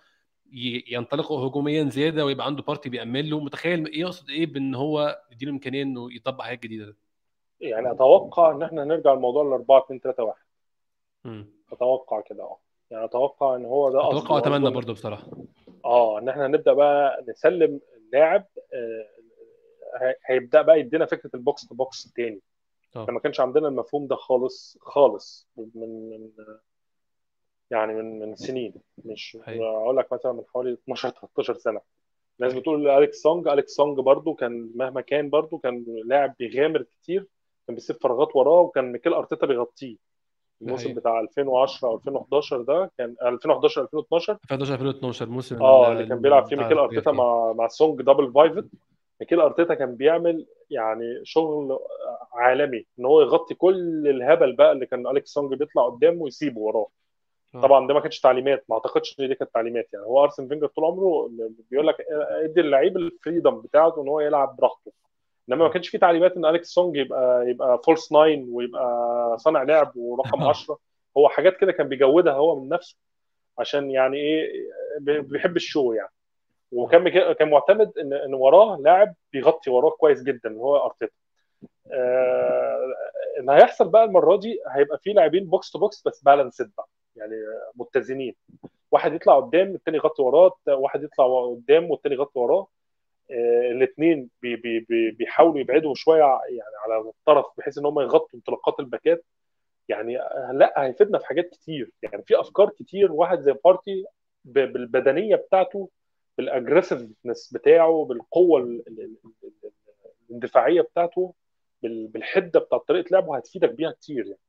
ينطلقوا 0.92 1.48
هجوميا 1.48 1.84
زيادة 1.90 2.26
ويبقى 2.26 2.46
عنده 2.46 2.64
بارتي 2.64 2.90
بيأمن 2.90 3.30
له 3.30 3.40
متخيل 3.40 3.88
إيه 3.88 4.00
يقصد 4.00 4.30
إيه 4.30 4.46
بإن 4.46 4.76
هو 4.76 5.22
يديله 5.32 5.52
إمكانية 5.52 5.84
إنه 5.84 6.14
يطبق 6.14 6.42
حاجات 6.44 6.64
جديدة 6.64 6.96
يعني 7.60 7.92
أتوقع 7.92 8.52
إن 8.52 8.64
إحنا 8.64 8.84
هنرجع 8.84 9.14
للموضوع 9.14 9.44
ل 9.44 9.48
4 9.48 9.84
2 9.86 10.00
3 10.00 10.24
1 10.24 11.46
أتوقع 11.72 12.22
كده 12.22 12.44
آه. 12.44 12.60
يعني 12.92 13.06
أتوقع 13.06 13.56
إن 13.56 13.66
هو 13.66 13.92
ده 13.92 14.10
أتوقع 14.10 14.38
اتمنى 14.38 14.70
برضه 14.70 14.94
بصراحة. 14.94 15.28
آه 15.86 16.20
إن 16.20 16.30
إحنا 16.30 16.46
هنبدا 16.46 16.74
بقى 16.74 17.26
نسلم 17.30 17.80
اللاعب 17.98 18.46
آه 18.74 20.16
هيبدأ 20.26 20.62
بقى 20.62 20.80
يدينا 20.80 21.06
فكرة 21.06 21.30
ال 21.34 21.42
box 21.42 21.68
to 21.68 21.76
box 21.76 22.12
تاني. 22.16 22.42
ما 23.12 23.20
كانش 23.20 23.40
عندنا 23.40 23.68
المفهوم 23.68 24.08
ده 24.08 24.16
خالص 24.16 24.78
خالص 24.82 25.48
من 25.58 25.70
من 25.76 26.30
يعني 27.72 27.94
من 27.94 28.20
من 28.20 28.36
سنين. 28.36 28.74
مش 29.06 29.38
أقول 29.60 29.98
لك 29.98 30.14
مثلا 30.14 30.32
من 30.32 30.44
حوالي 30.54 30.74
12 30.74 31.10
13 31.10 31.54
سنة. 31.54 31.82
الناس 32.40 32.54
بتقول 32.54 32.88
أليكس 32.90 33.18
سونج 33.18 33.48
أليكس 33.48 33.72
سونج 33.72 34.00
برضو 34.00 34.34
كان 34.34 34.72
مهما 34.76 35.02
كان 35.02 35.30
برضو 35.30 35.58
كان 35.58 35.86
لاعب 36.06 36.36
بيغامر 36.40 36.82
كتير 36.84 37.28
كان 37.68 37.76
بيسيب 37.76 37.96
فراغات 38.02 38.36
وراه 38.36 38.60
وكان 38.62 38.92
ميكيل 38.92 39.14
أرتيتا 39.14 39.46
بيغطيه. 39.46 40.11
الموسم 40.62 40.94
بتاع 40.94 41.20
2010 41.20 41.88
أو 41.88 41.96
2011 41.96 42.62
ده 42.62 42.92
كان 42.98 43.16
2011 43.22 43.82
2012 43.82 44.34
2011 44.52 44.74
2012 44.74 45.26
الموسم 45.26 45.62
آه 45.62 45.92
اللي 45.92 46.06
كان 46.06 46.22
بيلعب 46.22 46.46
فيه 46.46 46.56
ميكيل 46.56 46.78
أرتيتا 46.78 47.12
مع 47.12 47.54
مع 47.54 47.68
سونج 47.68 48.02
double 48.02 48.32
pivot. 48.34 48.66
ميكيل 49.22 49.40
أرتيتا 49.40 49.74
كان 49.74 49.96
بيعمل 49.96 50.46
يعني 50.70 51.20
شغل 51.24 51.80
عالمي 52.34 52.86
إن 53.00 53.06
هو 53.06 53.22
يغطي 53.22 53.56
كل 53.56 54.08
الهبل 54.08 54.56
بقى 54.56 54.72
اللي 54.72 54.86
كان 54.86 55.08
أليكس 55.08 55.30
سونج 55.30 55.54
بيطلع 55.54 55.86
قدامه 55.90 56.22
ويسيبه 56.22 56.60
وراه. 56.62 56.88
آه. 57.56 57.62
طبعا 57.62 57.88
ده 57.88 57.94
ما 57.94 58.00
كانتش 58.00 58.20
تعليمات 58.20 58.64
ما 58.70 58.76
أعتقدش 58.76 59.20
إن 59.20 59.28
دي 59.28 59.36
كانت 59.36 59.52
تعليمات 59.54 59.90
يعني. 59.94 60.06
هو 60.06 60.24
أرسن 60.24 60.48
فينجر 60.48 60.68
طول 60.68 60.86
عمره 60.86 61.30
بيقول 61.72 61.88
لك 61.88 61.96
إدي 62.44 62.62
اللعيب 62.62 62.98
ال 62.98 63.06
freedom 63.06 63.62
بتاعته 63.62 64.02
إن 64.02 64.08
هو 64.08 64.20
يلعب 64.20 64.56
براحته. 64.56 64.92
إنما 65.52 65.64
ما 65.66 65.70
كانش 65.74 65.90
في 65.90 65.98
تعليمات 65.98 66.32
إن 66.38 66.46
أليكس 66.46 66.68
سونج 66.68 66.96
يبقى 66.98 67.50
يبقى 67.50 67.82
false 67.86 68.12
nine 68.12 68.48
ويبقى 68.52 69.38
صانع 69.40 69.64
لعب 69.64 69.92
ورقم 69.96 70.44
10 70.50 70.80
هو 71.18 71.30
حاجات 71.30 71.58
كده 71.58 71.72
كان 71.72 71.88
بيجودها 71.90 72.34
هو 72.34 72.60
من 72.60 72.70
نفسه 72.70 72.98
عشان 73.60 73.92
يعني 73.92 74.18
إيه 74.18 74.52
بيحب 75.00 75.56
الشو 75.56 75.94
يعني. 75.94 76.10
وكان 76.72 77.34
كان 77.34 77.50
معتمد 77.50 77.92
ان 77.98 78.14
إن 78.14 78.34
وراه 78.34 78.78
لاعب 78.78 79.14
بيغطي 79.34 79.70
وراه 79.70 79.90
كويس 79.90 80.24
جدا 80.24 80.50
اللي 80.50 80.60
هو 80.62 80.78
أرتيتا. 80.86 81.14
آه 81.94 82.80
اللي 83.40 83.52
هيحصل 83.52 83.90
بقى 83.90 84.04
المرة 84.04 84.36
دي 84.38 84.60
هيبقى 84.72 84.98
في 85.04 85.14
لاعبين 85.14 85.46
box 85.46 85.72
to 85.72 85.80
box 85.80 86.04
بس 86.08 86.24
balanced 86.24 86.72
بقى 86.78 86.88
يعني 87.16 87.34
متزنين. 87.76 88.36
واحد 88.92 89.14
يطلع 89.14 89.40
قدام 89.40 89.76
الثاني 89.76 89.98
يغطي 89.98 90.22
وراه 90.24 90.52
واحد 90.68 91.04
يطلع 91.04 91.46
قدام 91.50 91.92
والثاني 91.92 92.16
يغطي 92.16 92.40
وراه. 92.40 92.68
الاثنين 93.72 94.30
بي 94.42 94.56
بي 94.56 94.80
بي 94.80 95.12
بيحاولوا 95.12 95.60
يبعدوا 95.60 95.96
شوية 95.96 96.20
يعني 96.50 96.76
على 96.86 97.00
الطرف 97.10 97.46
بحيث 97.58 97.78
إن 97.78 97.86
هم 97.86 98.00
يغطوا 98.00 98.30
انطلاقات 98.36 98.80
الباكات. 98.80 99.26
يعني 99.90 100.18
لا 100.54 100.74
هيفيدنا 100.78 101.18
في 101.20 101.26
حاجات 101.26 101.50
كتير. 101.50 101.92
يعني 102.04 102.24
في 102.24 102.40
أفكار 102.40 102.70
كتير. 102.70 103.12
واحد 103.12 103.40
زي 103.42 103.56
بارتي 103.66 104.06
بالبدنية 104.46 105.36
بتاعته 105.36 105.90
بال 106.38 106.52
aggressiveness 106.52 107.54
بتاعه 107.54 108.06
بالقوة 108.06 108.82
الاندفاعية 110.30 110.82
بتاعته 110.82 111.34
بالحدة 111.84 112.60
بتاعت 112.60 112.82
طريقة 112.88 113.08
لعبه 113.12 113.38
هتفيدك 113.38 113.70
بيها 113.72 113.92
كتير 113.92 114.26
يعني. 114.26 114.40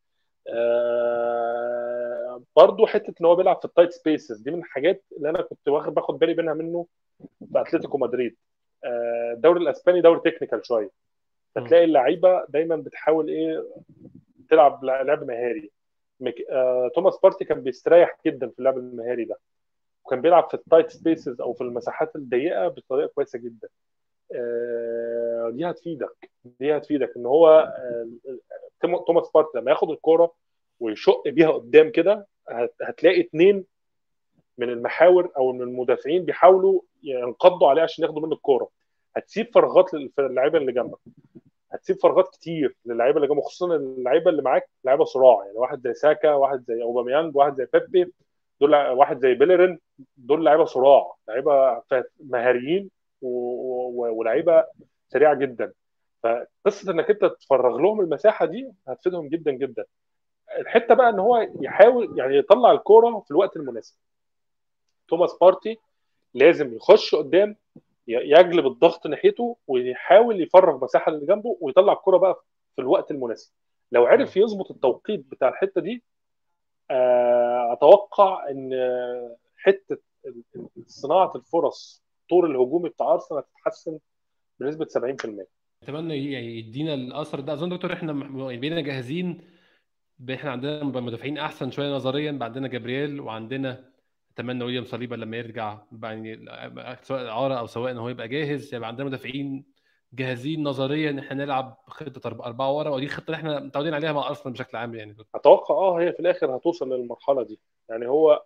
آه 0.48 2.42
برضه 2.56 2.86
حتة 2.86 3.14
إن 3.20 3.26
هو 3.26 3.36
بيلعب 3.36 3.58
في 3.58 3.64
ال 3.64 3.69
tight 3.69 3.92
spaces 3.92 4.40
دي 4.40 4.50
من 4.50 4.58
الحاجات 4.58 5.04
اللي 5.16 5.30
أنا 5.30 5.42
كنت 5.42 5.68
واخد 5.68 5.94
باخد 5.94 6.18
بالي 6.18 6.34
منها 6.34 6.54
منه 6.54 6.86
في 7.52 7.60
أتلتيكو 7.60 7.98
مدريد. 7.98 8.32
آه 8.32 8.51
الدوري 8.84 9.60
الاسباني 9.60 10.00
دوري 10.00 10.20
technical 10.30 10.66
شوية. 10.66 10.90
فتلاقي 11.54 11.84
اللعيبه 11.84 12.44
دايما 12.48 12.76
بتحاول 12.76 13.28
إيه 13.28 13.66
تلعب 14.50 14.84
لعب 14.84 15.24
مهاري. 15.24 15.70
آه 16.50 16.90
توماس 16.94 17.18
بارتي 17.22 17.44
كان 17.44 17.60
بيستريح 17.60 18.18
جدا 18.26 18.48
في 18.48 18.58
اللعب 18.58 18.78
المهاري 18.78 19.24
ده. 19.24 19.36
وكان 20.04 20.20
بيلعب 20.20 20.48
في 20.48 20.54
ال 20.54 20.60
tight 20.60 20.90
spaces 20.90 21.40
أو 21.40 21.52
في 21.52 21.60
المساحات 21.60 22.16
الضيقة 22.16 22.68
بطريقة 22.68 23.06
كويسة 23.14 23.38
جدا. 23.38 23.68
آه، 24.34 25.50
دي 25.52 25.70
هتفيدك. 25.70 26.30
دي 26.44 26.76
هتفيدك 26.76 27.12
إن 27.16 27.26
هو 27.26 27.48
آه، 27.48 28.08
توماس 29.06 29.30
بارتي 29.34 29.54
لما 29.54 29.70
ياخد 29.70 29.90
الكورة 29.90 30.34
ويشق 30.80 31.28
بيها 31.28 31.50
قدام 31.50 31.90
كده 31.90 32.26
هتلاقي 32.82 33.20
اثنين 33.20 33.64
من 34.58 34.68
المحاور 34.70 35.30
أو 35.36 35.52
من 35.52 35.62
المدافعين 35.62 36.24
بيحاولوا 36.24 36.80
ينقضوا 37.02 37.68
عليه 37.68 37.82
عشان 37.82 38.04
ياخدوا 38.04 38.22
منه 38.22 38.32
الكورة. 38.34 38.68
هتسيب 39.16 39.54
فراغات 39.54 39.90
للعيبة 40.18 40.58
اللي 40.58 40.72
جنبك. 40.72 40.98
هتسيب 41.72 41.96
فراغات 41.96 42.28
كتير 42.28 42.76
للعيبة 42.86 43.16
اللي 43.16 43.28
جنبك 43.28 43.42
خصوصا 43.44 43.76
اللعيبة 43.76 44.30
اللي 44.30 44.42
معاك 44.42 44.68
لعيبة 44.84 45.04
صراع. 45.04 45.44
يعني 45.46 45.58
واحد 45.58 45.80
زي 45.82 45.94
ساكا 45.94 46.34
واحد 46.34 46.64
زي 46.68 46.82
أوباميانج 46.82 47.36
واحد 47.36 47.54
زي 47.54 47.66
بيبي 47.88 48.12
دول 48.60 48.74
واحد 48.74 49.18
زي 49.18 49.34
بيلرين 49.34 49.78
دول 50.16 50.44
لعيبة 50.44 50.64
صراع 50.64 51.14
لعيبة 51.28 51.82
مهاريين 52.20 52.90
ولعيبة 53.22 54.64
سريعة 55.08 55.34
جدا. 55.34 55.72
فقصة 56.22 56.92
إنك 56.92 57.10
أنت 57.10 57.24
تفرغ 57.24 57.76
لهم 57.78 58.00
المساحة 58.00 58.46
دي 58.46 58.72
هتفيدهم 58.88 59.28
جدا 59.28 59.50
جدا. 59.52 59.84
الحتة 60.58 60.94
بقى 60.94 61.08
إن 61.08 61.18
هو 61.18 61.48
يحاول 61.60 62.18
يعني 62.18 62.36
يطلع 62.36 62.72
الكورة 62.72 63.20
في 63.20 63.30
الوقت 63.30 63.56
المناسب. 63.56 63.96
توماس 65.12 65.36
بارتي 65.40 65.78
لازم 66.34 66.74
يخش 66.76 67.14
قدام 67.14 67.56
يجلب 68.08 68.66
الضغط 68.66 69.06
ناحيته 69.06 69.56
ويحاول 69.66 70.40
يفرغ 70.42 70.84
مساحة 70.84 71.12
اللي 71.12 71.26
جنبه 71.26 71.56
ويطلع 71.60 71.92
الكوره 71.92 72.18
بقى 72.18 72.44
في 72.76 72.82
الوقت 72.82 73.10
المناسب. 73.10 73.52
لو 73.92 74.06
عرف 74.06 74.36
يظبط 74.36 74.70
التوقيت 74.70 75.20
بتاع 75.30 75.48
الحتة 75.48 75.80
دي 75.80 76.02
آه، 76.90 77.72
أتوقع 77.72 78.50
إن 78.50 78.70
حتة 79.56 79.96
صناعة 80.86 81.32
الفرص 81.36 82.02
الطور 82.22 82.46
الهجومي 82.46 82.88
بتاع 82.88 83.12
أرسنال 83.12 83.40
هتتحسن 83.40 83.98
بنسبة 84.60 84.84
70% 84.84 85.46
أتمنى 85.82 86.32
يعني 86.32 86.58
يدينا 86.58 86.94
الأثر 86.94 87.40
ده. 87.40 87.52
أظن 87.52 87.68
دكتور 87.68 87.92
إحنا 87.92 88.12
بقينا 88.12 88.80
جاهزين 88.80 89.40
إحنا 90.34 90.50
عندنا 90.50 90.84
مدافعين 90.84 91.38
أحسن 91.38 91.70
شوية 91.70 91.88
نظريا 91.94 92.38
عندنا 92.42 92.68
جابرييل 92.68 93.20
وعندنا 93.20 93.91
أتمنى 94.34 94.64
ويليام 94.64 94.84
صليبا 94.84 95.14
لما 95.14 95.36
يرجع 95.36 95.78
يعني 96.02 96.44
سواء 97.02 97.28
اعاره 97.28 97.54
أو 97.54 97.66
سواء 97.66 97.90
إن 97.92 97.98
هو 97.98 98.08
يبقى 98.08 98.28
جاهز 98.28 98.74
يبقى 98.74 98.88
عندنا 98.88 99.06
مدافعين 99.06 99.64
جاهزين 100.12 100.62
نظريا 100.62 101.10
إن 101.10 101.18
إحنا 101.18 101.44
نلعب 101.44 101.78
خطة 101.86 102.28
أربعة 102.28 102.72
ورا 102.72 102.90
ودي 102.90 103.04
الخطة 103.04 103.26
اللي 103.26 103.36
إحنا 103.36 103.60
متعودين 103.60 103.94
عليها 103.94 104.12
مع 104.12 104.28
أرسنال 104.28 104.52
بشكل 104.52 104.76
عام 104.76 104.94
يعني. 104.94 105.16
أتوقع 105.34 105.74
آه 105.74 106.00
هي 106.00 106.12
في 106.12 106.20
الآخر 106.20 106.56
هتوصل 106.56 106.92
للمرحلة 106.92 107.42
دي. 107.42 107.60
يعني 107.88 108.08
هو 108.08 108.42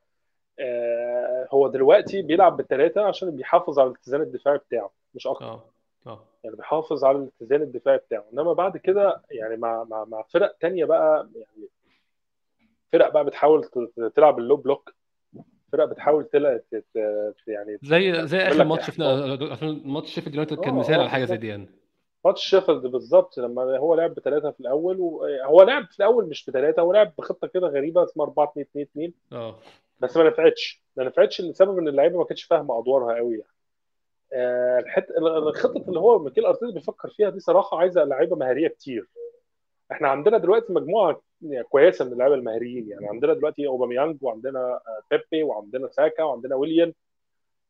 آه 0.58 1.48
هو 1.52 1.68
دلوقتي 1.68 2.22
بيلعب 2.22 2.56
بالثلاثه 2.56 3.02
عشان 3.04 3.36
بيحافظ 3.36 3.78
على 3.78 3.88
الاتزان 3.90 4.20
الدفاعي 4.20 4.58
بتاعه 4.58 4.90
مش 5.14 5.26
أكتر. 5.26 5.44
آه 5.44 5.64
آه. 6.06 6.24
يعني 6.44 6.56
بيحافظ 6.56 7.04
على 7.04 7.18
الاتزان 7.18 7.62
الدفاعي 7.62 7.98
بتاعه. 7.98 8.24
إنما 8.32 8.52
بعد 8.52 8.76
كده 8.76 9.22
يعني 9.30 9.56
مع 9.56 9.84
مع 9.84 10.04
مع 10.04 10.22
فرق 10.22 10.56
تانية 10.60 10.84
بقى 10.84 11.28
يعني 11.34 11.68
فرق 12.92 13.12
بقى 13.12 13.24
بتحاول 13.24 13.64
تلعب 14.14 14.38
ال 14.38 14.43
low 14.43 14.56
block 14.56 14.94
فرق 15.72 15.84
بتحاول 15.84 16.24
تلعب 16.24 16.60
يعني 17.46 17.78
زي 17.82 18.26
زي 18.26 18.38
آخر 18.38 18.64
ماتش 18.64 18.86
شفنا 18.86 19.36
ماتش 19.84 20.14
شيفيلد 20.14 20.34
يونايتد 20.34 20.60
كان 20.60 20.74
آه، 20.74 20.78
مثال 20.78 21.00
على 21.00 21.10
حاجة 21.10 21.24
زي 21.24 21.36
دي 21.36 21.48
يعني. 21.48 21.68
ماتش 22.24 22.44
شيفيلد 22.44 22.86
بالظبط 22.86 23.38
لما 23.38 23.78
هو 23.78 23.94
لعب 23.94 24.14
بثلاثه 24.14 24.50
في 24.50 24.60
الأول 24.60 25.00
وهو 25.00 25.62
لعب 25.62 25.86
في 25.90 26.00
الأول 26.00 26.28
مش 26.28 26.46
بثلاثه 26.50 26.82
هو 26.82 26.92
لعب 26.92 27.12
بخطة 27.18 27.46
كده 27.46 27.66
غريبة 27.68 28.04
اسمها 28.04 28.26
4 28.26 28.50
2 28.50 28.66
2 28.70 28.86
2 28.86 29.12
آه. 29.32 29.58
بس 30.00 30.16
ما 30.16 30.24
نفعتش 30.28 30.82
ما 30.96 31.04
نفعتش 31.04 31.40
لسبب 31.40 31.78
إن 31.78 31.88
اللعيبة 31.88 32.18
ما 32.18 32.24
كانتش 32.24 32.44
فاهمة 32.44 32.78
أدوارها 32.78 33.16
قوي 33.16 33.34
يعني. 33.34 33.52
آه 34.32 34.78
الحته 34.78 35.18
الخطة 35.18 35.84
اللي 35.88 36.00
هو 36.00 36.18
ميكيل 36.18 36.46
أرتيتا 36.46 36.72
بيفكر 36.74 37.08
فيها 37.08 37.30
دي 37.30 37.40
صراحة 37.40 37.78
عايزة 37.78 38.04
لعيبة 38.04 38.36
مهارية 38.36 38.68
كتير. 38.68 39.08
إحنا 39.92 40.08
عندنا 40.08 40.38
دلوقتي 40.38 40.72
مجموعة 40.72 41.20
كويسه 41.68 42.04
من 42.04 42.12
اللعيبة 42.12 42.34
المهاريين 42.34 42.88
يعني 42.88 43.08
عندنا 43.08 43.34
دلوقتي 43.34 43.66
أوباميانج 43.66 44.18
وعندنا 44.22 44.58
آه، 44.58 45.02
بيبي 45.10 45.42
وعندنا 45.42 45.88
ساكا 45.88 46.22
وعندنا 46.22 46.54
ويليام 46.56 46.92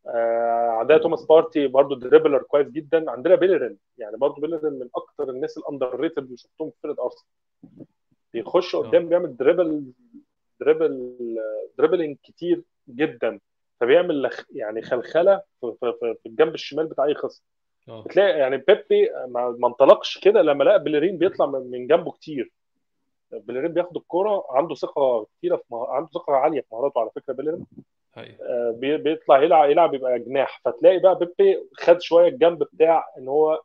آه 0.06 0.70
عندنا 0.70 0.98
توماس 0.98 1.24
بارتي 1.24 1.66
برضه 1.66 1.96
dribbler 1.96 2.42
كويس 2.42 2.68
جدا. 2.68 3.10
عندنا 3.10 3.34
بيلرين 3.34 3.78
يعني 3.98 4.16
برضه 4.16 4.40
بيلرين 4.40 4.72
من 4.72 4.88
أكثر 4.96 5.30
الناس 5.30 5.58
ال 5.58 6.00
underrated 6.00 6.18
اللي 6.24 6.36
شفتهم 6.36 6.70
في 6.70 6.76
فرقة 6.82 7.04
أرسنال. 7.04 7.86
بيخش 8.34 8.74
آه. 8.74 8.78
قدام 8.78 9.08
بيعمل 9.08 9.36
dribble 9.36 9.84
dribble 10.60 11.16
dribbling 11.78 12.16
كتير 12.22 12.62
جدا. 12.88 13.40
فبيعمل 13.80 14.30
يعني 14.54 14.82
خلخلة 14.82 15.42
في, 15.60 15.74
في, 15.80 16.14
في 16.22 16.28
الجنب 16.28 16.54
الشمال 16.54 16.86
بتاع 16.86 17.04
أي 17.04 17.14
خصم. 17.14 17.42
بتلاقي 17.88 18.38
يعني 18.38 18.56
بيبي 18.56 19.10
ما 19.28 19.66
انطلقش 19.66 20.18
كده 20.18 20.42
لما 20.42 20.64
لقى 20.64 20.82
بيلرين 20.82 21.18
بيطلع 21.18 21.46
من 21.46 21.86
جنبه 21.86 22.12
كتير. 22.12 22.52
بيلرين 23.32 23.72
بياخد 23.72 23.96
الكورة 23.96 24.44
عنده 24.50 24.74
ثقة 24.74 25.26
كتيرة 25.38 25.56
في 25.56 25.62
مه... 25.70 25.88
عنده 25.88 26.08
ثقة 26.14 26.32
عالية 26.32 26.60
في 26.60 26.66
مهاراته 26.72 27.00
على 27.00 27.10
فكرة 27.16 27.32
بيلرين. 27.34 27.66
آه 28.42 28.70
بيطلع 28.80 29.42
يلعب 29.42 29.70
يلعب 29.70 29.94
يبقى 29.94 30.18
جناح. 30.18 30.60
فتلاقي 30.64 30.98
بقى 30.98 31.18
بيبي 31.18 31.68
خد 31.74 32.00
شوية 32.00 32.28
الجنب 32.28 32.58
بتاع 32.62 33.04
إن 33.18 33.28
هو 33.28 33.60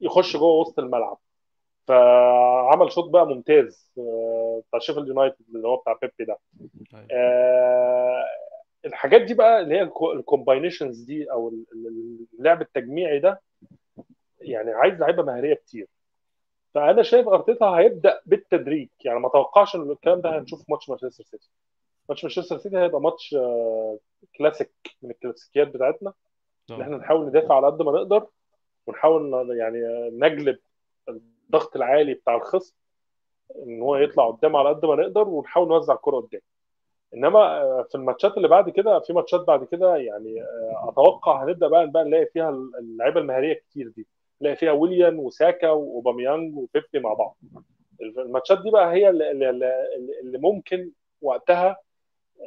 يخش 0.00 0.36
جوه 0.36 0.60
وسط 0.60 0.78
الملعب. 0.78 1.18
فعمل 1.88 2.92
شوط 2.92 3.08
بقى 3.10 3.26
ممتاز 3.26 3.90
آه 3.98 4.62
بتاع 4.68 4.78
شيفيلد 4.80 5.08
يونايتد 5.08 5.36
اللي 5.54 5.68
هو 5.68 5.76
بتاع 5.76 5.98
بيبي 6.02 6.24
ده. 6.24 6.38
آه 7.12 8.24
الحاجات 8.84 9.22
دي 9.22 9.34
بقى 9.34 9.60
اللي 9.60 9.74
هي 9.74 9.82
ال 10.14 10.21
combinations 10.21 11.00
دي 11.02 11.32
أو 11.32 11.52
اللعب 12.38 12.62
التجميعي 12.62 13.18
ده 13.18 13.40
يعني 14.40 14.70
عايز 14.70 14.94
لعيبة 15.00 15.22
مهارية 15.22 15.54
كتير. 15.54 15.86
فأنا 16.74 17.02
شايف 17.02 17.28
أرتيتا 17.28 17.64
هيبدأ 17.66 18.20
بالتدريج. 18.26 18.88
يعني 19.04 19.20
ما 19.20 19.28
اتوقعش 19.28 19.76
إن 19.76 19.90
الكلام 19.90 20.20
ده 20.20 20.38
هنشوفه 20.38 20.64
في 20.64 20.72
ماتش 20.72 20.88
مانشستر 20.88 21.24
سيتي. 21.24 21.50
ماتش 22.08 22.24
مانشستر 22.24 22.58
سيتي 22.58 22.78
هيبقى 22.78 23.00
ماتش 23.00 23.36
كلاسيك 24.38 24.70
آه، 24.86 24.90
من 25.02 25.10
الكلاسيكيات 25.10 25.68
بتاعتنا. 25.68 26.12
إن 26.70 26.80
إحنا 26.82 26.96
نحاول 26.96 27.26
ندافع 27.26 27.56
على 27.56 27.66
قد 27.66 27.82
ما 27.82 27.92
نقدر 27.92 28.26
ونحاول 28.86 29.50
يعني 29.58 29.78
نجلب 30.12 30.58
الضغط 31.08 31.76
العالي 31.76 32.14
بتاع 32.14 32.36
الخصم 32.36 32.74
إن 33.66 33.82
هو 33.82 33.96
يطلع 33.96 34.30
قدام 34.30 34.56
على 34.56 34.68
قد 34.68 34.84
ما 34.86 34.94
نقدر 34.96 35.28
ونحاول 35.28 35.68
نوزع 35.68 35.94
الكره 35.94 36.16
قدام. 36.20 36.40
إنما 37.14 37.38
آه، 37.62 37.86
في 37.90 37.94
الماتشات 37.94 38.36
اللي 38.36 38.48
بعد 38.48 38.70
كده 38.70 39.00
في 39.00 39.12
ماتشات 39.12 39.40
بعد 39.40 39.64
كده 39.64 39.96
يعني 39.96 40.42
آه، 40.42 40.88
أتوقع 40.88 41.44
هنبدأ 41.44 41.68
بقى 41.68 41.90
بقى 41.90 42.04
نلاقي 42.04 42.26
فيها 42.26 42.50
اللعيبة 42.80 43.20
المهارية 43.20 43.54
كتير 43.54 43.88
دي. 43.88 44.06
نلاقي 44.42 44.56
فيها 44.56 44.72
ويليان 44.72 45.18
وساكا 45.18 45.70
وأوباميانج 45.70 46.56
وبيبي 46.56 47.00
مع 47.00 47.14
بعض. 47.14 47.36
الماتشات 48.00 48.62
دي 48.62 48.70
بقى 48.70 48.92
هي 48.92 49.08
اللي, 49.08 49.30
اللي 50.22 50.38
ممكن 50.38 50.90
وقتها 51.20 51.76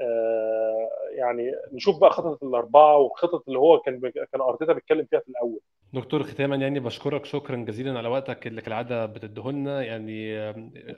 آه، 0.01 0.89
يعني 1.11 1.51
نشوف 1.71 1.99
بقى 1.99 2.09
خطط 2.11 2.43
الأربعة 2.43 2.97
والخطط 2.97 3.43
اللي 3.47 3.59
هو 3.59 3.79
كان 3.79 3.99
كان 4.31 4.41
أرتيتا 4.41 4.73
بيتكلم 4.73 5.05
فيها 5.05 5.19
في 5.19 5.29
الأول. 5.29 5.59
دكتور 5.93 6.23
ختاما 6.23 6.55
يعني 6.55 6.79
بشكرك 6.79 7.25
شكرا 7.25 7.55
جزيلا 7.55 7.97
على 7.97 8.07
وقتك 8.07 8.47
اللي 8.47 8.61
كالعادة 8.61 9.05
بتدهولنا 9.05 9.83
يعني 9.83 10.49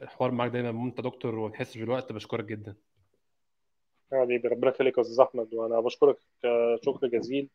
الحوار 0.02 0.32
معاك 0.32 0.52
دايما 0.52 0.72
ممتع 0.72 1.04
دكتور 1.04 1.40
وما 1.40 1.52
بالوقت. 1.76 2.12
بشكرك 2.12 2.46
جدا. 2.46 2.76
يعني 4.12 4.38
ربنا 4.38 4.70
يخليك 4.72 4.98
يا 4.98 5.02
أستاذ 5.02 5.20
أحمد. 5.20 5.54
وأنا 5.54 5.80
بشكرك 5.80 6.18
شكر 6.86 7.08
جزيل. 7.08 7.50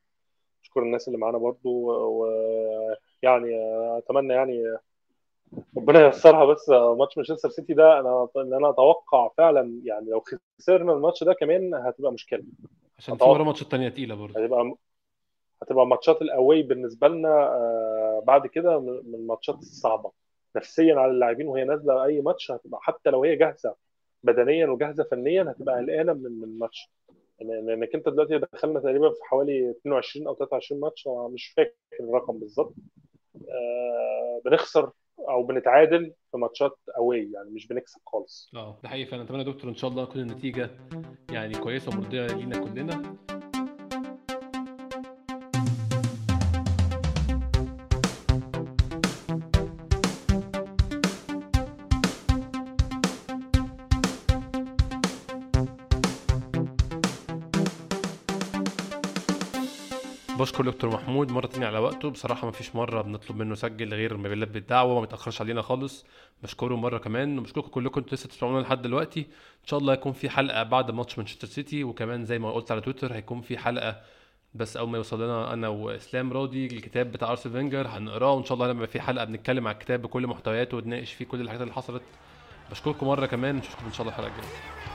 بشكر 0.63 0.83
الناس 0.83 1.09
اللي 1.09 1.19
معانا 1.19 1.39
برضو 1.39 1.93
ويعني 3.23 3.57
أتمنى 3.99 4.35
يعني 4.35 4.77
ربنا 5.77 6.07
ييسرها. 6.07 6.45
بس 6.45 6.69
ماتش 6.69 7.17
مانشستر 7.17 7.49
سيتي 7.49 7.75
ده 7.75 8.01
أنا 8.01 8.29
إن 8.37 8.55
أنا 8.55 8.71
أتوقع 8.71 9.31
فعلا 9.39 9.81
يعني 9.85 10.11
لو 10.11 10.25
خسرنا 10.61 10.93
الماتش 10.93 11.25
ده 11.25 11.33
كمان 11.33 11.75
هتبقى 11.75 12.13
مشكلة. 12.13 12.45
عشان 12.99 13.17
في 13.17 13.25
مرة 13.25 13.43
ماتشات 13.43 13.69
ثانية 13.69 13.89
تقيلة 13.89 14.15
برضه. 14.15 14.41
هتبقى 14.45 14.75
هتبقى 15.63 15.87
ماتشات 15.87 16.23
ال 16.23 16.31
away 16.31 16.63
بالنسبة 16.63 17.09
لنا 17.09 17.29
آه، 17.29 18.23
بعد 18.27 18.47
كده 18.47 18.81
من 18.81 19.15
الماتشات 19.15 19.59
الصعبة. 19.59 20.11
نفسيا 20.57 20.95
على 20.95 21.13
اللاعبين 21.13 21.47
وهي 21.49 21.65
نازلة 21.65 22.05
أي 22.05 22.21
ماتش 22.21 22.51
هتبقى 22.51 22.81
حتى 22.83 23.11
لو 23.11 23.25
هي 23.25 23.37
جاهزة 23.37 23.75
بدنيا 24.23 24.67
وجاهزة 24.67 25.05
فنيا 25.05 25.43
هتبقى 25.43 25.75
قلقانة 25.77 26.13
من 26.13 26.27
الماتش. 26.27 26.91
لانك 27.41 27.95
أنت 27.95 28.09
دلوقتي 28.09 28.39
دخلنا 28.39 28.81
تقريبا 28.81 29.11
في 29.11 29.25
حوالي 29.25 29.71
22 29.71 30.27
أو 30.27 30.35
23 30.35 30.81
ماتش 30.81 31.09
مش 31.09 31.49
فاكر 31.57 31.73
الرقم 32.01 32.39
بالظبط. 32.39 32.75
بنخسر 34.45 34.91
أو 35.29 35.43
بنتعادل 35.43 36.13
في 36.31 36.39
ماتشات 36.39 36.79
away 36.97 37.31
يعني 37.35 37.51
مش 37.51 37.67
بنكسب 37.67 38.01
خالص. 38.07 38.51
آه 38.55 38.81
ده 38.83 38.89
حقيقي 38.89 39.07
فانا 39.07 39.23
أتمنى 39.23 39.45
دكتور 39.45 39.71
إن 39.71 39.77
شاء 39.77 39.91
الله 39.91 40.05
تكون 40.05 40.23
النتيجة 40.23 40.71
يعني 41.31 41.55
كويسة 41.55 41.91
ومرضية 41.91 42.27
لينا 42.27 42.59
كلنا. 42.59 43.17
بشكر 60.43 60.65
دكتور 60.65 60.91
محمود 60.91 61.31
مرة 61.33 61.47
تانية 61.47 61.67
على 61.67 61.79
وقته. 61.79 62.11
بصراحة 62.11 62.47
ما 62.47 62.53
فيش 62.53 62.77
مرة 62.77 63.03
بنطلب 63.03 63.37
منه 63.37 63.55
سجل 63.55 63.95
غير 63.95 64.17
ما 64.17 64.29
بيلبي 64.29 64.59
الدعوة 64.59 64.95
وما 64.95 65.05
يتاخرش 65.05 65.41
علينا 65.41 65.63
خالص. 65.63 66.07
بشكره 66.43 66.75
مرة 66.75 66.99
كمان 66.99 67.39
وبشكركم 67.39 67.69
كلكم 67.69 68.01
أنتوا 68.01 68.15
لسه 68.15 68.29
تسمعونا 68.29 68.63
لحد 68.63 68.83
دلوقتي. 68.83 69.21
إن 69.21 69.67
شاء 69.67 69.81
الله 69.81 69.93
هيكون 69.93 70.13
في 70.13 70.31
حلقة 70.31 70.63
بعد 70.63 70.91
ماتش 70.91 71.19
مانشستر 71.19 71.49
سيتي 71.49 71.85
وكمان 71.85 72.25
زي 72.25 72.39
ما 72.39 72.53
قلت 72.53 72.71
على 72.71 72.81
تويتر 72.81 73.15
هيكون 73.15 73.41
في 73.41 73.59
حلقة 73.59 74.01
بس 74.55 74.77
أول 74.77 74.89
ما 74.89 74.99
يوصل 74.99 75.23
لنا 75.23 75.53
أنا 75.53 75.69
وإسلام 75.69 76.33
راضي 76.33 76.67
الكتاب 76.67 77.13
بتاع 77.13 77.31
أرسن 77.31 77.51
فينجر 77.51 77.89
هنقراه. 77.89 78.33
وان 78.33 78.45
شاء 78.45 78.55
الله 78.55 78.67
لما 78.67 78.87
في 78.87 79.01
حلقة 79.01 79.25
بنتكلم 79.25 79.67
على 79.67 79.75
الكتاب 79.75 80.03
بكل 80.03 80.27
محتوياته 80.27 80.77
ونناقش 80.77 81.13
فيه 81.13 81.25
كل 81.25 81.41
الحاجات 81.41 81.63
اللي 81.63 81.75
حصلت. 81.75 82.03
بشكركم 82.71 83.07
مرة 83.07 83.27
كمان. 83.27 83.57
نشوفكم 83.57 83.87
إن 83.87 83.93
شاء 83.93 84.01
الله 84.03 84.13
الحلقة 84.19 84.29
الجاية. 84.29 84.92